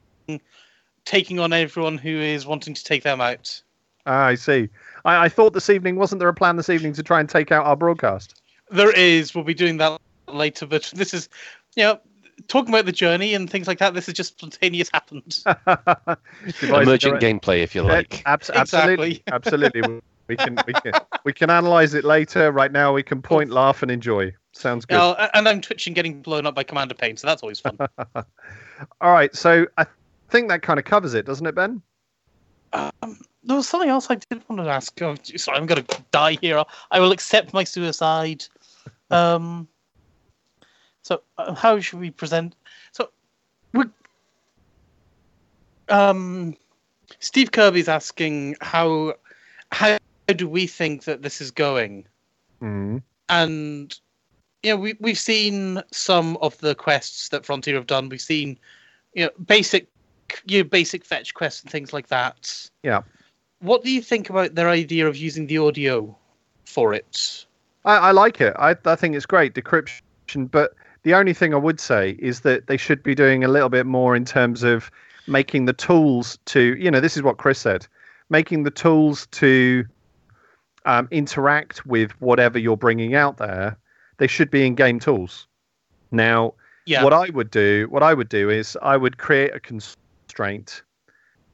taking 1.04 1.38
on 1.38 1.52
everyone 1.52 1.96
who 1.96 2.20
is 2.20 2.44
wanting 2.44 2.74
to 2.74 2.84
take 2.84 3.04
them 3.04 3.20
out. 3.20 3.62
Ah, 4.06 4.24
I 4.26 4.34
see. 4.34 4.68
I, 5.04 5.24
I 5.24 5.28
thought 5.28 5.52
this 5.52 5.70
evening 5.70 5.96
wasn't 5.96 6.18
there 6.18 6.28
a 6.28 6.34
plan 6.34 6.56
this 6.56 6.68
evening 6.68 6.92
to 6.94 7.02
try 7.02 7.20
and 7.20 7.28
take 7.28 7.52
out 7.52 7.64
our 7.64 7.76
broadcast? 7.76 8.42
There 8.70 8.92
is. 8.92 9.34
We'll 9.34 9.44
be 9.44 9.54
doing 9.54 9.76
that 9.78 10.00
later, 10.26 10.66
but 10.66 10.90
this 10.94 11.14
is, 11.14 11.28
you 11.76 11.84
know, 11.84 12.00
talking 12.48 12.72
about 12.72 12.86
the 12.86 12.92
journey 12.92 13.34
and 13.34 13.48
things 13.48 13.68
like 13.68 13.78
that. 13.78 13.94
This 13.94 14.08
is 14.08 14.14
just 14.14 14.38
spontaneous 14.38 14.90
happened. 14.92 15.38
Emergent 16.62 17.20
gameplay, 17.20 17.62
if 17.62 17.74
you 17.74 17.82
like. 17.82 18.22
Abs- 18.26 18.50
absolutely, 18.50 19.22
absolutely. 19.30 20.00
We- 20.30 20.36
We 20.36 20.36
can 20.36 20.58
we 20.66 20.72
can 20.74 20.92
we 21.24 21.32
can 21.32 21.50
analyze 21.50 21.94
it 21.94 22.04
later. 22.04 22.52
Right 22.52 22.70
now, 22.70 22.92
we 22.92 23.02
can 23.02 23.20
point, 23.20 23.50
laugh, 23.50 23.82
and 23.82 23.90
enjoy. 23.90 24.32
Sounds 24.52 24.84
good. 24.86 24.96
Oh, 24.96 25.16
and 25.34 25.48
I'm 25.48 25.60
twitching, 25.60 25.92
getting 25.92 26.22
blown 26.22 26.46
up 26.46 26.54
by 26.54 26.62
Commander 26.62 26.94
Payne, 26.94 27.16
so 27.16 27.26
that's 27.26 27.42
always 27.42 27.58
fun. 27.58 27.76
All 29.00 29.12
right, 29.12 29.34
so 29.34 29.66
I 29.76 29.86
think 30.28 30.48
that 30.48 30.62
kind 30.62 30.78
of 30.78 30.84
covers 30.84 31.14
it, 31.14 31.26
doesn't 31.26 31.46
it, 31.46 31.54
Ben? 31.54 31.82
um, 32.72 33.18
there 33.42 33.56
was 33.56 33.68
something 33.68 33.88
else 33.90 34.08
I 34.10 34.14
did 34.16 34.40
want 34.48 34.62
to 34.62 34.68
ask. 34.70 35.00
Oh, 35.02 35.16
sorry, 35.36 35.58
I'm 35.58 35.66
gonna 35.66 35.84
die 36.12 36.36
here. 36.40 36.62
I 36.92 37.00
will 37.00 37.10
accept 37.12 37.52
my 37.52 37.64
suicide. 37.64 38.44
Um. 39.10 39.66
So, 41.02 41.22
uh, 41.38 41.54
how 41.54 41.80
should 41.80 41.98
we 41.98 42.12
present? 42.12 42.54
So, 42.92 43.10
we 43.74 43.82
um, 45.88 46.54
Steve 47.18 47.50
Kirby's 47.50 47.88
asking 47.88 48.54
how 48.60 49.14
how 49.72 49.98
do 50.32 50.48
we 50.48 50.66
think 50.66 51.04
that 51.04 51.22
this 51.22 51.40
is 51.40 51.50
going? 51.50 52.06
Mm. 52.62 53.02
and 53.30 53.98
you 54.62 54.70
know 54.70 54.76
we 54.76 54.94
we've 55.00 55.18
seen 55.18 55.82
some 55.92 56.36
of 56.42 56.58
the 56.58 56.74
quests 56.74 57.30
that 57.30 57.46
Frontier 57.46 57.74
have 57.74 57.86
done. 57.86 58.08
We've 58.08 58.20
seen 58.20 58.58
you 59.14 59.24
know 59.24 59.30
basic 59.46 59.88
you 60.46 60.58
know, 60.58 60.68
basic 60.68 61.04
fetch 61.04 61.34
quests 61.34 61.62
and 61.62 61.70
things 61.70 61.92
like 61.92 62.08
that. 62.08 62.70
Yeah. 62.82 63.02
What 63.60 63.82
do 63.82 63.90
you 63.90 64.02
think 64.02 64.30
about 64.30 64.54
their 64.54 64.68
idea 64.68 65.06
of 65.06 65.16
using 65.16 65.46
the 65.46 65.58
audio 65.58 66.16
for 66.64 66.94
it? 66.94 67.46
I, 67.84 67.96
I 67.96 68.10
like 68.12 68.40
it. 68.40 68.54
I 68.58 68.76
I 68.84 68.96
think 68.96 69.16
it's 69.16 69.26
great 69.26 69.54
decryption, 69.54 70.50
but 70.50 70.74
the 71.02 71.14
only 71.14 71.32
thing 71.32 71.54
I 71.54 71.58
would 71.58 71.80
say 71.80 72.16
is 72.18 72.40
that 72.40 72.66
they 72.66 72.76
should 72.76 73.02
be 73.02 73.14
doing 73.14 73.42
a 73.42 73.48
little 73.48 73.70
bit 73.70 73.86
more 73.86 74.14
in 74.14 74.24
terms 74.24 74.62
of 74.62 74.90
making 75.26 75.64
the 75.64 75.72
tools 75.72 76.38
to 76.46 76.76
you 76.78 76.90
know 76.90 77.00
this 77.00 77.16
is 77.16 77.22
what 77.22 77.38
Chris 77.38 77.58
said, 77.58 77.86
making 78.28 78.64
the 78.64 78.70
tools 78.70 79.26
to 79.32 79.84
um, 80.86 81.08
interact 81.10 81.86
with 81.86 82.10
whatever 82.20 82.58
you're 82.58 82.76
bringing 82.76 83.14
out 83.14 83.36
there, 83.36 83.76
they 84.18 84.26
should 84.26 84.50
be 84.50 84.66
in-game 84.66 84.98
tools. 85.00 85.46
Now, 86.10 86.54
Yeah. 86.86 87.04
what 87.04 87.12
I 87.12 87.30
would 87.30 87.50
do, 87.50 87.86
what 87.90 88.02
I 88.02 88.14
would 88.14 88.28
do 88.28 88.50
is 88.50 88.76
I 88.82 88.96
would 88.96 89.18
create 89.18 89.54
a 89.54 89.60
constraint 89.60 90.82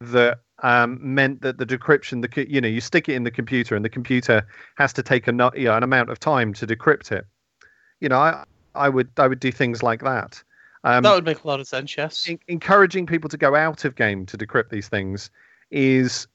that 0.00 0.40
um, 0.62 0.98
meant 1.02 1.42
that 1.42 1.58
the 1.58 1.66
decryption, 1.66 2.22
the 2.22 2.46
you 2.48 2.60
know, 2.60 2.68
you 2.68 2.80
stick 2.80 3.08
it 3.08 3.14
in 3.14 3.24
the 3.24 3.30
computer, 3.30 3.76
and 3.76 3.84
the 3.84 3.90
computer 3.90 4.46
has 4.76 4.92
to 4.94 5.02
take 5.02 5.28
a 5.28 5.32
you 5.54 5.64
know, 5.64 5.76
an 5.76 5.82
amount 5.82 6.08
of 6.08 6.18
time 6.18 6.54
to 6.54 6.66
decrypt 6.66 7.12
it. 7.12 7.26
You 8.00 8.08
know, 8.08 8.18
I 8.18 8.44
I 8.74 8.88
would 8.88 9.08
I 9.18 9.26
would 9.26 9.40
do 9.40 9.52
things 9.52 9.82
like 9.82 10.02
that. 10.02 10.42
Um, 10.84 11.02
that 11.02 11.14
would 11.14 11.24
make 11.24 11.44
a 11.44 11.48
lot 11.48 11.60
of 11.60 11.66
sense. 11.66 11.96
Yes. 11.96 12.26
en- 12.28 12.38
encouraging 12.48 13.06
people 13.06 13.28
to 13.28 13.36
go 13.36 13.54
out 13.54 13.84
of 13.84 13.96
game 13.96 14.24
to 14.26 14.38
decrypt 14.38 14.70
these 14.70 14.88
things 14.88 15.30
is 15.70 16.26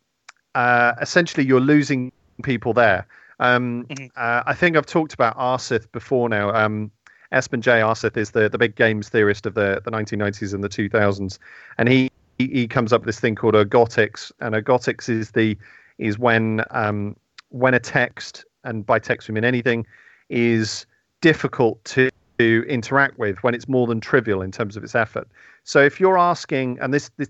uh, 0.55 0.93
essentially 1.01 1.45
you're 1.45 1.61
losing 1.61 2.11
people 2.41 2.73
there. 2.73 3.05
Um, 3.39 3.85
Mhm. 3.89 4.09
uh, 4.15 4.43
I 4.45 4.53
think 4.53 4.77
I've 4.77 4.85
talked 4.85 5.13
about 5.13 5.37
Aarseth 5.37 5.91
before 5.91 6.29
now. 6.29 6.53
Um, 6.53 6.91
Espen 7.31 7.61
J. 7.61 7.79
Aarseth 7.79 8.17
is 8.17 8.31
the, 8.31 8.49
the 8.49 8.57
big 8.57 8.75
games 8.75 9.09
theorist 9.09 9.45
of 9.45 9.53
the, 9.53 9.81
the 9.85 9.91
1990s 9.91 10.53
and 10.53 10.63
the 10.63 10.69
2000s, 10.69 11.39
and 11.77 11.87
he, 11.87 12.11
he 12.37 12.47
he 12.47 12.67
comes 12.67 12.91
up 12.91 13.01
with 13.01 13.05
this 13.07 13.19
thing 13.19 13.35
called 13.35 13.55
ergodics, 13.55 14.31
and 14.41 14.53
ergodics 14.53 15.07
is 15.09 15.31
the 15.31 15.57
is 15.97 16.19
when 16.19 16.63
um, 16.71 17.15
when 17.49 17.73
a 17.73 17.79
text, 17.79 18.45
and 18.63 18.85
by 18.85 18.99
text 18.99 19.27
we 19.29 19.33
mean 19.33 19.45
anything, 19.45 19.85
is 20.29 20.85
difficult 21.21 21.83
to 21.85 22.09
to 22.37 22.65
interact 22.67 23.17
with 23.17 23.37
when 23.43 23.53
it's 23.53 23.67
more 23.67 23.87
than 23.87 24.01
trivial 24.01 24.41
in 24.41 24.51
terms 24.51 24.75
of 24.75 24.83
its 24.83 24.95
effort. 24.95 25.27
So 25.63 25.79
if 25.79 25.99
you're 25.99 26.17
asking, 26.17 26.79
and 26.81 26.93
this, 26.93 27.11
this 27.17 27.29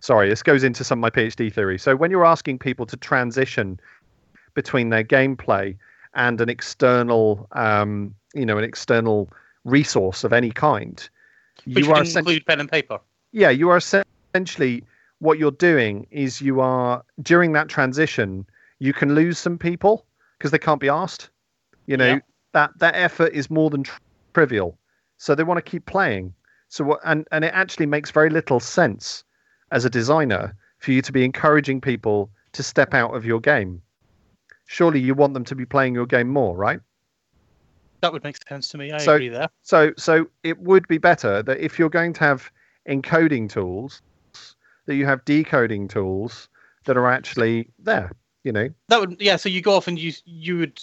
sorry, 0.00 0.28
this 0.28 0.42
goes 0.42 0.62
into 0.62 0.84
some 0.84 0.98
of 0.98 1.00
my 1.00 1.10
PhD 1.10 1.52
theory. 1.52 1.78
So 1.78 1.96
when 1.96 2.10
you're 2.10 2.26
asking 2.26 2.58
people 2.58 2.84
to 2.86 2.96
transition 2.96 3.80
between 4.56 4.88
their 4.88 5.04
gameplay 5.04 5.76
and 6.14 6.40
an 6.40 6.48
external, 6.48 7.46
um, 7.52 8.12
you 8.34 8.44
know, 8.44 8.58
an 8.58 8.64
external 8.64 9.28
resource 9.64 10.24
of 10.24 10.32
any 10.32 10.50
kind, 10.50 11.08
Which 11.66 11.84
you 11.84 11.92
are 11.92 12.02
can 12.02 12.18
include 12.18 12.44
pen 12.46 12.58
and 12.58 12.70
paper. 12.70 12.98
yeah, 13.30 13.50
you 13.50 13.68
are 13.70 13.76
essentially 13.76 14.82
what 15.20 15.38
you're 15.38 15.52
doing 15.52 16.06
is 16.10 16.40
you 16.40 16.60
are 16.60 17.04
during 17.22 17.52
that 17.52 17.68
transition, 17.68 18.46
you 18.80 18.92
can 18.92 19.14
lose 19.14 19.38
some 19.38 19.58
people 19.58 20.04
because 20.36 20.50
they 20.50 20.58
can't 20.58 20.80
be 20.80 20.88
asked. 20.88 21.30
You 21.86 21.96
know 21.96 22.14
Yeah. 22.14 22.20
that 22.52 22.70
that 22.78 22.94
effort 22.96 23.32
is 23.32 23.48
more 23.50 23.70
than 23.70 23.84
tr- 23.84 24.00
trivial, 24.34 24.76
so 25.18 25.34
they 25.34 25.44
want 25.44 25.58
to 25.58 25.70
keep 25.70 25.86
playing. 25.86 26.34
So 26.68 26.82
what? 26.84 27.00
And 27.04 27.28
and 27.30 27.44
it 27.44 27.52
actually 27.54 27.86
makes 27.86 28.10
very 28.10 28.30
little 28.30 28.58
sense 28.60 29.22
as 29.70 29.84
a 29.84 29.90
designer 29.90 30.54
for 30.78 30.92
you 30.92 31.02
to 31.02 31.12
be 31.12 31.24
encouraging 31.24 31.80
people 31.80 32.30
to 32.52 32.62
step 32.62 32.94
out 32.94 33.14
of 33.14 33.24
your 33.24 33.40
game. 33.40 33.82
Surely 34.66 35.00
you 35.00 35.14
want 35.14 35.32
them 35.32 35.44
to 35.44 35.54
be 35.54 35.64
playing 35.64 35.94
your 35.94 36.06
game 36.06 36.28
more, 36.28 36.56
right? 36.56 36.80
That 38.02 38.12
would 38.12 38.24
make 38.24 38.36
sense 38.48 38.68
to 38.68 38.78
me. 38.78 38.92
I 38.92 38.98
So- 38.98 39.14
agree 39.14 39.28
there. 39.28 39.48
So 39.62 39.92
so 39.96 40.28
it 40.42 40.58
would 40.58 40.86
be 40.88 40.98
better 40.98 41.42
that 41.42 41.58
if 41.58 41.78
you're 41.78 41.88
going 41.88 42.12
to 42.14 42.20
have 42.20 42.50
encoding 42.88 43.48
tools, 43.50 44.02
that 44.86 44.94
you 44.96 45.06
have 45.06 45.24
decoding 45.24 45.88
tools 45.88 46.48
that 46.84 46.96
are 46.96 47.10
actually 47.10 47.68
there. 47.78 48.12
You 48.44 48.52
know, 48.52 48.68
That 48.88 49.00
would 49.00 49.16
yeah. 49.20 49.36
So 49.36 49.48
you 49.48 49.60
go 49.60 49.74
off 49.74 49.88
and 49.88 49.98
you 49.98 50.12
you 50.24 50.58
would 50.58 50.80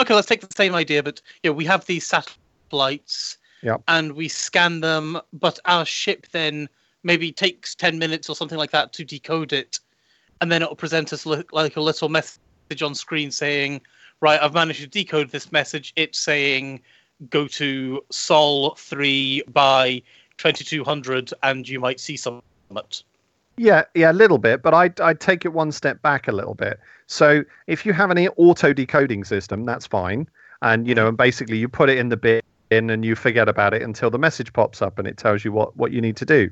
okay. 0.00 0.14
Let's 0.14 0.26
take 0.26 0.40
the 0.40 0.48
same 0.56 0.74
idea, 0.74 1.02
but 1.02 1.20
you 1.42 1.50
know, 1.50 1.54
we 1.54 1.64
have 1.66 1.84
these 1.86 2.06
satellites, 2.06 3.36
Yep. 3.62 3.82
and 3.86 4.12
we 4.14 4.26
scan 4.28 4.80
them, 4.80 5.20
but 5.32 5.60
our 5.64 5.84
ship 5.84 6.26
then 6.32 6.68
maybe 7.04 7.30
takes 7.30 7.74
ten 7.76 7.98
minutes 7.98 8.28
or 8.28 8.34
something 8.34 8.58
like 8.58 8.72
that 8.72 8.92
to 8.94 9.04
decode 9.04 9.52
it, 9.52 9.78
and 10.40 10.50
then 10.50 10.62
it'll 10.62 10.74
present 10.74 11.12
us 11.12 11.24
li- 11.26 11.44
like 11.52 11.76
a 11.76 11.80
little 11.80 12.08
message 12.08 12.40
on 12.80 12.94
screen 12.94 13.32
saying, 13.32 13.82
"Right, 14.20 14.40
I've 14.40 14.54
managed 14.54 14.80
to 14.80 14.86
decode 14.86 15.30
this 15.30 15.50
message. 15.50 15.92
It's 15.96 16.18
saying." 16.18 16.80
Go 17.30 17.46
to 17.46 18.04
Sol 18.10 18.74
three 18.74 19.42
by 19.52 20.02
twenty 20.38 20.64
two 20.64 20.82
hundred, 20.82 21.32
and 21.44 21.68
you 21.68 21.78
might 21.78 22.00
see 22.00 22.16
some. 22.16 22.42
Yeah, 23.56 23.84
yeah, 23.94 24.10
a 24.10 24.14
little 24.14 24.38
bit, 24.38 24.62
but 24.62 24.74
I'd 24.74 25.00
I'd 25.00 25.20
take 25.20 25.44
it 25.44 25.52
one 25.52 25.70
step 25.72 26.02
back 26.02 26.26
a 26.26 26.32
little 26.32 26.54
bit. 26.54 26.80
So 27.06 27.44
if 27.66 27.84
you 27.84 27.92
have 27.92 28.10
an 28.10 28.18
auto 28.36 28.72
decoding 28.72 29.24
system, 29.24 29.64
that's 29.64 29.86
fine, 29.86 30.28
and 30.62 30.88
you 30.88 30.94
know, 30.94 31.06
and 31.06 31.16
basically 31.16 31.58
you 31.58 31.68
put 31.68 31.90
it 31.90 31.98
in 31.98 32.08
the 32.08 32.16
bin 32.16 32.42
and 32.90 33.04
you 33.04 33.14
forget 33.14 33.48
about 33.48 33.74
it 33.74 33.82
until 33.82 34.10
the 34.10 34.18
message 34.18 34.52
pops 34.52 34.80
up 34.80 34.98
and 34.98 35.06
it 35.06 35.18
tells 35.18 35.44
you 35.44 35.52
what 35.52 35.76
what 35.76 35.92
you 35.92 36.00
need 36.00 36.16
to 36.16 36.24
do. 36.24 36.50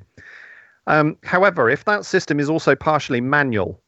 Um, 0.87 1.17
however, 1.25 1.71
if 1.71 1.85
that 1.87 2.05
system 2.05 2.39
is 2.39 2.51
also 2.51 2.75
partially 2.75 3.21
manual, 3.21 3.81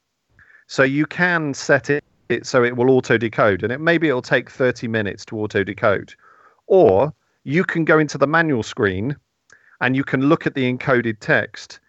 so 0.67 0.83
you 0.83 1.05
can 1.07 1.53
set 1.55 1.91
it, 1.91 2.03
it 2.33 2.47
so 2.47 2.65
it 2.65 2.77
will 2.77 2.91
auto 2.91 3.17
decode, 3.19 3.63
and 3.63 3.73
it 3.73 3.81
maybe 3.81 4.09
it'll 4.09 4.23
take 4.23 4.51
thirty 4.51 4.89
minutes 4.89 5.25
to 5.27 5.39
auto 5.39 5.63
decode, 5.63 6.15
or 6.67 7.13
you 7.45 7.65
can 7.65 7.85
go 7.85 7.99
into 7.99 8.19
the 8.19 8.27
manual 8.27 8.63
screen 8.63 9.17
and 9.81 9.97
you 9.97 10.05
can 10.05 10.23
look 10.29 10.47
at 10.47 10.55
the 10.55 10.73
encoded 10.73 11.19
text 11.21 11.81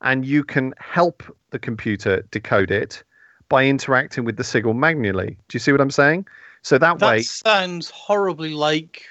and 0.00 0.24
you 0.26 0.42
can 0.42 0.74
help 0.78 1.22
the 1.50 1.58
computer 1.58 2.22
decode 2.32 2.70
it 2.72 3.04
by 3.48 3.64
interacting 3.64 4.24
with 4.24 4.36
the 4.36 4.42
signal 4.44 4.74
manually. 4.74 5.36
Do 5.48 5.54
you 5.54 5.60
see 5.60 5.70
what 5.70 5.80
I'm 5.80 5.90
saying? 5.90 6.26
So 6.62 6.78
that, 6.78 6.98
That 6.98 7.06
way, 7.06 7.22
sounds 7.22 7.90
horribly 7.90 8.54
like 8.54 9.04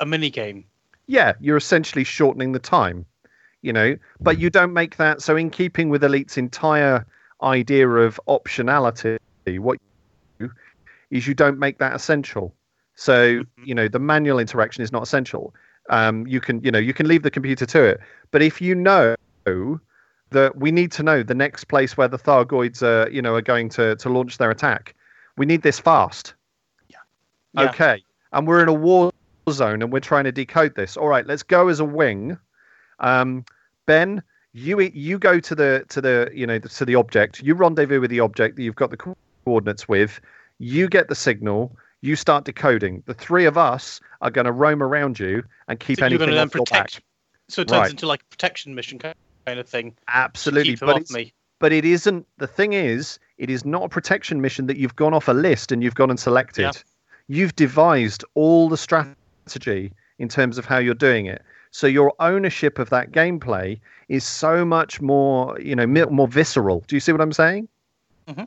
a 0.00 0.06
mini 0.06 0.30
game. 0.30 0.64
yeah, 1.06 1.34
you're 1.40 1.56
essentially 1.56 2.04
shortening 2.04 2.52
the 2.52 2.58
time, 2.58 3.06
you 3.62 3.72
know, 3.72 3.96
but 4.20 4.38
you 4.40 4.50
don't 4.50 4.72
make 4.72 4.96
that 4.96 5.22
so 5.22 5.36
in 5.36 5.50
keeping 5.50 5.88
with 5.88 6.02
Elite's 6.02 6.36
entire 6.36 7.06
idea 7.42 7.88
of 7.88 8.20
optionality, 8.26 9.18
what 9.56 9.78
you 10.38 10.48
do 10.48 10.52
is 11.10 11.26
you 11.26 11.34
don't 11.34 11.58
make 11.58 11.78
that 11.78 11.94
essential. 11.94 12.54
So, 12.94 13.42
you 13.64 13.74
know, 13.74 13.88
the 13.88 13.98
manual 13.98 14.38
interaction 14.38 14.82
is 14.82 14.92
not 14.92 15.02
essential. 15.02 15.54
Um, 15.88 16.26
you 16.26 16.40
can, 16.40 16.62
you 16.62 16.70
know, 16.70 16.78
you 16.78 16.92
can 16.92 17.08
leave 17.08 17.22
the 17.22 17.30
computer 17.30 17.64
to 17.64 17.82
it. 17.84 18.00
But 18.30 18.42
if 18.42 18.60
you 18.60 18.74
know 18.74 19.14
that 20.30 20.56
we 20.56 20.70
need 20.70 20.92
to 20.92 21.02
know 21.02 21.22
the 21.22 21.34
next 21.34 21.64
place 21.64 21.96
where 21.96 22.08
the 22.08 22.18
Thargoids 22.18 22.82
are, 22.82 23.08
you 23.08 23.22
know, 23.22 23.34
are 23.34 23.40
going 23.40 23.70
to, 23.70 23.96
to 23.96 24.08
launch 24.10 24.36
their 24.36 24.50
attack, 24.50 24.94
we 25.38 25.46
need 25.46 25.62
this 25.62 25.78
fast. 25.78 26.34
Yeah. 27.54 27.70
Okay. 27.70 28.04
And 28.32 28.46
we're 28.46 28.62
in 28.62 28.68
a 28.68 28.74
war 28.74 29.10
zone 29.50 29.82
and 29.82 29.92
we're 29.92 30.00
trying 30.00 30.24
to 30.24 30.32
decode 30.32 30.74
this. 30.74 30.96
All 30.96 31.08
right, 31.08 31.26
let's 31.26 31.42
go 31.42 31.68
as 31.68 31.80
a 31.80 31.84
wing. 31.84 32.36
Um, 32.98 33.44
ben, 33.86 34.22
you 34.52 34.80
you 34.80 35.18
go 35.18 35.40
to 35.40 35.54
the 35.54 35.84
to 35.88 36.00
the 36.00 36.30
you 36.34 36.46
know 36.46 36.58
to 36.58 36.84
the 36.84 36.94
object. 36.94 37.42
You 37.42 37.54
rendezvous 37.54 38.00
with 38.00 38.10
the 38.10 38.20
object 38.20 38.56
that 38.56 38.62
you've 38.62 38.76
got 38.76 38.90
the 38.90 38.96
coordinates 39.48 39.88
with. 39.88 40.20
You 40.58 40.88
get 40.88 41.08
the 41.08 41.14
signal. 41.14 41.74
You 42.02 42.16
start 42.16 42.44
decoding. 42.44 43.02
The 43.06 43.14
three 43.14 43.46
of 43.46 43.56
us 43.56 44.00
are 44.20 44.30
going 44.30 44.44
to 44.44 44.52
roam 44.52 44.82
around 44.82 45.18
you 45.18 45.42
and 45.68 45.80
keep 45.80 45.98
So 45.98 46.04
anything 46.06 46.18
going 46.18 46.30
to 46.30 46.36
then 46.36 46.46
off 46.48 46.54
your 46.54 46.64
back. 46.66 47.02
So 47.48 47.62
it 47.62 47.68
turns 47.68 47.80
Right. 47.80 47.90
into 47.90 48.06
like 48.06 48.20
a 48.20 48.24
protection 48.26 48.74
mission 48.74 48.98
kind 48.98 49.14
of 49.58 49.66
thing. 49.66 49.96
Absolutely, 50.08 50.76
but 50.76 50.98
it's, 50.98 51.12
me. 51.12 51.32
but 51.60 51.72
it 51.72 51.84
isn't. 51.86 52.26
The 52.36 52.46
thing 52.46 52.74
is, 52.74 53.18
it 53.38 53.48
is 53.48 53.64
not 53.64 53.84
a 53.84 53.88
protection 53.88 54.40
mission 54.42 54.66
that 54.66 54.76
you've 54.76 54.96
gone 54.96 55.14
off 55.14 55.28
a 55.28 55.32
list 55.32 55.72
and 55.72 55.82
you've 55.82 55.94
gone 55.94 56.10
and 56.10 56.20
selected. 56.20 56.62
Yeah. 56.62 56.72
You've 57.28 57.56
devised 57.56 58.22
all 58.34 58.68
the 58.68 58.76
strategy 58.76 59.92
in 60.18 60.28
terms 60.28 60.58
of 60.58 60.66
how 60.66 60.76
you're 60.78 60.94
doing 60.94 61.24
it. 61.26 61.42
So 61.70 61.86
your 61.86 62.12
ownership 62.20 62.78
of 62.78 62.90
that 62.90 63.12
gameplay 63.12 63.80
is 64.08 64.24
so 64.24 64.64
much 64.64 65.00
more, 65.00 65.58
you 65.60 65.74
know, 65.74 65.86
more 65.86 66.28
visceral. 66.28 66.84
Do 66.86 66.96
you 66.96 67.00
see 67.00 67.12
what 67.12 67.20
I'm 67.20 67.32
saying? 67.32 67.68
Mhm. 68.28 68.46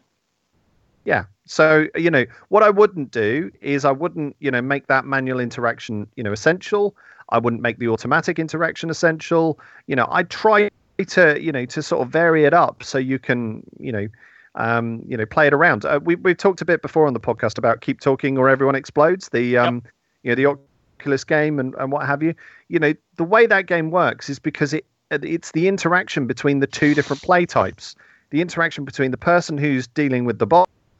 Yeah. 1.06 1.26
So 1.46 1.88
you 1.96 2.12
know 2.12 2.26
what 2.50 2.64
I 2.64 2.70
wouldn't 2.70 3.12
do 3.12 3.52
is 3.62 3.86
I 3.86 3.92
wouldn't, 3.92 4.36
you 4.40 4.52
know, 4.52 4.62
make 4.62 4.88
that 4.88 5.06
manual 5.06 5.40
interaction, 5.40 6.08
you 6.16 6.24
know, 6.24 6.32
essential. 6.32 6.96
I 7.30 7.38
wouldn't 7.38 7.62
make 7.62 7.80
the 7.80 7.88
automatic 7.88 8.40
interaction 8.40 8.90
essential. 8.90 9.60
You 9.88 9.96
know, 9.96 10.08
I 10.12 10.24
try 10.24 10.70
to, 10.98 11.42
you 11.42 11.52
know, 11.52 11.66
to 11.66 11.82
sort 11.82 12.02
of 12.06 12.12
vary 12.12 12.46
it 12.46 12.54
up 12.54 12.84
so 12.84 12.98
you 12.98 13.20
can, 13.20 13.64
you 13.80 13.92
know, 13.92 14.08
um, 14.56 15.02
you 15.08 15.18
know, 15.18 15.26
play 15.26 15.48
it 15.48 15.54
around. 15.54 15.86
Uh, 15.86 16.00
we 16.04 16.16
we've 16.16 16.38
talked 16.38 16.62
a 16.62 16.66
bit 16.66 16.82
before 16.82 17.08
on 17.08 17.14
the 17.14 17.20
podcast 17.20 17.58
about 17.58 17.82
keep 17.82 18.02
talking 18.02 18.38
or 18.38 18.50
everyone 18.50 18.76
explodes. 18.76 19.30
The 19.30 19.58
um, 19.58 19.84
you 20.24 20.32
know, 20.32 20.36
the 20.36 20.58
Oculus 21.00 21.24
game 21.24 21.60
and, 21.60 21.74
and 21.76 21.92
what 21.92 22.06
have 22.06 22.22
you. 22.22 22.36
You 22.68 22.80
know, 22.80 22.94
the 23.16 23.24
way 23.24 23.46
that 23.46 23.66
game 23.66 23.92
works 23.92 24.30
is 24.30 24.40
because 24.40 24.74
it 24.74 24.86
it's 25.10 25.52
the 25.52 25.68
interaction 25.68 26.28
between 26.28 26.60
the 26.60 26.68
two 26.68 26.94
different 26.94 27.22
play 27.22 27.46
types. 27.46 27.96
The 28.30 28.42
interaction 28.42 28.86
between 28.86 29.12
the 29.12 29.18
person 29.18 29.58
who's 29.58 29.88
dealing 29.88 30.24
with 30.26 30.40
the 30.40 30.46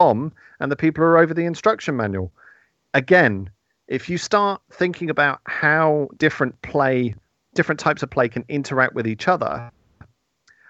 bomb 0.02 0.32
and 0.58 0.72
the 0.72 0.76
people 0.84 1.04
are 1.04 1.16
over 1.16 1.32
the 1.32 1.44
instruction 1.44 1.96
manual. 1.96 2.32
Again, 2.92 3.48
if 3.86 4.08
you 4.10 4.18
start 4.18 4.60
thinking 4.72 5.08
about 5.10 5.40
how 5.46 6.08
different 6.16 6.60
play, 6.62 7.14
different 7.54 7.78
types 7.78 8.02
of 8.02 8.10
play 8.10 8.28
can 8.28 8.44
interact 8.48 8.94
with 8.94 9.06
each 9.06 9.28
other, 9.28 9.70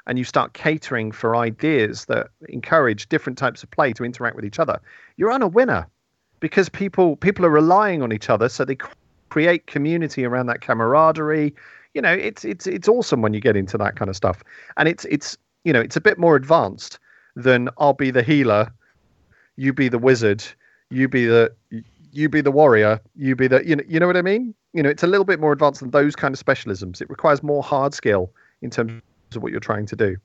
and 0.06 0.18
you 0.18 0.24
start 0.24 0.52
catering 0.52 1.12
for 1.12 1.34
ideas 1.34 2.04
that 2.06 2.28
encourage 2.50 3.08
different 3.08 3.38
types 3.38 3.62
of 3.62 3.70
play 3.70 3.94
to 3.94 4.04
interact 4.04 4.36
with 4.36 4.44
each 4.44 4.58
other, 4.58 4.78
you're 5.16 5.30
on 5.30 5.40
a 5.40 5.48
winner 5.48 5.86
because 6.40 6.68
people 6.68 7.16
people 7.16 7.46
are 7.46 7.56
relying 7.62 8.02
on 8.02 8.12
each 8.12 8.28
other, 8.28 8.50
so 8.50 8.66
they 8.66 8.76
create 9.30 9.66
community 9.66 10.26
around 10.26 10.46
that 10.46 10.60
camaraderie. 10.60 11.54
You 11.94 12.02
know, 12.02 12.12
it's 12.12 12.44
it's 12.44 12.66
it's 12.66 12.88
awesome 12.88 13.22
when 13.22 13.32
you 13.32 13.40
get 13.40 13.56
into 13.56 13.78
that 13.78 13.96
kind 13.96 14.10
of 14.10 14.16
stuff, 14.16 14.42
and 14.76 14.88
it's 14.88 15.06
it's 15.06 15.38
you 15.64 15.72
know 15.72 15.80
it's 15.80 15.96
a 15.96 16.02
bit 16.02 16.18
more 16.18 16.36
advanced 16.36 16.98
than 17.34 17.70
I'll 17.78 17.94
be 17.94 18.10
the 18.10 18.22
healer 18.22 18.70
you 19.56 19.72
be 19.72 19.88
the 19.88 19.98
wizard, 19.98 20.44
you 20.90 21.08
be 21.08 21.26
the 21.26 21.52
you 22.12 22.28
be 22.28 22.40
the 22.40 22.52
warrior, 22.52 23.00
you 23.16 23.34
be 23.36 23.46
the 23.48 23.66
you 23.66 23.76
know 23.76 23.84
you 23.86 24.00
know 24.00 24.06
what 24.06 24.16
I 24.16 24.22
mean? 24.22 24.54
You 24.72 24.82
know, 24.82 24.88
it's 24.88 25.02
a 25.02 25.06
little 25.06 25.24
bit 25.24 25.40
more 25.40 25.52
advanced 25.52 25.80
than 25.80 25.90
those 25.90 26.16
kind 26.16 26.34
of 26.34 26.44
specialisms. 26.44 27.00
It 27.00 27.10
requires 27.10 27.42
more 27.42 27.62
hard 27.62 27.94
skill 27.94 28.32
in 28.62 28.70
terms 28.70 29.02
of 29.34 29.42
what 29.42 29.52
you're 29.52 29.60
trying 29.60 29.86
to 29.86 29.96
do. 29.96 30.16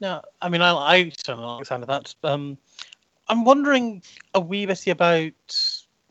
No, 0.00 0.22
I 0.40 0.48
mean, 0.48 0.62
I, 0.62 0.72
I 0.72 1.12
certainly 1.16 1.46
like 1.46 1.60
the 1.60 1.64
sound 1.66 1.82
of 1.82 1.88
that. 1.88 2.14
Um, 2.24 2.56
I'm 3.28 3.44
wondering 3.44 4.02
a 4.34 4.40
wee 4.40 4.66
bit 4.66 4.86
about. 4.86 5.32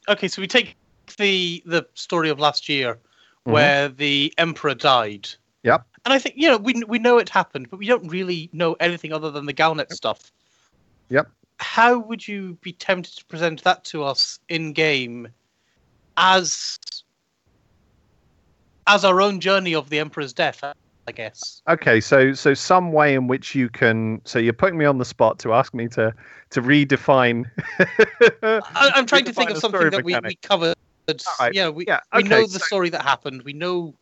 Okay, 0.08 0.28
so 0.28 0.42
we 0.42 0.48
take 0.48 0.76
the 1.18 1.64
the 1.66 1.88
story 1.96 2.30
of 2.30 2.40
last 2.40 2.70
year, 2.70 3.00
Mhm. 3.48 3.52
where 3.52 3.90
the 3.90 4.34
emperor 4.38 4.76
died. 4.76 5.30
Yep. 5.64 5.86
And 6.06 6.14
I 6.14 6.20
think 6.20 6.36
you 6.38 6.48
know 6.48 6.58
we 6.58 6.84
we 6.88 7.00
know 7.00 7.18
it 7.18 7.30
happened, 7.30 7.70
but 7.70 7.78
we 7.78 7.88
don't 7.88 8.08
really 8.08 8.50
know 8.54 8.74
anything 8.80 9.12
other 9.12 9.32
than 9.32 9.46
the 9.46 9.54
Galnet 9.54 9.92
stuff. 9.92 10.32
Yep. 11.10 11.30
How 11.60 11.98
would 12.00 12.28
you 12.28 12.58
be 12.62 12.72
tempted 12.74 13.18
to 13.18 13.26
present 13.26 13.64
that 13.64 13.84
to 13.86 14.04
us 14.04 14.40
in 14.50 14.74
game, 14.74 15.28
as 16.18 16.78
as 18.88 19.06
our 19.06 19.22
own 19.22 19.40
journey 19.40 19.76
of 19.76 19.90
the 19.90 20.00
emperor's 20.00 20.34
death? 20.34 20.64
I 21.08 21.12
guess. 21.12 21.62
Okay, 21.68 22.00
so 22.00 22.34
so 22.34 22.54
some 22.54 22.92
way 22.92 23.16
in 23.16 23.28
which 23.28 23.56
you 23.56 23.68
can 23.68 24.22
so 24.26 24.38
you're 24.38 24.54
putting 24.54 24.78
me 24.78 24.86
on 24.86 25.00
the 25.00 25.06
spot 25.06 25.40
to 25.40 25.54
ask 25.54 25.74
me 25.74 25.88
to 25.90 26.14
to 26.52 26.62
redefine. 26.62 27.46
I, 28.44 28.62
I'm 28.96 29.06
trying 29.06 29.26
to 29.26 29.34
think 29.34 29.50
of 29.50 29.58
something 29.58 29.90
that 29.90 30.04
we, 30.04 30.18
we 30.24 30.36
covered. 30.36 30.76
right. 31.40 31.54
Yeah, 31.54 31.70
we, 31.70 31.86
Yeah, 31.88 32.00
we 32.16 32.24
know 32.24 32.42
the 32.44 32.60
so- 32.60 32.66
story 32.66 32.90
that 32.90 33.02
happened. 33.02 33.42
We 33.44 33.54
know 33.54 33.96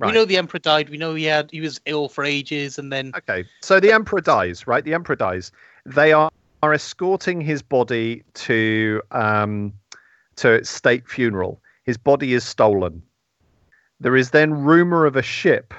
Right. 0.00 0.08
we 0.08 0.14
know 0.14 0.24
the 0.24 0.36
emperor 0.38 0.58
died. 0.58 0.88
We 0.88 0.96
know 0.96 1.14
he 1.14 1.22
had 1.24 1.52
he 1.52 1.60
was 1.60 1.80
ill 1.86 2.08
for 2.08 2.24
ages, 2.24 2.80
and 2.80 2.92
then 2.92 3.12
Okay, 3.16 3.44
so 3.62 3.78
the 3.78 3.92
emperor 3.92 4.20
dies, 4.20 4.66
right? 4.66 4.82
The 4.84 4.92
emperor 4.92 5.14
dies. 5.14 5.52
They 5.86 6.12
are, 6.12 6.32
are 6.64 6.72
escorting 6.72 7.42
his 7.42 7.60
body 7.60 8.24
to 8.32 9.02
um, 9.10 9.74
to 10.36 10.64
state 10.64 11.06
funeral. 11.06 11.60
His 11.84 11.98
body 11.98 12.32
is 12.32 12.42
stolen. 12.42 13.02
There 14.00 14.16
is 14.16 14.30
then 14.30 14.54
rumor 14.54 15.04
of 15.04 15.14
a 15.14 15.22
ship 15.22 15.74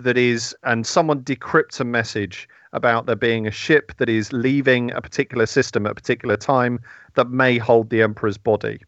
that 0.00 0.16
is, 0.16 0.56
and 0.62 0.86
someone 0.86 1.20
decrypts 1.22 1.78
a 1.78 1.84
message 1.84 2.48
about 2.72 3.04
there 3.04 3.16
being 3.16 3.46
a 3.46 3.50
ship 3.50 3.92
that 3.98 4.08
is 4.08 4.32
leaving 4.32 4.92
a 4.92 5.02
particular 5.02 5.44
system 5.44 5.84
at 5.84 5.92
a 5.92 5.94
particular 5.94 6.38
time 6.38 6.80
that 7.14 7.28
may 7.28 7.58
hold 7.58 7.90
the 7.90 8.02
emperor's 8.02 8.38
body. 8.38 8.80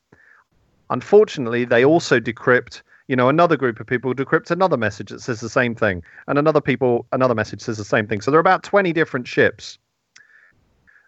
Unfortunately, 0.89 1.67
they 1.67 1.85
also 1.85 2.19
decrypt 2.19 2.81
you 3.09 3.17
know 3.17 3.29
another 3.29 3.59
group 3.59 3.79
of 3.79 3.87
people 3.87 4.15
decrypt 4.15 4.51
another 4.51 4.79
message 4.79 5.11
that 5.11 5.21
says 5.21 5.41
the 5.41 5.49
same 5.49 5.75
thing 5.75 6.03
and 6.27 6.39
another 6.39 6.61
people 6.61 7.07
another 7.13 7.35
message 7.35 7.61
says 7.63 7.79
the 7.79 7.85
same 7.85 8.07
thing 8.07 8.21
so 8.21 8.31
there 8.31 8.37
are 8.37 8.49
about 8.49 8.63
20 8.63 8.93
different 8.93 9.27
ships 9.27 9.79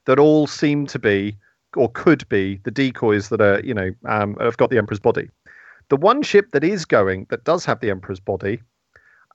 that 0.06 0.18
all 0.18 0.46
seem 0.46 0.86
to 0.86 0.98
be 0.98 1.36
or 1.76 1.88
could 1.90 2.28
be 2.28 2.60
the 2.64 2.70
decoys 2.70 3.28
that 3.28 3.40
are 3.40 3.60
you 3.60 3.74
know 3.74 3.90
um, 4.06 4.36
have 4.40 4.56
got 4.56 4.70
the 4.70 4.78
emperor's 4.78 5.00
body 5.00 5.28
the 5.88 5.96
one 5.96 6.22
ship 6.22 6.50
that 6.52 6.64
is 6.64 6.84
going 6.84 7.26
that 7.30 7.44
does 7.44 7.64
have 7.64 7.80
the 7.80 7.90
emperor's 7.90 8.20
body 8.20 8.60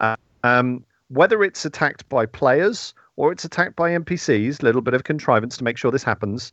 uh, 0.01 0.15
um, 0.43 0.83
whether 1.09 1.43
it's 1.43 1.65
attacked 1.65 2.07
by 2.09 2.25
players 2.25 2.93
or 3.15 3.31
it's 3.31 3.45
attacked 3.45 3.75
by 3.75 3.91
npcs 3.91 4.61
little 4.61 4.81
bit 4.81 4.93
of 4.93 5.03
contrivance 5.03 5.57
to 5.57 5.63
make 5.63 5.77
sure 5.77 5.91
this 5.91 6.03
happens 6.03 6.51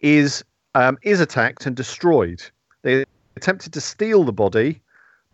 is 0.00 0.44
um, 0.74 0.96
is 1.02 1.20
attacked 1.20 1.66
and 1.66 1.76
destroyed 1.76 2.42
they 2.82 3.04
attempted 3.36 3.72
to 3.72 3.80
steal 3.80 4.24
the 4.24 4.32
body 4.32 4.80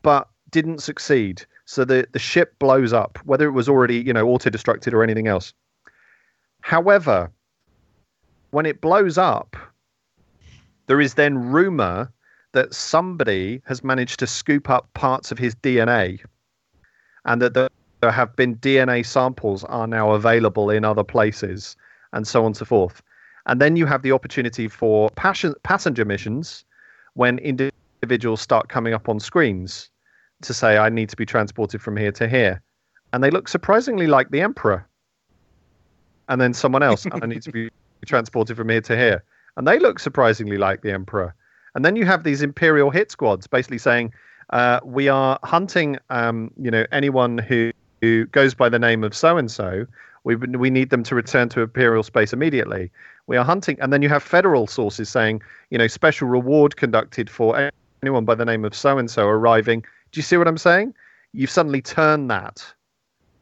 but 0.03 0.29
didn't 0.55 0.81
succeed. 0.81 1.45
So 1.65 1.85
the, 1.85 2.07
the 2.13 2.21
ship 2.21 2.57
blows 2.61 2.93
up, 2.93 3.19
whether 3.25 3.47
it 3.47 3.53
was 3.53 3.69
already, 3.69 3.97
you 3.97 4.13
know, 4.13 4.29
auto-destructed 4.29 4.93
or 4.93 5.03
anything 5.03 5.27
else. 5.27 5.53
However, 6.61 7.29
when 8.55 8.67
it 8.67 8.81
blows 8.81 9.19
up, 9.19 9.57
there 10.87 11.01
is 11.01 11.15
then 11.15 11.37
rumor 11.37 12.09
that 12.53 12.73
somebody 12.73 13.61
has 13.67 13.83
managed 13.83 14.21
to 14.21 14.29
scoop 14.29 14.71
up 14.71 14.87
parts 14.95 15.33
of 15.33 15.39
his 15.39 15.57
DNA 15.57 16.21
and 17.25 17.43
that 17.43 17.55
there 17.55 17.69
have 18.13 18.37
been 18.37 18.55
DNA 18.57 19.05
samples 19.05 19.65
are 19.65 19.89
now 19.89 20.13
available 20.13 20.71
in 20.71 20.85
other 20.85 21.03
places 21.03 21.75
and 22.13 22.29
so 22.29 22.43
on 22.43 22.47
and 22.47 22.57
so 22.57 22.65
forth. 22.65 23.03
And 23.47 23.61
then 23.61 23.75
you 23.75 23.87
have 23.87 24.03
the 24.03 24.13
opportunity 24.13 24.69
for 24.69 25.11
passion, 25.11 25.55
passenger 25.65 26.05
missions 26.05 26.65
when 27.15 27.39
individuals 27.39 28.41
start 28.41 28.69
coming 28.69 28.95
up 28.95 29.09
on 29.09 29.19
screens 29.19 29.91
to 30.43 30.55
say, 30.55 30.79
I 30.79 30.91
need 30.91 31.09
to 31.09 31.17
be 31.17 31.27
transported 31.27 31.83
from 31.83 31.97
here 31.97 32.13
to 32.13 32.29
here. 32.29 32.63
And 33.13 33.25
they 33.25 33.33
look 33.33 33.49
surprisingly 33.49 34.07
like 34.07 34.31
the 34.31 34.43
Emperor. 34.43 34.87
And 36.29 36.41
then 36.41 36.55
someone 36.55 36.85
else, 36.85 37.05
And 37.05 37.21
I 37.21 37.27
need 37.27 37.43
to 37.43 37.51
be 37.51 37.69
transported 38.05 38.57
from 38.57 38.69
here 38.69 38.81
to 38.83 38.97
here. 38.97 39.25
And 39.57 39.67
they 39.67 39.79
look 39.79 39.99
surprisingly 39.99 40.57
like 40.59 40.83
the 40.83 40.93
Emperor. 40.93 41.35
And 41.75 41.85
then 41.85 41.97
you 41.97 42.05
have 42.05 42.25
these 42.25 42.43
Imperial 42.43 42.91
hit 42.91 43.11
squads 43.11 43.47
basically 43.47 43.79
saying, 43.79 44.13
uh, 44.51 44.81
we 44.85 45.09
are 45.09 45.39
hunting, 45.43 45.99
um, 46.11 46.51
you 46.61 46.71
know, 46.71 46.87
anyone 46.93 47.39
who, 47.39 47.73
who 48.01 48.27
goes 48.27 48.55
by 48.55 48.69
the 48.69 48.79
name 48.79 49.03
of 49.05 49.15
so 49.15 49.37
and 49.37 49.51
so. 49.51 49.87
We 50.25 50.37
we 50.37 50.71
need 50.71 50.89
them 50.89 51.03
to 51.05 51.15
return 51.15 51.51
to 51.51 51.61
Imperial 51.61 52.03
space 52.03 52.33
immediately. 52.33 52.91
We 53.27 53.37
are 53.37 53.45
hunting, 53.45 53.79
and 53.81 53.93
then 53.93 54.01
you 54.01 54.09
have 54.09 54.23
federal 54.23 54.67
sources 54.67 55.11
saying, 55.11 55.43
you 55.69 55.77
know, 55.77 55.87
special 55.87 56.29
reward 56.29 56.77
conducted 56.77 57.29
for 57.29 57.71
anyone 58.03 58.25
by 58.25 58.35
the 58.35 58.47
name 58.47 58.65
of 58.65 58.75
so 58.75 58.97
and 58.97 59.11
so 59.11 59.27
arriving. 59.27 59.81
Do 60.13 60.19
you 60.19 60.23
see 60.23 60.39
what 60.39 60.49
I'm 60.49 60.57
saying? 60.57 60.95
You've 61.33 61.51
suddenly 61.51 61.83
turned 61.83 62.31
that 62.31 62.65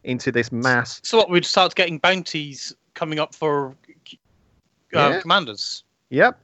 into 0.05 0.33
this 0.33 0.51
mass. 0.51 1.01
so 1.05 1.19
what 1.19 1.31
we'd 1.31 1.45
start 1.45 1.77
getting 1.77 1.99
bounties 1.99 2.75
coming 2.95 3.21
up 3.21 3.35
for 3.35 3.77
uh, 4.95 5.11
Yeah. 5.15 5.21
commanders. 5.21 5.85
Yep, 6.11 6.41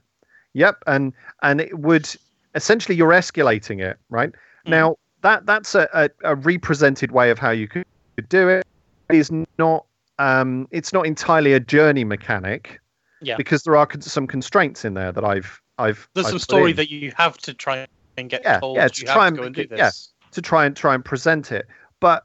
yep, 0.53 0.77
and 0.87 1.13
and 1.43 1.61
it 1.61 1.77
would 1.79 2.09
essentially 2.55 2.95
you're 2.95 3.11
escalating 3.11 3.81
it, 3.81 3.97
right? 4.09 4.31
Mm. 4.65 4.69
Now 4.71 4.95
that 5.21 5.45
that's 5.45 5.75
a, 5.75 5.87
a, 5.93 6.09
a 6.23 6.35
represented 6.35 7.11
way 7.11 7.29
of 7.29 7.37
how 7.39 7.51
you 7.51 7.67
could 7.67 7.85
do 8.29 8.47
it. 8.49 8.65
It 9.09 9.15
is 9.15 9.31
not 9.57 9.85
um, 10.17 10.67
it's 10.71 10.91
not 10.93 11.05
entirely 11.05 11.53
a 11.53 11.59
journey 11.59 12.03
mechanic. 12.03 12.79
Yeah. 13.21 13.35
Because 13.35 13.63
there 13.63 13.75
are 13.75 13.85
con- 13.85 14.01
some 14.01 14.27
constraints 14.27 14.85
in 14.85 14.93
there 14.93 15.11
that 15.11 15.25
I've 15.25 15.61
I've 15.77 16.07
There's 16.13 16.27
I've 16.27 16.31
some 16.31 16.39
story 16.39 16.71
in. 16.71 16.77
that 16.77 16.89
you 16.89 17.11
have 17.17 17.37
to 17.39 17.53
try 17.53 17.85
and 18.17 18.29
get 18.29 18.41
Yeah, 18.43 18.59
told. 18.59 18.77
yeah, 18.77 18.83
you 18.85 18.89
to 18.89 19.05
have 19.07 19.13
try 19.15 19.23
to 19.23 19.27
and 19.27 19.37
go 19.37 19.43
and 19.43 19.55
do 19.55 19.67
this. 19.67 19.77
yeah. 19.77 19.89
to 20.31 20.41
try 20.41 20.65
and 20.65 20.75
try 20.75 20.93
and 20.95 21.03
present 21.03 21.51
it. 21.51 21.67
But 21.99 22.23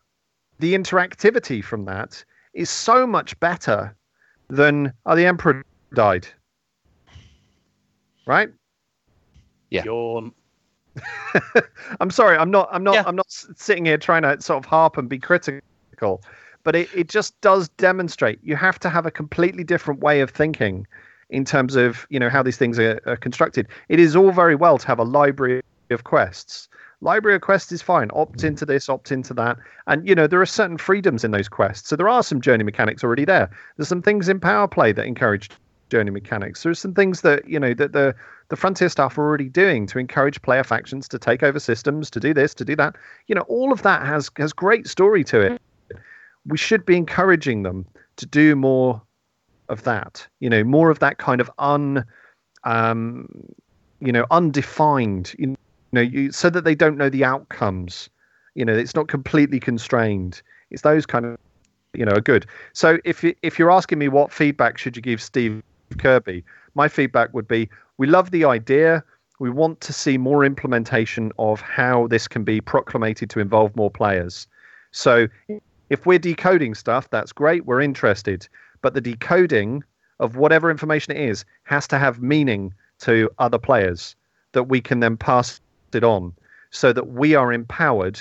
the 0.61 0.75
interactivity 0.75 1.65
from 1.65 1.85
that 1.87 2.25
is 2.53 2.71
so 2.71 3.07
much 3.09 3.39
better 3.41 3.95
than 4.49 4.93
oh, 5.07 5.17
the 5.17 5.27
emperor 5.27 5.65
died. 5.95 6.27
Right? 8.27 8.51
Yeah. 9.71 9.85
Yawn. 9.85 10.33
I'm 12.01 12.11
sorry, 12.11 12.37
I'm 12.37 12.51
not 12.51 12.69
I'm 12.71 12.85
not 12.85 12.95
Yeah. 12.95 13.05
I'm 13.07 13.17
not 13.17 13.27
sitting 13.31 13.85
here 13.85 13.99
trying 13.99 14.23
to 14.23 14.41
sort 14.41 14.65
of 14.65 14.69
harp 14.69 14.97
and 14.97 15.09
be 15.09 15.19
critical. 15.19 16.23
But 16.63 16.77
it, 16.77 16.89
it 16.95 17.09
just 17.09 17.39
does 17.41 17.69
demonstrate 17.71 18.39
you 18.43 18.57
have 18.57 18.79
to 18.81 18.89
have 18.89 19.05
a 19.05 19.11
completely 19.11 19.65
different 19.65 20.01
way 20.01 20.21
of 20.21 20.31
thinking 20.31 20.87
in 21.31 21.45
terms 21.45 21.77
of 21.77 22.07
you 22.11 22.19
know 22.19 22.31
how 22.31 22.43
these 22.43 22.57
things 22.57 22.79
are, 22.79 23.01
are 23.07 23.17
constructed. 23.17 23.69
It 23.89 24.01
is 24.01 24.17
all 24.17 24.31
very 24.31 24.55
well 24.55 24.79
to 24.79 24.87
have 24.87 24.99
a 24.99 25.05
library 25.05 25.63
of 25.91 26.05
quests. 26.05 26.69
Library 27.01 27.37
of 27.37 27.43
quests 27.43 27.71
is 27.73 27.83
fine. 27.83 28.11
Opt 28.15 28.39
mm. 28.39 28.45
into 28.45 28.65
this, 28.65 28.89
opt 28.89 29.13
into 29.13 29.35
that, 29.35 29.59
and 29.87 30.07
you 30.09 30.15
know 30.15 30.27
there 30.27 30.41
are 30.41 30.47
certain 30.47 30.79
freedoms 30.79 31.25
in 31.25 31.33
those 31.33 31.49
quests. 31.49 31.89
So 31.89 31.97
there 31.97 32.09
are 32.09 32.23
some 32.23 32.41
journey 32.41 32.65
mechanics 32.65 33.05
already 33.05 33.25
there. 33.25 33.51
There's 33.77 33.89
some 33.89 34.03
things 34.03 34.29
in 34.29 34.41
Power 34.41 34.69
Play 34.69 34.93
that 34.93 35.07
encourage 35.07 35.51
journey 35.91 36.11
mechanics. 36.11 36.63
There's 36.63 36.79
some 36.79 36.95
things 36.95 37.21
that 37.23 37.49
you 37.49 37.59
know 37.59 37.75
that 37.75 37.93
the 37.93 38.15
the 38.49 38.57
frontier 38.57 38.89
staff 38.89 39.17
are 39.19 39.23
already 39.23 39.49
doing 39.49 39.87
to 39.87 39.99
encourage 39.99 40.41
player 40.43 40.65
factions 40.65 41.09
to 41.09 41.19
take 41.19 41.43
over 41.43 41.59
systems, 41.59 42.11
to 42.11 42.21
do 42.21 42.35
this, 42.35 42.55
to 42.55 42.65
do 42.65 42.77
that. 42.77 42.97
You 43.27 43.35
know, 43.35 43.43
all 43.43 43.73
of 43.73 43.83
that 43.83 44.07
has 44.07 44.31
has 44.37 44.53
great 44.53 44.87
story 44.87 45.25
to 45.25 45.41
it. 45.41 45.63
We 46.47 46.59
should 46.59 46.85
be 46.85 46.97
encouraging 46.97 47.63
them 47.63 47.87
to 48.17 48.27
do 48.27 48.55
more 48.55 49.01
of 49.69 49.83
that. 49.85 50.27
You 50.41 50.51
know, 50.51 50.65
more 50.65 50.91
of 50.91 50.99
that 50.99 51.19
kind 51.19 51.41
of 51.41 51.51
un, 51.59 52.05
um, 52.65 53.29
you 54.01 54.13
know, 54.13 54.27
undefined. 54.31 55.35
You 55.39 55.57
know, 55.93 56.01
you, 56.01 56.33
so 56.33 56.51
that 56.51 56.65
they 56.65 56.75
don't 56.75 56.97
know 56.97 57.09
the 57.09 57.25
outcomes. 57.25 58.11
You 58.55 58.65
know, 58.65 58.75
it's 58.75 58.95
not 58.95 59.09
completely 59.09 59.59
constrained. 59.59 60.43
It's 60.71 60.83
those 60.83 61.07
kind 61.07 61.25
of, 61.25 61.39
you 61.93 62.05
know, 62.05 62.13
are 62.13 62.21
good. 62.21 62.47
So 62.73 62.99
if 63.05 63.25
if 63.43 63.59
you're 63.59 63.71
asking 63.71 63.99
me 63.99 64.09
what 64.09 64.33
feedback 64.33 64.79
should 64.79 64.97
you 64.97 65.03
give 65.03 65.23
Steve 65.23 65.63
Kirby, 65.99 66.45
my 66.75 66.89
feedback 66.89 67.33
would 67.35 67.49
be 67.49 67.69
we 67.97 68.07
love 68.07 68.31
the 68.31 68.45
idea. 68.45 69.05
We 69.39 69.51
want 69.51 69.81
to 69.83 69.93
see 69.93 70.19
more 70.19 70.45
implementation 70.45 71.33
of 71.39 71.61
how 71.61 72.07
this 72.09 72.29
can 72.29 72.45
be 72.45 72.61
proclamated 72.61 73.31
to 73.31 73.41
involve 73.41 73.75
more 73.77 73.91
players. 73.91 74.47
So 74.93 75.29
if 75.91 76.07
we're 76.07 76.19
decoding 76.19 76.75
stuff, 76.75 77.11
that's 77.11 77.33
great. 77.33 77.67
We're 77.67 77.81
interested. 77.81 78.49
But 78.81 78.95
the 78.95 79.01
decoding 79.01 79.83
of 80.21 80.37
whatever 80.37 80.71
information 80.71 81.17
it 81.17 81.29
is 81.29 81.45
has 81.65 81.87
to 81.89 81.99
have 81.99 82.23
meaning 82.23 82.73
to 83.01 83.31
other 83.39 83.59
players 83.59 84.15
that 84.53 84.65
we 84.65 84.81
can 84.81 85.01
then 85.01 85.17
pass 85.17 85.61
it 85.93 86.05
on 86.05 86.33
so 86.71 86.93
that 86.93 87.09
we 87.09 87.35
are 87.35 87.53
empowered 87.53 88.19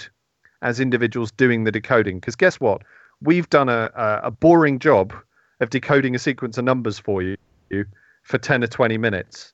as 0.61 0.79
individuals 0.79 1.31
doing 1.31 1.63
the 1.63 1.71
decoding. 1.71 2.19
Because 2.19 2.35
guess 2.35 2.59
what? 2.59 2.81
We've 3.21 3.49
done 3.49 3.69
a, 3.69 3.91
a, 3.95 4.31
boring 4.31 4.79
job 4.79 5.13
of 5.59 5.69
decoding 5.69 6.15
a 6.15 6.19
sequence 6.19 6.57
of 6.57 6.65
numbers 6.65 6.99
for 6.99 7.21
you 7.21 7.37
for 8.23 8.37
10 8.37 8.63
or 8.63 8.67
20 8.67 8.97
minutes. 8.97 9.53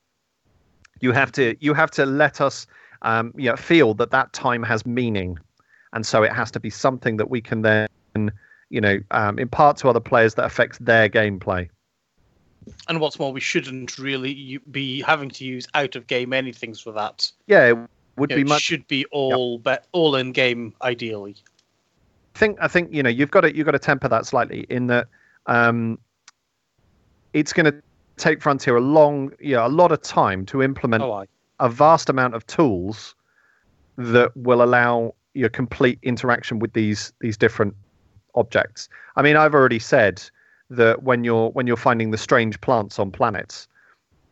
You 1.01 1.11
have 1.13 1.31
to 1.33 1.55
you 1.59 1.73
have 1.73 1.91
to 1.91 2.05
let 2.05 2.41
us 2.41 2.67
um, 3.01 3.33
you 3.37 3.49
know, 3.49 3.55
feel 3.55 3.93
that 3.95 4.11
that 4.11 4.33
time 4.33 4.63
has 4.63 4.85
meaning, 4.85 5.39
and 5.93 6.05
so 6.05 6.23
it 6.23 6.33
has 6.33 6.51
to 6.51 6.59
be 6.59 6.69
something 6.69 7.17
that 7.17 7.29
we 7.29 7.41
can 7.41 7.61
then 7.61 7.87
you 8.69 8.81
know 8.81 8.99
um, 9.11 9.39
impart 9.39 9.77
to 9.77 9.89
other 9.89 10.01
players 10.01 10.35
that 10.35 10.45
affects 10.45 10.77
their 10.79 11.07
gameplay. 11.09 11.69
And 12.87 12.99
what's 12.99 13.17
more, 13.17 13.31
we 13.31 13.39
shouldn't 13.39 13.97
really 13.97 14.59
be 14.69 15.01
having 15.01 15.29
to 15.29 15.45
use 15.45 15.67
out 15.73 15.95
of 15.95 16.05
game 16.07 16.33
anything 16.33 16.73
for 16.73 16.91
that. 16.91 17.31
Yeah, 17.47 17.67
it 17.67 17.77
would 18.17 18.29
You 18.29 18.37
be 18.37 18.43
know, 18.43 18.49
much. 18.49 18.61
should 18.61 18.87
be 18.87 19.05
all 19.05 19.57
be- 19.59 19.77
all 19.93 20.15
in 20.17 20.33
game 20.33 20.73
ideally. 20.81 21.35
I 22.35 22.39
think 22.39 22.57
I 22.61 22.67
think 22.67 22.93
you 22.93 23.01
know 23.03 23.09
you've 23.09 23.31
got 23.31 23.41
to 23.41 23.55
you've 23.55 23.65
got 23.65 23.71
to 23.71 23.79
temper 23.79 24.09
that 24.09 24.25
slightly 24.25 24.65
in 24.69 24.87
that 24.87 25.07
um, 25.47 25.97
it's 27.33 27.53
going 27.53 27.65
to 27.65 27.81
take 28.19 28.41
Frontier 28.41 28.75
a 28.75 28.81
long 28.81 29.31
yeah 29.39 29.65
a 29.65 29.69
lot 29.69 29.91
of 29.91 30.01
time 30.01 30.45
to 30.45 30.61
implement 30.61 31.03
Oh, 31.03 31.25
a 31.59 31.69
vast 31.69 32.09
amount 32.09 32.35
of 32.35 32.45
tools 32.47 33.15
that 33.97 34.35
will 34.35 34.61
allow 34.61 35.13
your 35.33 35.49
complete 35.49 35.99
interaction 36.03 36.59
with 36.59 36.73
these 36.73 37.13
these 37.21 37.37
different 37.37 37.75
objects. 38.35 38.89
I 39.15 39.21
mean, 39.21 39.35
I've 39.35 39.53
already 39.53 39.79
said 39.79 40.21
that 40.69 41.03
when 41.03 41.23
you're 41.23 41.49
when 41.49 41.67
you're 41.67 41.77
finding 41.77 42.11
the 42.11 42.17
strange 42.17 42.59
plants 42.61 42.99
on 42.99 43.11
planets, 43.11 43.67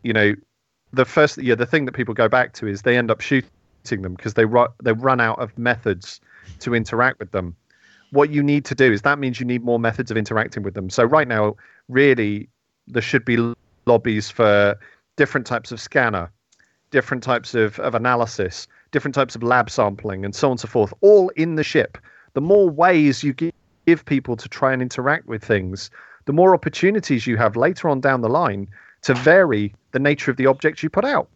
you 0.02 0.12
know, 0.12 0.34
the 0.92 1.04
first 1.04 1.38
yeah 1.38 1.54
the 1.54 1.66
thing 1.66 1.84
that 1.84 1.92
people 1.92 2.14
go 2.14 2.28
back 2.28 2.52
to 2.54 2.66
is 2.66 2.82
they 2.82 2.96
end 2.96 3.10
up 3.10 3.20
shooting 3.20 4.02
them 4.02 4.14
because 4.14 4.34
they 4.34 4.44
ru- 4.44 4.68
they 4.82 4.92
run 4.92 5.20
out 5.20 5.38
of 5.38 5.56
methods 5.58 6.20
to 6.60 6.74
interact 6.74 7.18
with 7.18 7.32
them. 7.32 7.54
What 8.10 8.30
you 8.30 8.42
need 8.42 8.64
to 8.66 8.74
do 8.74 8.90
is 8.90 9.02
that 9.02 9.18
means 9.18 9.38
you 9.38 9.44
need 9.46 9.62
more 9.62 9.78
methods 9.78 10.10
of 10.10 10.16
interacting 10.16 10.62
with 10.62 10.74
them. 10.74 10.88
So 10.88 11.04
right 11.04 11.28
now, 11.28 11.56
really, 11.88 12.48
there 12.86 13.02
should 13.02 13.24
be 13.24 13.36
lobbies 13.88 14.30
for 14.30 14.78
different 15.16 15.46
types 15.46 15.72
of 15.72 15.80
scanner, 15.80 16.30
different 16.90 17.22
types 17.22 17.54
of, 17.54 17.78
of 17.80 17.94
analysis, 17.94 18.68
different 18.92 19.14
types 19.14 19.34
of 19.34 19.42
lab 19.42 19.68
sampling, 19.68 20.24
and 20.24 20.34
so 20.34 20.48
on 20.48 20.52
and 20.52 20.60
so 20.60 20.68
forth, 20.68 20.94
all 21.00 21.30
in 21.30 21.56
the 21.56 21.64
ship. 21.64 21.98
The 22.34 22.40
more 22.40 22.70
ways 22.70 23.24
you 23.24 23.32
give 23.32 24.04
people 24.04 24.36
to 24.36 24.48
try 24.48 24.72
and 24.72 24.80
interact 24.80 25.26
with 25.26 25.42
things, 25.44 25.90
the 26.26 26.32
more 26.32 26.54
opportunities 26.54 27.26
you 27.26 27.36
have 27.36 27.56
later 27.56 27.88
on 27.88 28.00
down 28.00 28.20
the 28.20 28.28
line 28.28 28.68
to 29.02 29.14
vary 29.14 29.74
the 29.92 29.98
nature 29.98 30.30
of 30.30 30.36
the 30.36 30.46
objects 30.46 30.82
you 30.82 30.90
put 30.90 31.04
out. 31.04 31.28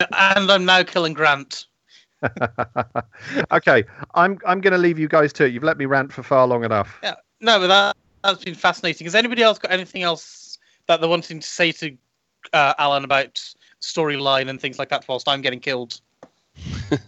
And 0.00 0.50
I'm 0.50 0.64
now 0.64 0.82
killing 0.82 1.14
Grant. 1.14 1.66
okay, 3.52 3.84
I'm 4.14 4.38
I'm 4.46 4.60
going 4.60 4.72
to 4.72 4.78
leave 4.78 4.98
you 4.98 5.08
guys 5.08 5.32
to 5.34 5.44
it. 5.44 5.52
You've 5.52 5.62
let 5.62 5.78
me 5.78 5.86
rant 5.86 6.12
for 6.12 6.22
far 6.22 6.46
long 6.46 6.64
enough. 6.64 6.98
Yeah, 7.02 7.14
no, 7.40 7.58
but 7.60 7.66
that 7.68 7.96
that's 8.26 8.44
been 8.44 8.54
fascinating. 8.54 9.06
Has 9.06 9.14
anybody 9.14 9.42
else 9.42 9.58
got 9.58 9.72
anything 9.72 10.02
else 10.02 10.58
that 10.86 11.00
they're 11.00 11.08
wanting 11.08 11.40
to 11.40 11.48
say 11.48 11.72
to 11.72 11.96
uh, 12.52 12.74
Allen 12.78 13.04
about 13.04 13.42
storyline 13.80 14.48
and 14.48 14.60
things 14.60 14.78
like 14.78 14.88
that? 14.90 15.06
Whilst 15.08 15.28
I'm 15.28 15.42
getting 15.42 15.60
killed. 15.60 16.00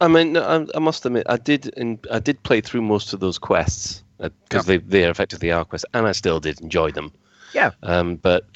I 0.00 0.06
mean, 0.06 0.36
I, 0.36 0.64
I 0.74 0.78
must 0.78 1.04
admit, 1.04 1.26
I 1.28 1.36
did, 1.36 1.76
and 1.76 1.98
I 2.10 2.20
did 2.20 2.42
play 2.44 2.60
through 2.60 2.82
most 2.82 3.12
of 3.12 3.20
those 3.20 3.38
quests 3.38 4.04
because 4.18 4.66
they 4.66 4.78
they 4.78 5.04
effectively 5.04 5.50
are 5.52 5.64
quests, 5.64 5.86
and 5.94 6.06
I 6.06 6.12
still 6.12 6.40
did 6.40 6.60
enjoy 6.60 6.92
them. 6.92 7.12
Yeah. 7.52 7.70
Um, 7.82 8.16
but 8.16 8.46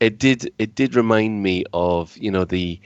it 0.00 0.18
did 0.18 0.52
it 0.58 0.74
did 0.74 0.94
remind 0.94 1.42
me 1.42 1.64
of 1.72 2.16
you 2.16 2.30
know 2.30 2.44
the 2.44 2.80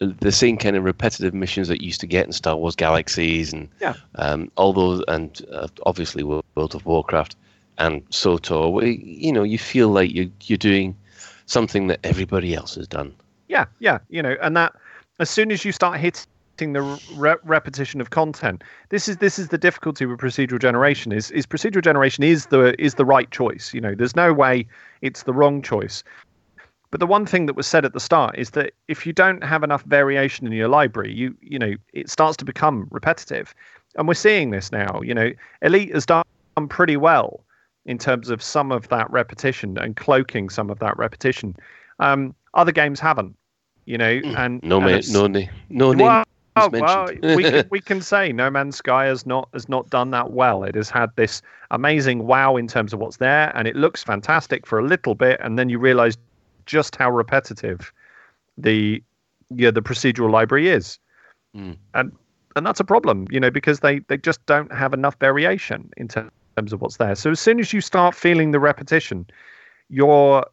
the 0.00 0.32
same 0.32 0.56
kind 0.56 0.76
of 0.76 0.84
repetitive 0.84 1.34
missions 1.34 1.68
that 1.68 1.82
you 1.82 1.86
used 1.86 2.00
to 2.00 2.06
get 2.06 2.26
in 2.26 2.32
Star 2.32 2.56
Wars 2.56 2.74
Galaxies 2.74 3.52
and 3.52 3.68
Yeah. 3.80 3.94
um, 4.14 4.50
all 4.56 4.72
those, 4.72 5.04
and 5.08 5.40
uh, 5.52 5.68
obviously 5.84 6.22
World 6.22 6.42
of 6.56 6.84
Warcraft 6.86 7.36
and 7.78 8.04
SWTOR. 8.10 8.72
where, 8.72 8.86
You 8.86 9.32
know, 9.32 9.42
you 9.42 9.58
feel 9.58 9.88
like 9.88 10.12
you're 10.14 10.30
you're 10.44 10.56
doing 10.58 10.96
something 11.46 11.88
that 11.88 12.00
everybody 12.04 12.54
else 12.54 12.76
has 12.76 12.88
done. 12.88 13.14
Yeah, 13.48 13.66
yeah, 13.80 13.98
you 14.08 14.22
know, 14.22 14.36
and 14.40 14.56
that 14.56 14.72
as 15.18 15.28
soon 15.28 15.50
as 15.52 15.64
you 15.64 15.72
start 15.72 15.98
hitting 16.00 16.72
the 16.72 16.98
re- 17.14 17.36
repetition 17.42 18.00
of 18.00 18.10
content, 18.10 18.62
this 18.88 19.08
is 19.08 19.18
this 19.18 19.38
is 19.38 19.48
the 19.48 19.58
difficulty 19.58 20.06
with 20.06 20.18
procedural 20.18 20.60
generation. 20.60 21.12
Is 21.12 21.30
is 21.30 21.46
procedural 21.46 21.82
generation 21.82 22.24
is 22.24 22.46
the 22.46 22.74
is 22.82 22.94
the 22.94 23.04
right 23.04 23.30
choice. 23.30 23.74
You 23.74 23.82
know, 23.82 23.94
there's 23.94 24.16
no 24.16 24.32
way 24.32 24.66
it's 25.02 25.24
the 25.24 25.34
wrong 25.34 25.60
choice. 25.60 26.02
But 26.90 26.98
the 27.00 27.06
one 27.06 27.24
thing 27.24 27.46
that 27.46 27.54
was 27.54 27.66
said 27.66 27.84
at 27.84 27.92
the 27.92 28.00
start 28.00 28.36
is 28.36 28.50
that 28.50 28.72
if 28.88 29.06
you 29.06 29.12
don't 29.12 29.44
have 29.44 29.62
enough 29.62 29.82
variation 29.84 30.46
in 30.46 30.52
your 30.52 30.68
library, 30.68 31.12
you 31.12 31.36
you 31.40 31.58
know 31.58 31.74
it 31.92 32.10
starts 32.10 32.36
to 32.38 32.44
become 32.44 32.88
repetitive, 32.90 33.54
and 33.96 34.08
we're 34.08 34.14
seeing 34.14 34.50
this 34.50 34.72
now. 34.72 35.00
You 35.02 35.14
know, 35.14 35.30
Elite 35.62 35.94
has 35.94 36.04
done 36.06 36.24
pretty 36.68 36.96
well 36.96 37.44
in 37.86 37.96
terms 37.96 38.28
of 38.28 38.42
some 38.42 38.72
of 38.72 38.88
that 38.88 39.10
repetition 39.10 39.78
and 39.78 39.96
cloaking 39.96 40.50
some 40.50 40.68
of 40.68 40.78
that 40.80 40.96
repetition. 40.98 41.54
Um, 42.00 42.34
other 42.54 42.72
games 42.72 42.98
haven't, 43.00 43.36
you 43.86 43.96
know, 43.96 44.20
and 44.36 44.60
No 44.62 44.76
and 44.78 44.84
ma- 44.86 44.90
it's- 44.90 45.10
no 45.10 45.26
name, 45.28 45.48
no 45.70 45.92
name. 45.92 46.06
well, 46.06 46.24
well, 46.72 47.08
we 47.36 47.44
can, 47.44 47.64
we 47.70 47.80
can 47.90 48.00
say 48.02 48.32
No 48.32 48.50
Man's 48.50 48.76
Sky 48.76 49.04
has 49.06 49.24
not 49.24 49.48
has 49.52 49.68
not 49.68 49.88
done 49.90 50.10
that 50.10 50.32
well. 50.32 50.64
It 50.64 50.74
has 50.74 50.90
had 50.90 51.10
this 51.14 51.40
amazing 51.70 52.26
wow 52.26 52.56
in 52.56 52.66
terms 52.66 52.92
of 52.92 52.98
what's 52.98 53.18
there, 53.18 53.52
and 53.56 53.68
it 53.68 53.76
looks 53.76 54.02
fantastic 54.02 54.66
for 54.66 54.80
a 54.80 54.84
little 54.84 55.14
bit, 55.14 55.38
and 55.42 55.56
then 55.56 55.68
you 55.68 55.78
realise 55.78 56.16
just 56.70 56.96
how 56.96 57.10
repetitive 57.10 57.92
the 58.56 59.02
yeah 59.50 59.70
the 59.70 59.82
procedural 59.82 60.30
library 60.30 60.68
is, 60.68 60.98
Mm. 61.56 61.76
and 61.94 62.12
and 62.56 62.66
that's 62.66 62.80
a 62.80 62.84
problem, 62.84 63.26
you 63.30 63.40
know, 63.40 63.50
because 63.50 63.80
they 63.80 63.98
they 64.00 64.16
just 64.16 64.44
don't 64.46 64.72
have 64.72 64.94
enough 64.94 65.16
variation 65.20 65.90
in 65.96 66.08
terms 66.08 66.72
of 66.72 66.80
what's 66.80 66.96
there. 66.96 67.14
So 67.14 67.30
as 67.32 67.40
soon 67.40 67.58
as 67.58 67.72
you 67.72 67.80
start 67.80 68.14
feeling 68.14 68.52
the 68.52 68.60
repetition, 68.60 69.26
your 69.88 70.46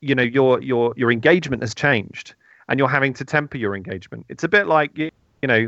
you 0.00 0.14
know 0.14 0.22
your 0.22 0.60
your 0.60 0.92
your 0.96 1.10
engagement 1.10 1.62
has 1.62 1.74
changed 1.74 2.34
and 2.68 2.78
you're 2.78 2.88
having 2.88 3.14
to 3.14 3.24
temper 3.24 3.56
your 3.56 3.74
engagement 3.74 4.26
it's 4.28 4.44
a 4.44 4.48
bit 4.48 4.66
like 4.66 4.96
you, 4.98 5.10
you 5.42 5.48
know 5.48 5.66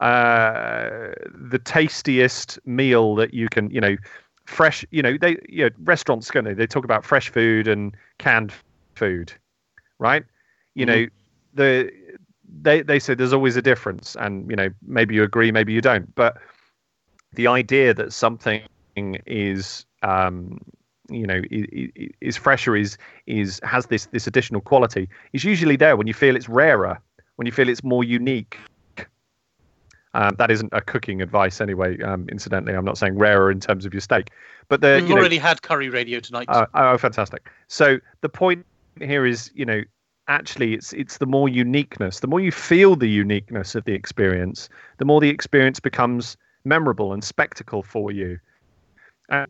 uh 0.00 1.10
the 1.50 1.58
tastiest 1.64 2.58
meal 2.66 3.16
that 3.16 3.34
you 3.34 3.48
can 3.48 3.68
you 3.70 3.80
know 3.80 3.96
fresh 4.46 4.84
you 4.92 5.02
know 5.02 5.16
they 5.20 5.36
you 5.48 5.64
know 5.64 5.70
restaurants 5.82 6.30
going 6.30 6.44
to 6.44 6.54
they 6.54 6.66
talk 6.66 6.84
about 6.84 7.04
fresh 7.04 7.30
food 7.30 7.66
and 7.66 7.96
canned 8.18 8.52
food 8.98 9.32
right? 9.98 10.24
You 10.74 10.86
know 10.86 11.06
the 11.54 11.90
they 12.62 12.82
they 12.82 12.98
say 12.98 13.14
there's 13.14 13.32
always 13.32 13.56
a 13.56 13.62
difference 13.62 14.16
and 14.18 14.48
you 14.48 14.56
know 14.56 14.68
maybe 14.86 15.14
you 15.14 15.22
agree 15.22 15.52
maybe 15.52 15.72
you 15.72 15.80
don't. 15.80 16.14
But 16.14 16.36
the 17.32 17.46
idea 17.46 17.94
that 17.94 18.12
something 18.12 18.62
is 18.96 19.84
um 20.02 20.60
you 21.10 21.26
know 21.26 21.42
is, 21.50 21.88
is 22.20 22.36
fresher 22.36 22.76
is 22.76 22.96
is 23.26 23.60
has 23.62 23.86
this 23.86 24.06
this 24.06 24.26
additional 24.26 24.60
quality 24.60 25.08
is 25.32 25.44
usually 25.44 25.76
there 25.76 25.96
when 25.96 26.06
you 26.06 26.14
feel 26.14 26.36
it's 26.36 26.48
rarer 26.48 27.00
when 27.36 27.46
you 27.46 27.52
feel 27.52 27.68
it's 27.68 27.84
more 27.84 28.04
unique. 28.04 28.58
Um, 30.14 30.34
that 30.38 30.50
isn't 30.50 30.70
a 30.72 30.80
cooking 30.80 31.20
advice 31.20 31.60
anyway 31.60 32.00
um, 32.02 32.26
incidentally. 32.30 32.74
I'm 32.74 32.84
not 32.84 32.96
saying 32.96 33.18
rarer 33.18 33.50
in 33.50 33.60
terms 33.60 33.84
of 33.84 33.92
your 33.92 34.00
steak. 34.00 34.30
But 34.68 34.80
the 34.80 34.98
We've 35.00 35.10
you 35.10 35.14
know, 35.14 35.20
already 35.20 35.36
had 35.36 35.60
curry 35.62 35.90
radio 35.90 36.18
tonight. 36.18 36.46
Oh, 36.48 36.66
oh, 36.74 36.98
fantastic! 36.98 37.48
So 37.68 37.98
the 38.22 38.28
point 38.28 38.64
here 39.00 39.26
is, 39.26 39.50
you 39.54 39.64
know, 39.64 39.82
actually, 40.28 40.74
it's 40.74 40.92
it's 40.92 41.18
the 41.18 41.26
more 41.26 41.48
uniqueness, 41.48 42.20
the 42.20 42.26
more 42.26 42.40
you 42.40 42.52
feel 42.52 42.96
the 42.96 43.08
uniqueness 43.08 43.74
of 43.74 43.84
the 43.84 43.92
experience, 43.92 44.68
the 44.98 45.04
more 45.04 45.20
the 45.20 45.28
experience 45.30 45.80
becomes 45.80 46.36
memorable 46.64 47.12
and 47.12 47.22
spectacle 47.24 47.82
for 47.82 48.10
you. 48.10 48.38
And 49.30 49.46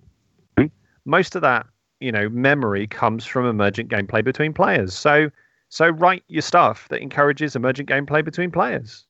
most 1.04 1.34
of 1.34 1.42
that, 1.42 1.66
you 2.00 2.12
know, 2.12 2.28
memory 2.28 2.86
comes 2.86 3.24
from 3.24 3.46
emergent 3.46 3.90
gameplay 3.90 4.22
between 4.24 4.52
players. 4.52 4.94
So, 4.94 5.30
so 5.68 5.88
write 5.88 6.22
your 6.28 6.42
stuff 6.42 6.88
that 6.88 7.00
encourages 7.00 7.56
emergent 7.56 7.88
gameplay 7.88 8.24
between 8.24 8.50
players. 8.50 9.06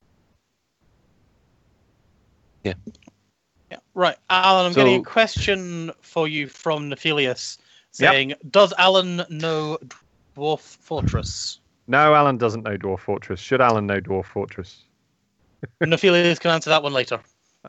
Yeah. 2.64 2.74
yeah 3.70 3.78
Right, 3.94 4.16
Allen, 4.30 4.66
I'm 4.66 4.72
So- 4.72 4.84
getting 4.84 5.00
a 5.00 5.04
question 5.04 5.92
for 6.00 6.28
you 6.28 6.48
from 6.48 6.88
Nephilius 6.90 7.58
Yep. 7.98 8.12
saying, 8.12 8.34
Does 8.50 8.72
Allen 8.78 9.24
know 9.28 9.78
Dwarf 10.38 10.60
Fortress? 10.60 11.58
No, 11.88 12.14
Allen 12.14 12.38
doesn't 12.38 12.62
know 12.62 12.76
Dwarf 12.76 13.00
Fortress. 13.00 13.40
Should 13.40 13.60
Allen 13.60 13.86
know 13.86 14.00
Dwarf 14.00 14.26
Fortress? 14.26 14.84
Nephilius 15.82 16.38
can 16.38 16.52
answer 16.52 16.70
that 16.70 16.82
one 16.82 16.92
later. 16.92 17.20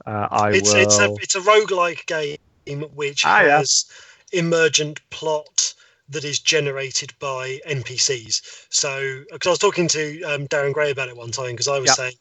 Uh, 0.06 0.28
I 0.30 0.54
it's 0.54 0.70
will. 0.70 0.76
it's 0.76 1.00
a 1.00 1.10
it's 1.24 1.36
a 1.36 1.40
roguelike 1.42 2.06
game 2.06 2.82
which 2.94 3.24
Ah, 3.26 3.42
yeah. 3.42 3.58
has 3.58 3.86
emergent 4.34 5.00
plot 5.10 5.74
that 6.10 6.24
is 6.24 6.40
generated 6.40 7.12
by 7.20 7.60
NPCs. 7.68 8.42
So, 8.70 9.24
because 9.32 9.48
I 9.48 9.52
was 9.52 9.60
talking 9.60 9.88
to 9.88 10.24
um, 10.24 10.48
Darren 10.48 10.74
Gray 10.74 10.92
about 10.92 11.10
it 11.10 11.18
one 11.18 11.32
time, 11.32 11.52
because 11.52 11.68
I 11.68 11.80
was 11.80 11.88
Yep. 11.88 11.98
saying 11.98 12.14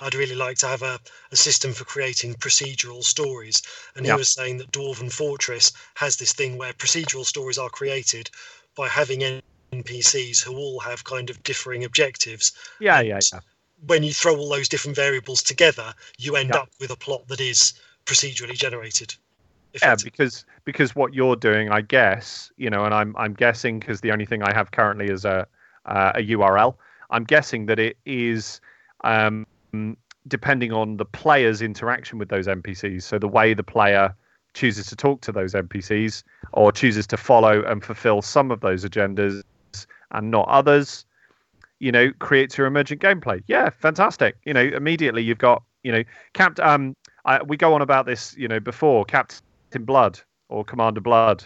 I'd 0.00 0.14
really 0.14 0.36
like 0.36 0.58
to 0.58 0.68
have 0.68 0.82
a, 0.82 1.00
a 1.32 1.36
system 1.36 1.72
for 1.72 1.84
creating 1.84 2.34
procedural 2.34 3.02
stories, 3.02 3.60
and 3.96 4.06
he 4.06 4.10
Yep. 4.10 4.18
was 4.18 4.28
saying 4.28 4.58
that 4.58 4.70
Dwarven 4.70 5.12
Fortress 5.12 5.72
has 5.96 6.16
this 6.16 6.32
thing 6.32 6.58
where 6.58 6.72
procedural 6.74 7.24
stories 7.24 7.58
are 7.58 7.70
created 7.70 8.30
by 8.76 8.88
having 8.88 9.22
NPCs 9.82 10.42
who 10.42 10.56
all 10.56 10.80
have 10.80 11.04
kind 11.04 11.30
of 11.30 11.42
differing 11.42 11.84
objectives. 11.84 12.52
yeah, 12.80 13.00
yeah, 13.00 13.20
yeah. 13.32 13.40
When 13.86 14.02
you 14.02 14.12
throw 14.12 14.36
all 14.36 14.48
those 14.48 14.68
different 14.68 14.96
variables 14.96 15.42
together, 15.42 15.92
you 16.18 16.36
end 16.36 16.50
Yeah. 16.50 16.60
up 16.60 16.70
with 16.80 16.90
a 16.90 16.96
plot 16.96 17.26
that 17.28 17.40
is 17.40 17.74
procedurally 18.06 18.54
generated. 18.54 19.14
Yeah, 19.82 19.96
because 20.02 20.44
because 20.64 20.94
what 20.94 21.14
you're 21.14 21.36
doing, 21.36 21.70
I 21.70 21.80
guess, 21.80 22.52
you 22.56 22.70
know, 22.70 22.84
and 22.84 22.94
I'm 22.94 23.16
I'm 23.16 23.34
guessing 23.34 23.80
because 23.80 24.00
the 24.00 24.12
only 24.12 24.24
thing 24.24 24.42
I 24.42 24.52
have 24.54 24.70
currently 24.70 25.06
is 25.06 25.24
a 25.24 25.46
uh, 25.86 26.12
a 26.14 26.20
URL. 26.20 26.76
I'm 27.10 27.24
guessing 27.24 27.66
that 27.66 27.78
it 27.78 27.96
is 28.06 28.60
um, 29.02 29.46
depending 30.28 30.72
on 30.72 30.96
the 30.96 31.04
player's 31.04 31.60
interaction 31.60 32.18
with 32.18 32.28
those 32.28 32.46
NPCs. 32.46 33.02
So 33.02 33.18
the 33.18 33.28
way 33.28 33.52
the 33.52 33.64
player 33.64 34.14
chooses 34.54 34.86
to 34.86 34.96
talk 34.96 35.20
to 35.22 35.32
those 35.32 35.52
NPCs 35.52 36.22
or 36.52 36.70
chooses 36.72 37.06
to 37.08 37.16
follow 37.16 37.64
and 37.64 37.84
fulfill 37.84 38.22
some 38.22 38.50
of 38.52 38.60
those 38.60 38.84
agendas 38.84 39.42
and 40.14 40.30
not 40.30 40.48
others, 40.48 41.04
you 41.78 41.92
know, 41.92 42.10
creates 42.18 42.56
your 42.56 42.66
emergent 42.66 43.02
gameplay. 43.02 43.42
Yeah, 43.46 43.70
fantastic. 43.70 44.36
You 44.44 44.54
know, 44.54 44.62
immediately 44.62 45.22
you've 45.22 45.38
got, 45.38 45.62
you 45.82 45.92
know, 45.92 46.02
Capt. 46.32 46.60
Um, 46.60 46.96
I, 47.24 47.42
we 47.42 47.56
go 47.56 47.74
on 47.74 47.82
about 47.82 48.06
this, 48.06 48.34
you 48.36 48.48
know, 48.48 48.60
before 48.60 49.04
Captain 49.04 49.84
Blood 49.84 50.20
or 50.48 50.64
Commander 50.64 51.00
Blood, 51.00 51.44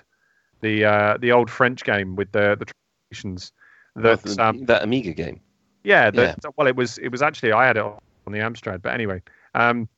the 0.61 0.85
uh, 0.85 1.19
the 1.19 1.33
old 1.33 1.51
French 1.51 1.85
game 1.85 2.15
with 2.15 2.31
the 2.33 2.57
the 2.59 2.67
translations. 3.11 3.53
That 3.97 4.23
That, 4.23 4.39
um, 4.39 4.65
that 4.67 4.83
Amiga 4.83 5.13
game. 5.13 5.41
yeah, 5.83 6.11
the, 6.11 6.53
well, 6.57 6.67
it 6.67 6.77
was 6.77 6.99
it 6.99 7.09
was 7.09 7.23
actually 7.23 7.53
I 7.53 7.67
had 7.67 7.77
it 7.77 7.83
on 7.83 8.33
the 8.33 8.39
Amstrad, 8.39 8.83
but 8.83 8.93
anyway, 8.93 9.23
um, 9.55 9.89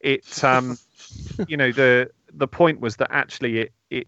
it 0.00 0.44
um, 0.44 0.78
you 1.48 1.56
know 1.56 1.72
the 1.72 2.10
the 2.32 2.46
point 2.46 2.80
was 2.80 2.96
that 2.96 3.08
actually 3.10 3.60
it 3.60 3.72
it 3.90 4.06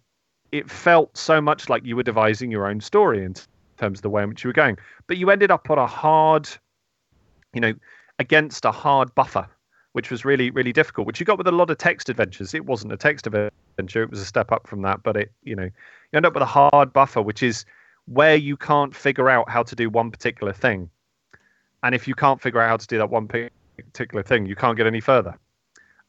it 0.53 0.71
felt 0.71 1.17
so 1.17 1.41
much 1.41 1.69
like 1.69 1.85
you 1.85 1.97
were 1.97 2.03
devising 2.03 2.51
your 2.51 2.67
own 2.67 2.81
story 2.81 3.25
in 3.25 3.35
terms 3.81 3.98
of 3.98 4.02
the 4.02 4.11
way 4.11 4.23
in 4.23 4.28
which 4.28 4.44
you 4.44 4.48
were 4.48 4.55
going, 4.55 4.77
but 5.07 5.16
you 5.16 5.31
ended 5.31 5.51
up 5.51 5.70
on 5.70 5.78
a 5.78 5.86
hard, 5.86 6.48
you 7.52 7.61
know, 7.61 7.74
against 8.19 8.65
a 8.65 8.70
hard 8.70 9.15
buffer, 9.15 9.48
which 9.93 10.11
was 10.11 10.24
really 10.24 10.51
really 10.51 10.73
difficult. 10.73 11.07
Which 11.07 11.20
you 11.20 11.27
got 11.27 11.39
with 11.39 11.48
a 11.48 11.52
lot 11.52 11.70
of 11.70 11.78
text 11.78 12.09
adventures. 12.09 12.55
It 12.55 12.66
wasn't 12.66 12.93
a 12.93 12.97
text 12.97 13.27
adventure; 13.27 14.02
it 14.02 14.11
was 14.11 14.20
a 14.20 14.24
step 14.24 14.52
up 14.52 14.66
from 14.66 14.82
that, 14.82 15.02
but 15.02 15.16
it 15.16 15.32
you 15.43 15.57
know 15.57 15.65
you 15.65 16.16
end 16.16 16.27
up 16.27 16.35
with 16.35 16.43
a 16.43 16.47
hard 16.47 16.93
buffer, 16.93 17.23
which 17.23 17.43
is 17.43 17.65
where 18.07 18.36
you 18.36 18.57
can't 18.57 18.94
figure 18.94 19.28
out 19.28 19.48
how 19.48 19.62
to 19.62 19.74
do 19.77 19.89
one 19.89 20.11
particular 20.11 20.52
thing. 20.52 20.90
And 21.82 21.94
if 21.94 22.07
you 22.07 22.15
can't 22.15 22.40
figure 22.40 22.61
out 22.61 22.69
how 22.69 22.77
to 22.77 22.86
do 22.86 22.98
that 22.98 23.11
one 23.11 23.28
particular 23.28 24.23
thing, 24.23 24.47
you 24.47 24.57
can't 24.57 24.77
get 24.77 24.86
any 24.86 25.01
further. 25.01 25.39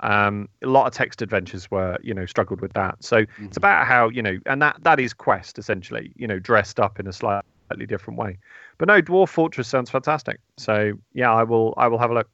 Um, 0.01 0.49
a 0.63 0.67
lot 0.67 0.87
of 0.87 0.93
text 0.93 1.21
adventures 1.21 1.69
were, 1.69 1.97
you 2.01 2.13
know, 2.13 2.25
struggled 2.25 2.59
with 2.59 2.73
that. 2.73 3.03
So 3.03 3.25
it's 3.39 3.57
about 3.57 3.85
how, 3.85 4.09
you 4.09 4.21
know, 4.21 4.39
and 4.47 4.61
that 4.61 4.77
that 4.81 4.99
is 4.99 5.13
Quest 5.13 5.59
essentially, 5.59 6.11
you 6.15 6.27
know, 6.27 6.39
dressed 6.39 6.79
up 6.79 6.99
in 6.99 7.07
a 7.07 7.13
slightly 7.13 7.47
different 7.79 8.19
way. 8.19 8.37
But 8.77 8.87
no, 8.87 9.01
Dwarf 9.01 9.29
Fortress 9.29 9.67
sounds 9.67 9.89
fantastic. 9.89 10.39
So 10.57 10.93
yeah, 11.13 11.31
I 11.31 11.43
will 11.43 11.73
I 11.77 11.87
will 11.87 11.97
have 11.97 12.11
a 12.11 12.13
look. 12.13 12.29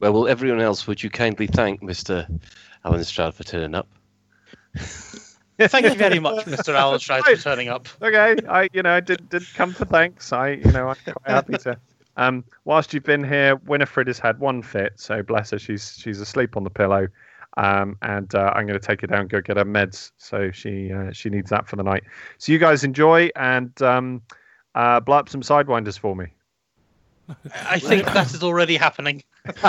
Well, 0.00 0.12
will 0.12 0.28
everyone 0.28 0.60
else, 0.60 0.86
would 0.86 1.02
you 1.02 1.10
kindly 1.10 1.46
thank 1.46 1.80
Mr. 1.80 2.26
Allen 2.84 3.04
Stroud 3.04 3.34
for 3.34 3.44
turning 3.44 3.74
up? 3.74 3.88
Yeah 4.74 4.82
thank 5.68 5.86
you 5.86 5.94
very 5.94 6.18
much, 6.18 6.44
Mr. 6.46 6.74
Allen 6.74 6.98
Stroud, 6.98 7.24
for 7.24 7.36
turning 7.36 7.68
up. 7.68 7.88
Okay, 8.02 8.36
I 8.48 8.68
you 8.72 8.82
know 8.82 8.94
I 8.94 9.00
did 9.00 9.28
did 9.28 9.42
come 9.54 9.72
for 9.72 9.84
thanks. 9.84 10.32
I 10.32 10.50
you 10.50 10.72
know 10.72 10.88
I'm 10.88 10.96
quite 11.04 11.16
happy 11.26 11.58
to. 11.58 11.78
Um, 12.16 12.44
whilst 12.64 12.94
you've 12.94 13.04
been 13.04 13.24
here, 13.24 13.56
Winifred 13.56 14.06
has 14.06 14.18
had 14.18 14.38
one 14.38 14.62
fit, 14.62 14.92
so 14.96 15.22
bless 15.22 15.50
her. 15.50 15.58
She's 15.58 15.96
she's 15.98 16.20
asleep 16.20 16.56
on 16.56 16.64
the 16.64 16.70
pillow, 16.70 17.08
um, 17.56 17.96
and 18.02 18.34
uh, 18.34 18.52
I'm 18.54 18.66
going 18.66 18.78
to 18.78 18.86
take 18.86 19.00
her 19.02 19.06
down 19.06 19.22
and 19.22 19.30
go 19.30 19.40
get 19.40 19.56
her 19.56 19.64
meds. 19.64 20.12
So 20.16 20.50
she 20.50 20.92
uh, 20.92 21.12
she 21.12 21.30
needs 21.30 21.50
that 21.50 21.68
for 21.68 21.76
the 21.76 21.82
night. 21.82 22.04
So 22.38 22.52
you 22.52 22.58
guys 22.58 22.84
enjoy 22.84 23.30
and 23.36 23.80
um, 23.82 24.22
uh, 24.74 25.00
blow 25.00 25.18
up 25.18 25.28
some 25.28 25.42
sidewinders 25.42 25.98
for 25.98 26.16
me. 26.16 26.26
I 27.68 27.78
think 27.78 28.04
that 28.04 28.34
is 28.34 28.42
already 28.42 28.76
happening. 28.76 29.22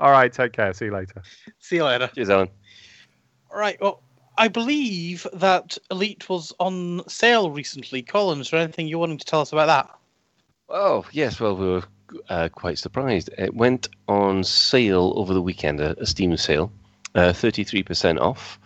All 0.00 0.10
right, 0.10 0.32
take 0.32 0.52
care. 0.52 0.72
See 0.72 0.86
you 0.86 0.92
later. 0.92 1.22
See 1.60 1.76
you 1.76 1.84
later. 1.84 2.10
Cheers, 2.14 2.30
Allen. 2.30 2.48
All 3.52 3.58
right. 3.58 3.80
Well, 3.80 4.02
I 4.36 4.48
believe 4.48 5.26
that 5.32 5.78
Elite 5.90 6.28
was 6.28 6.52
on 6.58 7.08
sale 7.08 7.50
recently. 7.50 8.02
Colin, 8.02 8.40
is 8.40 8.50
there 8.50 8.60
anything 8.60 8.88
you're 8.88 8.98
wanting 8.98 9.18
to 9.18 9.24
tell 9.24 9.40
us 9.40 9.52
about 9.52 9.66
that? 9.66 9.96
Oh, 10.68 11.04
yes. 11.12 11.38
Well, 11.38 11.56
we 11.56 11.66
were 11.66 11.84
uh, 12.28 12.48
quite 12.48 12.78
surprised. 12.78 13.30
It 13.38 13.54
went 13.54 13.88
on 14.08 14.44
sale 14.44 15.12
over 15.16 15.34
the 15.34 15.42
weekend, 15.42 15.80
a, 15.80 16.00
a 16.00 16.06
Steam 16.06 16.36
sale, 16.36 16.72
uh, 17.14 17.32
33% 17.32 18.20
off, 18.20 18.58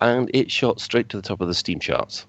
and 0.00 0.30
it 0.34 0.50
shot 0.50 0.80
straight 0.80 1.08
to 1.10 1.16
the 1.16 1.22
top 1.22 1.40
of 1.40 1.48
the 1.48 1.54
Steam 1.54 1.78
charts. 1.78 2.26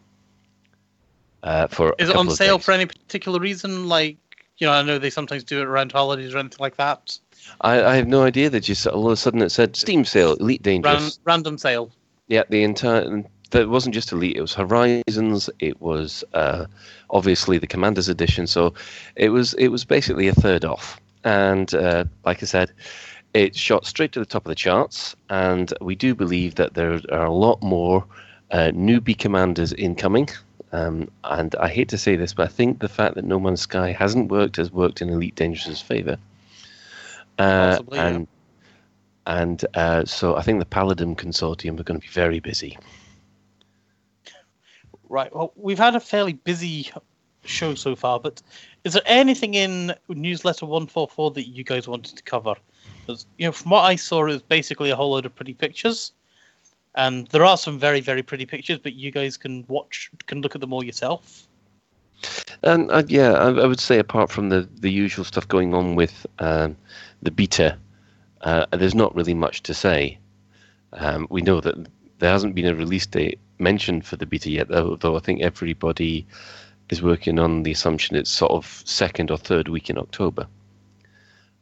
Uh, 1.43 1.67
for 1.67 1.95
Is 1.97 2.09
it 2.09 2.15
on 2.15 2.29
sale 2.29 2.57
days. 2.57 2.65
for 2.65 2.71
any 2.71 2.85
particular 2.85 3.39
reason? 3.39 3.87
Like, 3.89 4.17
you 4.57 4.67
know, 4.67 4.73
I 4.73 4.83
know 4.83 4.99
they 4.99 5.09
sometimes 5.09 5.43
do 5.43 5.59
it 5.61 5.65
around 5.65 5.91
holidays 5.91 6.33
or 6.33 6.37
anything 6.37 6.59
like 6.59 6.77
that. 6.77 7.17
I, 7.61 7.83
I 7.83 7.95
have 7.95 8.07
no 8.07 8.23
idea. 8.23 8.49
That 8.49 8.61
just 8.61 8.85
all 8.85 9.07
of 9.07 9.13
a 9.13 9.17
sudden 9.17 9.41
it 9.41 9.49
said 9.49 9.75
Steam 9.75 10.05
sale, 10.05 10.33
Elite 10.35 10.61
Dangerous. 10.61 11.19
Ran- 11.25 11.35
random 11.35 11.57
sale. 11.57 11.91
Yeah, 12.27 12.43
the 12.49 12.63
entire. 12.63 13.23
That 13.51 13.69
wasn't 13.69 13.95
just 13.95 14.11
Elite. 14.11 14.37
It 14.37 14.41
was 14.41 14.53
Horizons. 14.53 15.49
It 15.59 15.81
was 15.81 16.23
uh, 16.33 16.65
obviously 17.09 17.57
the 17.57 17.67
Commanders 17.67 18.09
edition. 18.09 18.47
So 18.47 18.73
it 19.15 19.29
was 19.29 19.53
it 19.55 19.67
was 19.67 19.85
basically 19.85 20.27
a 20.27 20.33
third 20.33 20.65
off. 20.65 20.99
And 21.23 21.73
uh, 21.73 22.05
like 22.25 22.41
I 22.41 22.45
said, 22.45 22.71
it 23.33 23.55
shot 23.55 23.85
straight 23.85 24.11
to 24.13 24.19
the 24.19 24.25
top 24.25 24.45
of 24.45 24.49
the 24.49 24.55
charts. 24.55 25.15
And 25.29 25.73
we 25.81 25.95
do 25.95 26.15
believe 26.15 26.55
that 26.55 26.73
there 26.73 26.99
are 27.11 27.25
a 27.25 27.31
lot 27.31 27.61
more 27.61 28.05
uh, 28.51 28.71
newbie 28.73 29.17
commanders 29.17 29.73
incoming. 29.73 30.29
Um, 30.73 31.09
and 31.25 31.53
I 31.55 31.67
hate 31.67 31.89
to 31.89 31.97
say 31.97 32.15
this, 32.15 32.33
but 32.33 32.47
I 32.47 32.51
think 32.51 32.79
the 32.79 32.87
fact 32.89 33.15
that 33.15 33.25
No 33.25 33.39
Man's 33.39 33.61
Sky 33.61 33.91
hasn't 33.91 34.31
worked 34.31 34.55
has 34.55 34.71
worked 34.71 35.01
in 35.01 35.09
Elite 35.09 35.35
Dangerous's 35.35 35.81
favor. 35.81 36.17
Uh, 37.37 37.71
Possibly, 37.71 37.97
yeah. 37.97 38.07
and 38.07 38.27
and 39.27 39.65
uh, 39.73 40.05
so 40.05 40.35
I 40.35 40.41
think 40.41 40.59
the 40.59 40.65
Paladin 40.65 41.15
Consortium 41.15 41.79
are 41.79 41.83
going 41.83 41.99
to 41.99 42.07
be 42.07 42.11
very 42.11 42.39
busy. 42.39 42.77
Right. 45.11 45.35
Well, 45.35 45.51
we've 45.57 45.77
had 45.77 45.93
a 45.93 45.99
fairly 45.99 46.31
busy 46.31 46.89
show 47.43 47.75
so 47.75 47.97
far, 47.97 48.17
but 48.17 48.41
is 48.85 48.93
there 48.93 49.01
anything 49.05 49.55
in 49.55 49.93
newsletter 50.07 50.65
144 50.65 51.31
that 51.31 51.49
you 51.49 51.65
guys 51.65 51.85
wanted 51.85 52.15
to 52.15 52.23
cover? 52.23 52.55
'Cause, 53.05 53.25
you 53.37 53.45
know, 53.45 53.51
from 53.51 53.71
what 53.71 53.81
I 53.81 53.97
saw, 53.97 54.21
it 54.23 54.31
was 54.31 54.41
basically 54.41 54.89
a 54.89 54.95
whole 54.95 55.11
load 55.11 55.25
of 55.25 55.35
pretty 55.35 55.53
pictures. 55.53 56.13
And 56.95 57.27
there 57.27 57.43
are 57.43 57.57
some 57.57 57.77
very, 57.77 57.99
very 57.99 58.23
pretty 58.23 58.45
pictures, 58.45 58.79
but 58.79 58.93
you 58.93 59.11
guys 59.11 59.35
can 59.35 59.65
watch, 59.67 60.09
can 60.27 60.39
look 60.41 60.55
at 60.55 60.61
them 60.61 60.71
all 60.71 60.83
yourself. 60.83 61.45
And 62.63 62.89
uh, 62.89 63.03
yeah, 63.05 63.33
I, 63.33 63.49
I 63.49 63.65
would 63.65 63.81
say 63.81 63.99
apart 63.99 64.31
from 64.31 64.47
the, 64.47 64.69
the 64.79 64.91
usual 64.91 65.25
stuff 65.25 65.45
going 65.45 65.73
on 65.73 65.95
with 65.95 66.25
um, 66.39 66.77
the 67.21 67.31
beta, 67.31 67.77
uh, 68.41 68.65
there's 68.71 68.95
not 68.95 69.13
really 69.13 69.33
much 69.33 69.61
to 69.63 69.73
say. 69.73 70.19
Um, 70.93 71.27
we 71.29 71.41
know 71.41 71.59
that 71.59 71.75
there 72.19 72.31
hasn't 72.31 72.55
been 72.55 72.67
a 72.67 72.75
release 72.75 73.05
date 73.05 73.39
mentioned 73.61 74.05
for 74.05 74.17
the 74.17 74.25
beta 74.25 74.49
yet, 74.49 74.67
though, 74.67 74.97
though 74.97 75.15
I 75.15 75.19
think 75.19 75.41
everybody 75.41 76.27
is 76.89 77.01
working 77.01 77.39
on 77.39 77.63
the 77.63 77.71
assumption 77.71 78.17
it's 78.17 78.29
sort 78.29 78.51
of 78.51 78.83
second 78.85 79.31
or 79.31 79.37
third 79.37 79.69
week 79.69 79.89
in 79.89 79.97
October. 79.97 80.47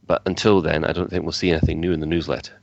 But 0.07 0.23
until 0.25 0.61
then, 0.61 0.85
I 0.85 0.91
don't 0.91 1.09
think 1.09 1.23
we'll 1.23 1.31
see 1.31 1.51
anything 1.51 1.79
new 1.79 1.91
in 1.91 1.99
the 1.99 2.07
newsletter. 2.07 2.53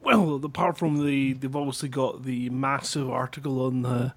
Well, 0.00 0.40
apart 0.42 0.78
from 0.78 1.04
the, 1.04 1.34
they've 1.34 1.54
obviously 1.54 1.90
got 1.90 2.24
the 2.24 2.48
massive 2.50 3.10
article 3.10 3.66
on 3.66 3.82
the, 3.82 4.14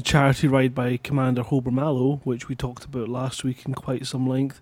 the 0.00 0.04
charity 0.04 0.48
ride 0.48 0.74
by 0.74 0.96
Commander 0.96 1.42
Hober 1.42 1.70
Mallow, 1.70 2.22
which 2.24 2.48
we 2.48 2.54
talked 2.54 2.86
about 2.86 3.10
last 3.10 3.44
week 3.44 3.66
in 3.66 3.74
quite 3.74 4.06
some 4.06 4.26
length. 4.26 4.58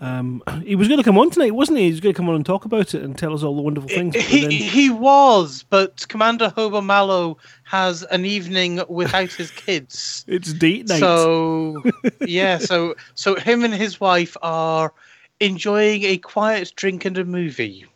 Um, 0.00 0.42
he 0.64 0.74
was 0.74 0.88
going 0.88 0.98
to 0.98 1.04
come 1.04 1.16
on 1.16 1.30
tonight, 1.30 1.54
wasn't 1.54 1.78
he? 1.78 1.84
He 1.84 1.90
was 1.92 2.00
going 2.00 2.12
to 2.12 2.16
come 2.16 2.28
on 2.28 2.34
and 2.34 2.44
talk 2.44 2.64
about 2.64 2.92
it 2.92 3.02
and 3.02 3.16
tell 3.16 3.32
us 3.32 3.44
all 3.44 3.54
the 3.54 3.62
wonderful 3.62 3.88
things. 3.88 4.16
He, 4.16 4.40
then- 4.40 4.50
he 4.50 4.90
was, 4.90 5.62
but 5.62 6.08
Commander 6.08 6.52
Hober 6.56 6.84
Mallow 6.84 7.38
has 7.62 8.02
an 8.04 8.24
evening 8.24 8.82
without 8.88 9.30
his 9.30 9.52
kids. 9.52 10.24
it's 10.28 10.52
date 10.52 10.88
night. 10.88 10.98
So 10.98 11.84
yeah, 12.22 12.58
so 12.58 12.96
so 13.14 13.36
him 13.36 13.62
and 13.62 13.72
his 13.72 14.00
wife 14.00 14.36
are 14.42 14.92
enjoying 15.38 16.02
a 16.02 16.18
quiet 16.18 16.72
drink 16.74 17.04
and 17.04 17.16
a 17.16 17.24
movie. 17.24 17.86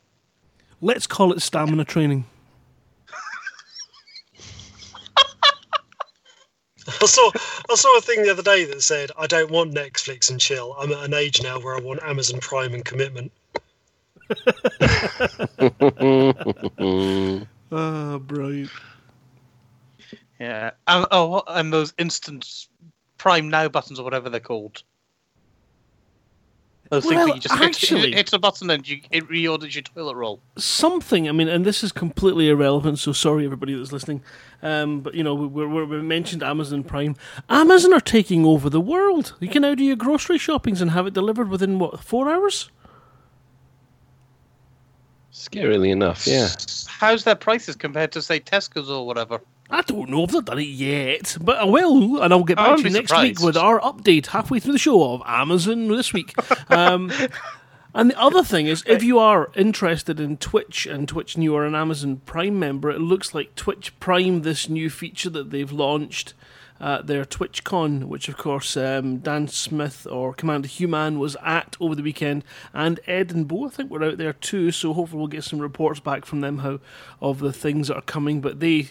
Let's 0.80 1.08
call 1.08 1.32
it 1.32 1.42
stamina 1.42 1.86
training. 1.86 2.26
I 6.86 7.06
saw 7.06 7.30
I 7.70 7.74
saw 7.74 7.98
a 7.98 8.00
thing 8.00 8.22
the 8.22 8.30
other 8.30 8.42
day 8.42 8.64
that 8.64 8.82
said, 8.82 9.10
"I 9.18 9.26
don't 9.26 9.50
want 9.50 9.74
Netflix 9.74 10.30
and 10.30 10.40
chill. 10.40 10.74
I'm 10.78 10.92
at 10.92 11.04
an 11.04 11.14
age 11.14 11.42
now 11.42 11.58
where 11.58 11.76
I 11.76 11.80
want 11.80 12.02
Amazon 12.02 12.40
Prime 12.40 12.74
and 12.74 12.84
commitment." 12.84 13.32
Ah, 17.72 18.18
brilliant. 18.18 18.70
Yeah. 20.38 20.70
And, 20.86 21.06
oh, 21.10 21.42
and 21.48 21.72
those 21.72 21.92
instant 21.98 22.68
Prime 23.18 23.48
Now 23.48 23.68
buttons 23.68 23.98
or 23.98 24.04
whatever 24.04 24.30
they're 24.30 24.38
called. 24.38 24.84
Those 26.90 27.04
things 27.04 27.14
Well, 27.16 27.26
that 27.28 27.34
you 27.36 27.40
just 27.40 27.54
actually- 27.60 28.00
hit, 28.10 28.14
hit 28.14 28.32
a 28.34 28.38
button 28.38 28.68
and 28.70 28.86
you, 28.86 29.00
it 29.10 29.26
reorders 29.28 29.74
your 29.74 29.82
toilet 29.82 30.14
roll. 30.16 30.40
something. 30.56 31.28
I 31.28 31.32
mean, 31.32 31.48
and 31.48 31.64
this 31.64 31.82
is 31.82 31.92
completely 31.92 32.48
irrelevant. 32.50 32.98
So 32.98 33.12
sorry, 33.12 33.44
everybody 33.46 33.74
that's 33.74 33.90
listening. 33.92 34.22
Um, 34.62 35.00
but 35.00 35.14
you 35.14 35.22
know, 35.24 35.34
we, 35.34 35.46
we, 35.66 35.84
we 35.84 36.02
mentioned 36.02 36.42
Amazon 36.42 36.84
Prime. 36.84 37.16
Amazon 37.48 37.92
are 37.94 38.00
taking 38.00 38.44
over 38.44 38.68
the 38.70 38.80
world. 38.80 39.34
You 39.40 39.48
can 39.48 39.62
now 39.62 39.74
do 39.74 39.82
your 39.84 39.96
grocery 39.96 40.38
shoppings 40.38 40.80
and 40.80 40.90
have 40.92 41.06
it 41.06 41.14
delivered 41.14 41.48
within 41.48 41.78
what 41.78 42.00
four 42.04 42.30
hours. 42.30 42.70
Scarily 45.32 45.90
enough, 45.90 46.26
yeah. 46.26 46.48
How's 46.86 47.24
their 47.24 47.34
prices 47.34 47.74
compared 47.74 48.12
to 48.12 48.22
say 48.22 48.38
Tesco's 48.38 48.88
or 48.88 49.04
whatever? 49.04 49.40
I 49.74 49.82
don't 49.82 50.08
know 50.08 50.22
if 50.22 50.30
they've 50.30 50.44
done 50.44 50.60
it 50.60 50.68
yet, 50.68 51.36
but 51.40 51.58
I 51.58 51.64
will, 51.64 52.22
and 52.22 52.32
I'll 52.32 52.44
get 52.44 52.58
back 52.58 52.76
to 52.76 52.84
you 52.84 52.90
next 52.90 53.12
week 53.20 53.40
with 53.40 53.56
our 53.56 53.80
update 53.80 54.26
halfway 54.26 54.60
through 54.60 54.74
the 54.74 54.78
show 54.78 55.14
of 55.14 55.22
Amazon 55.26 55.88
this 55.88 56.12
week. 56.12 56.32
Um, 56.70 57.10
and 57.94 58.10
the 58.10 58.16
other 58.20 58.44
thing 58.44 58.68
is, 58.68 58.84
if 58.86 59.02
you 59.02 59.18
are 59.18 59.50
interested 59.56 60.20
in 60.20 60.36
Twitch 60.36 60.86
and 60.86 61.08
Twitch 61.08 61.34
and 61.34 61.42
you 61.42 61.56
are 61.56 61.66
an 61.66 61.74
Amazon 61.74 62.18
Prime 62.24 62.56
member, 62.56 62.88
it 62.88 63.00
looks 63.00 63.34
like 63.34 63.56
Twitch 63.56 63.98
Prime, 63.98 64.42
this 64.42 64.68
new 64.68 64.88
feature 64.88 65.30
that 65.30 65.50
they've 65.50 65.72
launched, 65.72 66.34
uh, 66.80 67.02
their 67.02 67.24
TwitchCon, 67.24 68.04
which 68.04 68.28
of 68.28 68.36
course 68.36 68.76
um, 68.76 69.18
Dan 69.18 69.48
Smith 69.48 70.06
or 70.08 70.34
Commander 70.34 70.68
Human 70.68 71.18
was 71.18 71.36
at 71.42 71.76
over 71.80 71.96
the 71.96 72.02
weekend, 72.02 72.44
and 72.72 73.00
Ed 73.08 73.32
and 73.32 73.48
Bo, 73.48 73.66
I 73.66 73.70
think, 73.70 73.90
were 73.90 74.04
out 74.04 74.18
there 74.18 74.34
too. 74.34 74.70
So 74.70 74.92
hopefully 74.92 75.18
we'll 75.18 75.26
get 75.26 75.42
some 75.42 75.58
reports 75.58 75.98
back 75.98 76.24
from 76.24 76.42
them 76.42 76.58
how 76.58 76.78
of 77.20 77.40
the 77.40 77.52
things 77.52 77.88
that 77.88 77.96
are 77.96 78.02
coming. 78.02 78.40
But 78.40 78.60
they 78.60 78.90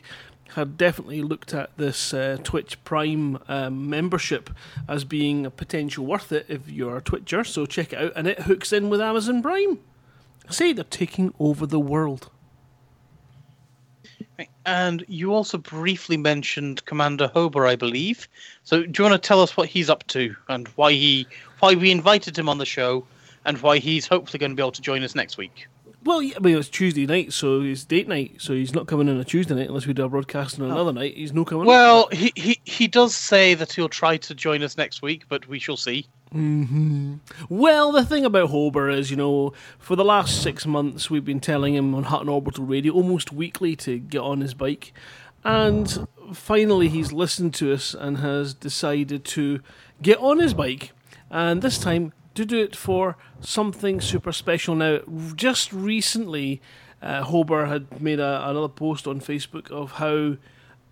had 0.56 0.78
definitely 0.78 1.22
looked 1.22 1.54
at 1.54 1.76
this 1.78 2.14
uh, 2.14 2.38
Twitch 2.44 2.84
Prime 2.84 3.40
um, 3.48 3.90
membership 3.90 4.50
as 4.88 5.04
being 5.04 5.46
a 5.46 5.52
potential 5.52 6.06
worth 6.06 6.32
it 6.32 6.46
if 6.48 6.70
you're 6.70 6.98
a 6.98 7.02
Twitcher. 7.02 7.44
So 7.44 7.66
check 7.66 7.94
it 7.94 8.00
out, 8.00 8.14
and 8.16 8.28
it 8.28 8.42
hooks 8.42 8.72
in 8.72 8.90
with 8.90 9.02
Amazon 9.02 9.42
Prime. 9.42 9.80
I 10.48 10.52
say 10.52 10.74
they're 10.74 10.84
taking 10.84 11.34
over 11.40 11.66
the 11.66 11.80
world. 11.80 12.30
And 14.66 15.04
you 15.08 15.34
also 15.34 15.58
briefly 15.58 16.18
mentioned 16.18 16.86
Commander 16.86 17.28
Hober, 17.28 17.68
I 17.68 17.76
believe. 17.76 18.28
So 18.64 18.84
do 18.84 19.04
you 19.04 19.10
want 19.10 19.22
to 19.22 19.28
tell 19.28 19.42
us 19.42 19.56
what 19.58 19.68
he's 19.68 19.90
up 19.90 20.08
to 20.08 20.36
and 20.48 20.68
why 20.70 20.94
he 20.94 21.28
why 21.60 21.76
we 21.76 21.92
invited 21.92 22.38
him 22.38 22.50
on 22.50 22.58
the 22.58 22.66
show 22.66 23.06
and 23.46 23.62
why 23.62 23.78
he's 23.78 24.08
hopefully 24.08 24.40
going 24.40 24.52
to 24.52 24.56
be 24.56 24.62
able 24.62 24.72
to 24.72 24.82
join 24.82 25.04
us 25.04 25.16
next 25.16 25.38
week? 25.38 25.68
Well, 26.06 26.22
yeah, 26.22 26.36
I 26.36 26.40
mean, 26.40 26.58
it's 26.58 26.68
Tuesday 26.68 27.06
night, 27.06 27.32
so 27.32 27.62
it's 27.62 27.86
date 27.86 28.10
night, 28.10 28.36
so 28.38 28.54
he's 28.54 28.74
not 28.74 28.88
coming 28.88 29.08
in 29.08 29.18
a 29.18 29.24
Tuesday 29.24 29.56
night 29.56 29.70
unless 29.70 29.88
we 29.88 29.94
do 29.94 30.04
a 30.04 30.10
broadcast 30.10 30.60
on 30.60 30.66
oh. 30.66 30.72
another 30.72 30.92
night. 30.92 31.16
He's 31.16 31.32
no 31.32 31.46
coming. 31.46 31.66
Well, 31.66 32.10
he, 32.12 32.34
he 32.36 32.60
he 32.66 32.88
does 32.88 33.16
say 33.16 33.54
that 33.54 33.72
he'll 33.72 33.90
try 33.90 34.18
to 34.18 34.36
join 34.36 34.64
us 34.64 34.78
next 34.78 35.02
week, 35.02 35.24
but 35.30 35.48
we 35.48 35.60
shall 35.60 35.78
see. 35.78 36.06
Mm-hmm. 36.34 37.16
Well, 37.48 37.92
the 37.92 38.04
thing 38.04 38.26
about 38.26 38.50
Hober 38.50 38.94
is, 38.94 39.12
you 39.12 39.18
know, 39.18 39.54
for 39.80 39.96
the 39.96 40.04
last 40.04 40.42
six 40.42 40.66
months 40.66 41.10
we've 41.10 41.24
been 41.24 41.40
telling 41.40 41.76
him 41.76 41.96
on 41.96 42.04
Hutton 42.04 42.28
Orbital 42.28 42.66
Radio 42.66 42.94
almost 42.94 43.32
weekly 43.32 43.76
to 43.78 44.00
get 44.00 44.22
on 44.22 44.42
his 44.42 44.54
bike, 44.54 44.94
and 45.46 46.06
finally 46.34 46.90
he's 46.90 47.14
listened 47.14 47.54
to 47.56 47.72
us 47.72 47.94
and 47.94 48.18
has 48.18 48.54
decided 48.54 49.24
to 49.26 49.62
get 50.02 50.18
on 50.18 50.40
his 50.40 50.54
bike, 50.54 50.92
and 51.30 51.62
this 51.62 51.78
time 51.78 52.12
to 52.36 52.46
do 52.46 52.62
it 52.62 52.76
for 52.76 53.18
something 53.42 54.02
super 54.02 54.32
special. 54.32 54.76
Now, 54.76 55.00
just 55.36 55.72
recently, 55.72 56.62
uh, 57.02 57.24
Hober 57.24 57.68
had 57.68 58.02
made 58.02 58.20
a, 58.20 58.50
another 58.50 58.70
post 58.70 59.08
on 59.08 59.20
Facebook 59.20 59.70
of 59.72 59.94
how 59.94 60.38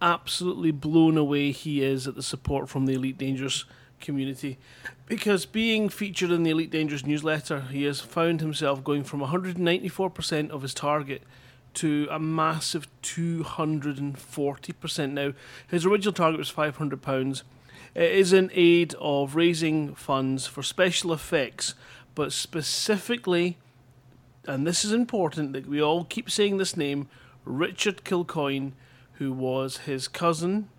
absolutely 0.02 0.72
blown 0.72 1.18
away 1.18 1.52
he 1.52 1.84
is 1.84 2.08
at 2.08 2.16
the 2.16 2.24
support 2.24 2.70
from 2.70 2.86
the 2.86 2.94
Elite 2.94 3.18
Dangerous 3.18 3.66
community. 4.00 4.58
Because 5.08 5.46
being 5.46 5.90
featured 5.90 6.32
in 6.32 6.44
the 6.44 6.52
Elite 6.52 6.72
Dangerous 6.72 7.06
newsletter, 7.06 7.62
he 7.62 7.84
has 7.84 8.02
found 8.02 8.42
himself 8.42 8.84
going 8.84 9.04
from 9.04 9.22
194% 9.22 10.50
of 10.50 10.64
his 10.64 10.74
target 10.74 11.22
to 11.76 12.08
a 12.12 12.20
massive 12.20 12.88
240%. 13.04 15.12
Now, 15.12 15.34
his 15.68 15.86
original 15.86 16.14
target 16.14 16.40
was 16.40 16.52
£500. 16.52 17.44
It 17.94 18.12
is 18.12 18.34
in 18.34 18.50
aid 18.54 18.96
of 19.00 19.36
raising 19.36 19.96
funds 19.96 20.48
for 20.48 20.64
special 20.64 21.12
effects, 21.12 21.74
but 22.16 22.32
specifically 22.32 23.58
and 24.46 24.66
this 24.66 24.84
is 24.84 24.92
important 24.92 25.54
that 25.54 25.68
we 25.68 25.82
all 25.82 26.04
keep 26.04 26.30
saying 26.30 26.58
this 26.58 26.76
name 26.76 27.08
Richard 27.46 28.04
Kilcoyne, 28.04 28.74
who 29.14 29.32
was 29.32 29.78
his 29.80 30.08
cousin, 30.08 30.70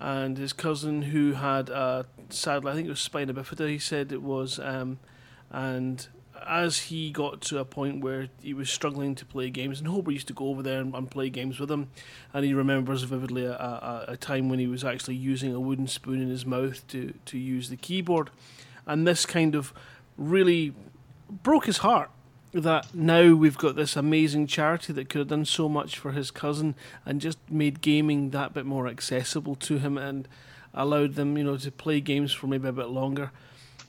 and 0.00 0.38
his 0.38 0.52
cousin 0.52 1.02
who 1.02 1.34
had 1.34 1.70
uh, 1.70 2.04
sadly, 2.30 2.72
I 2.72 2.74
think 2.74 2.86
it 2.86 2.90
was 2.90 3.00
spina 3.00 3.32
bifida. 3.32 3.68
He 3.68 3.78
said 3.78 4.12
it 4.12 4.22
was, 4.22 4.58
um, 4.58 4.98
and 5.50 6.06
as 6.46 6.78
he 6.78 7.10
got 7.10 7.40
to 7.42 7.58
a 7.58 7.64
point 7.64 8.02
where 8.02 8.28
he 8.40 8.54
was 8.54 8.70
struggling 8.70 9.14
to 9.14 9.24
play 9.24 9.50
games, 9.50 9.80
and 9.80 9.88
Hober 9.88 10.12
used 10.12 10.28
to 10.28 10.32
go 10.32 10.48
over 10.48 10.62
there 10.62 10.80
and, 10.80 10.94
and 10.94 11.10
play 11.10 11.30
games 11.30 11.58
with 11.58 11.70
him, 11.70 11.90
and 12.32 12.44
he 12.44 12.54
remembers 12.54 13.02
vividly 13.02 13.44
a, 13.44 13.52
a, 13.52 14.04
a 14.08 14.16
time 14.16 14.48
when 14.48 14.58
he 14.58 14.66
was 14.66 14.84
actually 14.84 15.16
using 15.16 15.54
a 15.54 15.60
wooden 15.60 15.86
spoon 15.86 16.20
in 16.20 16.28
his 16.28 16.46
mouth 16.46 16.86
to 16.88 17.14
to 17.24 17.38
use 17.38 17.68
the 17.68 17.76
keyboard, 17.76 18.30
and 18.86 19.06
this 19.06 19.26
kind 19.26 19.54
of 19.54 19.72
really 20.16 20.74
broke 21.42 21.66
his 21.66 21.78
heart 21.78 22.10
that 22.52 22.94
now 22.94 23.34
we've 23.34 23.58
got 23.58 23.74
this 23.74 23.96
amazing 23.96 24.46
charity 24.46 24.92
that 24.92 25.08
could 25.08 25.18
have 25.18 25.28
done 25.28 25.44
so 25.44 25.68
much 25.68 25.98
for 25.98 26.12
his 26.12 26.30
cousin 26.30 26.76
and 27.04 27.20
just 27.20 27.38
made 27.50 27.80
gaming 27.80 28.30
that 28.30 28.54
bit 28.54 28.64
more 28.64 28.86
accessible 28.86 29.56
to 29.56 29.78
him 29.78 29.98
and 29.98 30.28
allowed 30.72 31.14
them, 31.14 31.36
you 31.36 31.42
know, 31.42 31.56
to 31.56 31.72
play 31.72 32.00
games 32.00 32.32
for 32.32 32.46
maybe 32.46 32.68
a 32.68 32.72
bit 32.72 32.88
longer. 32.88 33.32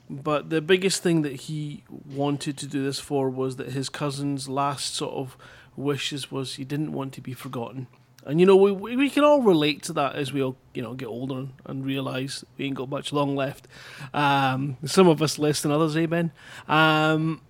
But 0.08 0.50
the 0.50 0.60
biggest 0.60 1.02
thing 1.02 1.22
that 1.22 1.32
he 1.32 1.82
wanted 1.88 2.56
to 2.58 2.66
do 2.66 2.84
this 2.84 3.00
for 3.00 3.28
was 3.28 3.56
that 3.56 3.70
his 3.70 3.88
cousin's 3.88 4.48
last 4.48 4.94
sort 4.94 5.14
of 5.14 5.36
wishes 5.74 6.30
was 6.30 6.54
he 6.54 6.64
didn't 6.64 6.92
want 6.92 7.12
to 7.14 7.20
be 7.20 7.32
forgotten. 7.32 7.88
And 8.24 8.40
you 8.40 8.46
know, 8.46 8.56
we, 8.56 8.72
we 8.72 9.08
can 9.08 9.22
all 9.22 9.42
relate 9.42 9.82
to 9.84 9.92
that 9.94 10.16
as 10.16 10.32
we 10.32 10.42
all, 10.42 10.56
you 10.74 10.82
know, 10.82 10.94
get 10.94 11.06
older 11.06 11.38
and, 11.38 11.52
and 11.64 11.84
realise 11.84 12.44
we 12.58 12.66
ain't 12.66 12.74
got 12.74 12.88
much 12.88 13.12
long 13.12 13.36
left. 13.36 13.68
Um, 14.12 14.76
some 14.84 15.06
of 15.06 15.22
us 15.22 15.38
less 15.38 15.62
than 15.62 15.70
others, 15.70 15.96
eh, 15.96 16.06
Ben? 16.06 16.32
Um, 16.66 17.40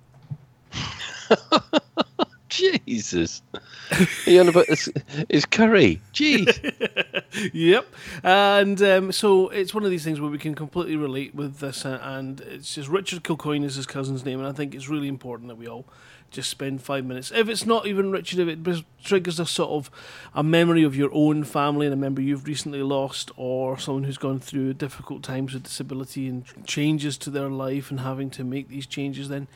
Jesus. 2.87 3.43
You 4.27 4.41
on 4.41 4.49
about 4.49 4.67
his 5.29 5.45
curry? 5.47 6.01
Jeez. 6.13 7.53
yep. 7.53 7.87
And 8.23 8.81
um, 8.83 9.13
so 9.13 9.49
it's 9.51 9.75
one 9.75 9.85
of 9.85 9.91
these 9.91 10.05
things 10.05 10.21
where 10.21 10.31
we 10.31 10.39
can 10.39 10.55
completely 10.55 10.97
relate 10.97 11.35
with 11.35 11.59
this, 11.59 11.85
uh, 11.85 11.99
and 12.03 12.41
it's 12.41 12.75
just 12.75 12.89
Richard 12.89 13.23
Kilcoyne 13.23 13.65
is 13.65 13.77
his 13.77 13.87
cousin's 13.87 14.25
name, 14.25 14.39
and 14.39 14.49
I 14.49 14.53
think 14.53 14.75
it's 14.75 14.89
really 14.89 15.09
important 15.09 15.49
that 15.49 15.57
we 15.57 15.69
all 15.69 15.87
just 16.31 16.51
spend 16.51 16.83
five 16.83 17.05
minutes. 17.05 17.31
If 17.35 17.49
it's 17.49 17.65
not 17.65 17.87
even 17.87 18.11
Richard, 18.11 18.41
if 18.41 18.49
it 18.49 18.85
triggers 19.03 19.39
a 19.41 19.47
sort 19.47 19.71
of 19.71 19.91
a 20.35 20.43
memory 20.43 20.83
of 20.83 20.97
your 20.97 21.11
own 21.13 21.45
family 21.45 21.87
and 21.87 21.93
a 21.93 21.97
member 21.97 22.21
you've 22.21 22.47
recently 22.47 22.83
lost, 22.83 23.31
or 23.37 23.79
someone 23.79 24.05
who's 24.05 24.19
gone 24.19 24.41
through 24.41 24.75
difficult 24.75 25.23
times 25.23 25.55
with 25.55 25.63
disability 25.63 26.29
and 26.29 26.45
changes 26.67 27.17
to 27.19 27.31
their 27.31 27.49
life 27.49 27.91
and 27.91 28.01
having 28.01 28.31
to 28.31 28.45
make 28.45 28.69
these 28.69 28.87
changes, 28.87 29.29
then 29.29 29.49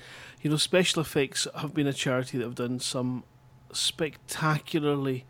you 0.42 0.50
know, 0.50 0.56
Special 0.56 1.02
Effects 1.02 1.46
have 1.56 1.74
been 1.74 1.86
a 1.86 1.92
charity 1.92 2.38
that 2.38 2.44
have 2.44 2.54
done 2.54 2.80
some 2.80 3.24
spectacularly 3.72 5.26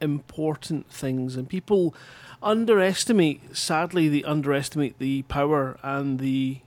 important 0.00 0.90
things, 0.90 1.36
and 1.36 1.48
people 1.48 1.94
underestimate. 2.42 3.56
Sadly, 3.56 4.08
they 4.08 4.24
underestimate 4.24 4.98
the 4.98 5.22
power 5.22 5.78
and 5.82 6.18
the 6.18 6.60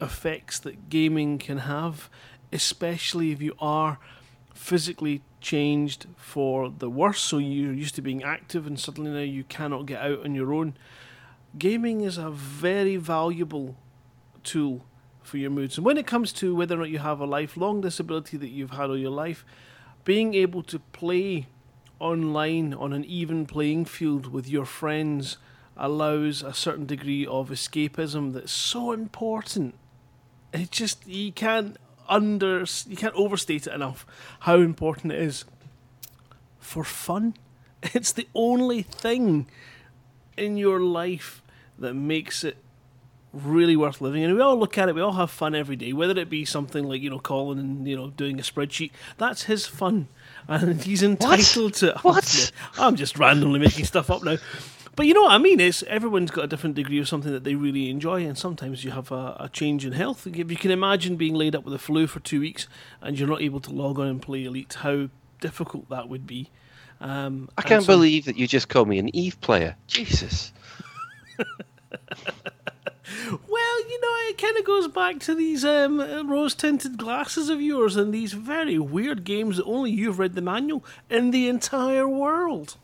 effects 0.00 0.58
that 0.60 0.88
gaming 0.88 1.38
can 1.38 1.58
have, 1.58 2.10
especially 2.56 3.30
if 3.32 3.42
you 3.42 3.54
are 3.60 3.98
physically 4.54 5.20
changed 5.42 6.06
for 6.16 6.70
the 6.70 6.88
worse. 6.88 7.20
So 7.20 7.36
you're 7.36 7.72
used 7.72 7.94
to 7.96 8.02
being 8.02 8.24
active, 8.24 8.66
and 8.66 8.80
suddenly 8.80 9.10
now 9.10 9.20
you 9.20 9.44
cannot 9.44 9.84
get 9.84 10.00
out 10.00 10.24
on 10.24 10.34
your 10.34 10.52
own. 10.54 10.74
Gaming 11.58 12.00
is 12.00 12.16
a 12.16 12.30
very 12.30 12.96
valuable 12.96 13.76
tool 14.42 14.86
for 15.22 15.36
your 15.36 15.50
moods. 15.50 15.76
And 15.76 15.84
when 15.84 15.98
it 15.98 16.06
comes 16.06 16.32
to 16.34 16.54
whether 16.56 16.76
or 16.76 16.78
not 16.78 16.90
you 16.90 16.98
have 16.98 17.20
a 17.20 17.26
lifelong 17.26 17.82
disability 17.82 18.38
that 18.38 18.48
you've 18.48 18.70
had 18.70 18.88
all 18.88 18.96
your 18.96 19.10
life, 19.10 19.44
being 20.04 20.34
able 20.34 20.62
to 20.62 20.78
play 20.78 21.48
online 21.98 22.72
on 22.72 22.92
an 22.92 23.04
even 23.04 23.44
playing 23.44 23.84
field 23.84 24.32
with 24.32 24.48
your 24.48 24.64
friends 24.64 25.36
allows 25.76 26.42
a 26.42 26.54
certain 26.54 26.86
degree 26.86 27.26
of 27.26 27.50
escapism 27.50 28.32
that's 28.32 28.52
so 28.52 28.92
important. 28.92 29.74
It 30.52 30.70
just 30.70 31.06
you 31.06 31.32
can't 31.32 31.76
under 32.08 32.64
you 32.86 32.96
can't 32.96 33.14
overstate 33.14 33.66
it 33.66 33.72
enough 33.72 34.06
how 34.40 34.56
important 34.56 35.12
it 35.12 35.20
is 35.20 35.44
for 36.58 36.84
fun. 36.84 37.34
It's 37.94 38.12
the 38.12 38.26
only 38.34 38.82
thing 38.82 39.46
in 40.36 40.56
your 40.56 40.80
life 40.80 41.42
that 41.78 41.94
makes 41.94 42.42
it 42.42 42.56
really 43.32 43.76
worth 43.76 44.00
living. 44.00 44.24
And 44.24 44.34
we 44.34 44.40
all 44.40 44.58
look 44.58 44.78
at 44.78 44.88
it, 44.88 44.94
we 44.94 45.00
all 45.00 45.12
have 45.12 45.30
fun 45.30 45.54
every 45.54 45.76
day, 45.76 45.92
whether 45.92 46.18
it 46.18 46.30
be 46.30 46.44
something 46.44 46.84
like, 46.84 47.02
you 47.02 47.10
know, 47.10 47.18
Colin 47.18 47.58
and, 47.58 47.86
you 47.86 47.96
know, 47.96 48.08
doing 48.10 48.38
a 48.38 48.42
spreadsheet. 48.42 48.90
That's 49.18 49.44
his 49.44 49.66
fun. 49.66 50.08
And 50.48 50.80
he's 50.80 51.02
entitled 51.02 51.74
to. 51.74 51.98
What? 52.02 52.52
I'm 52.78 52.94
just 52.94 53.18
randomly 53.18 53.58
making 53.58 53.84
stuff 53.84 54.10
up 54.10 54.22
now. 54.22 54.36
But 54.96 55.06
you 55.06 55.12
know 55.12 55.22
what 55.22 55.32
I 55.32 55.38
mean? 55.38 55.60
It's 55.60 55.82
everyone's 55.84 56.30
got 56.30 56.44
a 56.44 56.48
different 56.48 56.74
degree 56.74 56.98
of 56.98 57.06
something 57.06 57.30
that 57.30 57.44
they 57.44 57.54
really 57.54 57.90
enjoy, 57.90 58.24
and 58.26 58.36
sometimes 58.36 58.82
you 58.82 58.92
have 58.92 59.12
a, 59.12 59.36
a 59.38 59.50
change 59.52 59.84
in 59.84 59.92
health. 59.92 60.26
If 60.26 60.50
you 60.50 60.56
can 60.56 60.70
imagine 60.70 61.16
being 61.16 61.34
laid 61.34 61.54
up 61.54 61.64
with 61.64 61.74
a 61.74 61.78
flu 61.78 62.06
for 62.06 62.20
two 62.20 62.40
weeks 62.40 62.66
and 63.02 63.18
you're 63.18 63.28
not 63.28 63.42
able 63.42 63.60
to 63.60 63.70
log 63.70 63.98
on 63.98 64.06
and 64.06 64.22
play 64.22 64.44
Elite, 64.44 64.74
how 64.80 65.10
difficult 65.40 65.90
that 65.90 66.08
would 66.08 66.26
be. 66.26 66.50
Um, 66.98 67.50
I 67.58 67.62
can't 67.62 67.84
so- 67.84 67.92
believe 67.92 68.24
that 68.24 68.38
you 68.38 68.46
just 68.46 68.70
called 68.70 68.88
me 68.88 68.98
an 68.98 69.14
Eve 69.14 69.38
player. 69.40 69.76
Jesus. 69.86 70.52
Well, 73.48 73.88
you 73.88 74.00
know, 74.00 74.14
it 74.28 74.38
kind 74.38 74.56
of 74.56 74.64
goes 74.64 74.88
back 74.88 75.20
to 75.20 75.34
these 75.34 75.64
um, 75.64 76.28
rose 76.28 76.54
tinted 76.54 76.96
glasses 76.98 77.48
of 77.48 77.60
yours 77.62 77.96
and 77.96 78.12
these 78.12 78.32
very 78.32 78.78
weird 78.78 79.24
games 79.24 79.56
that 79.56 79.64
only 79.64 79.90
you've 79.90 80.18
read 80.18 80.34
the 80.34 80.42
manual 80.42 80.84
in 81.08 81.30
the 81.30 81.48
entire 81.48 82.08
world. 82.08 82.76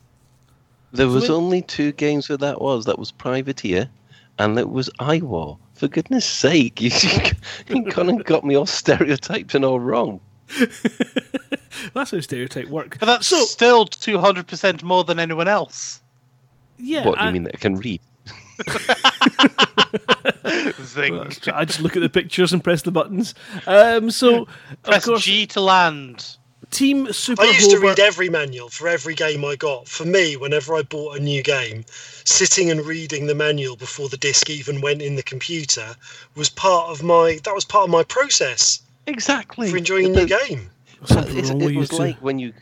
There 0.92 1.08
was 1.08 1.24
when- 1.24 1.32
only 1.32 1.62
two 1.62 1.92
games 1.92 2.28
where 2.28 2.38
that 2.38 2.60
was. 2.60 2.84
That 2.84 2.98
was 2.98 3.10
Privateer, 3.10 3.88
and 4.38 4.58
it 4.58 4.70
was 4.70 4.90
IWAR. 5.00 5.58
For 5.74 5.88
goodness 5.88 6.26
sake, 6.26 6.80
you, 6.80 6.90
you 7.68 7.84
kind 7.84 8.10
of 8.10 8.24
got 8.24 8.44
me 8.44 8.54
all 8.54 8.66
stereotyped 8.66 9.54
and 9.54 9.64
all 9.64 9.80
wrong. 9.80 10.20
That's 11.94 12.10
how 12.10 12.20
stereotype 12.20 12.68
work. 12.68 12.98
But 13.00 13.06
that's 13.06 13.26
so, 13.26 13.42
still 13.44 13.86
200% 13.86 14.82
more 14.82 15.02
than 15.02 15.18
anyone 15.18 15.48
else. 15.48 16.00
yeah. 16.78 17.06
what 17.06 17.18
do 17.18 17.24
I, 17.24 17.28
you 17.28 17.32
mean 17.32 17.44
that 17.44 17.54
I 17.54 17.58
can 17.58 17.76
read? 17.76 18.00
Zing. 20.84 21.18
I 21.52 21.64
just 21.64 21.80
look 21.80 21.96
at 21.96 22.02
the 22.02 22.10
pictures 22.10 22.52
and 22.52 22.62
press 22.62 22.82
the 22.82 22.92
buttons. 22.92 23.34
Um, 23.66 24.10
so, 24.10 24.46
Press 24.82 24.98
of 24.98 25.04
course, 25.04 25.24
G 25.24 25.46
to 25.46 25.60
land. 25.60 26.36
Team 26.72 27.12
Super 27.12 27.42
I 27.42 27.50
used 27.50 27.70
to 27.70 27.78
read 27.78 28.00
every 28.00 28.30
manual 28.30 28.70
for 28.70 28.88
every 28.88 29.14
game 29.14 29.44
I 29.44 29.56
got. 29.56 29.86
For 29.86 30.06
me, 30.06 30.36
whenever 30.36 30.74
I 30.74 30.82
bought 30.82 31.18
a 31.18 31.20
new 31.20 31.42
game, 31.42 31.84
sitting 32.24 32.70
and 32.70 32.80
reading 32.80 33.26
the 33.26 33.34
manual 33.34 33.76
before 33.76 34.08
the 34.08 34.16
disc 34.16 34.48
even 34.48 34.80
went 34.80 35.02
in 35.02 35.14
the 35.14 35.22
computer 35.22 35.94
was 36.34 36.48
part 36.48 36.88
of 36.88 37.02
my 37.02 37.38
that 37.44 37.54
was 37.54 37.66
part 37.66 37.84
of 37.84 37.90
my 37.90 38.02
process 38.02 38.80
Exactly. 39.06 39.70
for 39.70 39.76
enjoying 39.76 40.12
the 40.12 40.20
new 40.20 40.26
game. 40.26 40.70
It's, 41.02 41.50
it 41.50 41.76
was 41.76 41.90
two. 41.90 41.96
like 41.96 42.16
when 42.18 42.38
you, 42.38 42.54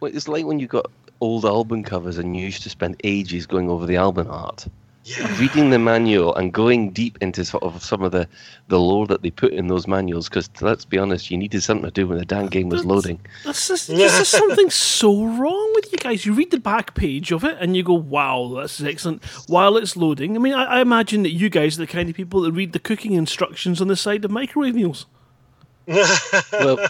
well, 0.00 0.14
it's 0.14 0.28
like 0.28 0.44
when 0.44 0.60
you 0.60 0.68
got 0.68 0.86
old 1.20 1.44
album 1.44 1.82
covers 1.82 2.18
and 2.18 2.36
you 2.36 2.44
used 2.44 2.62
to 2.62 2.70
spend 2.70 3.00
ages 3.02 3.46
going 3.46 3.68
over 3.68 3.84
the 3.84 3.96
album 3.96 4.28
art, 4.30 4.68
Yeah. 5.08 5.38
reading 5.40 5.70
the 5.70 5.78
manual 5.78 6.34
and 6.34 6.52
going 6.52 6.90
deep 6.90 7.16
into 7.20 7.44
sort 7.44 7.62
of 7.62 7.80
some 7.80 8.02
of 8.02 8.10
the, 8.10 8.26
the 8.66 8.80
lore 8.80 9.06
that 9.06 9.22
they 9.22 9.30
put 9.30 9.52
in 9.52 9.68
those 9.68 9.86
manuals. 9.86 10.28
Because 10.28 10.50
let's 10.60 10.84
be 10.84 10.98
honest, 10.98 11.30
you 11.30 11.36
needed 11.38 11.62
something 11.62 11.84
to 11.84 11.92
do 11.92 12.08
when 12.08 12.18
the 12.18 12.24
damn 12.24 12.48
game 12.48 12.68
was 12.70 12.80
That's- 12.82 12.92
loading. 12.92 13.20
This 13.44 13.70
is, 13.70 13.86
this 13.86 14.18
is 14.18 14.28
something 14.28 14.68
so 14.68 15.24
wrong 15.24 15.72
with 15.76 15.92
you 15.92 15.98
guys. 15.98 16.26
You 16.26 16.32
read 16.32 16.50
the 16.50 16.58
back 16.58 16.96
page 16.96 17.30
of 17.30 17.44
it 17.44 17.56
and 17.60 17.76
you 17.76 17.84
go, 17.84 17.94
wow, 17.94 18.52
this 18.60 18.80
is 18.80 18.86
excellent. 18.86 19.24
While 19.46 19.76
it's 19.76 19.96
loading, 19.96 20.34
I 20.34 20.40
mean, 20.40 20.54
I, 20.54 20.64
I 20.64 20.80
imagine 20.80 21.22
that 21.22 21.32
you 21.32 21.50
guys 21.50 21.78
are 21.78 21.82
the 21.82 21.86
kind 21.86 22.08
of 22.10 22.16
people 22.16 22.40
that 22.40 22.50
read 22.50 22.72
the 22.72 22.80
cooking 22.80 23.12
instructions 23.12 23.80
on 23.80 23.86
the 23.86 23.94
side 23.96 24.24
of 24.24 24.32
microwave 24.32 24.74
meals. 24.74 25.06
Well, 25.88 26.80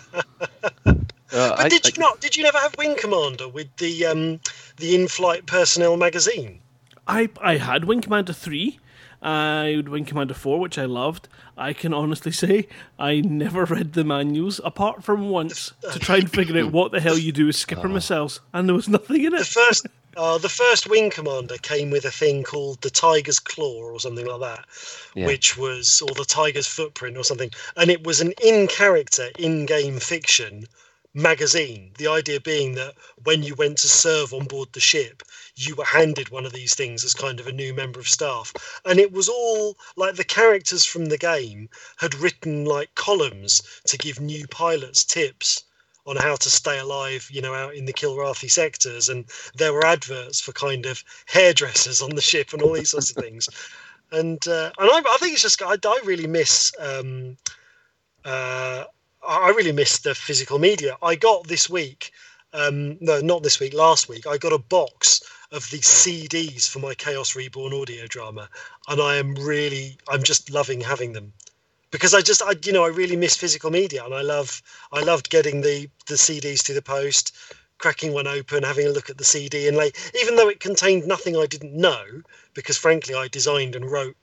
uh, 0.86 0.94
But 1.30 1.60
I- 1.60 1.68
did 1.68 1.84
I- 1.86 1.90
you 1.94 2.00
not? 2.00 2.20
Did 2.20 2.36
you 2.36 2.44
never 2.44 2.56
have 2.58 2.74
Wing 2.78 2.96
Commander 2.98 3.46
with 3.48 3.74
the 3.76 4.06
um, 4.06 4.40
the 4.78 4.94
in-flight 4.94 5.44
personnel 5.46 5.96
magazine? 5.98 6.60
I, 7.06 7.28
I 7.40 7.56
had 7.56 7.84
Wing 7.84 8.00
Commander 8.00 8.32
3. 8.32 8.78
I 9.22 9.74
had 9.76 9.88
Wing 9.88 10.04
Commander 10.04 10.34
4, 10.34 10.60
which 10.60 10.78
I 10.78 10.84
loved. 10.84 11.28
I 11.56 11.72
can 11.72 11.94
honestly 11.94 12.32
say 12.44 12.68
I 12.98 13.20
never 13.20 13.64
read 13.64 13.92
the 13.94 14.04
manuals, 14.04 14.60
apart 14.64 15.02
from 15.04 15.30
once, 15.30 15.72
to 15.92 15.98
try 15.98 16.16
and 16.16 16.30
figure 16.30 16.62
out 16.62 16.72
what 16.72 16.92
the 16.92 17.00
hell 17.00 17.18
you 17.18 17.32
do 17.32 17.46
with 17.46 17.56
skipper 17.56 17.88
missiles, 17.88 18.40
and 18.52 18.68
there 18.68 18.74
was 18.76 18.88
nothing 18.88 19.24
in 19.24 19.32
The 19.32 19.40
it. 19.40 19.46
first, 19.46 19.86
uh, 20.16 20.38
the 20.38 20.48
first 20.48 20.88
Wing 20.88 21.10
Commander 21.10 21.56
came 21.58 21.90
with 21.90 22.04
a 22.04 22.10
thing 22.10 22.42
called 22.42 22.80
the 22.82 22.90
Tiger's 22.90 23.38
Claw 23.38 23.82
or 23.92 24.00
something 24.00 24.26
like 24.26 24.40
that, 24.40 24.64
Yeah. 25.14 25.26
which 25.26 25.56
was 25.56 26.02
or 26.02 26.14
the 26.14 26.24
Tiger's 26.24 26.66
Footprint 26.66 27.16
or 27.16 27.24
something, 27.24 27.50
and 27.76 27.90
it 27.90 28.04
was 28.04 28.20
an 28.20 28.32
in-character, 28.44 29.28
in-game 29.38 29.98
fiction 29.98 30.66
magazine. 31.14 31.90
The 31.96 32.08
idea 32.08 32.40
being 32.40 32.74
that 32.74 32.94
when 33.24 33.42
you 33.42 33.54
went 33.54 33.78
to 33.78 33.88
serve 33.88 34.34
on 34.34 34.44
board 34.44 34.68
the 34.72 34.80
ship, 34.80 35.22
you 35.56 35.74
were 35.74 35.84
handed 35.84 36.28
one 36.28 36.44
of 36.44 36.52
these 36.52 36.74
things 36.74 37.02
as 37.04 37.14
kind 37.14 37.40
of 37.40 37.46
a 37.46 37.52
new 37.52 37.72
member 37.72 37.98
of 37.98 38.08
staff, 38.08 38.52
and 38.84 38.98
it 39.00 39.12
was 39.12 39.28
all 39.28 39.76
like 39.96 40.14
the 40.14 40.24
characters 40.24 40.84
from 40.84 41.06
the 41.06 41.18
game 41.18 41.68
had 41.96 42.14
written 42.14 42.64
like 42.64 42.94
columns 42.94 43.62
to 43.86 43.96
give 43.96 44.20
new 44.20 44.46
pilots 44.48 45.04
tips 45.04 45.64
on 46.06 46.16
how 46.16 46.36
to 46.36 46.50
stay 46.50 46.78
alive, 46.78 47.28
you 47.32 47.42
know, 47.42 47.54
out 47.54 47.74
in 47.74 47.84
the 47.84 47.92
Kilrathi 47.92 48.50
sectors, 48.50 49.08
and 49.08 49.24
there 49.54 49.72
were 49.72 49.84
adverts 49.84 50.40
for 50.40 50.52
kind 50.52 50.86
of 50.86 51.02
hairdressers 51.26 52.00
on 52.02 52.10
the 52.10 52.20
ship 52.20 52.52
and 52.52 52.62
all 52.62 52.74
these 52.74 52.90
sorts 52.90 53.10
of 53.10 53.22
things. 53.22 53.48
And 54.12 54.46
uh, 54.46 54.70
and 54.78 54.90
I, 54.90 55.02
I 55.08 55.16
think 55.18 55.32
it's 55.32 55.42
just 55.42 55.62
I, 55.62 55.74
I 55.84 56.00
really 56.04 56.28
miss 56.28 56.72
um, 56.78 57.36
uh, 58.24 58.84
I 59.26 59.48
really 59.50 59.72
miss 59.72 59.98
the 59.98 60.14
physical 60.14 60.58
media. 60.58 60.96
I 61.02 61.16
got 61.16 61.48
this 61.48 61.68
week, 61.68 62.12
um, 62.52 62.98
no, 63.00 63.20
not 63.20 63.42
this 63.42 63.58
week, 63.58 63.74
last 63.74 64.08
week. 64.08 64.26
I 64.26 64.38
got 64.38 64.52
a 64.52 64.58
box 64.58 65.22
of 65.52 65.70
the 65.70 65.78
CDs 65.78 66.68
for 66.68 66.78
my 66.78 66.94
Chaos 66.94 67.36
Reborn 67.36 67.72
audio 67.72 68.06
drama, 68.06 68.48
and 68.88 69.00
I 69.00 69.16
am 69.16 69.34
really, 69.34 69.96
I'm 70.08 70.22
just 70.22 70.50
loving 70.50 70.80
having 70.80 71.12
them. 71.12 71.32
Because 71.90 72.14
I 72.14 72.20
just, 72.20 72.42
I, 72.42 72.54
you 72.64 72.72
know, 72.72 72.84
I 72.84 72.88
really 72.88 73.16
miss 73.16 73.36
physical 73.36 73.70
media, 73.70 74.04
and 74.04 74.14
I 74.14 74.22
love, 74.22 74.60
I 74.92 75.00
loved 75.02 75.30
getting 75.30 75.60
the 75.60 75.88
the 76.06 76.14
CDs 76.14 76.62
through 76.62 76.74
the 76.74 76.82
post, 76.82 77.34
cracking 77.78 78.12
one 78.12 78.26
open, 78.26 78.62
having 78.62 78.86
a 78.86 78.90
look 78.90 79.10
at 79.10 79.18
the 79.18 79.24
CD, 79.24 79.68
and 79.68 79.76
like, 79.76 79.96
even 80.20 80.36
though 80.36 80.48
it 80.48 80.60
contained 80.60 81.06
nothing 81.06 81.36
I 81.36 81.46
didn't 81.46 81.74
know, 81.74 82.04
because 82.54 82.76
frankly, 82.76 83.14
I 83.14 83.28
designed 83.28 83.76
and 83.76 83.90
wrote 83.90 84.16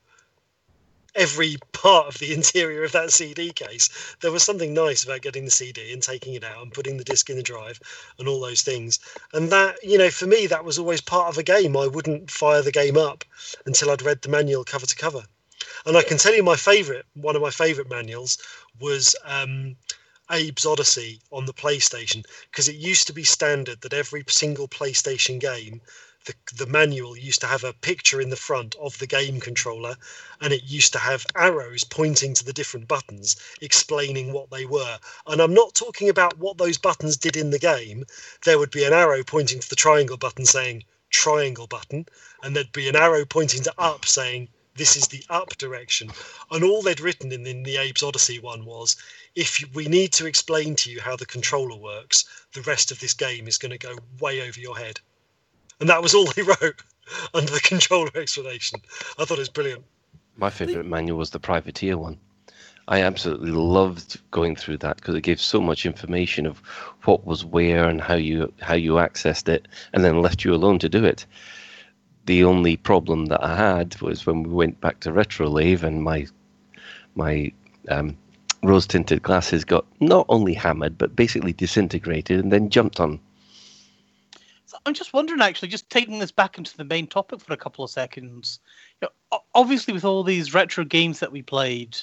every 1.14 1.56
part 1.72 2.06
of 2.06 2.18
the 2.18 2.32
interior 2.32 2.84
of 2.84 2.92
that 2.92 3.12
CD 3.12 3.52
case. 3.52 4.16
There 4.20 4.32
was 4.32 4.42
something 4.42 4.74
nice 4.74 5.04
about 5.04 5.22
getting 5.22 5.44
the 5.44 5.50
CD 5.50 5.92
and 5.92 6.02
taking 6.02 6.34
it 6.34 6.44
out 6.44 6.62
and 6.62 6.72
putting 6.72 6.96
the 6.96 7.04
disc 7.04 7.30
in 7.30 7.36
the 7.36 7.42
drive 7.42 7.80
and 8.18 8.28
all 8.28 8.40
those 8.40 8.62
things. 8.62 8.98
And 9.32 9.50
that, 9.50 9.76
you 9.82 9.98
know, 9.98 10.10
for 10.10 10.26
me, 10.26 10.46
that 10.46 10.64
was 10.64 10.78
always 10.78 11.00
part 11.00 11.28
of 11.28 11.38
a 11.38 11.42
game. 11.42 11.76
I 11.76 11.86
wouldn't 11.86 12.30
fire 12.30 12.62
the 12.62 12.72
game 12.72 12.96
up 12.96 13.24
until 13.66 13.90
I'd 13.90 14.02
read 14.02 14.22
the 14.22 14.28
manual 14.28 14.64
cover 14.64 14.86
to 14.86 14.96
cover. 14.96 15.22
And 15.86 15.96
I 15.96 16.02
can 16.02 16.18
tell 16.18 16.34
you 16.34 16.42
my 16.42 16.56
favourite, 16.56 17.04
one 17.14 17.36
of 17.36 17.42
my 17.42 17.50
favourite 17.50 17.90
manuals 17.90 18.38
was 18.80 19.14
um, 19.24 19.76
Abe's 20.30 20.64
Oddysee 20.64 21.20
on 21.30 21.44
the 21.44 21.52
PlayStation 21.52 22.24
because 22.50 22.68
it 22.68 22.76
used 22.76 23.06
to 23.06 23.12
be 23.12 23.24
standard 23.24 23.80
that 23.82 23.92
every 23.92 24.24
single 24.28 24.66
PlayStation 24.66 25.38
game 25.38 25.80
the, 26.26 26.34
the 26.56 26.66
manual 26.66 27.16
used 27.16 27.42
to 27.42 27.46
have 27.46 27.64
a 27.64 27.74
picture 27.74 28.18
in 28.18 28.30
the 28.30 28.36
front 28.36 28.74
of 28.76 28.98
the 28.98 29.06
game 29.06 29.40
controller 29.40 29.94
and 30.40 30.54
it 30.54 30.64
used 30.64 30.92
to 30.94 30.98
have 30.98 31.26
arrows 31.36 31.84
pointing 31.84 32.32
to 32.32 32.44
the 32.44 32.52
different 32.52 32.88
buttons 32.88 33.36
explaining 33.60 34.32
what 34.32 34.50
they 34.50 34.64
were. 34.64 34.98
And 35.26 35.42
i'm 35.42 35.52
not 35.52 35.74
talking 35.74 36.08
about 36.08 36.38
what 36.38 36.56
those 36.56 36.78
buttons 36.78 37.18
did 37.18 37.36
in 37.36 37.50
the 37.50 37.58
game. 37.58 38.06
There 38.44 38.58
would 38.58 38.70
be 38.70 38.84
an 38.84 38.94
arrow 38.94 39.22
pointing 39.22 39.60
to 39.60 39.68
the 39.68 39.76
triangle 39.76 40.16
button 40.16 40.46
saying 40.46 40.84
triangle 41.10 41.66
button 41.66 42.06
and 42.42 42.56
there'd 42.56 42.72
be 42.72 42.88
an 42.88 42.96
arrow 42.96 43.26
pointing 43.26 43.62
to 43.64 43.74
up 43.76 44.06
saying 44.06 44.48
this 44.76 44.96
is 44.96 45.08
the 45.08 45.24
up 45.28 45.56
direction. 45.58 46.10
And 46.50 46.64
all 46.64 46.82
they'd 46.82 47.00
written 47.00 47.32
in, 47.32 47.46
in 47.46 47.62
the 47.62 47.76
abe's 47.76 48.02
odyssey 48.02 48.38
one 48.38 48.64
was 48.64 48.96
if 49.34 49.62
we 49.74 49.88
need 49.88 50.12
to 50.14 50.26
explain 50.26 50.74
to 50.76 50.90
you 50.90 51.00
how 51.02 51.16
the 51.16 51.26
controller 51.26 51.76
works 51.76 52.24
the 52.54 52.62
rest 52.62 52.90
of 52.90 52.98
this 53.00 53.12
game 53.12 53.46
is 53.46 53.58
going 53.58 53.72
to 53.72 53.78
go 53.78 53.98
way 54.20 54.40
over 54.40 54.58
your 54.58 54.78
head 54.78 55.00
and 55.84 55.90
that 55.90 56.02
was 56.02 56.14
all 56.14 56.30
he 56.30 56.40
wrote 56.62 56.82
under 57.34 57.52
the 57.52 57.60
controller 57.60 58.08
explanation. 58.14 58.80
I 59.18 59.26
thought 59.26 59.36
it 59.36 59.40
was 59.40 59.50
brilliant. 59.50 59.84
My 60.34 60.48
favourite 60.48 60.86
manual 60.86 61.18
was 61.18 61.28
the 61.28 61.38
Privateer 61.38 61.98
one. 61.98 62.18
I 62.88 63.02
absolutely 63.02 63.50
loved 63.50 64.18
going 64.30 64.56
through 64.56 64.78
that 64.78 64.96
because 64.96 65.14
it 65.14 65.20
gave 65.20 65.38
so 65.38 65.60
much 65.60 65.84
information 65.84 66.46
of 66.46 66.62
what 67.04 67.26
was 67.26 67.44
where 67.44 67.86
and 67.86 68.00
how 68.00 68.14
you 68.14 68.50
how 68.62 68.72
you 68.72 68.92
accessed 68.92 69.46
it, 69.46 69.68
and 69.92 70.02
then 70.02 70.22
left 70.22 70.42
you 70.42 70.54
alone 70.54 70.78
to 70.78 70.88
do 70.88 71.04
it. 71.04 71.26
The 72.24 72.44
only 72.44 72.78
problem 72.78 73.26
that 73.26 73.44
I 73.44 73.54
had 73.54 74.00
was 74.00 74.24
when 74.24 74.42
we 74.42 74.54
went 74.54 74.80
back 74.80 75.00
to 75.00 75.12
Retrolave 75.12 75.82
and 75.82 76.02
my 76.02 76.26
my 77.14 77.52
um, 77.90 78.16
rose 78.62 78.86
tinted 78.86 79.22
glasses 79.22 79.66
got 79.66 79.84
not 80.00 80.24
only 80.30 80.54
hammered 80.54 80.96
but 80.96 81.14
basically 81.14 81.52
disintegrated 81.52 82.40
and 82.40 82.50
then 82.50 82.70
jumped 82.70 83.00
on. 83.00 83.20
So 84.84 84.90
I'm 84.90 84.94
just 84.94 85.14
wondering, 85.14 85.40
actually, 85.40 85.68
just 85.68 85.88
taking 85.88 86.18
this 86.18 86.30
back 86.30 86.58
into 86.58 86.76
the 86.76 86.84
main 86.84 87.06
topic 87.06 87.40
for 87.40 87.54
a 87.54 87.56
couple 87.56 87.82
of 87.82 87.90
seconds. 87.90 88.60
You 89.00 89.08
know, 89.32 89.38
obviously, 89.54 89.94
with 89.94 90.04
all 90.04 90.22
these 90.22 90.52
retro 90.52 90.84
games 90.84 91.20
that 91.20 91.32
we 91.32 91.40
played, 91.40 91.96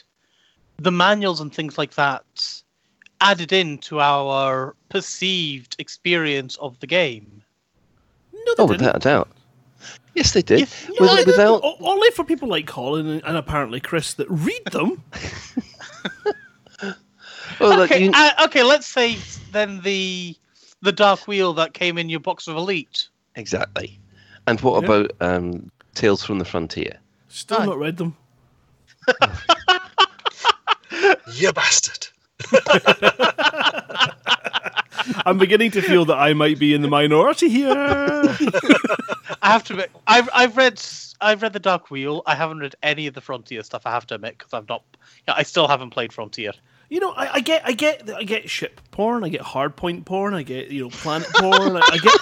the 0.78 0.92
manuals 0.92 1.42
and 1.42 1.54
things 1.54 1.78
like 1.78 1.94
that 1.94 2.24
added 3.22 3.52
into 3.54 4.00
our 4.00 4.76
perceived 4.90 5.76
experience 5.78 6.56
of 6.56 6.80
the 6.80 6.88
game. 6.88 7.44
No, 8.34 8.56
they 8.56 8.64
Oh, 8.64 8.68
didn't. 8.68 8.80
without 8.82 8.96
a 8.96 9.00
doubt. 9.00 9.30
Yes, 10.16 10.34
they 10.34 10.42
did. 10.42 10.62
Yeah, 10.62 10.66
With- 11.00 11.02
no, 11.02 11.24
without 11.24 11.62
O- 11.64 11.78
Only 11.82 12.10
for 12.12 12.24
people 12.24 12.48
like 12.50 12.66
Colin 12.66 13.06
and, 13.08 13.24
and 13.24 13.38
apparently 13.38 13.80
Chris 13.80 14.16
that 14.16 14.28
read 14.28 14.66
them. 14.72 15.04
well, 17.60 17.78
like, 17.78 17.92
okay, 17.92 18.06
you- 18.06 18.12
uh, 18.12 18.32
okay. 18.46 18.64
Let's 18.64 18.88
say 18.88 19.18
then 19.52 19.82
the 19.82 20.36
the 20.82 20.92
Dark 20.92 21.28
Wheel 21.28 21.54
that 21.54 21.74
came 21.74 21.98
in 21.98 22.10
your 22.10 22.20
box 22.20 22.48
of 22.48 22.56
Elite. 22.56 23.08
Exactly. 23.36 24.00
And 24.48 24.60
what 24.62 24.82
Yeah. 24.84 24.88
about 24.90 25.12
um, 25.22 25.72
Tales 25.96 26.24
from 26.24 26.40
the 26.40 26.46
Frontier? 26.46 26.98
Still 27.30 27.62
Aye. 27.62 27.66
not 27.66 27.78
read 27.80 27.98
them. 27.98 28.16
You 31.34 31.52
bastard. 31.54 32.08
I'm 35.26 35.38
beginning 35.38 35.72
to 35.72 35.82
feel 35.82 36.06
that 36.06 36.18
I 36.18 36.34
might 36.34 36.60
be 36.60 36.74
in 36.74 36.82
the 36.82 36.88
minority 36.88 37.50
here. 37.50 37.72
I 37.76 38.38
have 39.42 39.64
to 39.66 39.74
admit, 39.74 39.92
I've 40.06 40.30
I've 40.34 40.58
read 40.58 40.82
I've 41.22 41.42
read 41.42 41.54
the 41.54 41.60
Dark 41.60 41.90
Wheel. 41.90 42.22
I 42.26 42.36
haven't 42.36 42.60
read 42.60 42.76
any 42.84 43.08
of 43.08 43.14
the 43.14 43.22
Frontier 43.22 43.64
stuff. 43.64 43.84
I 43.86 43.92
have 43.92 44.06
to 44.08 44.16
admit 44.16 44.38
because 44.38 44.54
I've 44.54 44.68
not. 44.70 44.84
Yeah, 45.28 45.34
I 45.38 45.44
still 45.44 45.68
haven't 45.68 45.90
played 45.92 46.12
Frontier. 46.14 46.52
You 46.92 47.00
know, 47.00 47.12
I, 47.12 47.36
I 47.36 47.40
get, 47.40 47.62
I 47.66 47.72
get, 47.72 48.10
I 48.14 48.24
get 48.24 48.50
ship 48.50 48.82
porn. 48.92 49.24
I 49.24 49.30
get 49.30 49.40
hardpoint 49.40 50.04
porn. 50.04 50.34
I 50.34 50.44
get, 50.44 50.72
you 50.72 50.84
know, 50.84 50.90
planet 50.90 51.30
porn. 51.36 51.78
I, 51.78 51.82
I 51.90 51.98
get. 51.98 52.14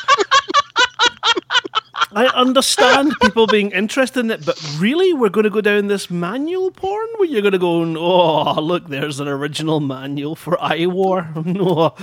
I 2.11 2.27
understand 2.27 3.15
people 3.19 3.47
being 3.47 3.71
interested 3.71 4.19
in 4.19 4.29
it, 4.29 4.45
but 4.45 4.63
really, 4.77 5.11
we're 5.11 5.29
going 5.29 5.45
to 5.45 5.49
go 5.49 5.61
down 5.61 5.87
this 5.87 6.11
manual 6.11 6.69
porn 6.69 7.07
where 7.17 7.27
you're 7.27 7.41
going 7.41 7.53
to 7.53 7.57
go, 7.57 7.81
oh, 7.81 8.61
look, 8.61 8.87
there's 8.89 9.19
an 9.19 9.27
original 9.27 9.79
manual 9.79 10.35
for 10.35 10.55
iWar. 10.57 11.35
No, 11.45 11.95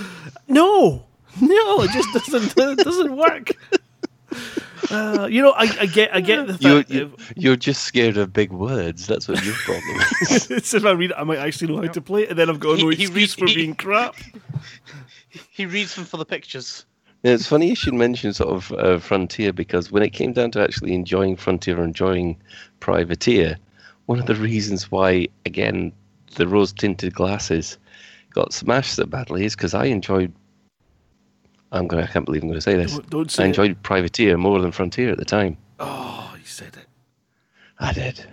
no, 0.49 1.05
no, 1.41 1.83
it 1.83 1.91
just 1.93 2.13
doesn't, 2.15 2.53
it 2.57 2.79
doesn't 2.79 3.17
work. 3.17 3.53
Uh, 4.91 5.27
you 5.31 5.43
know, 5.43 5.53
I, 5.53 5.63
I 5.81 5.87
get, 5.87 6.15
I 6.15 6.21
get 6.21 6.47
the 6.47 6.57
You're, 6.61 6.79
fact. 6.83 6.91
you're, 6.91 7.11
you're 7.37 7.57
just 7.57 7.83
scared 7.85 8.17
of 8.17 8.33
big 8.33 8.53
words. 8.53 9.07
That's 9.07 9.27
what 9.29 9.45
your 9.45 9.55
problem 9.55 9.97
is. 10.31 10.45
so 10.67 10.77
if 10.77 10.85
I 10.85 10.93
read 10.93 11.11
it, 11.11 11.17
I 11.19 11.25
might 11.25 11.39
actually 11.39 11.75
know 11.75 11.83
how 11.83 11.89
to 11.93 12.01
play 12.01 12.23
it, 12.25 12.31
and 12.31 12.39
then 12.39 12.49
I've 12.51 12.61
got 12.61 12.79
no 12.79 12.89
He- 12.89 12.97
he 12.97 13.03
excuse 13.05 13.37
read- 13.37 13.39
for 13.39 13.47
he- 13.49 13.55
being 13.55 13.75
crap. 13.75 14.15
He 15.51 15.67
reads 15.67 15.95
them 15.95 16.05
for 16.05 16.17
the 16.17 16.25
pictures. 16.25 16.85
Yeah, 17.23 17.33
It's 17.33 17.47
funny 17.47 17.69
you 17.69 17.75
should 17.75 17.95
mention 17.95 18.33
sort 18.33 18.51
of 18.55 18.73
uh, 18.73 18.99
Frontier 18.99 19.53
because 19.53 19.91
when 19.91 20.03
it 20.03 20.11
came 20.11 20.33
down 20.33 20.51
to 20.53 20.63
actually 20.63 20.95
enjoying 20.95 21.37
Frontier 21.37 21.79
or 21.81 21.85
enjoying 21.85 22.37
Privateer, 22.81 23.57
one 24.07 24.19
of 24.21 24.27
the 24.27 24.35
reasons 24.37 24.91
why, 24.91 25.27
again, 25.45 25.93
the 26.37 26.47
rose 26.47 26.73
tinted 26.73 27.15
glasses 27.15 27.79
got 28.31 28.53
smashed 28.53 28.95
so 28.95 29.05
badly 29.07 29.45
is 29.45 29.57
because 29.57 29.75
I 29.75 29.87
enjoyed. 29.87 30.33
I'm 31.73 31.87
gonna. 31.87 32.03
I 32.03 32.07
can't 32.07 32.25
believe 32.25 32.43
I'm 32.43 32.49
going 32.49 32.57
to 32.57 32.61
say 32.61 32.77
this. 32.77 32.93
Don't, 32.93 33.11
don't 33.11 33.31
say 33.31 33.43
I 33.43 33.47
it. 33.47 33.49
enjoyed 33.51 33.83
Privateer 33.83 34.37
more 34.37 34.61
than 34.61 34.73
Frontier 34.73 35.11
at 35.11 35.19
the 35.19 35.25
time. 35.25 35.57
Oh, 35.81 36.35
you 36.39 36.47
said 36.47 36.77
it. 36.77 36.87
I 37.79 37.93
did. 37.93 38.25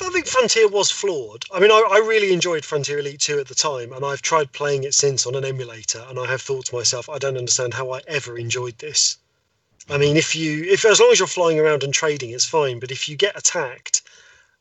I 0.00 0.08
think 0.08 0.26
Frontier 0.26 0.68
was 0.68 0.90
flawed. 0.90 1.44
I 1.52 1.60
mean, 1.60 1.70
I, 1.70 1.86
I 1.92 1.98
really 1.98 2.32
enjoyed 2.32 2.64
Frontier 2.64 2.98
Elite 2.98 3.20
2 3.20 3.38
at 3.38 3.48
the 3.48 3.54
time, 3.54 3.92
and 3.92 4.04
I've 4.04 4.22
tried 4.22 4.52
playing 4.52 4.84
it 4.84 4.94
since 4.94 5.26
on 5.26 5.34
an 5.34 5.44
emulator, 5.44 6.04
and 6.08 6.18
I 6.18 6.26
have 6.26 6.40
thought 6.40 6.66
to 6.66 6.74
myself, 6.74 7.08
I 7.08 7.18
don't 7.18 7.36
understand 7.36 7.74
how 7.74 7.92
I 7.92 8.00
ever 8.08 8.38
enjoyed 8.38 8.78
this. 8.78 9.18
I 9.90 9.98
mean, 9.98 10.16
if 10.16 10.34
you, 10.34 10.64
if 10.64 10.84
as 10.84 10.98
long 10.98 11.10
as 11.12 11.18
you're 11.18 11.28
flying 11.28 11.60
around 11.60 11.82
and 11.82 11.92
trading, 11.92 12.30
it's 12.30 12.44
fine. 12.44 12.78
But 12.80 12.90
if 12.90 13.08
you 13.08 13.16
get 13.16 13.36
attacked, 13.38 14.02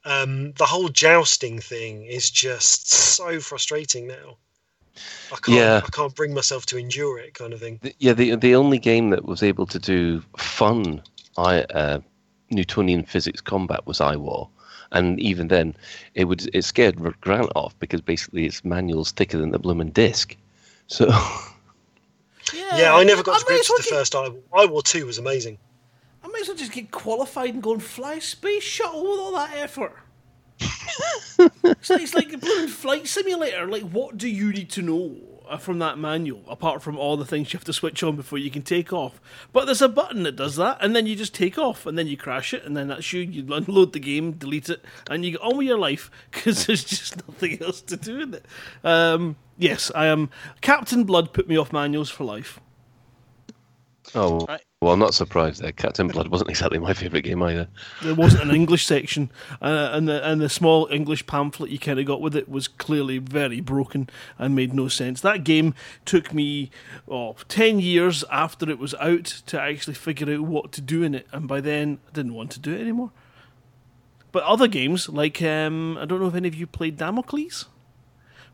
um, 0.03 0.51
the 0.53 0.65
whole 0.65 0.89
jousting 0.89 1.59
thing 1.59 2.05
is 2.05 2.29
just 2.29 2.91
so 2.91 3.39
frustrating 3.39 4.07
now. 4.07 4.37
I 5.31 5.35
can't, 5.37 5.57
Yeah. 5.57 5.81
I 5.83 5.89
can't 5.89 6.15
bring 6.15 6.33
myself 6.33 6.65
to 6.67 6.77
endure 6.77 7.17
it, 7.19 7.33
kind 7.33 7.53
of 7.53 7.59
thing. 7.59 7.79
The- 7.81 7.95
Yeah, 7.99 8.13
the 8.13 8.35
the 8.35 8.55
only 8.55 8.79
game 8.79 9.09
that 9.11 9.25
was 9.25 9.41
able 9.43 9.65
to 9.67 9.79
do 9.79 10.21
fun 10.37 11.01
I 11.37 11.61
uh, 11.63 11.99
Newtonian 12.49 13.03
physics 13.05 13.39
combat 13.41 13.85
was 13.87 14.01
I 14.01 14.15
War, 14.17 14.49
and 14.91 15.19
even 15.19 15.47
then, 15.47 15.75
it 16.15 16.25
would 16.25 16.53
it 16.53 16.63
scared 16.65 16.97
Grant 17.21 17.51
off 17.55 17.77
because 17.79 18.01
basically 18.01 18.45
its 18.45 18.65
manual's 18.65 19.11
thicker 19.11 19.37
than 19.37 19.51
the 19.51 19.59
bloomin' 19.59 19.91
disc. 19.91 20.35
So 20.87 21.07
Yeah, 22.53 22.77
yeah 22.77 22.95
I 22.95 23.03
never 23.03 23.23
got 23.23 23.39
to 23.39 23.45
grips 23.45 23.69
with 23.69 23.83
the 23.85 23.89
get- 23.89 23.97
first 23.97 24.15
I 24.15 24.27
War. 24.65 24.81
2 24.83 25.05
was 25.05 25.17
amazing. 25.17 25.57
I 26.23 26.27
might 26.27 26.41
as 26.41 26.47
well 26.49 26.57
just 26.57 26.71
get 26.71 26.91
qualified 26.91 27.53
and 27.53 27.63
go 27.63 27.73
and 27.73 27.81
fly 27.81 28.15
a 28.15 28.21
space 28.21 28.63
shuttle 28.63 29.01
with 29.09 29.19
all 29.19 29.31
that 29.33 29.55
effort. 29.55 29.95
It's, 31.63 31.89
like, 31.89 32.01
it's 32.01 32.13
like 32.13 32.33
a 32.33 32.37
blooming 32.37 32.67
flight 32.67 33.07
simulator. 33.07 33.67
Like, 33.67 33.83
what 33.83 34.17
do 34.17 34.27
you 34.27 34.51
need 34.51 34.69
to 34.71 34.81
know 34.81 35.17
uh, 35.49 35.57
from 35.57 35.79
that 35.79 35.97
manual, 35.97 36.43
apart 36.47 36.81
from 36.81 36.97
all 36.97 37.17
the 37.17 37.25
things 37.25 37.51
you 37.51 37.57
have 37.57 37.65
to 37.65 37.73
switch 37.73 38.03
on 38.03 38.15
before 38.15 38.37
you 38.37 38.51
can 38.51 38.61
take 38.61 38.93
off? 38.93 39.19
But 39.51 39.65
there's 39.65 39.81
a 39.81 39.89
button 39.89 40.23
that 40.23 40.35
does 40.35 40.55
that, 40.57 40.77
and 40.81 40.95
then 40.95 41.07
you 41.07 41.15
just 41.15 41.33
take 41.33 41.57
off, 41.57 41.85
and 41.85 41.97
then 41.97 42.07
you 42.07 42.17
crash 42.17 42.53
it, 42.53 42.63
and 42.65 42.75
then 42.75 42.87
that's 42.87 43.11
you. 43.13 43.21
You 43.21 43.53
unload 43.53 43.93
the 43.93 43.99
game, 43.99 44.33
delete 44.33 44.69
it, 44.69 44.83
and 45.09 45.25
you 45.25 45.31
get 45.31 45.41
on 45.41 45.57
with 45.57 45.67
your 45.67 45.79
life 45.79 46.11
because 46.31 46.65
there's 46.65 46.83
just 46.83 47.17
nothing 47.27 47.61
else 47.61 47.81
to 47.81 47.97
do 47.97 48.19
with 48.19 48.35
it. 48.35 48.45
Um, 48.83 49.35
yes, 49.57 49.91
I 49.95 50.07
am. 50.07 50.29
Captain 50.61 51.03
Blood 51.03 51.33
put 51.33 51.47
me 51.47 51.57
off 51.57 51.73
manuals 51.73 52.09
for 52.09 52.23
life. 52.23 52.59
Oh 54.15 54.47
well, 54.81 54.93
I'm 54.93 54.99
not 54.99 55.13
surprised 55.13 55.61
there. 55.61 55.71
Captain 55.71 56.07
Blood 56.07 56.29
wasn't 56.29 56.49
exactly 56.49 56.79
my 56.79 56.93
favourite 56.93 57.23
game 57.23 57.41
either. 57.43 57.67
There 58.01 58.15
wasn't 58.15 58.43
an 58.43 58.55
English 58.55 58.85
section, 58.85 59.31
uh, 59.61 59.89
and 59.93 60.07
the 60.07 60.27
and 60.27 60.41
the 60.41 60.49
small 60.49 60.87
English 60.91 61.27
pamphlet 61.27 61.69
you 61.71 61.77
kind 61.79 61.99
of 61.99 62.05
got 62.05 62.19
with 62.21 62.35
it 62.35 62.49
was 62.49 62.67
clearly 62.67 63.19
very 63.19 63.61
broken 63.61 64.09
and 64.39 64.55
made 64.55 64.73
no 64.73 64.87
sense. 64.87 65.21
That 65.21 65.43
game 65.43 65.75
took 66.05 66.33
me 66.33 66.71
oh, 67.07 67.35
10 67.47 67.79
years 67.79 68.23
after 68.31 68.69
it 68.69 68.79
was 68.79 68.95
out 68.95 69.25
to 69.45 69.61
actually 69.61 69.93
figure 69.93 70.33
out 70.33 70.41
what 70.41 70.71
to 70.73 70.81
do 70.81 71.03
in 71.03 71.13
it, 71.15 71.27
and 71.31 71.47
by 71.47 71.61
then 71.61 71.99
I 72.09 72.11
didn't 72.13 72.33
want 72.33 72.51
to 72.51 72.59
do 72.59 72.73
it 72.73 72.81
anymore. 72.81 73.11
But 74.31 74.43
other 74.43 74.67
games 74.67 75.09
like 75.09 75.41
um, 75.41 75.97
I 75.97 76.05
don't 76.05 76.19
know 76.21 76.27
if 76.27 76.35
any 76.35 76.47
of 76.47 76.55
you 76.55 76.65
played 76.65 76.97
Damocles, 76.97 77.67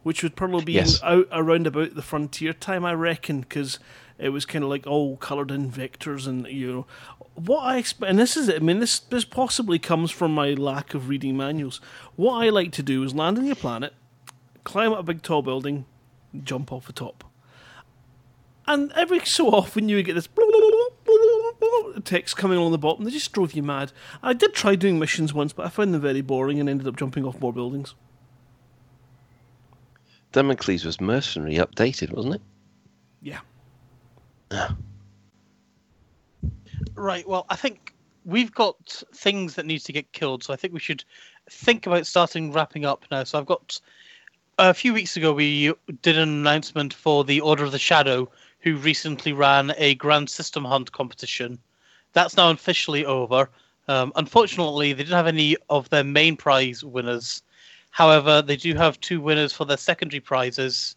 which 0.04 0.24
would 0.24 0.36
probably 0.36 0.66
be 0.66 0.74
Yes. 0.74 1.02
out 1.04 1.28
around 1.32 1.68
about 1.68 1.96
the 1.96 2.02
frontier 2.02 2.52
time, 2.54 2.84
I 2.84 2.94
reckon, 2.94 3.42
because 3.42 3.80
it 4.20 4.30
was 4.30 4.46
kind 4.46 4.64
of 4.64 4.70
like 4.70 4.88
all 4.88 5.18
coloured 5.18 5.52
in 5.52 5.72
vectors 5.72 6.28
and 6.28 6.48
you 6.48 6.72
know 6.72 6.86
what 7.36 7.60
I 7.60 7.78
expect. 7.78 8.10
And 8.10 8.18
this 8.20 8.36
is 8.36 8.48
it. 8.50 8.58
I 8.58 8.60
mean, 8.60 8.80
this 8.80 9.00
this 9.00 9.26
possibly 9.26 9.80
comes 9.80 10.12
from 10.12 10.34
my 10.34 10.54
lack 10.54 10.94
of 10.94 11.08
reading 11.08 11.38
manuals. 11.38 11.80
What 12.16 12.44
I 12.44 12.50
like 12.50 12.72
to 12.74 12.84
do 12.84 13.04
is 13.04 13.14
land 13.14 13.38
on 13.38 13.46
your 13.46 13.56
planet, 13.56 13.94
climb 14.64 14.92
up 14.92 15.00
a 15.00 15.04
big 15.04 15.22
tall 15.22 15.42
building, 15.42 15.86
jump 16.44 16.72
off 16.72 16.88
the 16.88 16.94
top. 16.94 17.24
And 18.66 18.92
every 18.94 19.20
so 19.24 19.50
often 19.50 19.88
you 19.88 19.96
would 19.98 20.06
get 20.06 20.16
this 20.16 20.28
text 22.04 22.36
coming 22.36 22.58
along 22.58 22.72
the 22.72 22.78
bottom 22.78 23.06
that 23.06 23.12
just 23.12 23.32
drove 23.32 23.54
you 23.54 23.64
mad. 23.64 23.94
I 24.22 24.34
did 24.34 24.54
try 24.54 24.76
doing 24.76 25.00
missions 25.00 25.34
once, 25.34 25.54
but 25.54 25.66
I 25.66 25.70
found 25.70 25.94
them 25.94 26.02
very 26.02 26.22
boring 26.22 26.60
and 26.60 26.68
ended 26.68 26.88
up 26.88 26.98
jumping 26.98 27.24
off 27.24 27.40
more 27.40 27.54
buildings. 27.54 27.96
Damocles 30.34 30.84
was 30.84 31.00
mercenary 31.00 31.56
updated, 31.56 32.12
wasn't 32.12 32.36
it? 32.36 32.42
Yeah. 33.22 33.40
Right. 36.96 37.28
Well, 37.28 37.46
I 37.50 37.56
think 37.56 37.94
we've 38.26 38.52
got 38.52 39.04
things 39.14 39.56
that 39.56 39.66
need 39.66 39.80
to 39.80 39.94
get 39.94 40.12
killed, 40.12 40.44
so 40.44 40.54
I 40.54 40.58
think 40.58 40.74
we 40.74 40.80
should 40.80 41.04
think 41.50 41.88
about 41.88 42.06
starting 42.06 42.52
wrapping 42.52 42.86
up 42.86 43.06
now. 43.10 43.24
So 43.24 43.40
I've 43.40 43.46
got 43.46 43.80
a 44.60 44.74
few 44.74 44.94
weeks 44.94 45.16
ago 45.16 45.32
we 45.32 45.74
did 46.02 46.18
an 46.18 46.30
announcement 46.30 46.94
for 46.94 47.24
the 47.24 47.40
Order 47.40 47.64
of 47.64 47.72
the 47.72 47.80
Shadow, 47.80 48.30
who 48.60 48.76
recently 48.76 49.32
ran 49.32 49.74
a 49.78 49.96
Grand 49.96 50.30
System 50.30 50.66
Hunt 50.66 50.92
competition. 50.92 51.58
That's 52.14 52.36
now 52.36 52.52
officially 52.52 53.06
over. 53.06 53.50
Um, 53.88 54.12
unfortunately, 54.16 54.92
they 54.92 55.04
didn't 55.04 55.16
have 55.16 55.28
any 55.28 55.56
of 55.70 55.90
their 55.90 56.04
main 56.04 56.36
prize 56.36 56.84
winners. 56.84 57.44
However, 57.92 58.42
they 58.42 58.58
do 58.58 58.74
have 58.76 59.00
two 59.00 59.22
winners 59.22 59.54
for 59.54 59.64
their 59.64 59.78
secondary 59.78 60.20
prizes, 60.20 60.97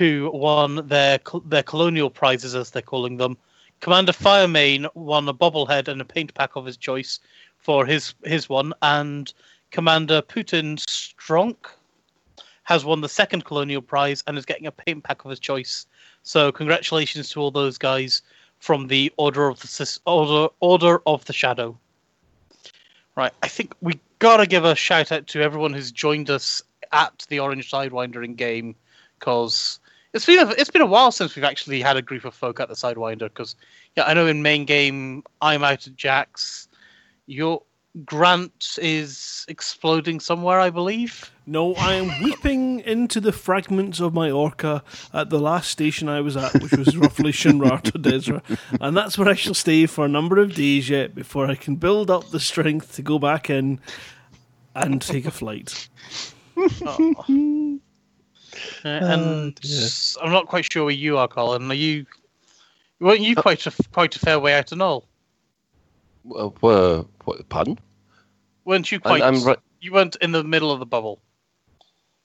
who 0.00 0.30
won 0.32 0.88
their 0.88 1.20
their 1.44 1.62
colonial 1.62 2.08
prizes, 2.08 2.54
as 2.54 2.70
they're 2.70 2.80
calling 2.80 3.18
them. 3.18 3.36
Commander 3.80 4.12
Firemane 4.12 4.88
won 4.94 5.28
a 5.28 5.34
bobblehead 5.34 5.88
and 5.88 6.00
a 6.00 6.06
paint 6.06 6.32
pack 6.32 6.56
of 6.56 6.64
his 6.64 6.78
choice 6.78 7.20
for 7.58 7.84
his 7.84 8.14
his 8.24 8.48
one, 8.48 8.72
and 8.80 9.34
Commander 9.70 10.22
Putin 10.22 10.78
Stronk 10.78 11.68
has 12.62 12.82
won 12.82 13.02
the 13.02 13.10
second 13.10 13.44
colonial 13.44 13.82
prize 13.82 14.24
and 14.26 14.38
is 14.38 14.46
getting 14.46 14.66
a 14.66 14.72
paint 14.72 15.04
pack 15.04 15.22
of 15.26 15.30
his 15.30 15.38
choice. 15.38 15.84
So 16.22 16.50
congratulations 16.50 17.28
to 17.30 17.40
all 17.40 17.50
those 17.50 17.76
guys 17.76 18.22
from 18.58 18.86
the 18.86 19.12
Order 19.18 19.48
of 19.48 19.60
the 19.60 19.98
Order 20.06 20.48
Order 20.60 21.02
of 21.06 21.26
the 21.26 21.34
Shadow. 21.34 21.78
Right, 23.16 23.32
I 23.42 23.48
think 23.48 23.74
we 23.82 24.00
gotta 24.18 24.46
give 24.46 24.64
a 24.64 24.74
shout 24.74 25.12
out 25.12 25.26
to 25.26 25.42
everyone 25.42 25.74
who's 25.74 25.92
joined 25.92 26.30
us 26.30 26.62
at 26.90 27.26
the 27.28 27.38
Orange 27.38 27.70
Sidewinder 27.70 28.24
in 28.24 28.34
game, 28.34 28.74
because 29.18 29.79
it's 30.12 30.26
been 30.26 30.38
a, 30.38 30.50
it's 30.52 30.70
been 30.70 30.82
a 30.82 30.86
while 30.86 31.12
since 31.12 31.36
we've 31.36 31.44
actually 31.44 31.80
had 31.80 31.96
a 31.96 32.02
group 32.02 32.24
of 32.24 32.34
folk 32.34 32.60
at 32.60 32.68
the 32.68 32.74
Sidewinder. 32.74 33.28
Because 33.28 33.56
yeah, 33.96 34.04
I 34.04 34.14
know 34.14 34.26
in 34.26 34.42
main 34.42 34.64
game 34.64 35.22
I'm 35.40 35.64
out 35.64 35.86
at 35.86 35.96
Jaques. 35.96 36.68
Your 37.26 37.62
Grant 38.04 38.78
is 38.80 39.44
exploding 39.48 40.20
somewhere, 40.20 40.60
I 40.60 40.70
believe. 40.70 41.32
No, 41.44 41.74
I 41.74 41.94
am 41.94 42.22
weeping 42.22 42.80
into 42.80 43.20
the 43.20 43.32
fragments 43.32 43.98
of 43.98 44.14
my 44.14 44.30
orca 44.30 44.84
at 45.12 45.30
the 45.30 45.40
last 45.40 45.70
station 45.70 46.08
I 46.08 46.20
was 46.20 46.36
at, 46.36 46.54
which 46.62 46.70
was 46.70 46.96
roughly 46.96 47.32
Shinrarta 47.32 48.00
Dezhra. 48.00 48.42
And 48.80 48.96
that's 48.96 49.18
where 49.18 49.28
I 49.28 49.34
shall 49.34 49.54
stay 49.54 49.86
for 49.86 50.04
a 50.04 50.08
number 50.08 50.38
of 50.38 50.54
days 50.54 50.88
yet 50.88 51.16
before 51.16 51.50
I 51.50 51.56
can 51.56 51.74
build 51.76 52.12
up 52.12 52.30
the 52.30 52.38
strength 52.38 52.94
to 52.94 53.02
go 53.02 53.18
back 53.18 53.50
in 53.50 53.80
and 54.74 55.02
take 55.02 55.26
a 55.26 55.32
flight. 55.32 55.88
Uh, 56.84 57.14
Uh, 58.84 58.88
and 58.88 59.60
I'm 60.22 60.32
not 60.32 60.46
quite 60.46 60.70
sure 60.72 60.84
where 60.84 60.94
you 60.94 61.18
are, 61.18 61.28
Colin. 61.28 61.70
Are 61.70 61.74
you? 61.74 62.06
Weren't 62.98 63.20
you 63.20 63.34
quite 63.34 63.66
a 63.66 63.72
quite 63.92 64.14
a 64.16 64.18
fair 64.18 64.38
way 64.38 64.54
out 64.54 64.72
and 64.72 64.82
all? 64.82 65.06
Well, 66.24 66.54
uh, 66.62 67.02
what, 67.24 67.48
pardon? 67.48 67.78
Weren't 68.64 68.90
you 68.92 68.96
I'm- 68.96 69.00
quite? 69.02 69.22
I'm 69.22 69.42
right- 69.44 69.58
You 69.80 69.92
weren't 69.92 70.16
in 70.16 70.32
the 70.32 70.44
middle 70.44 70.70
of 70.70 70.78
the 70.80 70.86
bubble. 70.86 71.20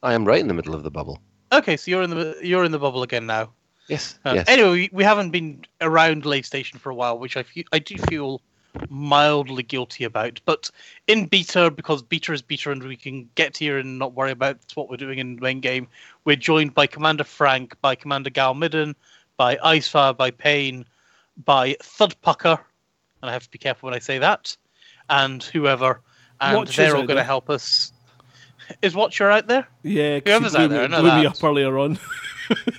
I 0.03 0.14
am 0.14 0.26
right 0.26 0.39
in 0.39 0.47
the 0.47 0.53
middle 0.53 0.76
of 0.76 0.84
the 0.84 0.91
bubble. 0.91 1.19
Okay, 1.52 1.77
so 1.77 1.89
you're 1.89 2.03
in 2.03 2.10
the 2.10 2.38
you're 2.43 2.65
in 2.65 2.72
the 2.72 2.80
bubble 2.80 3.03
again 3.03 3.26
now. 3.26 3.52
Yes. 3.88 4.19
Uh, 4.26 4.34
yes. 4.35 4.45
Anyway, 4.49 4.69
we, 4.72 4.89
we 4.91 5.03
haven't 5.03 5.30
been 5.30 5.64
around 5.80 6.26
Lave 6.26 6.45
Station 6.45 6.80
for 6.80 6.89
a 6.89 6.95
while, 6.95 7.19
which 7.19 7.38
I 7.38 7.43
feel, 7.43 7.64
I 7.72 7.77
do 7.80 7.95
feel 8.10 8.41
mildly 8.89 9.64
guilty 9.64 10.03
about. 10.03 10.39
But 10.45 10.69
in 11.07 11.26
beta, 11.26 11.72
because 11.72 12.02
beta 12.02 12.34
is 12.34 12.41
beta 12.41 12.72
and 12.72 12.84
we 12.84 12.95
can 12.95 13.30
get 13.35 13.57
here 13.57 13.77
and 13.77 13.99
not 13.99 14.14
worry 14.14 14.31
about 14.31 14.57
what 14.76 14.89
we're 14.89 14.97
doing 14.97 15.19
in 15.19 15.35
the 15.35 15.41
main 15.41 15.60
game, 15.60 15.88
we're 16.23 16.35
joined 16.35 16.73
by 16.73 16.88
Commander 16.88 17.23
Frank, 17.23 17.80
by 17.81 17.95
Commander 17.95 18.30
Gal 18.30 18.53
Midden, 18.53 18.95
by 19.38 19.56
Icefire, 19.57 20.15
by 20.15 20.31
Payne, 20.31 20.85
by 21.43 21.76
Thudpucker, 21.81 22.60
and 23.22 23.30
I 23.30 23.34
have 23.34 23.43
to 23.43 23.52
be 23.52 23.57
careful 23.57 23.88
when 23.88 23.95
I 23.95 23.99
say 23.99 24.18
that, 24.19 24.56
and 25.10 25.43
whoever, 25.43 26.02
and 26.39 26.57
Watchers 26.57 26.76
they're 26.76 26.95
all 26.95 27.06
going 27.06 27.18
to 27.18 27.23
help 27.23 27.49
us. 27.49 27.91
Is 28.81 28.95
Watcher 28.95 29.30
out 29.30 29.47
there? 29.47 29.68
Yeah, 29.84 30.19
Whoever's 30.26 30.56
out 30.56 30.69
there, 30.69 30.84
I 30.84 30.88
know 30.88 31.02
blew 31.02 31.19
me 31.19 31.26
up 31.26 31.43
earlier 31.43 31.77
on. 31.77 31.99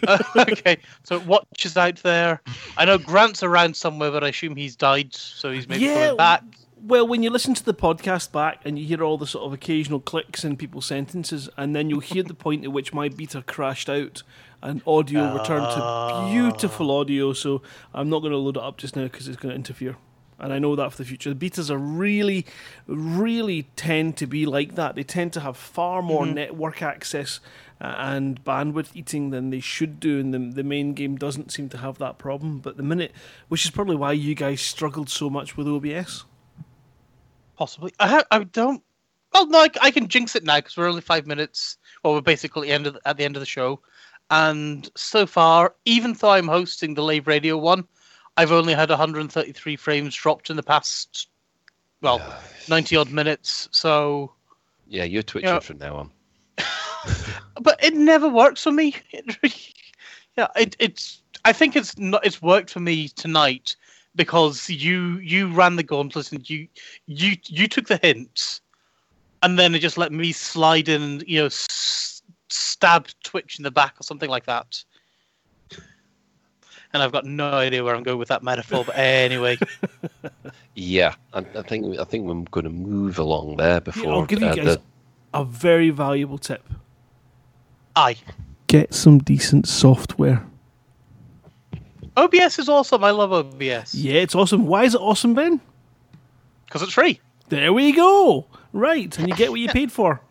okay, 0.37 0.79
so 1.03 1.19
Watch 1.21 1.67
is 1.67 1.77
out 1.77 1.97
there. 2.03 2.41
I 2.77 2.85
know 2.85 2.99
Grant's 2.99 3.43
around 3.43 3.77
somewhere, 3.77 4.11
but 4.11 4.25
I 4.25 4.29
assume 4.29 4.57
he's 4.57 4.77
died, 4.77 5.15
so 5.15 5.51
he's 5.51 5.69
maybe 5.69 5.85
Yeah, 5.85 5.95
coming 5.95 6.17
back. 6.17 6.43
Well, 6.83 7.09
when 7.09 7.23
you 7.23 7.31
listen 7.31 7.55
to 7.55 7.65
the 7.65 7.75
podcast 7.75 8.31
back 8.33 8.61
and 8.65 8.79
you 8.79 8.85
hear 8.85 9.03
all 9.03 9.19
the 9.19 9.27
sort 9.27 9.45
of 9.45 9.53
occasional 9.53 9.99
clicks 9.99 10.45
in 10.45 10.57
people's 10.57 10.87
sentences, 10.87 11.49
and 11.57 11.75
then 11.75 11.91
you'll 11.91 12.01
hear 12.01 12.23
the 12.23 12.35
point 12.35 12.65
at 12.65 12.73
which 12.73 12.93
my 12.93 13.09
beta 13.09 13.43
crashed 13.43 13.89
out 13.89 14.23
and 14.63 14.83
audio 14.87 15.33
returned 15.33 15.65
to 15.65 15.81
ah. 15.83 16.31
beautiful 16.31 16.91
audio. 16.91 17.33
So 17.33 17.63
I'm 17.93 18.09
not 18.09 18.21
going 18.21 18.33
to 18.33 18.39
load 18.39 18.57
it 18.57 18.63
up 18.63 18.77
just 18.77 18.95
now 18.95 19.05
because 19.05 19.27
it's 19.27 19.37
going 19.37 19.51
to 19.51 19.57
interfere. 19.57 19.97
And 20.39 20.53
I 20.53 20.59
know 20.59 20.77
that 20.77 20.93
for 20.93 20.99
the 20.99 21.05
future. 21.05 21.33
The 21.33 21.49
betas 21.49 21.71
are 21.71 21.79
really, 21.79 22.45
really 22.87 23.65
tend 23.75 24.17
to 24.19 24.27
be 24.27 24.45
like 24.45 24.75
that. 24.75 24.95
They 24.95 25.03
tend 25.03 25.33
to 25.35 25.41
have 25.41 25.57
far 25.57 26.03
more 26.03 26.27
network 26.27 26.83
access 26.83 27.41
uh, 27.81 27.95
and 27.99 28.43
bandwidth 28.45 28.91
eating 28.95 29.31
than 29.31 29.51
they 29.51 29.61
should 29.61 30.01
do, 30.01 30.21
and 30.21 30.33
the, 30.33 30.39
the 30.39 30.65
main 30.65 30.95
game 30.95 31.17
doesn't 31.17 31.53
seem 31.53 31.69
to 31.71 31.79
have 31.79 31.99
that 31.99 32.19
problem. 32.19 32.59
But 32.59 32.77
the 32.77 32.83
minute, 32.83 33.13
which 33.49 33.65
is 33.65 33.71
probably 33.71 33.97
why 33.97 34.13
you 34.13 34.35
guys 34.35 34.61
struggled 34.61 35.09
so 35.11 35.29
much 35.29 35.57
with 35.57 35.67
OBS. 35.67 36.25
Possibly. 37.57 37.93
I 37.99 38.09
ha- 38.09 38.25
I 38.31 38.45
don't. 38.45 38.83
Well, 39.33 39.47
no, 39.47 39.61
I, 39.61 39.69
I 39.83 39.91
can 39.91 40.09
jinx 40.09 40.37
it 40.37 40.45
now 40.45 40.57
because 40.57 40.77
we're 40.77 40.89
only 40.89 41.01
five 41.03 41.27
minutes. 41.27 41.77
Well, 42.03 42.15
we're 42.15 42.21
basically 42.23 42.71
end 42.71 42.87
of 42.87 42.95
the, 42.95 43.01
at 43.07 43.17
the 43.17 43.25
end 43.25 43.37
of 43.37 43.41
the 43.41 43.47
show, 43.47 43.81
and 44.31 44.91
so 44.97 45.27
far, 45.27 45.75
even 45.85 46.15
though 46.15 46.31
I'm 46.31 46.49
hosting 46.49 46.95
the 46.95 47.03
Lave 47.03 47.27
Radio 47.27 47.59
one, 47.59 47.87
I've 48.37 48.53
only 48.53 48.75
had 48.75 48.91
133 48.91 49.77
frames 49.77 50.15
dropped 50.15 50.51
in 50.51 50.57
the 50.57 50.63
past, 50.63 51.29
well, 52.03 52.21
90 52.69 52.97
odd 52.97 53.11
minutes. 53.11 53.69
So, 53.73 54.33
Yeah, 54.87 55.05
you're 55.05 55.23
twitching 55.23 55.49
Yeah. 55.49 55.61
from 55.61 55.79
now 55.79 55.97
on. 55.97 56.11
but 57.61 57.83
it 57.83 57.95
never 57.95 58.29
works 58.29 58.63
for 58.63 58.73
me. 58.73 58.95
It 59.13 59.43
really, 59.43 59.55
yeah, 60.37 60.49
it, 60.57 60.77
it's. 60.79 61.23
I 61.45 61.53
think 61.53 61.77
it's 61.77 61.97
not. 61.99 62.25
It's 62.27 62.43
worked 62.43 62.71
for 62.71 62.81
me 62.81 63.09
tonight 63.09 63.77
because 64.15 64.69
you 64.69 65.19
you 65.19 65.49
ran 65.53 65.77
the 65.77 65.83
gauntlet 65.83 66.33
and 66.33 66.49
you 66.49 66.69
you 67.07 67.37
you 67.47 67.69
took 67.69 67.87
the 67.87 67.99
hints, 68.03 68.61
and 69.43 69.59
then 69.59 69.75
it 69.75 69.79
just 69.81 69.99
let 69.99 70.13
me 70.13 70.33
slide 70.33 70.89
in 70.89 71.03
and 71.03 71.25
you 71.27 71.41
know 71.41 71.47
s- 71.47 72.23
stab 72.49 73.09
Twitch 73.25 73.59
in 73.59 73.63
the 73.63 73.71
back 73.71 73.95
or 73.99 74.03
something 74.03 74.31
like 74.31 74.47
that. 74.47 74.85
And 76.97 77.03
I've 77.03 77.13
got 77.13 77.27
no 77.27 77.51
idea 77.53 77.85
where 77.85 77.95
I'm 77.95 78.03
going 78.03 78.17
with 78.17 78.29
that 78.29 78.43
metaphor, 78.43 78.83
but 78.87 78.97
anyway, 78.97 79.59
Yeah, 80.75 81.15
I, 81.35 81.41
I 81.55 81.61
think 81.61 81.99
I 81.99 82.05
think 82.05 82.25
we're 82.27 82.43
going 82.51 82.65
to 82.65 82.71
move 82.71 83.19
along 83.19 83.59
there 83.59 83.75
Yeah, 83.75 83.81
before. 83.81 84.13
I'll 84.15 84.25
give 84.25 84.41
you 84.41 84.47
uh, 84.47 84.55
guys 84.55 84.65
the- 84.77 84.81
a 85.35 85.45
very 85.45 85.91
valuable 85.91 86.39
tip. 86.39 86.67
aye. 87.95 88.17
Get 88.67 88.95
some 88.95 89.19
decent 89.19 89.69
software. 89.69 90.47
OBS 92.17 92.59
is 92.59 92.71
awesome. 92.71 93.05
I 93.05 93.11
love 93.11 93.31
OBS 93.31 93.95
Yeah, 93.95 94.21
it's 94.23 94.35
awesome. 94.35 94.67
Why 94.67 94.85
is 94.85 94.95
it 94.95 95.01
awesome, 95.03 95.35
Ben? 95.35 95.61
because 96.65 96.81
it's 96.81 96.95
free. 96.95 97.21
There 97.51 97.75
we 97.75 97.93
go. 97.93 98.47
Right, 98.73 99.17
and 99.19 99.29
you 99.29 99.35
get 99.35 99.51
what 99.51 99.61
you 99.61 99.69
paid 99.81 99.93
for. 99.93 100.23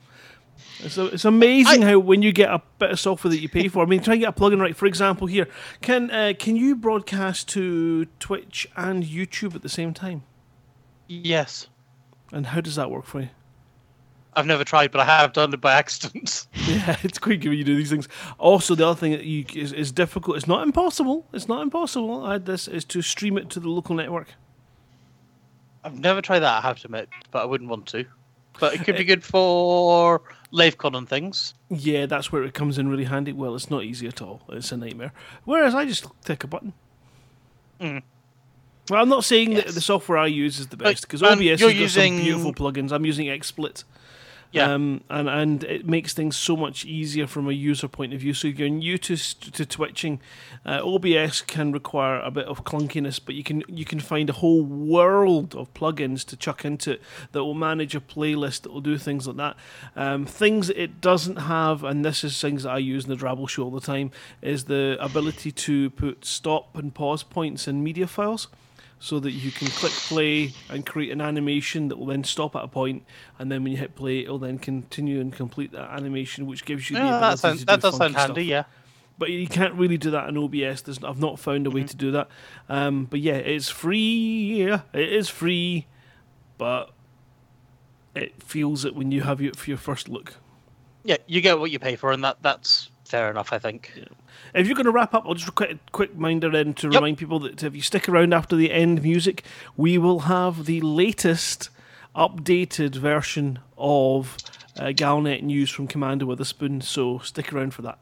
It's, 0.79 0.97
it's 0.97 1.25
amazing 1.25 1.83
I- 1.83 1.91
how 1.91 1.99
when 1.99 2.21
you 2.21 2.31
get 2.31 2.49
a 2.49 2.61
bit 2.79 2.91
of 2.91 2.99
software 2.99 3.29
that 3.31 3.39
you 3.39 3.49
pay 3.49 3.67
for. 3.67 3.83
I 3.83 3.85
mean, 3.85 4.01
try 4.01 4.13
and 4.15 4.21
get 4.21 4.29
a 4.29 4.33
plugin 4.39 4.59
right. 4.59 4.75
For 4.75 4.85
example, 4.85 5.27
here 5.27 5.47
can 5.81 6.11
uh, 6.11 6.33
can 6.37 6.55
you 6.55 6.75
broadcast 6.75 7.47
to 7.49 8.05
Twitch 8.19 8.67
and 8.75 9.03
YouTube 9.03 9.55
at 9.55 9.61
the 9.61 9.69
same 9.69 9.93
time? 9.93 10.23
Yes, 11.07 11.67
And 12.31 12.47
how 12.47 12.61
does 12.61 12.75
that 12.75 12.89
work 12.89 13.05
for 13.05 13.21
you? 13.21 13.29
I've 14.37 14.47
never 14.47 14.63
tried, 14.65 14.91
but 14.91 14.99
I 15.01 15.05
have 15.05 15.31
done 15.33 15.53
it 15.53 15.61
by 15.61 15.73
accident. 15.73 16.47
Yeah, 16.67 16.97
it's 17.03 17.19
quite 17.19 17.39
good 17.41 17.49
when 17.49 17.57
you 17.59 17.63
do 17.63 17.75
these 17.75 17.91
things. 17.91 18.09
Also, 18.39 18.73
the 18.73 18.87
other 18.87 18.99
thing 18.99 19.11
that 19.11 19.23
you 19.23 19.45
is, 19.53 19.71
is 19.71 19.91
difficult. 19.91 20.35
It's 20.35 20.47
not 20.47 20.63
impossible. 20.63 21.27
It's 21.31 21.47
not 21.47 21.61
impossible. 21.61 22.25
I 22.25 22.33
had 22.33 22.45
this 22.47 22.67
is 22.67 22.83
to 22.85 23.03
stream 23.03 23.37
it 23.37 23.51
to 23.51 23.59
the 23.59 23.69
local 23.69 23.95
network. 23.95 24.29
I've 25.83 25.99
never 25.99 26.21
tried 26.21 26.39
that, 26.39 26.57
I 26.63 26.67
have 26.67 26.79
to 26.79 26.87
admit, 26.87 27.07
but 27.29 27.43
I 27.43 27.45
wouldn't 27.45 27.69
want 27.69 27.85
to. 27.89 28.05
But 28.59 28.73
it 28.73 28.83
could 28.83 28.97
be 28.97 29.03
good 29.03 29.23
for 29.23 30.21
LaveCon 30.55 30.97
and 30.97 31.07
things. 31.07 31.53
Yeah, 31.69 32.05
that's 32.05 32.31
where 32.31 32.43
it 32.43 32.53
comes 32.53 32.77
in 32.77 32.87
really 32.87 33.03
handy. 33.03 33.33
Well, 33.33 33.55
it's 33.55 33.69
not 33.69 33.83
easy 33.83 34.07
at 34.07 34.21
all. 34.21 34.41
It's 34.49 34.71
a 34.71 34.77
nightmare. 34.77 35.11
Whereas 35.43 35.75
I 35.75 35.85
just 35.85 36.05
click 36.23 36.43
a 36.43 36.47
button. 36.47 36.73
Mm. 37.79 38.03
Well, 38.89 39.01
I'm 39.01 39.09
not 39.09 39.25
saying 39.25 39.55
that 39.55 39.67
the 39.67 39.81
software 39.81 40.17
I 40.17 40.27
use 40.27 40.59
is 40.59 40.67
the 40.67 40.77
best 40.77 41.03
because 41.03 41.23
um, 41.23 41.33
OBS 41.39 41.45
has 41.47 41.61
got 41.61 41.75
using- 41.75 42.17
some 42.17 42.23
beautiful 42.23 42.53
plugins. 42.53 42.91
I'm 42.91 43.05
using 43.05 43.27
XSplit. 43.27 43.83
Yeah. 44.51 44.71
Um, 44.71 45.01
and, 45.09 45.27
and 45.27 45.63
it 45.65 45.85
makes 45.85 46.13
things 46.13 46.37
so 46.37 46.55
much 46.55 46.85
easier 46.85 47.27
from 47.27 47.49
a 47.49 47.51
user 47.51 47.87
point 47.87 48.13
of 48.13 48.21
view. 48.21 48.33
So 48.33 48.47
if 48.47 48.57
you're 48.57 48.69
new 48.69 48.97
to, 48.99 49.17
to 49.17 49.65
twitching, 49.65 50.21
uh, 50.65 50.81
OBS 50.83 51.41
can 51.41 51.71
require 51.71 52.19
a 52.21 52.31
bit 52.31 52.45
of 52.45 52.63
clunkiness, 52.63 53.19
but 53.23 53.35
you 53.35 53.43
can 53.43 53.63
you 53.67 53.85
can 53.85 53.99
find 53.99 54.29
a 54.29 54.33
whole 54.33 54.63
world 54.63 55.55
of 55.55 55.73
plugins 55.73 56.25
to 56.25 56.37
chuck 56.37 56.63
into 56.63 56.93
it 56.93 57.01
that 57.33 57.43
will 57.43 57.53
manage 57.53 57.95
a 57.95 58.01
playlist 58.01 58.61
that 58.61 58.71
will 58.71 58.81
do 58.81 58.97
things 58.97 59.27
like 59.27 59.37
that. 59.37 59.57
Um, 59.95 60.25
things 60.25 60.69
it 60.69 61.01
doesn't 61.01 61.37
have, 61.37 61.83
and 61.83 62.05
this 62.05 62.23
is 62.23 62.39
things 62.39 62.63
that 62.63 62.71
I 62.71 62.77
use 62.77 63.05
in 63.05 63.09
the 63.09 63.17
Drabble 63.17 63.49
show 63.49 63.63
all 63.63 63.71
the 63.71 63.81
time, 63.81 64.11
is 64.41 64.65
the 64.65 64.97
ability 64.99 65.51
to 65.51 65.89
put 65.91 66.25
stop 66.25 66.77
and 66.77 66.93
pause 66.93 67.23
points 67.23 67.67
in 67.67 67.83
media 67.83 68.07
files 68.07 68.47
so 68.99 69.19
that 69.19 69.31
you 69.31 69.51
can 69.51 69.67
click 69.67 69.91
play 69.91 70.53
and 70.69 70.85
create 70.85 71.11
an 71.11 71.21
animation 71.21 71.89
that 71.89 71.97
will 71.97 72.07
then 72.07 72.23
stop 72.23 72.55
at 72.55 72.63
a 72.63 72.67
point, 72.67 73.03
and 73.37 73.51
then 73.51 73.63
when 73.63 73.71
you 73.73 73.77
hit 73.77 73.95
play, 73.95 74.19
it'll 74.19 74.39
then 74.39 74.57
continue 74.57 75.19
and 75.19 75.33
complete 75.33 75.71
that 75.73 75.91
animation, 75.91 76.45
which 76.47 76.65
gives 76.65 76.89
you 76.89 76.97
the 76.97 77.03
Yeah, 77.03 77.19
that, 77.19 77.39
sounds, 77.39 77.65
that 77.65 77.81
does 77.81 77.97
sound 77.97 78.15
handy, 78.15 78.45
stuff. 78.45 78.49
yeah. 78.49 78.63
But 79.17 79.29
you 79.29 79.47
can't 79.47 79.73
really 79.75 79.97
do 79.97 80.11
that 80.11 80.27
in 80.27 80.37
OBS. 80.37 80.81
There's, 80.81 81.01
I've 81.03 81.19
not 81.19 81.39
found 81.39 81.67
a 81.67 81.69
way 81.69 81.83
to 81.83 81.95
do 81.95 82.11
that. 82.11 82.27
Um, 82.67 83.05
but 83.05 83.21
yeah, 83.21 83.35
it's 83.35 83.69
free. 83.69 84.65
Yeah, 84.65 84.81
it 84.93 85.13
is 85.13 85.29
free, 85.29 85.87
but 86.57 86.91
it 88.13 88.43
feels 88.43 88.83
it 88.83 88.93
when 88.93 89.11
you 89.11 89.21
have 89.21 89.41
it 89.41 89.55
for 89.55 89.69
your 89.69 89.77
first 89.77 90.09
look. 90.09 90.35
Yeah, 91.03 91.17
you 91.27 91.39
get 91.39 91.59
what 91.59 91.71
you 91.71 91.79
pay 91.79 91.95
for, 91.95 92.11
and 92.11 92.23
that 92.25 92.41
that's 92.41 92.89
fair 93.05 93.29
enough, 93.29 93.53
I 93.53 93.59
think. 93.59 93.91
If 94.53 94.67
you're 94.67 94.75
going 94.75 94.85
to 94.85 94.91
wrap 94.91 95.13
up, 95.13 95.23
I'll 95.25 95.33
just 95.35 95.55
quick 95.55 95.77
quick 95.91 96.11
reminder 96.13 96.53
in 96.55 96.73
to 96.75 96.87
Yep. 96.87 96.95
remind 96.95 97.17
people 97.17 97.39
that 97.39 97.63
if 97.63 97.75
you 97.75 97.81
stick 97.81 98.09
around 98.09 98.33
after 98.33 98.55
the 98.55 98.71
end 98.71 99.01
music, 99.03 99.43
we 99.77 99.97
will 99.97 100.21
have 100.21 100.65
the 100.65 100.81
latest 100.81 101.69
updated 102.15 102.95
version 102.95 103.59
of 103.77 104.37
uh, 104.79 104.85
Galnet 104.87 105.41
news 105.43 105.69
from 105.69 105.87
Commander 105.87 106.25
Witherspoon. 106.25 106.81
So 106.81 107.19
stick 107.19 107.53
around 107.53 107.73
for 107.73 107.81
that. 107.83 107.97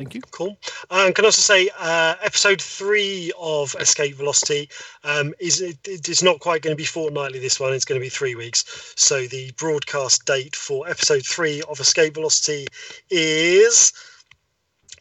Thank 0.00 0.14
you. 0.14 0.22
Cool. 0.30 0.56
And 0.90 1.14
can 1.14 1.26
also 1.26 1.42
say, 1.42 1.68
uh, 1.78 2.14
episode 2.22 2.58
three 2.62 3.32
of 3.38 3.76
Escape 3.78 4.16
Velocity 4.16 4.70
um, 5.04 5.34
is 5.38 5.60
it, 5.60 5.76
it's 5.84 6.22
not 6.22 6.40
quite 6.40 6.62
going 6.62 6.72
to 6.72 6.76
be 6.76 6.86
fortnightly. 6.86 7.38
This 7.38 7.60
one 7.60 7.74
it's 7.74 7.84
going 7.84 8.00
to 8.00 8.02
be 8.02 8.08
three 8.08 8.34
weeks. 8.34 8.94
So 8.96 9.26
the 9.26 9.52
broadcast 9.58 10.24
date 10.24 10.56
for 10.56 10.88
episode 10.88 11.26
three 11.26 11.60
of 11.68 11.80
Escape 11.80 12.14
Velocity 12.14 12.66
is 13.10 13.92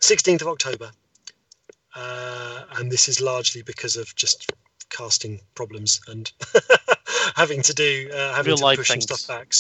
16th 0.02 0.42
of 0.42 0.50
October, 0.50 0.92
uh, 1.96 2.64
and 2.76 2.92
this 2.92 3.08
is 3.08 3.22
largely 3.22 3.62
because 3.62 3.96
of 3.96 4.14
just 4.18 4.52
casting 4.90 5.40
problems 5.56 6.02
and 6.10 6.30
having 7.36 7.62
to 7.64 7.74
do 7.74 8.10
uh, 8.14 8.34
having 8.34 8.56
Real 8.56 8.72
to 8.72 8.78
push 8.78 8.88
some 8.88 9.02
stuff 9.02 9.28
back. 9.28 9.54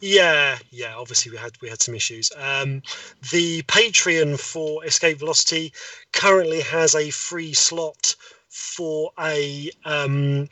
Yeah, 0.00 0.58
yeah. 0.70 0.94
Obviously, 0.96 1.32
we 1.32 1.38
had 1.38 1.52
we 1.60 1.68
had 1.68 1.80
some 1.80 1.94
issues. 1.94 2.30
Um, 2.36 2.82
the 3.30 3.62
Patreon 3.62 4.38
for 4.38 4.84
Escape 4.84 5.18
Velocity 5.18 5.72
currently 6.12 6.60
has 6.62 6.94
a 6.94 7.10
free 7.10 7.52
slot 7.52 8.14
for 8.48 9.12
a 9.18 9.70
um, 9.84 10.48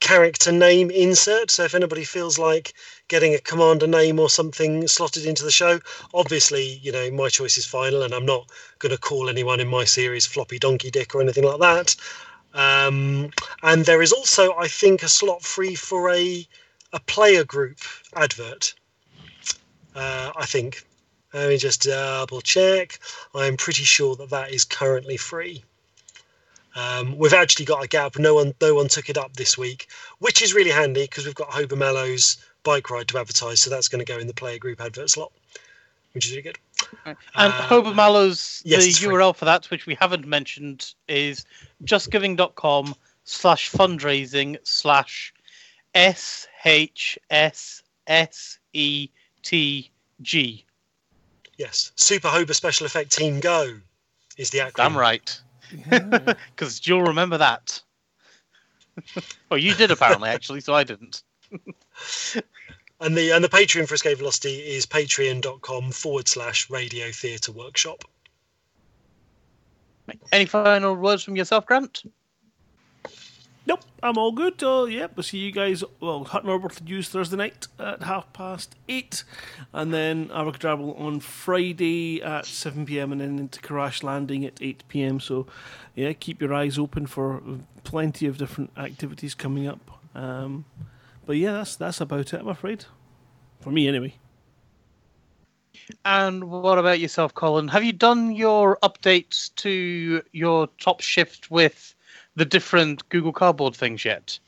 character 0.00 0.52
name 0.52 0.90
insert. 0.90 1.50
So 1.50 1.64
if 1.64 1.74
anybody 1.74 2.04
feels 2.04 2.38
like 2.38 2.72
getting 3.08 3.34
a 3.34 3.38
commander 3.38 3.86
name 3.86 4.18
or 4.18 4.28
something 4.28 4.86
slotted 4.86 5.26
into 5.26 5.44
the 5.44 5.50
show, 5.50 5.80
obviously, 6.14 6.78
you 6.82 6.92
know, 6.92 7.10
my 7.10 7.28
choice 7.28 7.58
is 7.58 7.66
final, 7.66 8.02
and 8.02 8.14
I'm 8.14 8.26
not 8.26 8.50
going 8.78 8.92
to 8.92 8.98
call 8.98 9.28
anyone 9.28 9.60
in 9.60 9.68
my 9.68 9.84
series 9.84 10.26
floppy 10.26 10.58
donkey 10.58 10.90
dick 10.90 11.14
or 11.14 11.20
anything 11.20 11.44
like 11.44 11.60
that. 11.60 11.96
Um, 12.54 13.30
and 13.62 13.84
there 13.84 14.02
is 14.02 14.12
also, 14.12 14.54
I 14.56 14.68
think, 14.68 15.02
a 15.02 15.08
slot 15.08 15.42
free 15.42 15.74
for 15.74 16.10
a 16.10 16.46
a 16.92 17.00
player 17.00 17.44
group 17.44 17.78
advert. 18.14 18.74
Uh, 19.94 20.32
I 20.36 20.46
think. 20.46 20.84
Let 21.34 21.50
me 21.50 21.58
just 21.58 21.82
double 21.82 22.40
check. 22.40 22.98
I'm 23.34 23.58
pretty 23.58 23.84
sure 23.84 24.16
that 24.16 24.30
that 24.30 24.50
is 24.50 24.64
currently 24.64 25.18
free. 25.18 25.62
Um, 26.74 27.18
we've 27.18 27.34
actually 27.34 27.66
got 27.66 27.84
a 27.84 27.88
gap. 27.88 28.18
No 28.18 28.34
one, 28.34 28.54
no 28.60 28.74
one 28.74 28.88
took 28.88 29.10
it 29.10 29.18
up 29.18 29.34
this 29.34 29.58
week, 29.58 29.88
which 30.20 30.40
is 30.42 30.54
really 30.54 30.70
handy 30.70 31.02
because 31.02 31.26
we've 31.26 31.34
got 31.34 31.50
Hober 31.50 32.36
bike 32.62 32.90
ride 32.90 33.08
to 33.08 33.18
advertise. 33.18 33.60
So 33.60 33.68
that's 33.68 33.88
going 33.88 34.04
to 34.04 34.10
go 34.10 34.18
in 34.18 34.26
the 34.26 34.34
player 34.34 34.58
group 34.58 34.80
advert 34.80 35.10
slot, 35.10 35.32
which 36.12 36.24
is 36.24 36.32
really 36.32 36.42
good. 36.42 36.58
And 37.04 37.16
Uh, 37.34 37.68
Hober 37.68 37.94
Mallow's 37.94 38.62
yes, 38.64 38.82
the 38.82 38.88
it's 38.88 38.98
free. 38.98 39.08
URL 39.14 39.34
for 39.34 39.44
that, 39.44 39.70
which 39.70 39.86
we 39.86 39.94
haven't 39.94 40.26
mentioned, 40.26 40.94
is 41.08 41.44
justgiving.com 41.84 42.94
slash 43.24 43.70
fundraising 43.70 44.56
slash 44.64 45.32
S 45.94 46.46
H 46.64 47.18
S 47.30 47.82
S 48.06 48.58
E 48.72 49.08
T 49.42 49.90
G. 50.22 50.64
Yes, 51.56 51.92
Super 51.96 52.28
Hober 52.28 52.54
Special 52.54 52.86
Effect 52.86 53.10
Team 53.10 53.40
Go 53.40 53.78
is 54.36 54.50
the 54.50 54.58
acronym. 54.58 54.74
Damn 54.76 54.96
right. 54.96 55.40
Yeah. 55.90 56.34
Because 56.54 56.86
you'll 56.86 57.02
remember 57.02 57.38
that. 57.38 57.80
well, 59.50 59.58
you 59.58 59.74
did 59.74 59.90
apparently, 59.90 60.28
actually, 60.30 60.60
so 60.60 60.74
I 60.74 60.84
didn't. 60.84 61.22
And 63.00 63.16
the 63.16 63.30
and 63.30 63.44
the 63.44 63.48
Patreon 63.48 63.86
for 63.86 63.94
Escape 63.94 64.18
Velocity 64.18 64.56
is 64.56 64.84
patreon.com 64.84 65.92
forward 65.92 66.26
slash 66.26 66.68
Radio 66.68 67.10
Theatre 67.12 67.52
Workshop. 67.52 68.04
Any 70.32 70.46
final 70.46 70.94
words 70.96 71.22
from 71.22 71.36
yourself, 71.36 71.66
Grant? 71.66 72.02
Nope, 73.66 73.84
I'm 74.02 74.16
all 74.16 74.32
good. 74.32 74.62
Uh, 74.62 74.84
yep, 74.84 75.12
we'll 75.14 75.22
see 75.22 75.36
you 75.36 75.52
guys. 75.52 75.84
Well, 76.00 76.24
Hutton 76.24 76.48
Orbital 76.48 76.86
News 76.86 77.10
Thursday 77.10 77.36
night 77.36 77.68
at 77.78 78.02
half 78.02 78.32
past 78.32 78.74
eight, 78.88 79.24
and 79.74 79.92
then 79.92 80.30
Abracadabra 80.32 80.92
on 80.92 81.20
Friday 81.20 82.22
at 82.22 82.46
seven 82.46 82.86
pm, 82.86 83.12
and 83.12 83.20
then 83.20 83.38
into 83.38 83.60
Crash 83.60 84.02
Landing 84.02 84.46
at 84.46 84.54
eight 84.62 84.82
pm. 84.88 85.20
So, 85.20 85.46
yeah, 85.94 86.14
keep 86.14 86.40
your 86.40 86.54
eyes 86.54 86.78
open 86.78 87.06
for 87.06 87.42
plenty 87.84 88.26
of 88.26 88.38
different 88.38 88.70
activities 88.78 89.34
coming 89.34 89.68
up. 89.68 90.00
Um, 90.14 90.64
but 91.28 91.36
yeah, 91.36 91.52
that's 91.52 91.76
that's 91.76 92.00
about 92.00 92.32
it. 92.32 92.40
I'm 92.40 92.48
afraid, 92.48 92.86
for 93.60 93.70
me 93.70 93.86
anyway. 93.86 94.14
And 96.06 96.44
what 96.44 96.78
about 96.78 97.00
yourself, 97.00 97.34
Colin? 97.34 97.68
Have 97.68 97.84
you 97.84 97.92
done 97.92 98.34
your 98.34 98.78
updates 98.82 99.54
to 99.56 100.22
your 100.32 100.68
top 100.80 101.02
shift 101.02 101.50
with 101.50 101.94
the 102.34 102.46
different 102.46 103.06
Google 103.10 103.34
Cardboard 103.34 103.76
things 103.76 104.06
yet? 104.06 104.38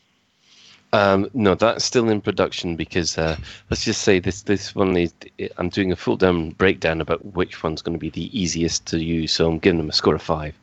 Um, 0.95 1.29
no, 1.35 1.55
that's 1.55 1.85
still 1.85 2.09
in 2.09 2.23
production 2.23 2.77
because 2.77 3.19
uh, 3.19 3.37
let's 3.69 3.85
just 3.85 4.01
say 4.01 4.19
this 4.19 4.43
this 4.43 4.75
one 4.75 4.97
is 4.97 5.13
I'm 5.59 5.69
doing 5.69 5.93
a 5.93 5.97
full 5.97 6.17
down 6.17 6.51
breakdown 6.53 7.03
about 7.03 7.35
which 7.35 7.63
one's 7.63 7.83
going 7.83 7.99
to 7.99 8.01
be 8.01 8.09
the 8.09 8.31
easiest 8.39 8.87
to 8.87 9.05
use. 9.05 9.33
So 9.33 9.51
I'm 9.51 9.59
giving 9.59 9.77
them 9.77 9.91
a 9.91 9.93
score 9.93 10.15
of 10.15 10.23
five. 10.23 10.55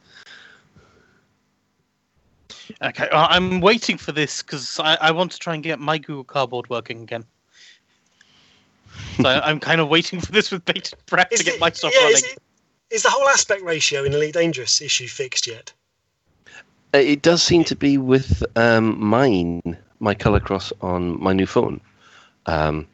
Okay, 2.81 3.07
uh, 3.10 3.27
I'm 3.30 3.61
waiting 3.61 3.98
for 3.98 4.11
this 4.11 4.41
because 4.41 4.80
I, 4.80 4.95
I 5.02 5.11
want 5.11 5.31
to 5.31 5.39
try 5.39 5.53
and 5.53 5.64
get 5.64 5.80
my 5.80 5.98
Google 5.98 6.23
Cardboard 6.23 6.69
working 6.69 7.02
again. 7.03 7.23
So 9.18 9.27
I, 9.30 9.49
I'm 9.49 9.60
kind 9.60 9.81
of 9.81 9.89
waiting 9.89 10.19
for 10.19 10.31
this 10.31 10.52
with 10.52 10.64
bated 10.65 10.94
breath 11.06 11.30
to 11.30 11.35
Is 11.35 11.41
get 11.44 11.56
it- 11.56 11.60
my 11.60 11.72
stuff 11.72 11.94
yeah, 11.95 12.02
running. 12.03 12.15
is, 12.18 12.23
it, 12.23 12.39
is 12.91 13.03
the 13.03 13.10
whole 13.10 13.27
aspect 13.30 13.61
ratio 13.64 14.03
in 14.03 14.11
the 14.11 14.18
Elite 14.18 14.34
Dangerous 14.34 14.81
issue 14.81 15.07
fixed 15.07 15.48
yet? 15.48 15.72
Uh, 16.94 16.99
It 16.99 17.22
does 17.22 17.44
seem 17.44 17.64
to 17.65 17.76
be 17.76 17.98
with 17.98 18.44
um, 18.57 18.99
mine, 19.03 19.61
my 19.99 20.14
color 20.14 20.39
cross 20.39 20.72
on 20.81 21.22
my 21.22 21.34
new 21.34 21.45
phone. 21.45 21.81
Um, 22.45 22.88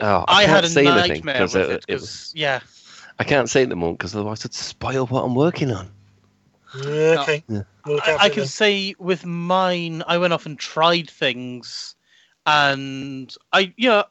oh, 0.00 0.24
I, 0.28 0.38
I, 0.38 0.42
had 0.42 0.54
can't 0.54 0.66
a 0.66 0.68
say 0.68 0.86
anything 0.86 1.08
nightmare 1.08 1.34
because 1.34 1.54
with 1.54 1.70
it, 1.70 1.74
it 1.74 1.84
it 1.88 1.94
was- 1.94 2.32
yeah, 2.34 2.60
I 3.18 3.24
can't 3.24 3.48
say 3.48 3.60
it 3.60 3.64
at 3.64 3.68
the 3.68 3.76
moment 3.76 3.98
because 3.98 4.14
otherwise 4.16 4.40
it'd 4.40 4.54
spoil 4.54 5.06
what 5.06 5.22
I'm 5.22 5.34
working 5.36 5.70
on. 5.70 5.88
Okay. 6.76 7.44
Yeah. 7.48 7.62
We'll 7.86 7.96
look 7.96 8.08
I, 8.08 8.16
I 8.24 8.28
can 8.28 8.46
say 8.46 8.94
with 8.98 9.26
mine, 9.26 10.02
I 10.06 10.18
went 10.18 10.32
off 10.32 10.46
and 10.46 10.58
tried 10.58 11.10
things, 11.10 11.94
and 12.46 13.34
I 13.52 13.74
yeah, 13.76 14.04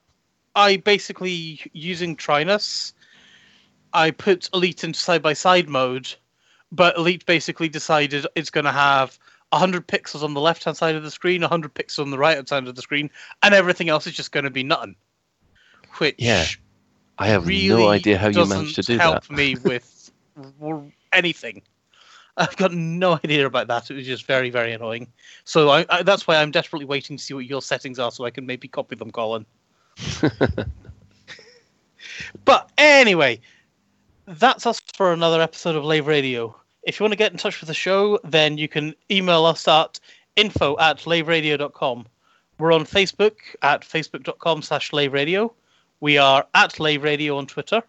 I 0.56 0.78
basically 0.78 1.60
using 1.74 2.16
Trinus, 2.16 2.94
I 3.94 4.12
put 4.12 4.50
Elite 4.54 4.84
into 4.84 5.00
side 5.00 5.22
by 5.22 5.34
side 5.34 5.70
mode, 5.70 6.14
but 6.72 6.98
Elite 6.98 7.26
basically 7.26 7.70
decided 7.70 8.26
it's 8.36 8.50
going 8.50 8.66
to 8.66 8.72
have 8.72 9.18
100 9.50 9.88
pixels 9.88 10.24
on 10.24 10.34
the 10.34 10.42
left 10.42 10.64
hand 10.64 10.78
side 10.78 10.96
of 10.96 11.04
the 11.04 11.12
screen, 11.12 11.42
100 11.42 11.74
pixels 11.74 12.00
on 12.00 12.12
the 12.12 12.18
right 12.18 12.36
hand 12.36 12.48
side 12.48 12.68
of 12.68 12.76
the 12.76 12.82
screen, 12.82 13.10
and 13.42 13.54
everything 13.54 13.90
else 13.90 14.08
is 14.08 14.14
just 14.14 14.32
going 14.32 14.46
to 14.46 14.50
be 14.50 14.64
nothing. 14.64 14.96
Which 15.98 16.16
Yeah, 16.18 16.46
I 17.20 17.28
have 17.28 17.48
really 17.48 17.84
no 17.84 17.90
idea 17.90 18.18
how 18.18 18.30
you 18.30 18.46
managed 18.46 18.76
to 18.76 18.82
doesn't 18.82 18.88
do 18.88 18.98
help 18.98 19.28
that. 19.28 19.32
me 19.32 19.56
with 19.56 20.12
anything. 21.14 21.62
I've 22.38 22.56
got 22.58 22.74
no 22.74 23.14
idea 23.24 23.46
about 23.46 23.68
that. 23.68 23.92
It 23.92 23.96
was 23.96 24.06
just 24.06 24.26
very, 24.26 24.50
very 24.50 24.74
annoying. 24.74 25.08
So 25.46 25.70
I, 25.70 25.86
I, 25.90 26.04
that's 26.04 26.26
why 26.26 26.38
I'm 26.38 26.52
desperately 26.52 26.86
waiting 26.86 27.18
to 27.18 27.24
see 27.24 27.34
what 27.34 27.46
your 27.46 27.62
settings 27.62 28.00
are, 28.00 28.12
so 28.12 28.26
I 28.26 28.32
can 28.32 28.46
maybe 28.46 28.68
copy 28.68 28.96
them, 28.96 29.12
Colin. 29.12 29.46
but 32.46 32.72
anyway, 32.78 33.40
that's 34.26 34.66
us 34.66 34.82
for 34.96 35.14
another 35.14 35.42
episode 35.42 35.76
of 35.76 35.86
Lave 35.86 36.08
Radio. 36.08 36.56
If 36.84 37.00
you 37.00 37.04
want 37.04 37.14
to 37.14 37.18
get 37.18 37.32
in 37.32 37.38
touch 37.38 37.62
with 37.62 37.68
the 37.68 37.74
show, 37.74 38.20
then 38.24 38.58
you 38.58 38.68
can 38.68 38.96
email 39.12 39.46
us 39.46 39.68
at 39.68 40.00
info 40.36 40.78
at 40.80 41.00
laveradio.com. 41.00 42.06
We're 42.58 42.74
on 42.74 42.86
Facebook 42.86 43.38
at 43.62 43.82
facebook.com 43.82 44.62
slash 44.62 44.92
laveradio. 44.92 45.52
We 46.00 46.18
are 46.18 46.46
at 46.54 46.80
Lave 46.80 47.04
Radio 47.04 47.38
on 47.38 47.48
Twitter. 47.48 47.84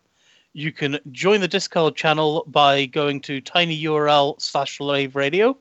You 0.57 0.71
can 0.71 1.01
join 1.11 1.41
the 1.41 1.49
Discord 1.49 1.97
channel 1.97 2.45
by 2.47 2.87
going 2.87 3.21
to 3.23 3.41
tinyurl 3.43 4.41
slash 4.41 4.79
Lave 4.79 5.17
Radio. 5.17 5.57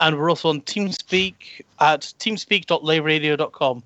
And 0.00 0.18
we're 0.18 0.28
also 0.28 0.48
on 0.48 0.60
TeamSpeak 0.62 1.62
at 1.78 2.00
teamspeak.laveradio.com. 2.18 3.84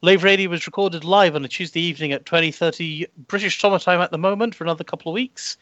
Lave 0.00 0.24
Radio 0.24 0.48
was 0.48 0.66
recorded 0.66 1.04
live 1.04 1.36
on 1.36 1.44
a 1.44 1.48
Tuesday 1.48 1.80
evening 1.80 2.12
at 2.12 2.24
2030 2.24 3.04
British 3.28 3.60
summer 3.60 3.78
time 3.78 4.00
at 4.00 4.10
the 4.10 4.16
moment 4.16 4.54
for 4.54 4.64
another 4.64 4.82
couple 4.82 5.12
of 5.12 5.14
weeks. 5.14 5.58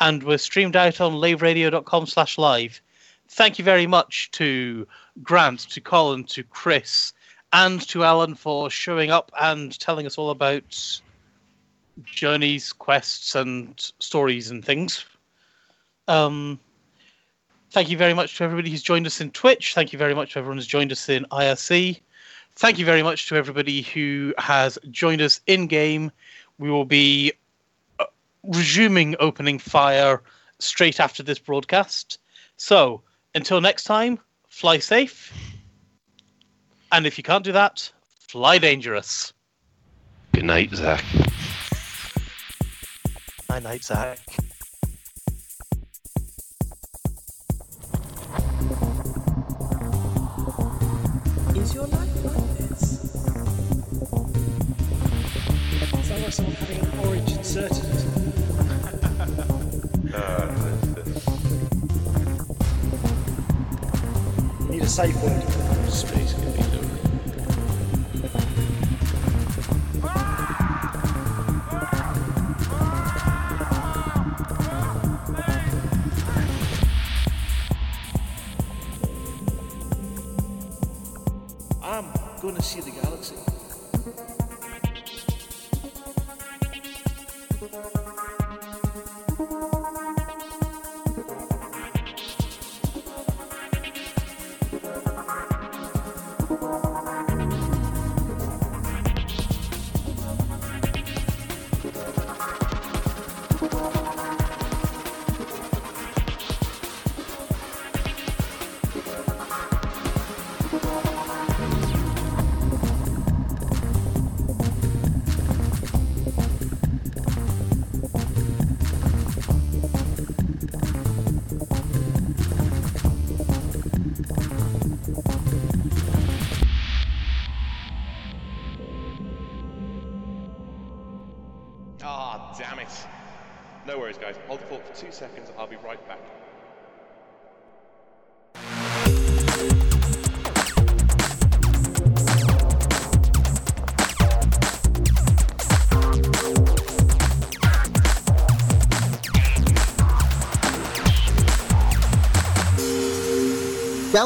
And 0.00 0.22
we're 0.22 0.38
streamed 0.38 0.74
out 0.74 1.02
on 1.02 1.12
laveradio.com 1.12 2.06
slash 2.06 2.38
live. 2.38 2.80
Thank 3.28 3.58
you 3.58 3.66
very 3.66 3.86
much 3.86 4.30
to 4.30 4.86
Grant, 5.22 5.60
to 5.68 5.82
Colin, 5.82 6.24
to 6.24 6.42
Chris, 6.42 7.12
and 7.52 7.82
to 7.88 8.02
Alan 8.02 8.34
for 8.34 8.70
showing 8.70 9.10
up 9.10 9.30
and 9.38 9.78
telling 9.78 10.06
us 10.06 10.16
all 10.16 10.30
about 10.30 11.02
journeys, 12.04 12.72
quests, 12.72 13.34
and 13.34 13.74
stories 13.98 14.50
and 14.50 14.64
things. 14.64 15.04
Um, 16.06 16.58
thank 17.70 17.90
you 17.90 17.96
very 17.96 18.14
much 18.14 18.36
to 18.38 18.44
everybody 18.44 18.70
who's 18.70 18.82
joined 18.82 19.06
us 19.06 19.20
in 19.20 19.30
Twitch. 19.30 19.74
Thank 19.74 19.92
you 19.92 19.98
very 19.98 20.14
much 20.14 20.32
to 20.32 20.38
everyone 20.38 20.56
who's 20.56 20.66
joined 20.66 20.92
us 20.92 21.08
in 21.08 21.26
IRC. 21.30 22.00
Thank 22.56 22.78
you 22.78 22.84
very 22.84 23.02
much 23.02 23.28
to 23.28 23.36
everybody 23.36 23.82
who 23.82 24.34
has 24.38 24.78
joined 24.90 25.20
us 25.20 25.40
in 25.46 25.66
game. 25.66 26.10
We 26.58 26.70
will 26.70 26.84
be 26.84 27.32
uh, 28.00 28.06
resuming 28.42 29.14
opening 29.20 29.58
fire 29.58 30.22
straight 30.58 30.98
after 30.98 31.22
this 31.22 31.38
broadcast. 31.38 32.18
So, 32.56 33.02
until 33.34 33.60
next 33.60 33.84
time, 33.84 34.18
fly 34.48 34.78
safe. 34.78 35.32
And 36.90 37.06
if 37.06 37.16
you 37.16 37.22
can't 37.22 37.44
do 37.44 37.52
that, 37.52 37.90
fly 38.18 38.58
dangerous. 38.58 39.32
Good 40.32 40.44
night, 40.44 40.74
Zach. 40.74 41.04
Night 43.48 43.62
night, 43.62 43.82
Zach. 43.82 44.18
Is 51.56 51.74
your 51.74 51.86
life 51.86 52.24
like 52.24 52.58
this? 52.58 53.00
Sounds 56.06 56.22
like 56.22 56.32
someone 56.32 56.54
having 56.54 56.80
an 56.80 56.98
orange 57.06 57.32
inserted. 57.32 57.84
Uh, 60.14 60.46
need 64.70 64.82
a 64.82 64.86
safe 64.88 65.14
word. 65.22 65.42
Space 65.90 66.27
I'm 81.90 82.04
going 82.42 82.54
to 82.54 82.60
see 82.60 82.82
the 82.82 82.90
galaxy. 82.90 83.34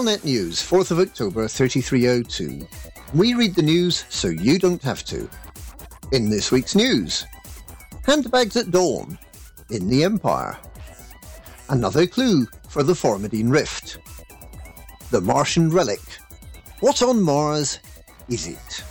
Galnet 0.03 0.25
News, 0.25 0.61
4th 0.61 0.91
of 0.91 0.99
October 0.99 1.47
3302. 1.47 2.67
We 3.15 3.35
read 3.35 3.55
the 3.55 3.63
news 3.63 4.05
so 4.09 4.27
you 4.27 4.59
don't 4.59 4.83
have 4.83 5.05
to. 5.05 5.31
In 6.11 6.29
this 6.29 6.51
week's 6.51 6.75
news, 6.75 7.25
handbags 8.05 8.57
at 8.57 8.73
dawn 8.73 9.17
in 9.71 9.89
the 9.89 10.03
Empire. 10.03 10.59
Another 11.69 12.05
clue 12.05 12.49
for 12.69 12.83
the 12.83 12.95
Formidine 12.95 13.49
Rift. 13.49 13.99
The 15.13 15.21
Martian 15.21 15.71
relic. 15.71 16.01
What 16.81 17.01
on 17.01 17.23
Mars 17.23 17.79
is 18.29 18.49
it? 18.49 18.85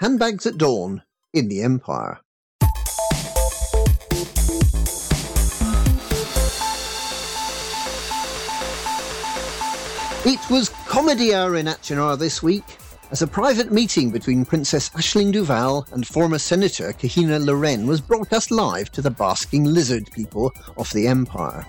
Handbags 0.00 0.46
at 0.46 0.56
dawn 0.56 1.02
in 1.34 1.48
the 1.48 1.60
Empire. 1.60 2.20
It 10.24 10.50
was 10.50 10.70
comedy 10.86 11.32
hour 11.32 11.54
in 11.54 11.66
Achenar 11.66 12.18
this 12.18 12.42
week, 12.42 12.64
as 13.12 13.22
a 13.22 13.26
private 13.26 13.70
meeting 13.70 14.10
between 14.10 14.44
Princess 14.44 14.90
Aisling 14.90 15.32
Duval 15.32 15.86
and 15.92 16.06
former 16.06 16.38
Senator 16.38 16.92
Kahina 16.92 17.42
Loren 17.42 17.86
was 17.86 18.00
broadcast 18.00 18.50
live 18.50 18.90
to 18.92 19.00
the 19.00 19.12
basking 19.12 19.64
lizard 19.64 20.10
people 20.10 20.52
of 20.76 20.92
the 20.92 21.06
Empire. 21.06 21.64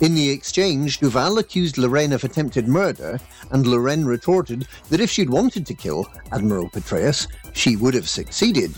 In 0.00 0.16
the 0.16 0.28
exchange, 0.28 0.98
Duval 0.98 1.38
accused 1.38 1.78
Loren 1.78 2.12
of 2.12 2.24
attempted 2.24 2.66
murder, 2.66 3.20
and 3.52 3.64
Loren 3.64 4.04
retorted 4.04 4.66
that 4.90 5.00
if 5.00 5.10
she'd 5.10 5.30
wanted 5.30 5.64
to 5.66 5.74
kill 5.74 6.08
Admiral 6.32 6.68
Patreus, 6.68 7.28
she 7.52 7.76
would 7.76 7.94
have 7.94 8.08
succeeded. 8.08 8.74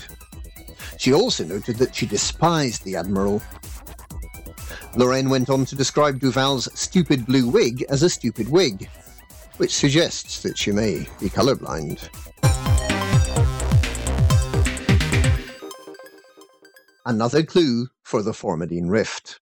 She 0.97 1.11
also 1.11 1.43
noted 1.43 1.77
that 1.77 1.95
she 1.95 2.05
despised 2.05 2.83
the 2.83 2.95
Admiral. 2.95 3.41
Loren 4.97 5.29
went 5.29 5.49
on 5.49 5.65
to 5.65 5.75
describe 5.75 6.19
Duval's 6.19 6.69
stupid 6.73 7.25
blue 7.25 7.49
wig 7.49 7.85
as 7.89 8.01
a 8.01 8.09
stupid 8.09 8.49
wig, 8.49 8.89
which 9.57 9.75
suggests 9.75 10.41
that 10.41 10.57
she 10.57 10.71
may 10.71 10.99
be 11.19 11.29
colorblind. 11.29 12.07
Another 17.05 17.43
clue 17.43 17.87
for 18.03 18.21
the 18.21 18.31
Formidine 18.31 18.89
Rift. 18.89 19.39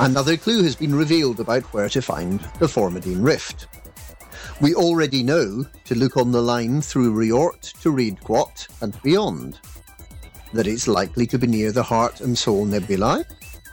Another 0.00 0.36
clue 0.36 0.62
has 0.64 0.76
been 0.76 0.94
revealed 0.94 1.40
about 1.40 1.62
where 1.72 1.88
to 1.88 2.02
find 2.02 2.40
the 2.58 2.66
Formidine 2.66 3.24
Rift. 3.24 3.68
We 4.60 4.74
already 4.74 5.22
know 5.24 5.66
to 5.84 5.94
look 5.94 6.16
on 6.16 6.30
the 6.30 6.40
line 6.40 6.80
through 6.80 7.12
Riort 7.12 7.72
to 7.82 7.92
Riedquat 7.92 8.68
and 8.82 9.00
beyond, 9.02 9.58
that 10.52 10.68
it's 10.68 10.86
likely 10.86 11.26
to 11.26 11.38
be 11.38 11.48
near 11.48 11.72
the 11.72 11.82
Heart 11.82 12.20
and 12.20 12.38
Soul 12.38 12.64
Nebulae 12.64 13.24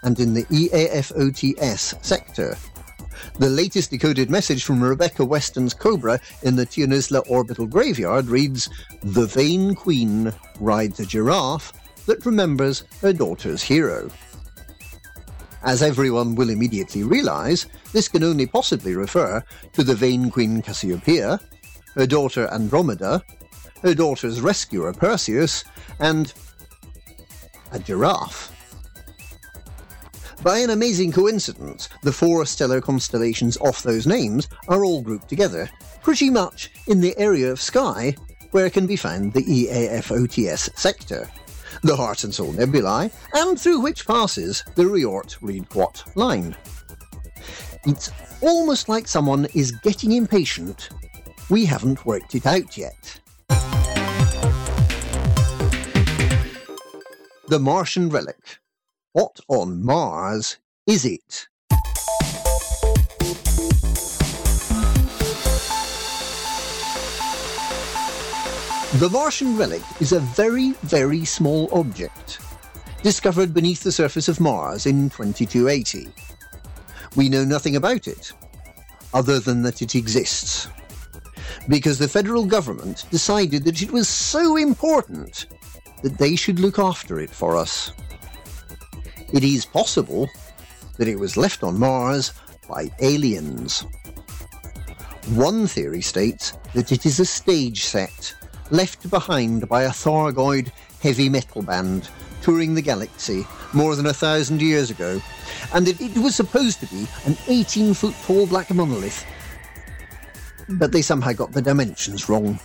and 0.02 0.20
in 0.20 0.34
the 0.34 0.44
EAFOTS 0.46 2.04
sector. 2.04 2.58
The 3.38 3.50
latest 3.50 3.92
decoded 3.92 4.32
message 4.32 4.64
from 4.64 4.84
Rebecca 4.84 5.24
Weston's 5.24 5.76
Cobra 5.76 6.20
in 6.42 6.56
the 6.56 6.66
Tionisla 6.66 7.30
orbital 7.30 7.68
graveyard 7.68 8.26
reads 8.26 8.68
The 9.04 9.28
vain 9.28 9.76
queen 9.76 10.34
rides 10.60 11.00
a 11.00 11.06
giraffe 11.06 11.74
that 12.08 12.26
remembers 12.26 12.84
her 13.02 13.14
daughter's 13.14 13.62
hero. 13.62 14.10
As 15.64 15.84
everyone 15.84 16.36
will 16.36 16.50
immediately 16.50 17.04
realize, 17.04 17.68
this 17.94 18.08
can 18.08 18.24
only 18.24 18.48
possibly 18.48 18.96
refer 18.96 19.44
to 19.74 19.84
the 19.84 19.96
vain 19.96 20.32
queen 20.32 20.62
Cassiopeia, 20.62 21.40
her 21.96 22.08
daughter 22.08 22.48
Andromeda, 22.52 23.24
her 23.84 23.94
daughter's 23.94 24.42
rescuer 24.42 24.92
Perseus, 24.94 25.64
and 26.00 26.34
a 27.72 27.80
giraffe. 27.80 28.52
By 30.42 30.58
an 30.60 30.72
amazing 30.72 31.12
coincidence, 31.12 31.90
the 32.02 32.12
four 32.12 32.46
stellar 32.48 32.82
constellations 32.82 33.58
off 33.58 33.84
those 33.84 34.08
names 34.08 34.48
are 34.68 34.84
all 34.84 35.02
grouped 35.02 35.30
together, 35.30 35.70
pretty 36.02 36.32
much 36.32 36.72
in 36.88 37.02
the 37.02 37.16
area 37.20 37.52
of 37.52 37.62
sky 37.62 38.16
where 38.50 38.70
can 38.70 38.88
be 38.88 38.96
found 38.96 39.34
the 39.34 39.44
EAFOTS 39.44 40.78
sector, 40.78 41.30
the 41.84 41.96
Heart 41.96 42.24
and 42.24 42.34
Soul 42.34 42.54
Nebulae, 42.54 43.12
and 43.34 43.60
through 43.60 43.80
which 43.80 44.06
passes 44.06 44.64
the 44.76 44.84
Riort 44.84 45.38
Riedquat 45.40 46.16
line. 46.16 46.56
It's 47.86 48.12
almost 48.42 48.88
like 48.90 49.08
someone 49.08 49.48
is 49.56 49.72
getting 49.72 50.12
impatient. 50.12 50.90
We 51.50 51.66
haven't 51.66 52.06
worked 52.06 52.36
it 52.36 52.46
out 52.46 52.78
yet. 52.78 53.20
The 57.48 57.60
Martian 57.60 58.10
Relic. 58.10 58.60
What 59.14 59.40
on 59.50 59.84
Mars 59.84 60.58
is 60.88 61.06
it? 61.06 61.48
The 68.96 69.10
Martian 69.10 69.58
Relic 69.58 69.82
is 70.02 70.12
a 70.12 70.20
very, 70.20 70.72
very 70.84 71.24
small 71.24 71.70
object, 71.72 72.40
discovered 73.02 73.54
beneath 73.54 73.84
the 73.84 73.92
surface 73.92 74.28
of 74.28 74.42
Mars 74.42 74.86
in 74.86 75.10
2280. 75.10 76.10
We 77.16 77.30
know 77.30 77.46
nothing 77.46 77.78
about 77.78 78.06
it, 78.10 78.34
other 79.14 79.40
than 79.40 79.62
that 79.62 79.82
it 79.82 79.96
exists. 79.96 80.68
Because 81.70 82.00
the 82.00 82.10
federal 82.10 82.46
government 82.46 83.06
decided 83.10 83.64
that 83.64 83.82
it 83.82 83.94
was 83.94 84.10
so 84.10 84.58
important 84.58 85.46
that 86.04 86.18
they 86.18 86.36
should 86.36 86.60
look 86.60 86.78
after 86.78 87.22
it 87.22 87.30
for 87.30 87.56
us. 87.56 87.94
It 89.32 89.46
is 89.46 89.66
possible 89.66 90.30
that 90.98 91.08
it 91.08 91.18
was 91.18 91.38
left 91.38 91.64
on 91.64 91.80
Mars 91.80 92.34
by 92.68 92.92
aliens. 93.00 93.86
One 95.30 95.66
theory 95.66 96.02
states 96.02 96.58
that 96.74 96.92
it 96.92 97.06
is 97.06 97.22
a 97.22 97.26
stage 97.26 97.86
set 97.86 98.36
left 98.72 99.10
behind 99.10 99.70
by 99.70 99.84
a 99.84 99.90
Thargoid 99.90 100.72
heavy 101.02 101.30
metal 101.30 101.62
band 101.62 102.10
touring 102.42 102.74
the 102.74 102.82
galaxy 102.82 103.46
more 103.74 103.96
than 103.96 104.08
a 104.08 104.14
thousand 104.14 104.62
years 104.62 104.90
ago, 104.90 105.22
and 105.74 105.86
that 105.86 106.02
it 106.02 106.18
was 106.18 106.36
supposed 106.36 106.80
to 106.80 106.88
be 106.88 107.08
an 107.26 107.38
18 107.48 107.94
foot 107.94 108.16
tall 108.24 108.48
black 108.48 108.70
monolith. 108.74 109.26
But 110.70 110.92
they 110.92 111.02
somehow 111.02 111.34
got 111.34 111.52
the 111.52 111.62
dimensions 111.62 112.30
wrong. 112.30 112.60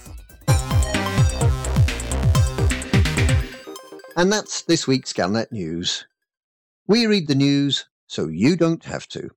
And 4.17 4.33
that's 4.33 4.63
this 4.63 4.87
week's 4.87 5.13
Galnet 5.13 5.53
News. 5.53 6.07
We 6.87 7.07
read 7.07 7.29
the 7.29 7.35
news 7.35 7.87
so 8.07 8.29
you 8.29 8.57
don't 8.57 8.85
have 8.85 9.07
to. 9.09 9.31